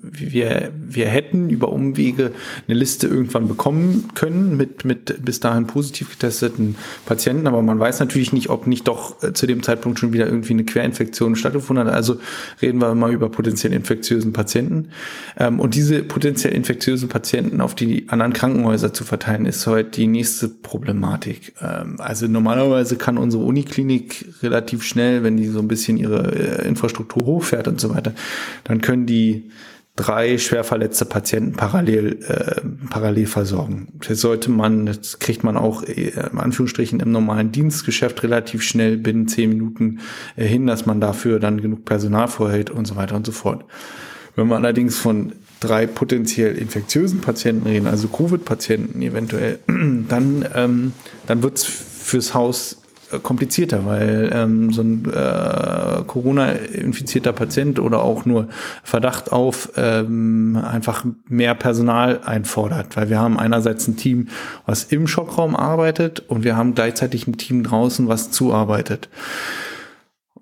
wir, 0.03 0.71
wir 0.75 1.07
hätten 1.07 1.49
über 1.49 1.71
Umwege 1.73 2.33
eine 2.69 2.77
Liste 2.77 3.07
irgendwann 3.07 3.49
bekommen 3.49 4.09
können 4.15 4.57
mit, 4.57 4.85
mit 4.85 5.25
bis 5.25 5.41
dahin 5.41 5.67
positiv 5.67 6.11
getesteten 6.11 6.77
Patienten, 7.07 7.47
aber 7.47 7.63
man 7.63 7.79
weiß 7.79 8.01
natürlich 8.01 8.33
nicht, 8.33 8.51
ob 8.51 8.67
nicht 8.67 8.89
doch 8.89 9.23
äh, 9.23 9.33
zu 9.33 9.47
dem 9.47 9.63
Zeitpunkt 9.63 9.99
schon 9.99 10.13
wieder 10.13 10.27
irgendwie 10.27 10.53
eine 10.53 10.65
Querinfektion 10.65 11.35
stattgefunden 11.35 11.87
hat. 11.87 11.95
Also 11.95 12.19
reden 12.61 12.81
wir 12.81 12.95
mal 12.95 13.13
über 13.13 13.31
potenziell 13.31 13.73
infektiösen 13.73 14.35
Patienten. 14.35 14.89
Ähm, 15.39 15.61
und 15.61 15.75
diese 15.75 16.03
potenziell 16.03 16.53
infektiösen 16.53 17.09
Patienten 17.09 17.63
auf 17.63 17.75
die 17.75 18.09
anderen 18.11 18.35
Krankenhäuser 18.35 18.93
zu 18.93 19.05
verteilen, 19.05 19.47
ist 19.47 19.67
heute 19.67 19.91
die 19.91 20.07
nächste 20.07 20.49
Problematik. 20.49 21.55
Ähm, 21.63 21.97
also 21.99 22.27
normalerweise 22.27 22.97
kann 22.97 23.17
unsere 23.17 23.43
Uni 23.43 23.63
Uniklinik 23.63 24.27
relativ 24.43 24.83
schnell, 24.83 25.23
wenn 25.23 25.37
die 25.37 25.47
so 25.47 25.61
ein 25.61 25.69
bisschen 25.69 25.97
ihre 25.97 26.63
äh, 26.63 26.69
Infrastruktur 26.69 27.25
hochfährt 27.25 27.69
und 27.69 27.81
so 27.81 27.95
weiter, 27.95 28.13
dann 28.65 28.81
können 28.81 29.07
die 29.07 29.51
drei 29.97 30.39
schwer 30.39 30.65
verletzte 30.65 31.05
Patienten 31.05 31.53
parallel 31.53 32.19
äh, 32.27 32.61
parallel 32.89 33.27
versorgen. 33.27 33.89
Das 34.07 34.21
sollte 34.21 34.51
man, 34.51 34.87
das 34.87 35.19
kriegt 35.19 35.45
man 35.45 35.57
auch 35.57 35.83
äh, 35.83 36.13
in 36.33 36.39
Anführungsstrichen 36.39 37.01
im 37.01 37.13
normalen 37.13 37.53
Dienstgeschäft 37.53 38.23
relativ 38.23 38.63
schnell 38.63 38.97
binnen 38.97 39.29
zehn 39.29 39.51
Minuten 39.51 40.01
äh, 40.37 40.47
hin, 40.47 40.67
dass 40.67 40.87
man 40.87 41.01
dafür 41.01 41.41
dann 41.41 41.61
genug 41.61 41.85
Personal 41.85 42.29
vorhält 42.29 42.71
und 42.71 42.87
so 42.87 42.97
weiter 42.97 43.17
und 43.17 43.27
so 43.27 43.33
fort. 43.33 43.65
Wenn 44.35 44.49
man 44.49 44.65
allerdings 44.65 44.97
von 44.97 45.33
drei 45.61 45.87
potenziell 45.87 46.57
infektiösen 46.57 47.21
Patienten 47.21 47.69
reden, 47.69 47.87
also 47.87 48.09
Covid-Patienten 48.09 49.03
eventuell, 49.03 49.59
dann 49.67 50.47
ähm, 50.55 50.93
dann 51.27 51.43
wird's 51.43 51.65
fürs 51.65 52.33
Haus 52.33 52.82
komplizierter, 53.19 53.85
weil 53.85 54.31
ähm, 54.33 54.73
so 54.73 54.83
ein 54.83 55.05
äh, 55.13 56.03
Corona-infizierter 56.07 57.33
Patient 57.33 57.79
oder 57.79 58.03
auch 58.03 58.25
nur 58.25 58.49
Verdacht 58.83 59.33
auf 59.33 59.73
ähm, 59.77 60.57
einfach 60.63 61.05
mehr 61.29 61.55
Personal 61.55 62.21
einfordert, 62.25 62.97
weil 62.97 63.11
wir 63.11 63.19
haben 63.19 63.39
einerseits 63.39 63.87
ein 63.89 63.97
Team, 63.97 64.29
was 64.67 64.85
im 64.85 65.07
Schockraum 65.07 65.57
arbeitet 65.57 66.21
und 66.21 66.45
wir 66.45 66.57
haben 66.57 66.75
gleichzeitig 66.75 67.27
ein 67.27 67.37
Team 67.37 67.63
draußen, 67.63 68.09
was 68.09 68.31
zuarbeitet. 68.31 69.09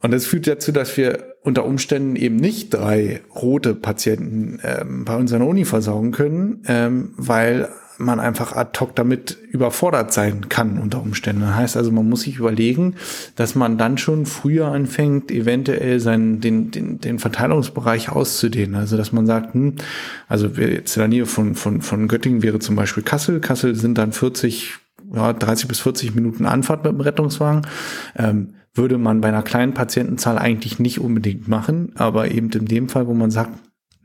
Und 0.02 0.12
das 0.12 0.26
führt 0.26 0.46
dazu, 0.46 0.72
dass 0.72 0.96
wir 0.96 1.36
unter 1.42 1.64
Umständen 1.64 2.16
eben 2.16 2.36
nicht 2.36 2.72
drei 2.74 3.20
rote 3.34 3.74
Patienten 3.74 4.58
ähm, 4.62 5.04
bei 5.04 5.16
unserer 5.16 5.46
Uni 5.46 5.64
versorgen 5.64 6.10
können, 6.10 6.62
ähm, 6.66 7.12
weil 7.16 7.68
man 8.01 8.18
einfach 8.18 8.57
ad 8.57 8.78
hoc 8.80 8.96
damit 8.96 9.36
überfordert 9.51 10.12
sein 10.12 10.48
kann 10.48 10.78
unter 10.78 11.01
Umständen. 11.01 11.42
Das 11.42 11.55
heißt 11.55 11.76
also, 11.76 11.92
man 11.92 12.09
muss 12.09 12.22
sich 12.22 12.38
überlegen, 12.38 12.94
dass 13.36 13.55
man 13.55 13.78
dann 13.78 13.98
schon 13.98 14.26
früher 14.26 14.68
anfängt, 14.68 15.30
eventuell 15.30 16.01
seinen, 16.01 16.40
den, 16.40 16.70
den, 16.70 16.98
den 16.98 17.18
Verteilungsbereich 17.18 18.11
auszudehnen. 18.11 18.74
Also, 18.74 18.96
dass 18.96 19.12
man 19.12 19.26
sagt, 19.26 19.55
hm, 19.55 19.76
also 20.28 20.48
jetzt 20.48 20.96
in 20.96 21.01
der 21.01 21.09
Nähe 21.09 21.26
von, 21.26 21.55
von, 21.55 21.82
von 21.82 22.09
Göttingen 22.09 22.42
wäre 22.42 22.59
zum 22.59 22.76
Beispiel 22.76 23.03
Kassel. 23.03 23.40
Kassel 23.40 23.74
sind 23.74 23.98
dann 23.98 24.12
40, 24.12 24.74
ja, 25.14 25.32
30 25.32 25.68
bis 25.68 25.80
40 25.80 26.14
Minuten 26.14 26.46
Anfahrt 26.46 26.84
mit 26.84 26.92
dem 26.92 27.01
Rettungswagen. 27.01 27.66
Ähm, 28.16 28.55
würde 28.72 28.98
man 28.98 29.20
bei 29.20 29.28
einer 29.28 29.42
kleinen 29.42 29.74
Patientenzahl 29.74 30.38
eigentlich 30.38 30.78
nicht 30.78 31.01
unbedingt 31.01 31.48
machen, 31.48 31.92
aber 31.96 32.30
eben 32.30 32.51
in 32.51 32.66
dem 32.66 32.88
Fall, 32.88 33.07
wo 33.09 33.14
man 33.14 33.30
sagt, 33.30 33.51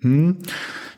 hm, 0.01 0.37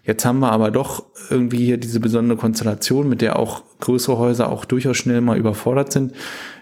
Jetzt 0.07 0.23
haben 0.23 0.39
wir 0.39 0.53
aber 0.53 0.71
doch 0.71 1.05
irgendwie 1.29 1.65
hier 1.65 1.77
diese 1.77 1.99
besondere 1.99 2.37
Konstellation, 2.37 3.09
mit 3.09 3.21
der 3.21 3.37
auch 3.37 3.61
größere 3.81 4.17
Häuser 4.17 4.49
auch 4.49 4.63
durchaus 4.63 4.95
schnell 4.95 5.19
mal 5.19 5.37
überfordert 5.37 5.91
sind. 5.91 6.13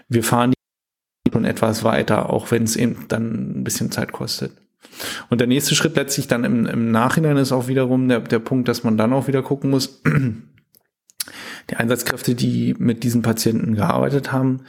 Wir 0.08 0.24
fahren 0.24 0.50
die 0.50 1.32
schon 1.32 1.44
etwas 1.44 1.84
weiter, 1.84 2.30
auch 2.30 2.50
wenn 2.50 2.64
es 2.64 2.74
eben 2.74 3.06
dann 3.06 3.60
ein 3.60 3.64
bisschen 3.64 3.92
Zeit 3.92 4.10
kostet. 4.10 4.50
Und 5.30 5.40
der 5.40 5.46
nächste 5.46 5.76
Schritt 5.76 5.94
letztlich 5.94 6.26
dann 6.26 6.42
im, 6.42 6.66
im 6.66 6.90
Nachhinein 6.90 7.36
ist 7.36 7.52
auch 7.52 7.68
wiederum 7.68 8.08
der, 8.08 8.20
der 8.20 8.40
Punkt, 8.40 8.66
dass 8.66 8.82
man 8.82 8.98
dann 8.98 9.12
auch 9.12 9.28
wieder 9.28 9.42
gucken 9.42 9.70
muss, 9.70 10.02
die 11.70 11.76
Einsatzkräfte, 11.76 12.34
die 12.34 12.74
mit 12.78 13.04
diesen 13.04 13.22
Patienten 13.22 13.76
gearbeitet 13.76 14.32
haben, 14.32 14.62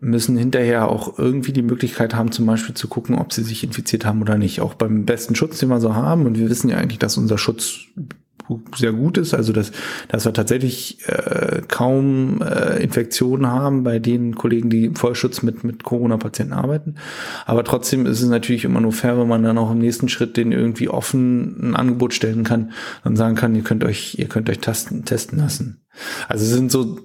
müssen 0.00 0.36
hinterher 0.36 0.88
auch 0.88 1.18
irgendwie 1.18 1.52
die 1.52 1.62
Möglichkeit 1.62 2.14
haben, 2.14 2.32
zum 2.32 2.46
Beispiel 2.46 2.74
zu 2.74 2.88
gucken, 2.88 3.16
ob 3.16 3.32
sie 3.32 3.42
sich 3.42 3.64
infiziert 3.64 4.04
haben 4.04 4.22
oder 4.22 4.38
nicht. 4.38 4.60
Auch 4.60 4.74
beim 4.74 5.04
besten 5.04 5.34
Schutz, 5.34 5.58
den 5.58 5.68
wir 5.68 5.80
so 5.80 5.94
haben. 5.94 6.26
Und 6.26 6.38
wir 6.38 6.48
wissen 6.48 6.70
ja 6.70 6.76
eigentlich, 6.76 6.98
dass 6.98 7.16
unser 7.16 7.38
Schutz 7.38 7.86
sehr 8.76 8.92
gut 8.92 9.18
ist, 9.18 9.34
also 9.34 9.52
dass, 9.52 9.72
dass 10.08 10.24
wir 10.24 10.32
tatsächlich 10.32 11.06
äh, 11.06 11.62
kaum 11.68 12.40
äh, 12.42 12.82
Infektionen 12.82 13.46
haben 13.46 13.82
bei 13.82 13.98
den 13.98 14.36
Kollegen, 14.36 14.70
die 14.70 14.90
Vollschutz 14.94 15.42
mit, 15.42 15.64
mit 15.64 15.84
Corona-Patienten 15.84 16.54
arbeiten. 16.54 16.94
Aber 17.44 17.64
trotzdem 17.64 18.06
ist 18.06 18.22
es 18.22 18.28
natürlich 18.28 18.64
immer 18.64 18.80
nur 18.80 18.92
fair, 18.92 19.18
wenn 19.18 19.28
man 19.28 19.42
dann 19.42 19.58
auch 19.58 19.70
im 19.70 19.78
nächsten 19.78 20.08
Schritt 20.08 20.36
den 20.36 20.52
irgendwie 20.52 20.88
offen 20.88 21.70
ein 21.70 21.76
Angebot 21.76 22.14
stellen 22.14 22.44
kann 22.44 22.72
und 23.04 23.16
sagen 23.16 23.34
kann, 23.34 23.54
ihr 23.54 23.62
könnt 23.62 23.84
euch, 23.84 24.18
ihr 24.18 24.28
könnt 24.28 24.48
euch 24.48 24.60
testen, 24.60 25.04
testen 25.04 25.38
lassen. 25.38 25.82
Also 26.28 26.44
es 26.44 26.50
sind 26.50 26.70
so 26.70 26.98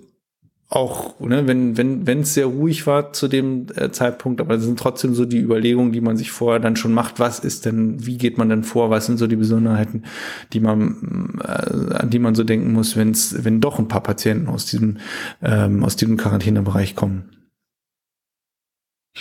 auch, 0.76 1.20
ne, 1.20 1.46
wenn 1.48 1.78
wenn 1.78 2.08
wenn 2.08 2.22
es 2.22 2.34
sehr 2.34 2.48
ruhig 2.48 2.88
war 2.88 3.14
zu 3.14 3.28
dem 3.28 3.68
äh, 3.76 3.92
Zeitpunkt, 3.92 4.42
aber 4.42 4.56
es 4.56 4.64
sind 4.64 4.80
trotzdem 4.80 5.14
so 5.14 5.26
die 5.26 5.38
Überlegungen, 5.38 5.92
die 5.92 6.02
man 6.02 6.18
sich 6.18 6.32
vorher 6.32 6.60
dann 6.60 6.76
schon 6.76 6.94
macht. 6.94 7.20
Was 7.20 7.38
ist 7.40 7.66
denn, 7.66 8.06
wie 8.08 8.18
geht 8.18 8.40
man 8.40 8.50
denn 8.50 8.64
vor? 8.64 8.90
Was 8.90 9.06
sind 9.06 9.20
so 9.20 9.28
die 9.28 9.36
Besonderheiten, 9.36 10.04
die 10.52 10.60
man 10.60 11.40
äh, 11.44 11.94
an 11.96 12.10
die 12.10 12.18
man 12.18 12.34
so 12.34 12.44
denken 12.44 12.74
muss, 12.74 12.98
wenn 12.98 13.12
es 13.12 13.46
wenn 13.46 13.62
doch 13.62 13.78
ein 13.78 13.88
paar 13.88 14.02
Patienten 14.02 14.48
aus 14.48 14.66
diesem 14.66 14.98
ähm, 15.44 15.84
aus 15.84 15.96
diesem 15.96 16.18
Quarantänebereich 16.18 16.96
kommen? 16.96 17.30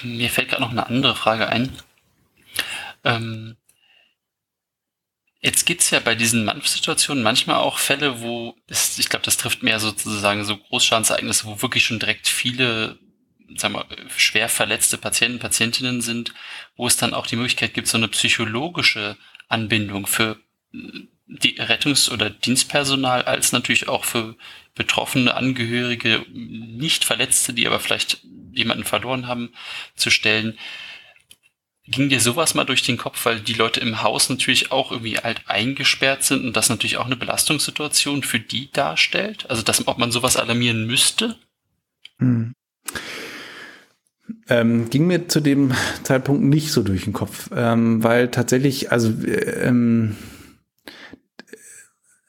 Mir 0.03 0.31
fällt 0.31 0.49
gerade 0.49 0.63
noch 0.63 0.71
eine 0.71 0.87
andere 0.87 1.15
Frage 1.15 1.49
ein. 1.49 1.69
Ähm, 3.05 3.57
Jetzt 5.43 5.67
gibt's 5.67 5.91
ja 5.91 5.99
bei 5.99 6.15
diesen 6.15 6.45
Manfsituationen 6.45 7.23
manchmal 7.23 7.57
auch 7.57 7.79
Fälle, 7.79 8.21
wo 8.23 8.57
es, 8.69 8.99
ich 8.99 9.09
glaube, 9.09 9.25
das 9.25 9.37
trifft 9.37 9.63
mehr 9.63 9.81
sozusagen 9.81 10.45
so 10.45 10.57
Großschadensereignisse, 10.57 11.47
wo 11.47 11.61
wirklich 11.61 11.85
schon 11.85 11.99
direkt 11.99 12.29
viele 12.29 12.99
sagen 13.57 13.75
wir, 13.75 13.87
schwer 14.17 14.49
verletzte 14.49 14.99
Patienten, 14.99 15.39
Patientinnen 15.39 16.01
sind, 16.01 16.33
wo 16.77 16.87
es 16.87 16.97
dann 16.97 17.15
auch 17.15 17.27
die 17.27 17.37
Möglichkeit 17.37 17.75
gibt, 17.75 17.89
so 17.89 17.99
eine 17.99 18.09
psychologische 18.09 19.17
Anbindung 19.49 20.07
für 20.07 20.39
die 20.73 21.61
Rettungs- 21.61 22.11
oder 22.11 22.31
Dienstpersonal 22.31 23.23
als 23.23 23.53
natürlich 23.53 23.89
auch 23.89 24.05
für 24.05 24.37
betroffene 24.75 25.35
Angehörige, 25.35 26.25
nicht 26.33 27.05
Verletzte, 27.05 27.53
die 27.53 27.67
aber 27.67 27.81
vielleicht 27.81 28.23
jemanden 28.53 28.85
verloren 28.85 29.27
haben, 29.27 29.53
zu 29.97 30.11
stellen. 30.11 30.59
Ging 31.89 32.09
dir 32.09 32.21
sowas 32.21 32.55
mal 32.55 32.65
durch 32.65 32.85
den 32.85 32.97
Kopf, 32.97 33.25
weil 33.27 33.41
die 33.41 33.55
Leute 33.55 33.81
im 33.81 34.03
Haus 34.03 34.29
natürlich 34.29 34.71
auch 34.71 34.93
irgendwie 34.93 35.19
halt 35.19 35.43
eingesperrt 35.47 36.23
sind 36.23 36.45
und 36.45 36.57
das 36.57 36.69
natürlich 36.69 36.97
auch 36.97 37.07
eine 37.07 37.17
Belastungssituation 37.17 38.23
für 38.23 38.39
die 38.39 38.71
darstellt? 38.71 39.47
Also, 39.51 39.63
dass, 39.63 39.87
ob 39.89 39.99
man 39.99 40.13
sowas 40.13 40.37
alarmieren 40.37 40.87
müsste? 40.87 41.37
Hm. 42.19 42.55
Ähm, 44.49 44.91
ging 44.91 45.09
mir 45.09 45.29
zu 45.29 45.41
dem 45.41 45.73
Zeitpunkt 46.05 46.45
nicht 46.45 46.71
so 46.71 46.83
durch 46.83 47.05
den 47.05 47.13
Kopf, 47.13 47.51
ähm, 47.55 48.03
weil 48.05 48.29
tatsächlich, 48.29 48.93
also 48.93 49.13
ähm, 49.27 50.17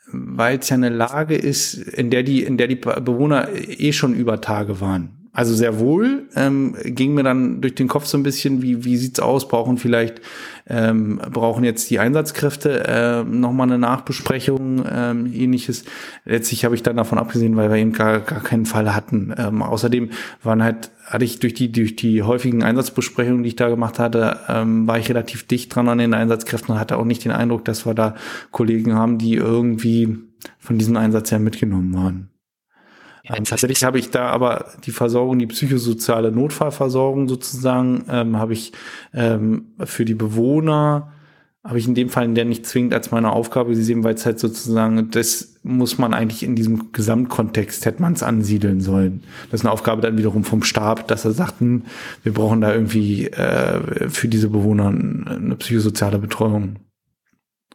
weil 0.08 0.60
es 0.60 0.70
ja 0.70 0.76
eine 0.76 0.90
Lage 0.90 1.36
ist, 1.36 1.76
in 1.76 2.10
der 2.10 2.24
die, 2.24 2.44
in 2.44 2.58
der 2.58 2.68
die 2.68 2.76
Bewohner 2.76 3.50
eh 3.52 3.94
schon 3.94 4.16
über 4.16 4.42
Tage 4.42 4.80
waren. 4.80 5.23
Also 5.36 5.56
sehr 5.56 5.80
wohl 5.80 6.28
ähm, 6.36 6.76
ging 6.86 7.16
mir 7.16 7.24
dann 7.24 7.60
durch 7.60 7.74
den 7.74 7.88
Kopf 7.88 8.06
so 8.06 8.20
ein 8.20 8.24
bisschen, 8.24 8.62
wie 8.62 8.86
wie 8.86 8.98
sieht's 8.98 9.20
aus? 9.20 9.48
Brauchen 9.48 9.80
vielleicht 9.80 10.22
ähm, 10.70 11.20
brauchen 11.32 11.64
jetzt 11.64 11.90
die 11.90 11.98
Einsatzkräfte 11.98 12.84
äh, 12.88 13.24
noch 13.24 13.52
mal 13.52 13.64
eine 13.64 13.80
Nachbesprechung, 13.80 14.86
ähm, 14.88 15.34
ähnliches. 15.34 15.86
Letztlich 16.24 16.66
habe 16.66 16.76
ich 16.76 16.84
dann 16.84 16.98
davon 16.98 17.18
abgesehen, 17.18 17.56
weil 17.56 17.72
wir 17.72 17.78
eben 17.78 17.94
gar, 17.94 18.20
gar 18.20 18.42
keinen 18.42 18.68
Fall 18.68 18.94
hatten. 18.94 19.34
Ähm, 19.36 19.64
außerdem 19.64 20.12
waren 20.44 20.62
halt 20.62 20.92
hatte 21.08 21.26
ich 21.26 21.40
durch 21.40 21.56
die 21.56 21.72
durch 21.72 21.96
die 21.96 22.22
häufigen 22.22 22.62
Einsatzbesprechungen, 22.62 23.42
die 23.42 23.50
ich 23.50 23.56
da 23.56 23.70
gemacht 23.70 23.98
hatte, 23.98 24.38
ähm, 24.48 24.86
war 24.86 25.00
ich 25.00 25.10
relativ 25.10 25.48
dicht 25.48 25.76
dran 25.76 25.90
an 25.90 25.98
den 25.98 26.14
Einsatzkräften 26.14 26.76
und 26.76 26.80
hatte 26.80 26.98
auch 26.98 27.06
nicht 27.06 27.26
den 27.26 27.32
Eindruck, 27.32 27.66
dass 27.66 27.88
wir 27.88 27.96
da 27.96 28.14
Kollegen 28.52 28.94
haben, 28.94 29.18
die 29.18 29.34
irgendwie 29.34 30.20
von 30.60 30.78
diesem 30.78 30.96
Einsatz 30.96 31.32
her 31.32 31.40
mitgenommen 31.40 31.92
waren. 31.96 32.33
Ähm, 33.26 33.46
tatsächlich 33.46 33.84
habe 33.84 34.00
ich 34.00 34.10
da 34.10 34.28
aber 34.28 34.74
die 34.86 34.92
Versorgung, 34.92 35.40
die 35.40 35.48
psychosoziale 35.48 36.32
Notfallversorgung 36.32 37.30
sozusagen, 37.30 38.06
ähm, 38.10 38.38
habe 38.38 38.54
ich 38.54 38.74
ähm, 39.14 39.74
für 39.86 40.04
die 40.04 40.14
Bewohner, 40.14 41.14
habe 41.64 41.80
ich 41.80 41.88
in 41.88 41.96
dem 41.96 42.10
Fall 42.10 42.26
in 42.26 42.36
der 42.36 42.44
nicht 42.44 42.66
zwingend 42.66 42.94
als 42.94 43.12
meine 43.12 43.32
Aufgabe 43.32 43.70
gesehen, 43.70 44.04
weil 44.04 44.16
es 44.16 44.26
halt 44.26 44.40
sozusagen, 44.40 45.10
das 45.12 45.56
muss 45.64 45.98
man 45.98 46.14
eigentlich 46.14 46.44
in 46.44 46.58
diesem 46.58 46.92
Gesamtkontext, 46.92 47.86
hätte 47.86 48.02
man 48.02 48.12
es 48.12 48.24
ansiedeln 48.24 48.82
sollen. 48.82 49.24
Das 49.50 49.62
ist 49.62 49.66
eine 49.66 49.72
Aufgabe 49.72 50.02
dann 50.02 50.18
wiederum 50.18 50.44
vom 50.44 50.62
Stab, 50.62 51.08
dass 51.08 51.24
er 51.24 51.32
sagt, 51.32 51.62
hm, 51.62 51.84
wir 52.24 52.34
brauchen 52.34 52.60
da 52.60 52.74
irgendwie 52.74 53.28
äh, 53.28 54.10
für 54.10 54.28
diese 54.28 54.50
Bewohner 54.50 54.88
eine 54.88 55.56
psychosoziale 55.56 56.20
Betreuung. 56.20 56.80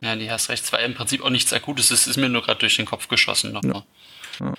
Ja, 0.02 0.14
die 0.14 0.30
hast 0.30 0.50
recht. 0.50 0.62
Es 0.62 0.72
war 0.72 0.80
im 0.80 0.92
Prinzip 0.92 1.24
auch 1.24 1.30
nichts 1.30 1.54
Akutes. 1.54 1.90
Es 1.90 2.06
ist 2.06 2.18
mir 2.18 2.28
nur 2.28 2.42
gerade 2.42 2.60
durch 2.60 2.76
den 2.76 2.86
Kopf 2.86 3.08
geschossen 3.08 3.52
nochmal. 3.54 3.84
Ja. 4.40 4.46
Ja. 4.46 4.54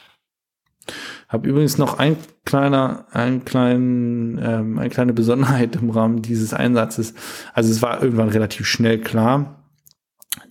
Habe 1.29 1.47
übrigens 1.47 1.77
noch 1.77 1.99
ein 1.99 2.17
kleiner, 2.43 3.05
ein 3.11 3.45
kleinen, 3.45 4.37
ähm, 4.43 4.79
eine 4.79 4.89
kleine 4.89 5.13
Besonderheit 5.13 5.75
im 5.77 5.91
Rahmen 5.91 6.21
dieses 6.21 6.53
Einsatzes. 6.53 7.13
Also 7.53 7.71
es 7.71 7.81
war 7.81 8.03
irgendwann 8.03 8.29
relativ 8.29 8.65
schnell 8.65 8.99
klar, 8.99 9.63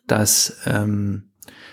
dass 0.07 0.59
ähm, 0.67 1.25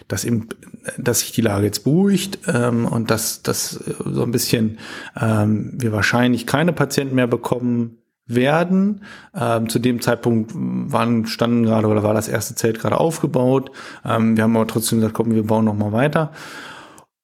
dass 0.08 0.24
eben, 0.24 0.50
dass 0.98 1.22
sich 1.22 1.32
die 1.32 1.42
Lage 1.42 1.66
jetzt 1.66 1.84
beruhigt 1.84 2.40
ähm, 2.48 2.86
und 2.86 3.10
dass, 3.10 3.42
dass 3.42 3.72
so 3.72 4.24
ein 4.24 4.32
bisschen 4.32 4.78
ähm, 5.20 5.72
wir 5.76 5.92
wahrscheinlich 5.92 6.46
keine 6.46 6.74
Patienten 6.74 7.16
mehr 7.16 7.28
bekommen 7.28 7.98
werden. 8.28 9.04
Ähm, 9.36 9.70
zu 9.70 9.80
dem 9.80 10.02
Zeitpunkt 10.02 10.52
waren, 10.56 11.26
standen 11.28 11.64
gerade 11.64 11.88
oder 11.88 12.04
war 12.04 12.14
das 12.14 12.28
erste 12.28 12.56
Zelt 12.56 12.80
gerade 12.80 13.00
aufgebaut. 13.00 13.72
Ähm, 14.04 14.36
wir 14.36 14.44
haben 14.44 14.56
aber 14.56 14.68
trotzdem 14.68 15.00
gesagt, 15.00 15.16
komm, 15.16 15.32
wir 15.32 15.46
bauen 15.46 15.66
noch 15.66 15.76
mal 15.76 15.92
weiter. 15.92 16.32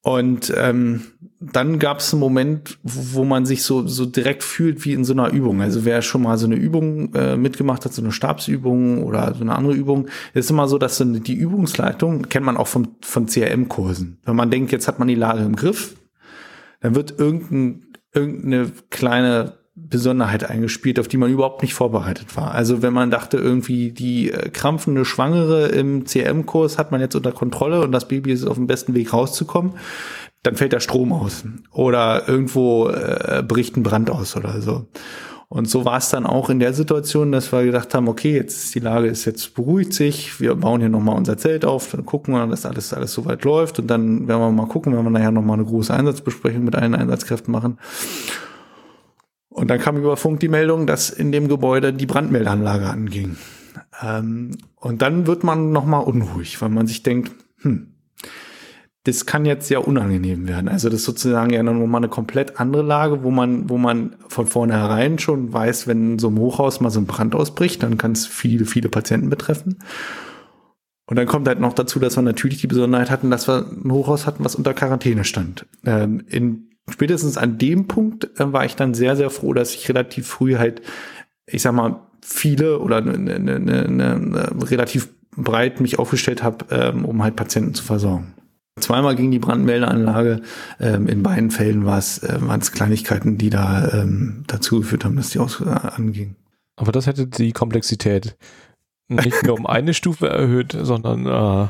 Und 0.02 0.52
ähm, 0.56 1.11
dann 1.52 1.78
gab 1.78 1.98
es 1.98 2.12
einen 2.12 2.20
Moment, 2.20 2.78
wo 2.82 3.24
man 3.24 3.46
sich 3.46 3.64
so, 3.64 3.86
so 3.86 4.06
direkt 4.06 4.42
fühlt 4.42 4.84
wie 4.84 4.92
in 4.92 5.04
so 5.04 5.12
einer 5.12 5.32
Übung. 5.32 5.60
Also 5.60 5.84
wer 5.84 6.02
schon 6.02 6.22
mal 6.22 6.38
so 6.38 6.46
eine 6.46 6.54
Übung 6.54 7.14
äh, 7.14 7.36
mitgemacht 7.36 7.84
hat, 7.84 7.92
so 7.92 8.02
eine 8.02 8.12
Stabsübung 8.12 9.02
oder 9.02 9.34
so 9.34 9.40
eine 9.40 9.54
andere 9.54 9.74
Übung, 9.74 10.08
ist 10.34 10.50
immer 10.50 10.68
so, 10.68 10.78
dass 10.78 10.96
so 10.96 11.04
eine, 11.04 11.20
die 11.20 11.34
Übungsleitung 11.34 12.28
kennt 12.28 12.46
man 12.46 12.56
auch 12.56 12.68
von, 12.68 12.88
von 13.00 13.26
CRM-Kursen. 13.26 14.18
Wenn 14.24 14.36
man 14.36 14.50
denkt, 14.50 14.72
jetzt 14.72 14.86
hat 14.86 14.98
man 14.98 15.08
die 15.08 15.14
Lage 15.14 15.42
im 15.42 15.56
Griff, 15.56 15.96
dann 16.80 16.94
wird 16.94 17.18
irgendein, 17.18 17.86
irgendeine 18.12 18.70
kleine 18.90 19.54
Besonderheit 19.74 20.48
eingespielt, 20.48 21.00
auf 21.00 21.08
die 21.08 21.16
man 21.16 21.30
überhaupt 21.30 21.62
nicht 21.62 21.72
vorbereitet 21.72 22.36
war. 22.36 22.52
Also 22.52 22.82
wenn 22.82 22.92
man 22.92 23.10
dachte, 23.10 23.38
irgendwie 23.38 23.90
die 23.90 24.30
äh, 24.30 24.50
krampfende 24.50 25.06
Schwangere 25.06 25.68
im 25.68 26.04
CRM-Kurs 26.04 26.76
hat 26.76 26.92
man 26.92 27.00
jetzt 27.00 27.14
unter 27.14 27.32
Kontrolle 27.32 27.80
und 27.80 27.90
das 27.90 28.06
Baby 28.06 28.32
ist 28.32 28.44
auf 28.44 28.56
dem 28.56 28.66
besten 28.66 28.92
Weg 28.92 29.14
rauszukommen, 29.14 29.72
dann 30.42 30.56
fällt 30.56 30.72
der 30.72 30.80
Strom 30.80 31.12
aus 31.12 31.44
oder 31.72 32.28
irgendwo 32.28 32.88
äh, 32.88 33.42
bricht 33.46 33.76
ein 33.76 33.82
Brand 33.82 34.10
aus 34.10 34.36
oder 34.36 34.60
so. 34.60 34.86
Und 35.48 35.68
so 35.68 35.84
war 35.84 35.98
es 35.98 36.08
dann 36.08 36.24
auch 36.24 36.48
in 36.48 36.60
der 36.60 36.72
Situation, 36.72 37.30
dass 37.30 37.52
wir 37.52 37.62
gedacht 37.62 37.92
haben, 37.92 38.08
okay, 38.08 38.34
jetzt 38.34 38.64
ist 38.64 38.74
die 38.74 38.80
Lage 38.80 39.08
ist 39.08 39.26
jetzt 39.26 39.54
beruhigt 39.54 39.92
sich, 39.92 40.40
wir 40.40 40.54
bauen 40.54 40.80
hier 40.80 40.88
nochmal 40.88 41.14
unser 41.14 41.36
Zelt 41.36 41.66
auf, 41.66 41.90
dann 41.90 42.06
gucken 42.06 42.32
wir, 42.32 42.46
dass 42.46 42.64
alles, 42.64 42.94
alles 42.94 43.12
soweit 43.12 43.44
läuft 43.44 43.78
und 43.78 43.86
dann 43.86 44.26
werden 44.28 44.40
wir 44.40 44.50
mal 44.50 44.66
gucken, 44.66 44.96
wenn 44.96 45.04
wir 45.04 45.10
nachher 45.10 45.30
nochmal 45.30 45.58
eine 45.58 45.66
große 45.66 45.92
Einsatzbesprechung 45.92 46.64
mit 46.64 46.74
allen 46.74 46.94
Einsatzkräften 46.94 47.52
machen. 47.52 47.78
Und 49.50 49.68
dann 49.68 49.78
kam 49.78 49.98
über 49.98 50.16
Funk 50.16 50.40
die 50.40 50.48
Meldung, 50.48 50.86
dass 50.86 51.10
in 51.10 51.30
dem 51.30 51.48
Gebäude 51.48 51.92
die 51.92 52.06
Brandmeldeanlage 52.06 52.86
anging. 52.86 53.36
Ähm, 54.02 54.56
und 54.76 55.02
dann 55.02 55.26
wird 55.26 55.44
man 55.44 55.70
nochmal 55.70 56.02
unruhig, 56.02 56.62
weil 56.62 56.70
man 56.70 56.86
sich 56.86 57.02
denkt, 57.02 57.32
hm, 57.58 57.91
das 59.04 59.26
kann 59.26 59.44
jetzt 59.44 59.66
sehr 59.66 59.86
unangenehm 59.86 60.46
werden. 60.46 60.68
Also 60.68 60.88
das 60.88 61.00
ist 61.00 61.06
sozusagen 61.06 61.52
ja 61.52 61.62
nochmal 61.62 62.00
eine 62.00 62.08
komplett 62.08 62.60
andere 62.60 62.82
Lage, 62.82 63.24
wo 63.24 63.30
man, 63.30 63.68
wo 63.68 63.76
man 63.76 64.14
von 64.28 64.46
vornherein 64.46 65.18
schon 65.18 65.52
weiß, 65.52 65.88
wenn 65.88 66.20
so 66.20 66.28
ein 66.28 66.38
Hochhaus 66.38 66.80
mal 66.80 66.90
so 66.90 67.00
ein 67.00 67.06
Brand 67.06 67.34
ausbricht, 67.34 67.82
dann 67.82 67.98
kann 67.98 68.12
es 68.12 68.26
viele, 68.26 68.64
viele 68.64 68.88
Patienten 68.88 69.28
betreffen. 69.28 69.78
Und 71.06 71.16
dann 71.16 71.26
kommt 71.26 71.48
halt 71.48 71.58
noch 71.58 71.72
dazu, 71.72 71.98
dass 71.98 72.16
wir 72.16 72.22
natürlich 72.22 72.60
die 72.60 72.68
Besonderheit 72.68 73.10
hatten, 73.10 73.30
dass 73.30 73.48
wir 73.48 73.66
ein 73.66 73.90
Hochhaus 73.90 74.24
hatten, 74.24 74.44
was 74.44 74.54
unter 74.54 74.72
Quarantäne 74.72 75.24
stand. 75.24 75.66
Ähm, 75.84 76.22
in 76.28 76.70
spätestens 76.88 77.36
an 77.36 77.58
dem 77.58 77.88
Punkt 77.88 78.30
äh, 78.38 78.52
war 78.52 78.64
ich 78.64 78.76
dann 78.76 78.94
sehr, 78.94 79.16
sehr 79.16 79.30
froh, 79.30 79.52
dass 79.52 79.74
ich 79.74 79.88
relativ 79.88 80.28
früh 80.28 80.56
halt, 80.56 80.80
ich 81.46 81.62
sag 81.62 81.74
mal, 81.74 82.06
viele 82.22 82.78
oder 82.78 83.00
ne, 83.00 83.18
ne, 83.18 83.38
ne, 83.40 83.58
ne, 83.58 84.18
ne 84.18 84.70
relativ 84.70 85.08
breit 85.36 85.80
mich 85.80 85.98
aufgestellt 85.98 86.44
habe, 86.44 86.66
ähm, 86.70 87.04
um 87.04 87.22
halt 87.22 87.34
Patienten 87.34 87.74
zu 87.74 87.82
versorgen. 87.82 88.34
Zweimal 88.80 89.16
ging 89.16 89.30
die 89.30 89.38
Brandmeldeanlage. 89.38 90.40
Ähm, 90.80 91.06
in 91.06 91.22
beiden 91.22 91.50
Fällen 91.50 91.84
war 91.84 91.98
es, 91.98 92.22
äh, 92.22 92.38
waren 92.40 92.60
es 92.60 92.72
Kleinigkeiten, 92.72 93.36
die 93.36 93.50
da 93.50 93.92
ähm, 93.92 94.44
dazu 94.46 94.80
geführt 94.80 95.04
haben, 95.04 95.16
dass 95.16 95.30
die 95.30 95.40
aus, 95.40 95.60
äh, 95.60 95.64
anging. 95.64 96.36
Aber 96.76 96.90
das 96.90 97.06
hätte 97.06 97.26
die 97.26 97.52
Komplexität 97.52 98.36
nicht 99.08 99.44
nur 99.44 99.58
um 99.58 99.66
eine 99.66 99.92
Stufe 99.92 100.28
erhöht, 100.28 100.74
sondern 100.80 101.26
äh, 101.26 101.68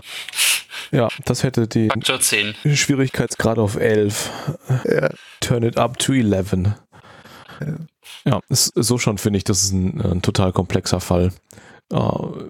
ja, 0.97 1.09
das 1.25 1.43
hätte 1.43 1.67
die 1.67 1.89
Faktor 1.89 2.21
10. 2.21 2.55
Schwierigkeitsgrad 2.75 3.59
auf 3.59 3.77
11. 3.77 4.31
Ja. 4.85 5.11
Turn 5.41 5.65
it 5.65 5.79
up 5.79 5.99
to 5.99 6.13
11. 6.13 6.53
Ja, 7.61 7.77
ja 8.25 8.41
ist, 8.49 8.73
so 8.77 8.99
schon 8.99 9.19
finde 9.19 9.39
ich, 9.39 9.45
das 9.45 9.65
ist 9.65 9.73
ein, 9.73 10.01
ein 10.01 10.23
total 10.23 10.53
komplexer 10.53 11.01
Fall 11.01 11.33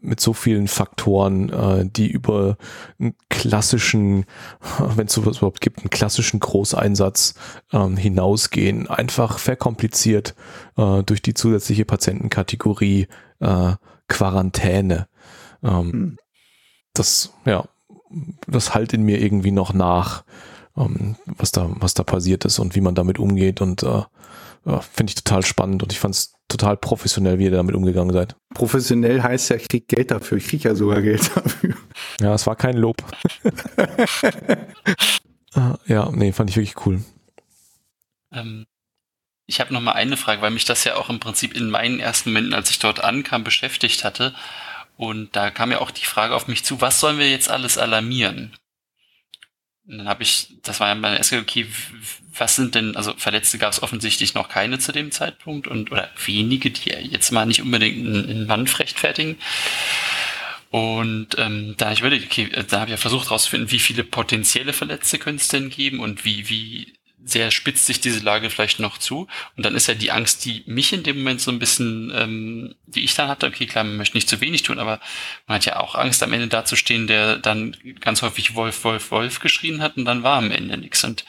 mit 0.00 0.20
so 0.20 0.32
vielen 0.32 0.68
Faktoren, 0.68 1.50
äh, 1.50 1.84
die 1.84 2.08
über 2.08 2.56
einen 3.00 3.14
klassischen, 3.28 4.24
wenn 4.78 5.06
es 5.06 5.12
sowas 5.12 5.38
überhaupt 5.38 5.60
gibt, 5.60 5.80
einen 5.80 5.90
klassischen 5.90 6.38
Großeinsatz 6.38 7.34
ähm, 7.72 7.96
hinausgehen. 7.96 8.88
Einfach 8.88 9.38
verkompliziert 9.38 10.34
äh, 10.76 11.02
durch 11.02 11.22
die 11.22 11.34
zusätzliche 11.34 11.84
Patientenkategorie 11.84 13.08
äh, 13.40 13.72
Quarantäne. 14.08 15.08
Ähm, 15.62 15.92
hm. 15.92 16.18
Das, 16.94 17.32
ja, 17.44 17.64
das 18.46 18.74
halt 18.74 18.92
in 18.92 19.02
mir 19.02 19.20
irgendwie 19.20 19.50
noch 19.50 19.72
nach, 19.72 20.24
ähm, 20.76 21.16
was 21.26 21.50
da, 21.50 21.68
was 21.80 21.94
da 21.94 22.04
passiert 22.04 22.44
ist 22.44 22.58
und 22.58 22.76
wie 22.76 22.80
man 22.80 22.94
damit 22.94 23.18
umgeht 23.18 23.60
und 23.60 23.82
äh, 23.82 24.02
finde 24.92 25.10
ich 25.10 25.16
total 25.16 25.44
spannend 25.44 25.82
und 25.82 25.92
ich 25.92 25.98
fand 25.98 26.14
es 26.14 26.34
total 26.52 26.76
professionell, 26.76 27.38
wie 27.38 27.44
ihr 27.44 27.50
damit 27.50 27.74
umgegangen 27.74 28.12
seid. 28.12 28.36
Professionell 28.54 29.22
heißt 29.22 29.50
ja, 29.50 29.56
ich 29.56 29.68
krieg 29.68 29.88
Geld 29.88 30.10
dafür. 30.10 30.38
Ich 30.38 30.46
krieg 30.46 30.62
ja 30.64 30.74
sogar 30.74 31.02
Geld 31.02 31.30
dafür. 31.34 31.74
Ja, 32.20 32.34
es 32.34 32.46
war 32.46 32.56
kein 32.56 32.76
Lob. 32.76 32.96
Ah, 35.54 35.76
ja, 35.86 36.10
nee, 36.10 36.32
fand 36.32 36.48
ich 36.48 36.56
wirklich 36.56 36.86
cool. 36.86 37.04
Ähm, 38.32 38.66
ich 39.46 39.60
habe 39.60 39.74
noch 39.74 39.82
mal 39.82 39.92
eine 39.92 40.16
Frage, 40.16 40.40
weil 40.40 40.50
mich 40.50 40.64
das 40.64 40.84
ja 40.84 40.96
auch 40.96 41.10
im 41.10 41.20
Prinzip 41.20 41.54
in 41.54 41.68
meinen 41.68 42.00
ersten 42.00 42.30
Momenten, 42.30 42.54
als 42.54 42.70
ich 42.70 42.78
dort 42.78 43.04
ankam, 43.04 43.44
beschäftigt 43.44 44.02
hatte. 44.02 44.34
Und 44.96 45.36
da 45.36 45.50
kam 45.50 45.70
ja 45.70 45.80
auch 45.80 45.90
die 45.90 46.06
Frage 46.06 46.34
auf 46.34 46.48
mich 46.48 46.64
zu, 46.64 46.80
was 46.80 47.00
sollen 47.00 47.18
wir 47.18 47.30
jetzt 47.30 47.50
alles 47.50 47.76
alarmieren? 47.76 48.56
Und 49.86 49.98
dann 49.98 50.08
habe 50.08 50.22
ich, 50.22 50.56
das 50.62 50.80
war 50.80 50.88
ja 50.88 50.94
meine 50.94 51.18
erste, 51.18 51.38
okay, 51.38 51.66
was 52.36 52.56
sind 52.56 52.74
denn, 52.74 52.96
also 52.96 53.14
Verletzte 53.16 53.58
gab 53.58 53.72
es 53.72 53.82
offensichtlich 53.82 54.34
noch 54.34 54.48
keine 54.48 54.78
zu 54.78 54.92
dem 54.92 55.10
Zeitpunkt 55.10 55.68
und 55.68 55.90
oder 55.92 56.10
wenige, 56.24 56.70
die 56.70 56.90
jetzt 56.90 57.30
mal 57.30 57.46
nicht 57.46 57.62
unbedingt 57.62 58.06
einen, 58.06 58.30
einen 58.30 58.46
Mann 58.46 58.66
rechtfertigen. 58.66 59.36
Und 60.70 61.36
ähm, 61.36 61.74
da 61.76 61.92
ich 61.92 62.00
überlegt, 62.00 62.24
okay, 62.24 62.48
da 62.68 62.80
habe 62.80 62.90
ich 62.90 62.92
ja 62.92 62.96
versucht 62.96 63.26
herauszufinden, 63.26 63.70
wie 63.70 63.78
viele 63.78 64.04
potenzielle 64.04 64.72
Verletzte 64.72 65.18
könnte 65.18 65.42
es 65.42 65.48
denn 65.48 65.68
geben 65.68 66.00
und 66.00 66.24
wie, 66.24 66.48
wie 66.48 66.94
sehr 67.24 67.50
spitzt 67.50 67.86
sich 67.86 68.00
diese 68.00 68.20
Lage 68.20 68.50
vielleicht 68.50 68.80
noch 68.80 68.98
zu. 68.98 69.28
Und 69.56 69.64
dann 69.66 69.74
ist 69.74 69.86
ja 69.86 69.94
die 69.94 70.10
Angst, 70.10 70.44
die 70.44 70.62
mich 70.66 70.92
in 70.92 71.02
dem 71.02 71.18
Moment 71.18 71.40
so 71.40 71.50
ein 71.50 71.58
bisschen, 71.58 72.10
ähm, 72.14 72.74
die 72.86 73.04
ich 73.04 73.14
dann 73.14 73.28
hatte, 73.28 73.46
okay, 73.46 73.66
klar, 73.66 73.84
man 73.84 73.96
möchte 73.96 74.16
nicht 74.16 74.28
zu 74.28 74.40
wenig 74.40 74.62
tun, 74.62 74.78
aber 74.78 75.00
man 75.46 75.56
hat 75.56 75.66
ja 75.66 75.78
auch 75.78 75.94
Angst, 75.94 76.22
am 76.22 76.32
Ende 76.32 76.48
dazustehen, 76.48 77.06
der 77.06 77.36
dann 77.36 77.76
ganz 78.00 78.22
häufig 78.22 78.54
Wolf, 78.54 78.82
Wolf, 78.84 79.10
Wolf 79.10 79.40
geschrien 79.40 79.82
hat 79.82 79.96
und 79.96 80.04
dann 80.04 80.22
war 80.22 80.38
am 80.38 80.50
Ende 80.50 80.76
nichts. 80.78 81.04
Und 81.04 81.24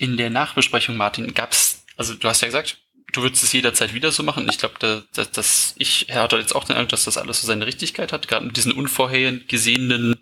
in 0.00 0.16
der 0.16 0.30
Nachbesprechung, 0.30 0.96
Martin, 0.96 1.34
gab's, 1.34 1.84
also 1.96 2.14
du 2.14 2.26
hast 2.26 2.40
ja 2.40 2.48
gesagt, 2.48 2.78
du 3.12 3.22
würdest 3.22 3.44
es 3.44 3.52
jederzeit 3.52 3.92
wieder 3.92 4.10
so 4.12 4.22
machen. 4.22 4.48
Ich 4.48 4.58
glaube, 4.58 4.76
da, 4.78 5.02
da, 5.12 5.24
dass 5.24 5.74
ich 5.76 6.06
hatte 6.10 6.38
jetzt 6.38 6.54
auch 6.54 6.64
den 6.64 6.76
Eindruck, 6.76 6.90
dass 6.90 7.04
das 7.04 7.18
alles 7.18 7.42
so 7.42 7.46
seine 7.46 7.66
Richtigkeit 7.66 8.12
hat, 8.12 8.26
gerade 8.26 8.46
mit 8.46 8.56
diesen 8.56 8.72
unvorhergesehenen 8.72 10.16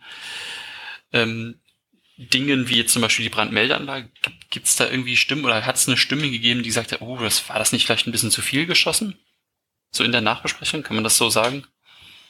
ähm, 1.13 1.61
Dingen 2.17 2.69
wie 2.69 2.79
jetzt 2.79 2.93
zum 2.93 3.03
Beispiel 3.03 3.23
die 3.23 3.31
Brandmeldeanlage, 3.31 4.11
gibt 4.51 4.67
es 4.67 4.75
da 4.75 4.91
irgendwie 4.91 5.17
Stimmen 5.17 5.45
oder 5.45 5.65
hat 5.65 5.77
es 5.77 5.87
eine 5.87 5.97
Stimme 5.97 6.29
gegeben, 6.29 6.65
die 6.65 6.73
sagt, 6.73 7.01
oh, 7.01 7.17
das 7.19 7.49
war 7.49 7.61
das 7.61 7.71
nicht 7.71 7.87
vielleicht 7.87 8.09
ein 8.09 8.13
bisschen 8.13 8.33
zu 8.33 8.43
viel 8.43 8.67
geschossen? 8.67 9.17
So 9.93 10.03
in 10.03 10.11
der 10.11 10.21
Nachbesprechung, 10.21 10.83
kann 10.83 10.97
man 10.97 11.05
das 11.05 11.17
so 11.17 11.31
sagen? 11.31 11.65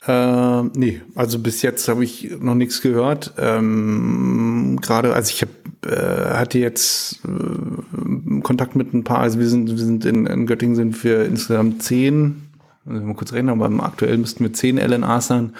Äh, 0.09 0.62
nee, 0.74 1.02
also 1.14 1.38
bis 1.38 1.61
jetzt 1.61 1.86
habe 1.86 2.02
ich 2.02 2.30
noch 2.40 2.54
nichts 2.54 2.80
gehört. 2.80 3.34
Ähm, 3.36 4.78
Gerade, 4.80 5.12
also 5.12 5.30
ich 5.30 5.42
hab, 5.42 5.50
äh, 5.86 6.34
hatte 6.34 6.59
jetzt 6.59 7.20
äh, 7.26 8.40
Kontakt 8.40 8.74
mit 8.74 8.94
ein 8.94 9.04
paar, 9.04 9.18
also 9.18 9.38
wir 9.38 9.48
sind, 9.48 9.68
wir 9.68 9.76
sind 9.76 10.06
in, 10.06 10.24
in 10.24 10.46
Göttingen 10.46 10.76
sind 10.76 11.04
wir 11.04 11.26
insgesamt 11.26 11.82
zehn, 11.82 12.48
also 12.86 13.04
mal 13.04 13.14
kurz 13.14 13.34
reden, 13.34 13.50
aber 13.50 13.70
aktuell 13.84 14.16
müssten 14.16 14.44
wir 14.44 14.52
zehn 14.54 14.78
LNAs 14.78 15.26
sein. 15.26 15.52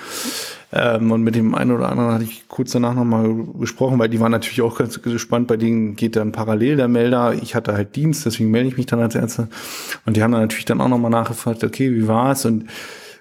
Ähm, 0.73 1.13
und 1.13 1.23
mit 1.23 1.35
dem 1.35 1.55
einen 1.55 1.73
oder 1.73 1.91
anderen 1.91 2.13
hatte 2.13 2.25
ich 2.25 2.49
kurz 2.49 2.73
danach 2.73 2.95
nochmal 2.95 3.31
gesprochen, 3.59 3.99
weil 3.99 4.09
die 4.09 4.21
waren 4.21 4.33
natürlich 4.33 4.63
auch 4.63 4.79
ganz 4.79 5.03
gespannt. 5.03 5.47
Bei 5.49 5.59
denen 5.59 5.95
geht 5.95 6.17
dann 6.17 6.33
parallel 6.33 6.77
der 6.77 6.89
Melder. 6.89 7.35
Ich 7.35 7.55
hatte 7.55 7.75
halt 7.75 7.97
Dienst, 7.97 8.25
deswegen 8.25 8.51
melde 8.51 8.71
ich 8.71 8.79
mich 8.79 8.87
dann 8.87 9.01
als 9.01 9.15
Ärzte. 9.15 9.49
Und 10.07 10.17
die 10.17 10.23
haben 10.23 10.33
dann 10.33 10.41
natürlich 10.41 10.65
dann 10.65 10.81
auch 10.81 10.89
nochmal 10.89 11.11
nachgefragt, 11.11 11.65
okay, 11.65 11.95
wie 11.95 12.09
war's? 12.09 12.47
Und 12.47 12.65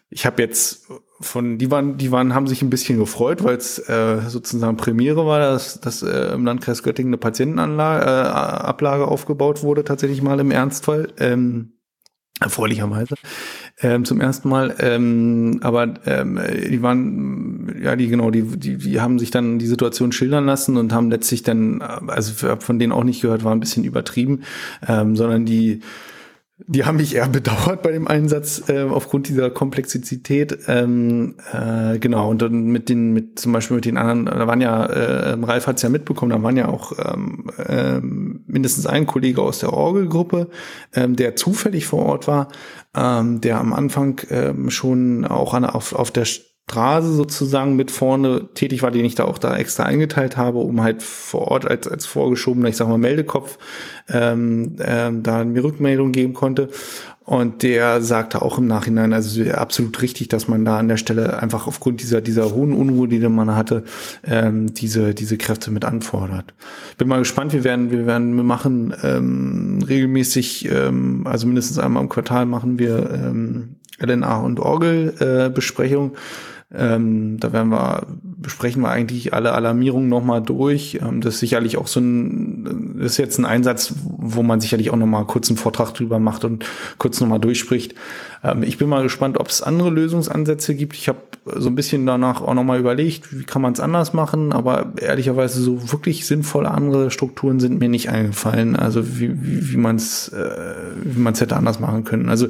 ich 0.09 0.25
habe 0.25 0.41
jetzt 0.41 0.87
von, 1.19 1.57
die 1.57 1.71
waren, 1.71 1.97
die 1.97 2.11
waren, 2.11 2.35
haben 2.35 2.47
sich 2.47 2.61
ein 2.61 2.69
bisschen 2.69 2.99
gefreut, 2.99 3.43
weil 3.43 3.57
es 3.57 3.79
äh, 3.89 4.21
sozusagen 4.27 4.77
Premiere 4.77 5.25
war, 5.25 5.39
dass, 5.39 5.79
dass 5.81 6.03
äh, 6.03 6.33
im 6.33 6.45
Landkreis 6.45 6.83
Göttingen 6.83 7.09
eine 7.09 7.17
Patientenanlage, 7.17 8.05
äh, 8.05 8.07
Ablage 8.07 9.07
aufgebaut 9.07 9.63
wurde, 9.63 9.83
tatsächlich 9.83 10.21
mal 10.21 10.39
im 10.39 10.51
Ernstfall. 10.51 11.07
Ähm, 11.19 11.73
erfreulicherweise 12.39 13.15
ähm, 13.81 14.05
zum 14.05 14.21
ersten 14.21 14.49
Mal. 14.49 14.75
Ähm, 14.79 15.59
aber 15.61 15.95
ähm, 16.05 16.39
die 16.69 16.81
waren, 16.81 17.81
ja, 17.81 17.95
die 17.95 18.07
genau, 18.07 18.29
die, 18.29 18.43
die, 18.43 18.77
die 18.77 19.01
haben 19.01 19.17
sich 19.17 19.31
dann 19.31 19.57
die 19.57 19.67
Situation 19.67 20.11
schildern 20.11 20.45
lassen 20.45 20.77
und 20.77 20.93
haben 20.93 21.09
letztlich 21.09 21.43
dann, 21.43 21.81
also 21.81 22.57
von 22.59 22.79
denen 22.79 22.91
auch 22.91 23.03
nicht 23.03 23.21
gehört, 23.21 23.43
war 23.43 23.53
ein 23.53 23.59
bisschen 23.59 23.83
übertrieben, 23.83 24.43
ähm, 24.87 25.15
sondern 25.15 25.45
die 25.45 25.81
die 26.65 26.85
haben 26.85 26.97
mich 26.97 27.15
eher 27.15 27.27
bedauert 27.29 27.83
bei 27.83 27.91
dem 27.91 28.07
Einsatz 28.07 28.63
äh, 28.67 28.83
aufgrund 28.83 29.27
dieser 29.27 29.49
Komplexität. 29.49 30.57
Ähm, 30.67 31.35
äh, 31.51 31.99
genau, 31.99 32.29
und 32.29 32.41
dann 32.41 32.65
mit 32.65 32.89
den, 32.89 33.13
mit 33.13 33.39
zum 33.39 33.51
Beispiel 33.51 33.75
mit 33.75 33.85
den 33.85 33.97
anderen, 33.97 34.25
da 34.25 34.47
waren 34.47 34.61
ja, 34.61 34.85
äh, 34.85 35.37
Ralf 35.41 35.67
hat 35.67 35.77
es 35.77 35.83
ja 35.83 35.89
mitbekommen, 35.89 36.31
da 36.31 36.41
waren 36.41 36.57
ja 36.57 36.67
auch 36.67 36.93
ähm, 36.97 37.51
äh, 37.57 37.99
mindestens 37.99 38.87
ein 38.87 39.05
Kollege 39.05 39.41
aus 39.41 39.59
der 39.59 39.73
Orgelgruppe, 39.73 40.49
ähm, 40.93 41.15
der 41.15 41.35
zufällig 41.35 41.85
vor 41.85 42.05
Ort 42.05 42.27
war, 42.27 42.47
ähm, 42.95 43.41
der 43.41 43.59
am 43.59 43.73
Anfang 43.73 44.21
ähm, 44.29 44.69
schon 44.69 45.25
auch 45.25 45.53
an, 45.53 45.65
auf, 45.65 45.93
auf 45.93 46.11
der 46.11 46.25
Straße 46.69 47.13
sozusagen 47.13 47.77
mit 47.77 47.91
vorne 47.91 48.49
tätig 48.53 48.83
war, 48.83 48.91
den 48.91 49.05
ich 49.05 49.15
da 49.15 49.23
auch 49.23 49.37
da 49.37 49.55
extra 49.55 49.83
eingeteilt 49.83 50.35
habe, 50.35 50.59
um 50.59 50.83
halt 50.83 51.01
vor 51.01 51.47
Ort 51.47 51.65
als, 51.65 51.87
als 51.87 52.05
vorgeschobener, 52.05 52.67
ich 52.67 52.75
sag 52.75 52.89
mal, 52.89 52.97
Meldekopf 52.97 53.57
ähm, 54.09 54.75
ähm, 54.79 55.23
da 55.23 55.45
mir 55.45 55.63
Rückmeldung 55.63 56.11
geben 56.11 56.33
konnte. 56.33 56.67
Und 57.23 57.63
der 57.63 58.01
sagte 58.01 58.41
auch 58.41 58.57
im 58.57 58.67
Nachhinein, 58.67 59.13
also 59.13 59.43
absolut 59.51 60.01
richtig, 60.01 60.27
dass 60.27 60.49
man 60.49 60.65
da 60.65 60.77
an 60.77 60.89
der 60.89 60.97
Stelle 60.97 61.41
einfach 61.41 61.67
aufgrund 61.67 62.01
dieser, 62.01 62.19
dieser 62.21 62.53
hohen 62.53 62.73
Unruhe, 62.73 63.07
die 63.07 63.19
man 63.19 63.55
hatte, 63.55 63.83
ähm, 64.25 64.73
diese, 64.73 65.13
diese 65.13 65.37
Kräfte 65.37 65.71
mit 65.71 65.85
anfordert. 65.85 66.53
Bin 66.97 67.07
mal 67.07 67.19
gespannt, 67.19 67.53
wir 67.53 67.63
werden, 67.63 67.91
wir 67.91 68.05
werden, 68.05 68.35
wir 68.35 68.43
machen 68.43 68.93
ähm, 69.03 69.79
regelmäßig, 69.87 70.69
ähm, 70.69 71.25
also 71.27 71.47
mindestens 71.47 71.79
einmal 71.79 72.03
im 72.03 72.09
Quartal 72.09 72.45
machen 72.45 72.77
wir 72.77 73.09
ähm, 73.11 73.75
LNA 73.99 74.37
und 74.41 74.59
Orgelbesprechung. 74.59 76.13
Äh, 76.13 76.17
ähm, 76.73 77.37
da 77.39 77.53
werden 77.53 77.69
wir, 77.69 78.07
besprechen 78.39 78.83
wir 78.83 78.89
eigentlich 78.89 79.33
alle 79.33 79.53
Alarmierungen 79.53 80.09
nochmal 80.09 80.41
durch. 80.41 80.99
Ähm, 81.01 81.21
das 81.21 81.35
ist 81.35 81.39
sicherlich 81.39 81.77
auch 81.77 81.87
so 81.87 81.99
ein, 81.99 82.99
ist 82.99 83.17
jetzt 83.17 83.37
ein 83.39 83.45
Einsatz, 83.45 83.93
wo 84.03 84.43
man 84.43 84.61
sicherlich 84.61 84.91
auch 84.91 84.95
nochmal 84.95 85.25
kurz 85.25 85.49
einen 85.49 85.57
Vortrag 85.57 85.93
drüber 85.93 86.19
macht 86.19 86.45
und 86.45 86.65
kurz 86.97 87.19
nochmal 87.19 87.39
durchspricht. 87.39 87.95
Ähm, 88.43 88.63
ich 88.63 88.77
bin 88.77 88.89
mal 88.89 89.03
gespannt, 89.03 89.39
ob 89.39 89.47
es 89.47 89.61
andere 89.61 89.89
Lösungsansätze 89.89 90.75
gibt. 90.75 90.95
Ich 90.95 91.07
habe 91.07 91.19
so 91.55 91.69
ein 91.69 91.75
bisschen 91.75 92.05
danach 92.05 92.41
auch 92.41 92.53
nochmal 92.53 92.79
überlegt, 92.79 93.37
wie 93.37 93.43
kann 93.43 93.61
man 93.61 93.73
es 93.73 93.79
anders 93.79 94.13
machen, 94.13 94.51
aber 94.51 94.93
ehrlicherweise 94.99 95.61
so 95.61 95.91
wirklich 95.91 96.25
sinnvolle 96.25 96.69
andere 96.71 97.09
Strukturen 97.09 97.59
sind 97.59 97.79
mir 97.79 97.89
nicht 97.89 98.09
eingefallen. 98.09 98.75
Also 98.75 99.19
wie, 99.19 99.29
wie, 99.41 99.71
wie 99.71 99.77
man 99.77 99.95
es 99.95 100.29
äh, 100.29 100.49
wie 101.03 101.19
man 101.19 101.33
es 101.33 101.41
hätte 101.41 101.55
anders 101.55 101.79
machen 101.79 102.03
können. 102.03 102.29
Also 102.29 102.47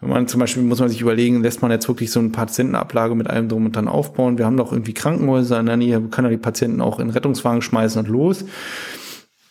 wenn 0.00 0.10
man 0.10 0.28
zum 0.28 0.40
Beispiel 0.40 0.62
muss 0.62 0.80
man 0.80 0.88
sich 0.88 1.00
überlegen, 1.00 1.42
lässt 1.42 1.62
man 1.62 1.70
jetzt 1.70 1.88
wirklich 1.88 2.10
so 2.10 2.20
eine 2.20 2.30
Patientenablage 2.30 3.14
mit 3.14 3.28
allem 3.28 3.48
drum 3.48 3.66
und 3.66 3.76
dann 3.76 3.88
aufbauen. 3.88 4.38
Wir 4.38 4.46
haben 4.46 4.56
doch 4.56 4.72
irgendwie 4.72 4.94
Krankenhäuser 5.26 5.60
in 5.60 5.66
der 5.66 5.76
Nähe, 5.76 6.00
können 6.02 6.26
ja 6.26 6.30
die 6.30 6.36
Patienten 6.36 6.80
auch 6.80 6.98
in 6.98 7.10
Rettungswagen 7.10 7.62
schmeißen 7.62 8.00
und 8.00 8.08
los 8.08 8.44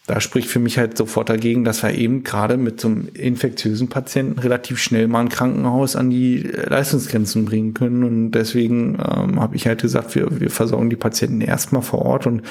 da 0.08 0.22
spricht 0.22 0.50
für 0.50 0.60
mich 0.60 0.78
halt 0.78 0.98
sofort 0.98 1.30
dagegen, 1.30 1.64
dass 1.64 1.82
wir 1.82 1.92
eben 1.96 2.24
gerade 2.24 2.58
mit 2.58 2.80
so 2.80 2.90
einem 2.90 3.08
infektiösen 3.16 3.88
Patienten 3.88 4.38
relativ 4.38 4.78
schnell 4.78 5.08
mal 5.08 5.22
ein 5.22 5.30
Krankenhaus 5.30 5.96
an 5.96 6.12
die 6.12 6.42
Leistungsgrenzen 6.42 7.46
bringen 7.46 7.74
können. 7.74 8.04
Und 8.04 8.32
deswegen 8.32 9.00
ähm, 9.00 9.42
habe 9.42 9.56
ich 9.56 9.66
halt 9.66 9.82
gesagt, 9.82 10.14
wir, 10.14 10.40
wir 10.40 10.52
versorgen 10.52 10.92
die 10.92 10.96
Patienten 10.96 11.42
erstmal 11.42 11.82
vor 11.82 12.04
Ort 12.04 12.28
und 12.28 12.44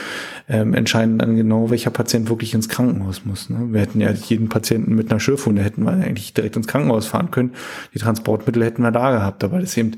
ähm, 0.49 0.75
entscheiden 0.75 1.19
dann 1.19 1.37
genau, 1.37 1.71
welcher 1.71 1.91
Patient 1.91 2.29
wirklich 2.29 2.55
ins 2.55 2.69
Krankenhaus 2.69 3.25
muss. 3.25 3.49
Ne? 3.51 3.69
Wir 3.71 3.83
hätten 3.83 4.01
ja 4.01 4.11
jeden 4.11 4.49
Patienten 4.49 4.97
mit 4.97 5.13
einer 5.13 5.21
Schürfwunde 5.21 5.63
hätten 5.63 5.85
wir 5.85 5.93
eigentlich 5.93 6.35
direkt 6.35 6.57
ins 6.57 6.67
Krankenhaus 6.67 7.07
fahren 7.07 7.31
können. 7.31 7.53
Die 7.95 8.01
Transportmittel 8.01 8.65
hätten 8.65 8.83
wir 8.83 8.91
da 8.91 9.13
gehabt. 9.13 9.45
Aber 9.45 9.61
das 9.61 9.71
ist 9.71 9.79
eben 9.79 9.93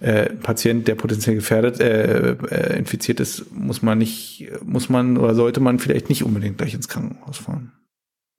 äh, 0.00 0.30
ein 0.30 0.38
Patient, 0.38 0.88
der 0.88 0.94
potenziell 0.94 1.36
gefährdet, 1.36 1.78
äh, 1.78 2.30
äh, 2.30 2.78
infiziert 2.78 3.20
ist, 3.20 3.52
muss 3.54 3.82
man 3.82 3.98
nicht, 3.98 4.50
muss 4.64 4.88
man 4.88 5.18
oder 5.18 5.34
sollte 5.34 5.60
man 5.60 5.78
vielleicht 5.78 6.08
nicht 6.08 6.24
unbedingt 6.24 6.56
gleich 6.56 6.72
ins 6.72 6.88
Krankenhaus 6.88 7.01
Krankenhaus 7.02 7.38
fahren. 7.38 7.72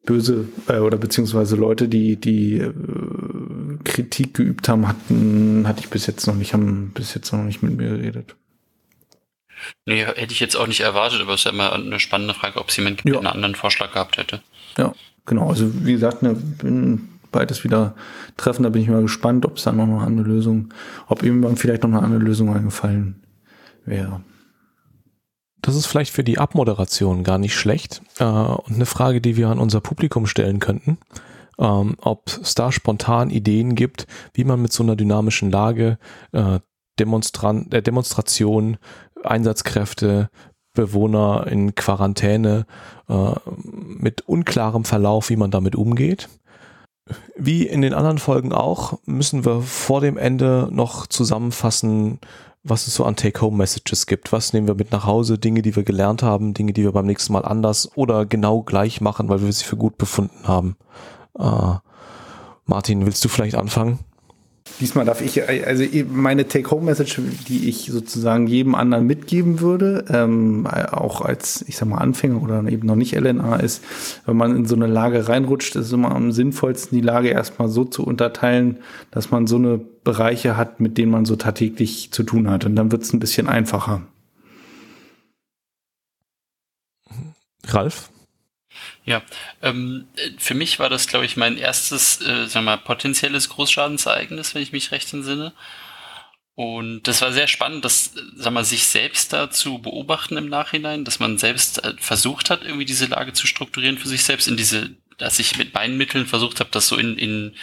Böse 0.06 0.50
äh, 0.68 0.80
oder 0.80 0.98
beziehungsweise 0.98 1.56
Leute, 1.56 1.88
die 1.88 2.18
die 2.18 2.58
äh, 2.58 2.74
Kritik 3.84 4.34
geübt 4.34 4.68
haben, 4.68 4.88
hatten, 4.88 5.66
hatte 5.68 5.80
ich 5.82 5.90
bis 5.90 6.08
jetzt 6.08 6.28
noch 6.28 6.36
nicht, 6.36 6.54
haben 6.54 6.92
bis 6.94 7.14
jetzt 7.14 7.32
noch 7.32 7.44
nicht 7.44 7.64
mit 7.64 7.78
mir 7.78 7.90
geredet. 7.90 8.36
Nee, 9.86 10.04
hätte 10.04 10.34
ich 10.34 10.42
jetzt 10.42 10.58
auch 10.58 10.68
nicht 10.68 10.82
erwartet, 10.82 11.22
aber 11.22 11.34
es 11.34 11.42
ist 11.42 11.46
ja 11.46 11.52
immer 11.52 11.72
eine 11.72 12.00
spannende 12.02 12.34
Frage, 12.34 12.60
ob 12.60 12.68
es 12.68 12.76
jemand 12.76 13.02
ja. 13.06 13.18
einen 13.18 13.28
anderen 13.28 13.56
Vorschlag 13.56 13.94
gehabt 13.94 14.18
hätte. 14.18 14.42
Ja, 14.78 14.94
genau. 15.26 15.50
Also 15.50 15.72
wie 15.86 15.94
gesagt, 15.94 16.22
ne, 16.22 16.34
bin 16.34 17.08
beides 17.32 17.64
wieder 17.64 17.96
treffen, 18.36 18.64
da 18.64 18.70
bin 18.70 18.82
ich 18.82 18.90
mal 18.90 19.02
gespannt, 19.02 19.46
ob 19.46 19.56
es 19.56 19.64
da 19.64 19.72
noch 19.72 19.86
eine 19.86 20.00
andere 20.00 20.28
Lösung, 20.28 20.74
ob 21.08 21.24
ihm 21.24 21.56
vielleicht 21.56 21.84
noch 21.84 21.90
eine 21.90 22.02
andere 22.02 22.22
Lösung 22.22 22.54
eingefallen 22.54 23.24
wäre. 23.86 24.22
Das 25.64 25.76
ist 25.76 25.86
vielleicht 25.86 26.12
für 26.12 26.26
die 26.26 26.38
Abmoderation 26.38 27.24
gar 27.24 27.38
nicht 27.38 27.56
schlecht. 27.56 28.04
Äh, 28.20 28.26
und 28.26 28.76
eine 28.76 28.86
Frage, 28.86 29.22
die 29.22 29.38
wir 29.38 29.48
an 29.48 29.60
unser 29.60 29.80
Publikum 29.80 30.28
stellen 30.28 30.60
könnten, 30.60 30.98
ähm, 31.58 31.96
ob 32.02 32.28
es 32.42 32.54
da 32.54 32.72
spontan 32.72 33.30
Ideen 33.30 33.74
gibt, 33.74 34.06
wie 34.34 34.44
man 34.44 34.62
mit 34.62 34.74
so 34.74 34.84
einer 34.84 34.98
dynamischen 34.98 35.50
Lage 35.50 35.98
äh, 36.34 36.60
Demonstran 37.00 37.72
äh, 37.72 37.82
Demonstration, 37.82 38.78
Einsatzkräfte, 39.24 40.30
Bewohner 40.74 41.48
in 41.48 41.76
Quarantäne 41.76 42.66
äh, 43.08 43.32
mit 43.48 44.22
unklarem 44.28 44.84
Verlauf, 44.84 45.30
wie 45.30 45.38
man 45.38 45.50
damit 45.50 45.76
umgeht. 45.78 46.28
Wie 47.38 47.66
in 47.66 47.82
den 47.82 47.94
anderen 47.94 48.18
Folgen 48.18 48.52
auch, 48.52 49.00
müssen 49.06 49.46
wir 49.46 49.62
vor 49.62 50.02
dem 50.02 50.18
Ende 50.18 50.68
noch 50.72 51.08
zusammenfassen, 51.08 52.20
was 52.64 52.88
es 52.88 52.96
so 52.96 53.04
an 53.04 53.16
Take-Home-Messages 53.16 54.06
gibt. 54.06 54.32
Was 54.32 54.54
nehmen 54.54 54.68
wir 54.68 54.76
mit 54.76 54.92
nach 54.92 55.06
Hause? 55.06 55.38
Dinge, 55.38 55.62
die 55.62 55.76
wir 55.76 55.84
gelernt 55.84 56.24
haben, 56.24 56.54
Dinge, 56.54 56.74
die 56.74 56.84
wir 56.84 56.94
beim 56.94 57.06
nächsten 57.06 57.34
Mal 57.34 57.46
anders 57.46 57.90
oder 57.96 58.26
genau 58.26 58.62
gleich 58.62 59.02
machen, 59.02 59.30
weil 59.30 59.42
wir 59.42 59.52
sie 59.52 59.66
für 59.66 59.78
gut 59.78 59.98
befunden 59.98 60.48
haben. 60.48 60.78
Äh, 61.38 61.76
Martin, 62.66 63.06
willst 63.06 63.24
du 63.26 63.30
vielleicht 63.30 63.56
anfangen? 63.56 64.00
Diesmal 64.80 65.06
darf 65.06 65.22
ich, 65.22 65.48
also 65.48 65.84
meine 66.10 66.48
Take-Home-Message, 66.48 67.20
die 67.48 67.68
ich 67.68 67.88
sozusagen 67.92 68.48
jedem 68.48 68.76
anderen 68.76 69.06
mitgeben 69.06 69.60
würde, 69.60 70.06
ähm, 70.10 70.66
auch 70.68 71.22
als, 71.22 71.66
ich 71.68 71.76
sag 71.76 71.90
mal, 71.90 71.98
Anfänger 71.98 72.42
oder 72.42 72.64
eben 72.70 72.88
noch 72.88 72.96
nicht 72.96 73.14
LNA 73.14 73.58
ist, 73.58 73.84
wenn 74.26 74.38
man 74.38 74.56
in 74.56 74.66
so 74.66 74.76
eine 74.76 74.88
Lage 74.88 75.28
reinrutscht, 75.28 75.76
ist 75.76 75.88
es 75.88 75.92
immer 75.92 76.16
am 76.16 76.32
sinnvollsten, 76.32 76.98
die 76.98 77.06
Lage 77.06 77.30
erstmal 77.30 77.68
so 77.68 77.84
zu 77.84 78.06
unterteilen, 78.06 78.78
dass 79.12 79.32
man 79.32 79.48
so 79.48 79.58
eine 79.58 79.78
Bereiche 79.78 80.56
hat, 80.56 80.80
mit 80.80 80.98
denen 80.98 81.12
man 81.12 81.26
so 81.26 81.36
tagtäglich 81.36 82.12
zu 82.12 82.24
tun 82.24 82.50
hat. 82.50 82.66
Und 82.66 82.76
dann 82.78 82.92
wird 82.92 83.04
es 83.04 83.12
ein 83.12 83.20
bisschen 83.20 83.50
einfacher. 83.50 84.02
Ralf? 87.68 88.13
Ja, 89.06 89.22
ähm, 89.62 90.08
für 90.38 90.54
mich 90.54 90.80
war 90.80 90.90
das, 90.90 91.08
glaube 91.08 91.26
ich, 91.26 91.36
mein 91.36 91.58
erstes, 91.58 92.22
äh, 92.22 92.48
sagen 92.48 92.66
wir 92.66 92.76
mal, 92.76 92.78
potenzielles 92.78 93.50
Großschadensereignis, 93.50 94.56
wenn 94.56 94.62
ich 94.62 94.72
mich 94.72 94.92
recht 94.92 95.12
entsinne. 95.14 95.54
Und 96.56 97.08
das 97.08 97.22
war 97.22 97.34
sehr 97.34 97.48
spannend, 97.48 97.84
das, 97.84 98.14
sag 98.36 98.54
mal, 98.54 98.64
sich 98.64 98.86
selbst 98.86 99.34
da 99.34 99.50
zu 99.50 99.80
beobachten 99.80 100.38
im 100.38 100.48
Nachhinein, 100.50 101.04
dass 101.04 101.20
man 101.20 101.38
selbst 101.38 101.84
äh, 101.84 101.96
versucht 101.98 102.50
hat, 102.50 102.64
irgendwie 102.64 102.86
diese 102.86 103.08
Lage 103.08 103.34
zu 103.34 103.48
strukturieren 103.48 103.98
für 103.98 104.08
sich 104.08 104.24
selbst, 104.24 104.48
in 104.48 104.56
diese, 104.56 104.92
dass 105.18 105.40
ich 105.40 105.58
mit 105.58 105.74
meinen 105.74 105.98
Mitteln 105.98 106.28
versucht 106.28 106.60
habe, 106.60 106.70
das 106.72 106.88
so 106.88 106.98
in, 106.98 107.18
in 107.18 107.56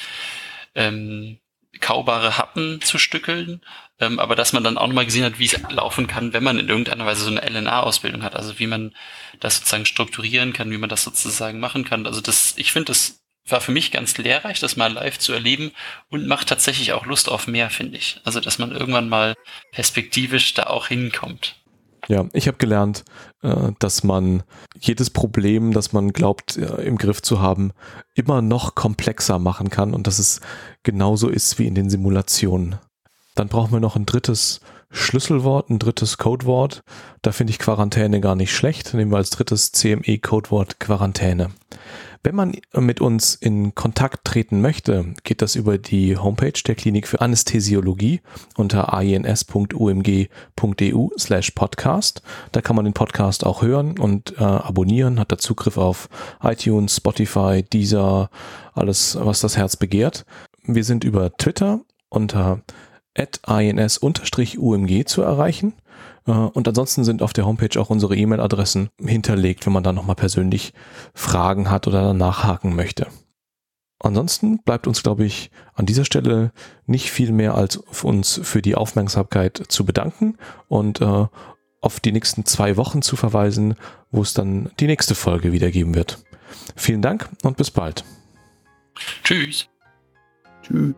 ähm, 0.74 1.38
kaubare 1.78 2.36
Happen 2.36 2.80
zu 2.80 2.98
stückeln, 2.98 3.60
ähm, 4.00 4.18
aber 4.18 4.34
dass 4.34 4.52
man 4.52 4.64
dann 4.64 4.78
auch 4.78 4.86
nochmal 4.86 5.04
gesehen 5.04 5.24
hat, 5.24 5.38
wie 5.38 5.46
es 5.46 5.60
laufen 5.70 6.06
kann, 6.06 6.32
wenn 6.32 6.42
man 6.42 6.58
in 6.58 6.68
irgendeiner 6.68 7.06
Weise 7.06 7.22
so 7.22 7.30
eine 7.30 7.42
LNA-Ausbildung 7.48 8.22
hat, 8.22 8.34
also 8.34 8.58
wie 8.58 8.66
man 8.66 8.94
das 9.38 9.56
sozusagen 9.56 9.86
strukturieren 9.86 10.52
kann, 10.52 10.70
wie 10.70 10.78
man 10.78 10.88
das 10.88 11.04
sozusagen 11.04 11.60
machen 11.60 11.84
kann. 11.84 12.06
Also 12.06 12.20
das, 12.20 12.54
ich 12.56 12.72
finde, 12.72 12.86
das 12.86 13.22
war 13.46 13.60
für 13.60 13.72
mich 13.72 13.90
ganz 13.90 14.18
lehrreich, 14.18 14.60
das 14.60 14.76
mal 14.76 14.92
live 14.92 15.18
zu 15.18 15.32
erleben 15.32 15.72
und 16.08 16.26
macht 16.26 16.48
tatsächlich 16.48 16.92
auch 16.92 17.06
Lust 17.06 17.28
auf 17.28 17.46
mehr, 17.46 17.70
finde 17.70 17.98
ich. 17.98 18.20
Also 18.24 18.40
dass 18.40 18.58
man 18.58 18.72
irgendwann 18.72 19.08
mal 19.08 19.34
perspektivisch 19.72 20.54
da 20.54 20.64
auch 20.64 20.88
hinkommt. 20.88 21.59
Ja, 22.10 22.26
ich 22.32 22.48
habe 22.48 22.58
gelernt, 22.58 23.04
äh, 23.40 23.70
dass 23.78 24.02
man 24.02 24.42
jedes 24.80 25.10
Problem, 25.10 25.72
das 25.72 25.92
man 25.92 26.12
glaubt 26.12 26.56
äh, 26.56 26.82
im 26.82 26.98
Griff 26.98 27.22
zu 27.22 27.40
haben, 27.40 27.70
immer 28.14 28.42
noch 28.42 28.74
komplexer 28.74 29.38
machen 29.38 29.70
kann 29.70 29.94
und 29.94 30.08
dass 30.08 30.18
es 30.18 30.40
genauso 30.82 31.28
ist 31.28 31.60
wie 31.60 31.68
in 31.68 31.76
den 31.76 31.88
Simulationen. 31.88 32.80
Dann 33.36 33.46
brauchen 33.46 33.70
wir 33.70 33.78
noch 33.78 33.94
ein 33.94 34.06
drittes 34.06 34.58
Schlüsselwort, 34.90 35.70
ein 35.70 35.78
drittes 35.78 36.18
Codewort. 36.18 36.82
Da 37.22 37.30
finde 37.30 37.52
ich 37.52 37.60
Quarantäne 37.60 38.20
gar 38.20 38.34
nicht 38.34 38.52
schlecht. 38.52 38.92
Nehmen 38.92 39.12
wir 39.12 39.18
als 39.18 39.30
drittes 39.30 39.70
CME-Codewort 39.70 40.80
Quarantäne. 40.80 41.50
Wenn 42.22 42.34
man 42.34 42.52
mit 42.74 43.00
uns 43.00 43.34
in 43.34 43.74
Kontakt 43.74 44.26
treten 44.26 44.60
möchte, 44.60 45.14
geht 45.24 45.40
das 45.40 45.56
über 45.56 45.78
die 45.78 46.18
Homepage 46.18 46.52
der 46.66 46.74
Klinik 46.74 47.08
für 47.08 47.22
Anästhesiologie 47.22 48.20
unter 48.58 48.92
ins.umg.eu 49.00 50.28
slash 51.18 51.50
podcast. 51.52 52.20
Da 52.52 52.60
kann 52.60 52.76
man 52.76 52.84
den 52.84 52.92
Podcast 52.92 53.46
auch 53.46 53.62
hören 53.62 53.98
und 53.98 54.34
äh, 54.38 54.42
abonnieren, 54.42 55.18
hat 55.18 55.32
da 55.32 55.38
Zugriff 55.38 55.78
auf 55.78 56.10
iTunes, 56.42 56.96
Spotify, 56.96 57.62
Deezer, 57.62 58.28
alles, 58.74 59.16
was 59.18 59.40
das 59.40 59.56
Herz 59.56 59.76
begehrt. 59.76 60.26
Wir 60.64 60.84
sind 60.84 61.04
über 61.04 61.34
Twitter 61.38 61.80
unter 62.10 62.60
ins-umg 63.14 65.06
zu 65.06 65.22
erreichen. 65.22 65.72
Äh, 66.30 66.32
und 66.32 66.68
ansonsten 66.68 67.04
sind 67.04 67.22
auf 67.22 67.32
der 67.32 67.44
Homepage 67.44 67.80
auch 67.80 67.90
unsere 67.90 68.16
E-Mail-Adressen 68.16 68.90
hinterlegt, 69.04 69.66
wenn 69.66 69.72
man 69.72 69.82
da 69.82 69.92
nochmal 69.92 70.16
persönlich 70.16 70.72
Fragen 71.12 71.70
hat 71.70 71.86
oder 71.86 72.14
nachhaken 72.14 72.76
möchte. 72.76 73.08
Ansonsten 74.02 74.62
bleibt 74.62 74.86
uns, 74.86 75.02
glaube 75.02 75.24
ich, 75.24 75.50
an 75.74 75.84
dieser 75.84 76.06
Stelle 76.06 76.52
nicht 76.86 77.10
viel 77.10 77.32
mehr 77.32 77.54
als 77.54 77.76
uns 77.76 78.40
für 78.42 78.62
die 78.62 78.74
Aufmerksamkeit 78.74 79.62
zu 79.68 79.84
bedanken 79.84 80.38
und 80.68 81.02
äh, 81.02 81.26
auf 81.82 82.00
die 82.00 82.12
nächsten 82.12 82.46
zwei 82.46 82.76
Wochen 82.76 83.02
zu 83.02 83.16
verweisen, 83.16 83.74
wo 84.10 84.22
es 84.22 84.32
dann 84.32 84.70
die 84.80 84.86
nächste 84.86 85.14
Folge 85.14 85.52
wieder 85.52 85.70
geben 85.70 85.94
wird. 85.94 86.24
Vielen 86.76 87.02
Dank 87.02 87.28
und 87.42 87.56
bis 87.56 87.70
bald. 87.70 88.04
Tschüss. 89.22 89.68
Tschüss. 90.62 90.94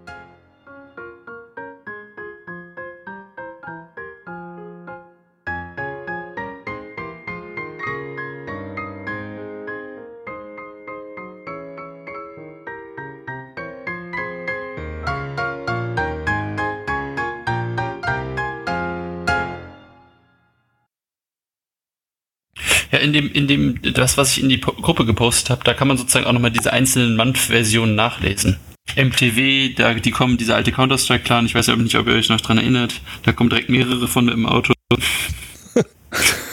In 23.03 23.13
dem, 23.13 23.31
in 23.33 23.47
dem, 23.49 23.83
das, 23.83 24.17
was 24.17 24.37
ich 24.37 24.43
in 24.43 24.49
die 24.49 24.59
po 24.59 24.73
Gruppe 24.73 25.05
gepostet 25.05 25.51
habe, 25.51 25.65
da 25.65 25.75
kann 25.75 25.89
man 25.89 25.97
sozusagen 25.97 26.27
auch 26.27 26.33
nochmal 26.33 26.51
diese 26.51 26.73
einzelnen 26.73 27.17
Month-Versionen 27.17 27.95
nachlesen. 27.95 28.59
MTW, 28.97 29.75
da, 29.75 29.95
die 29.95 30.11
kommen, 30.11 30.39
diese 30.39 30.55
alte 30.55 30.73
Counter-Strike-Clan, 30.73 31.47
ich 31.47 31.55
weiß 31.55 31.67
ja 31.69 31.77
nicht, 31.77 31.97
ob 31.97 32.07
ihr 32.09 32.15
euch 32.15 32.29
noch 32.29 32.41
dran 32.41 32.59
erinnert, 32.59 33.01
da 33.25 33.33
kommen 33.33 33.51
direkt 33.51 33.69
mehrere 33.69 34.09
von 34.09 34.29
im 34.29 34.47
Auto. 34.47 34.73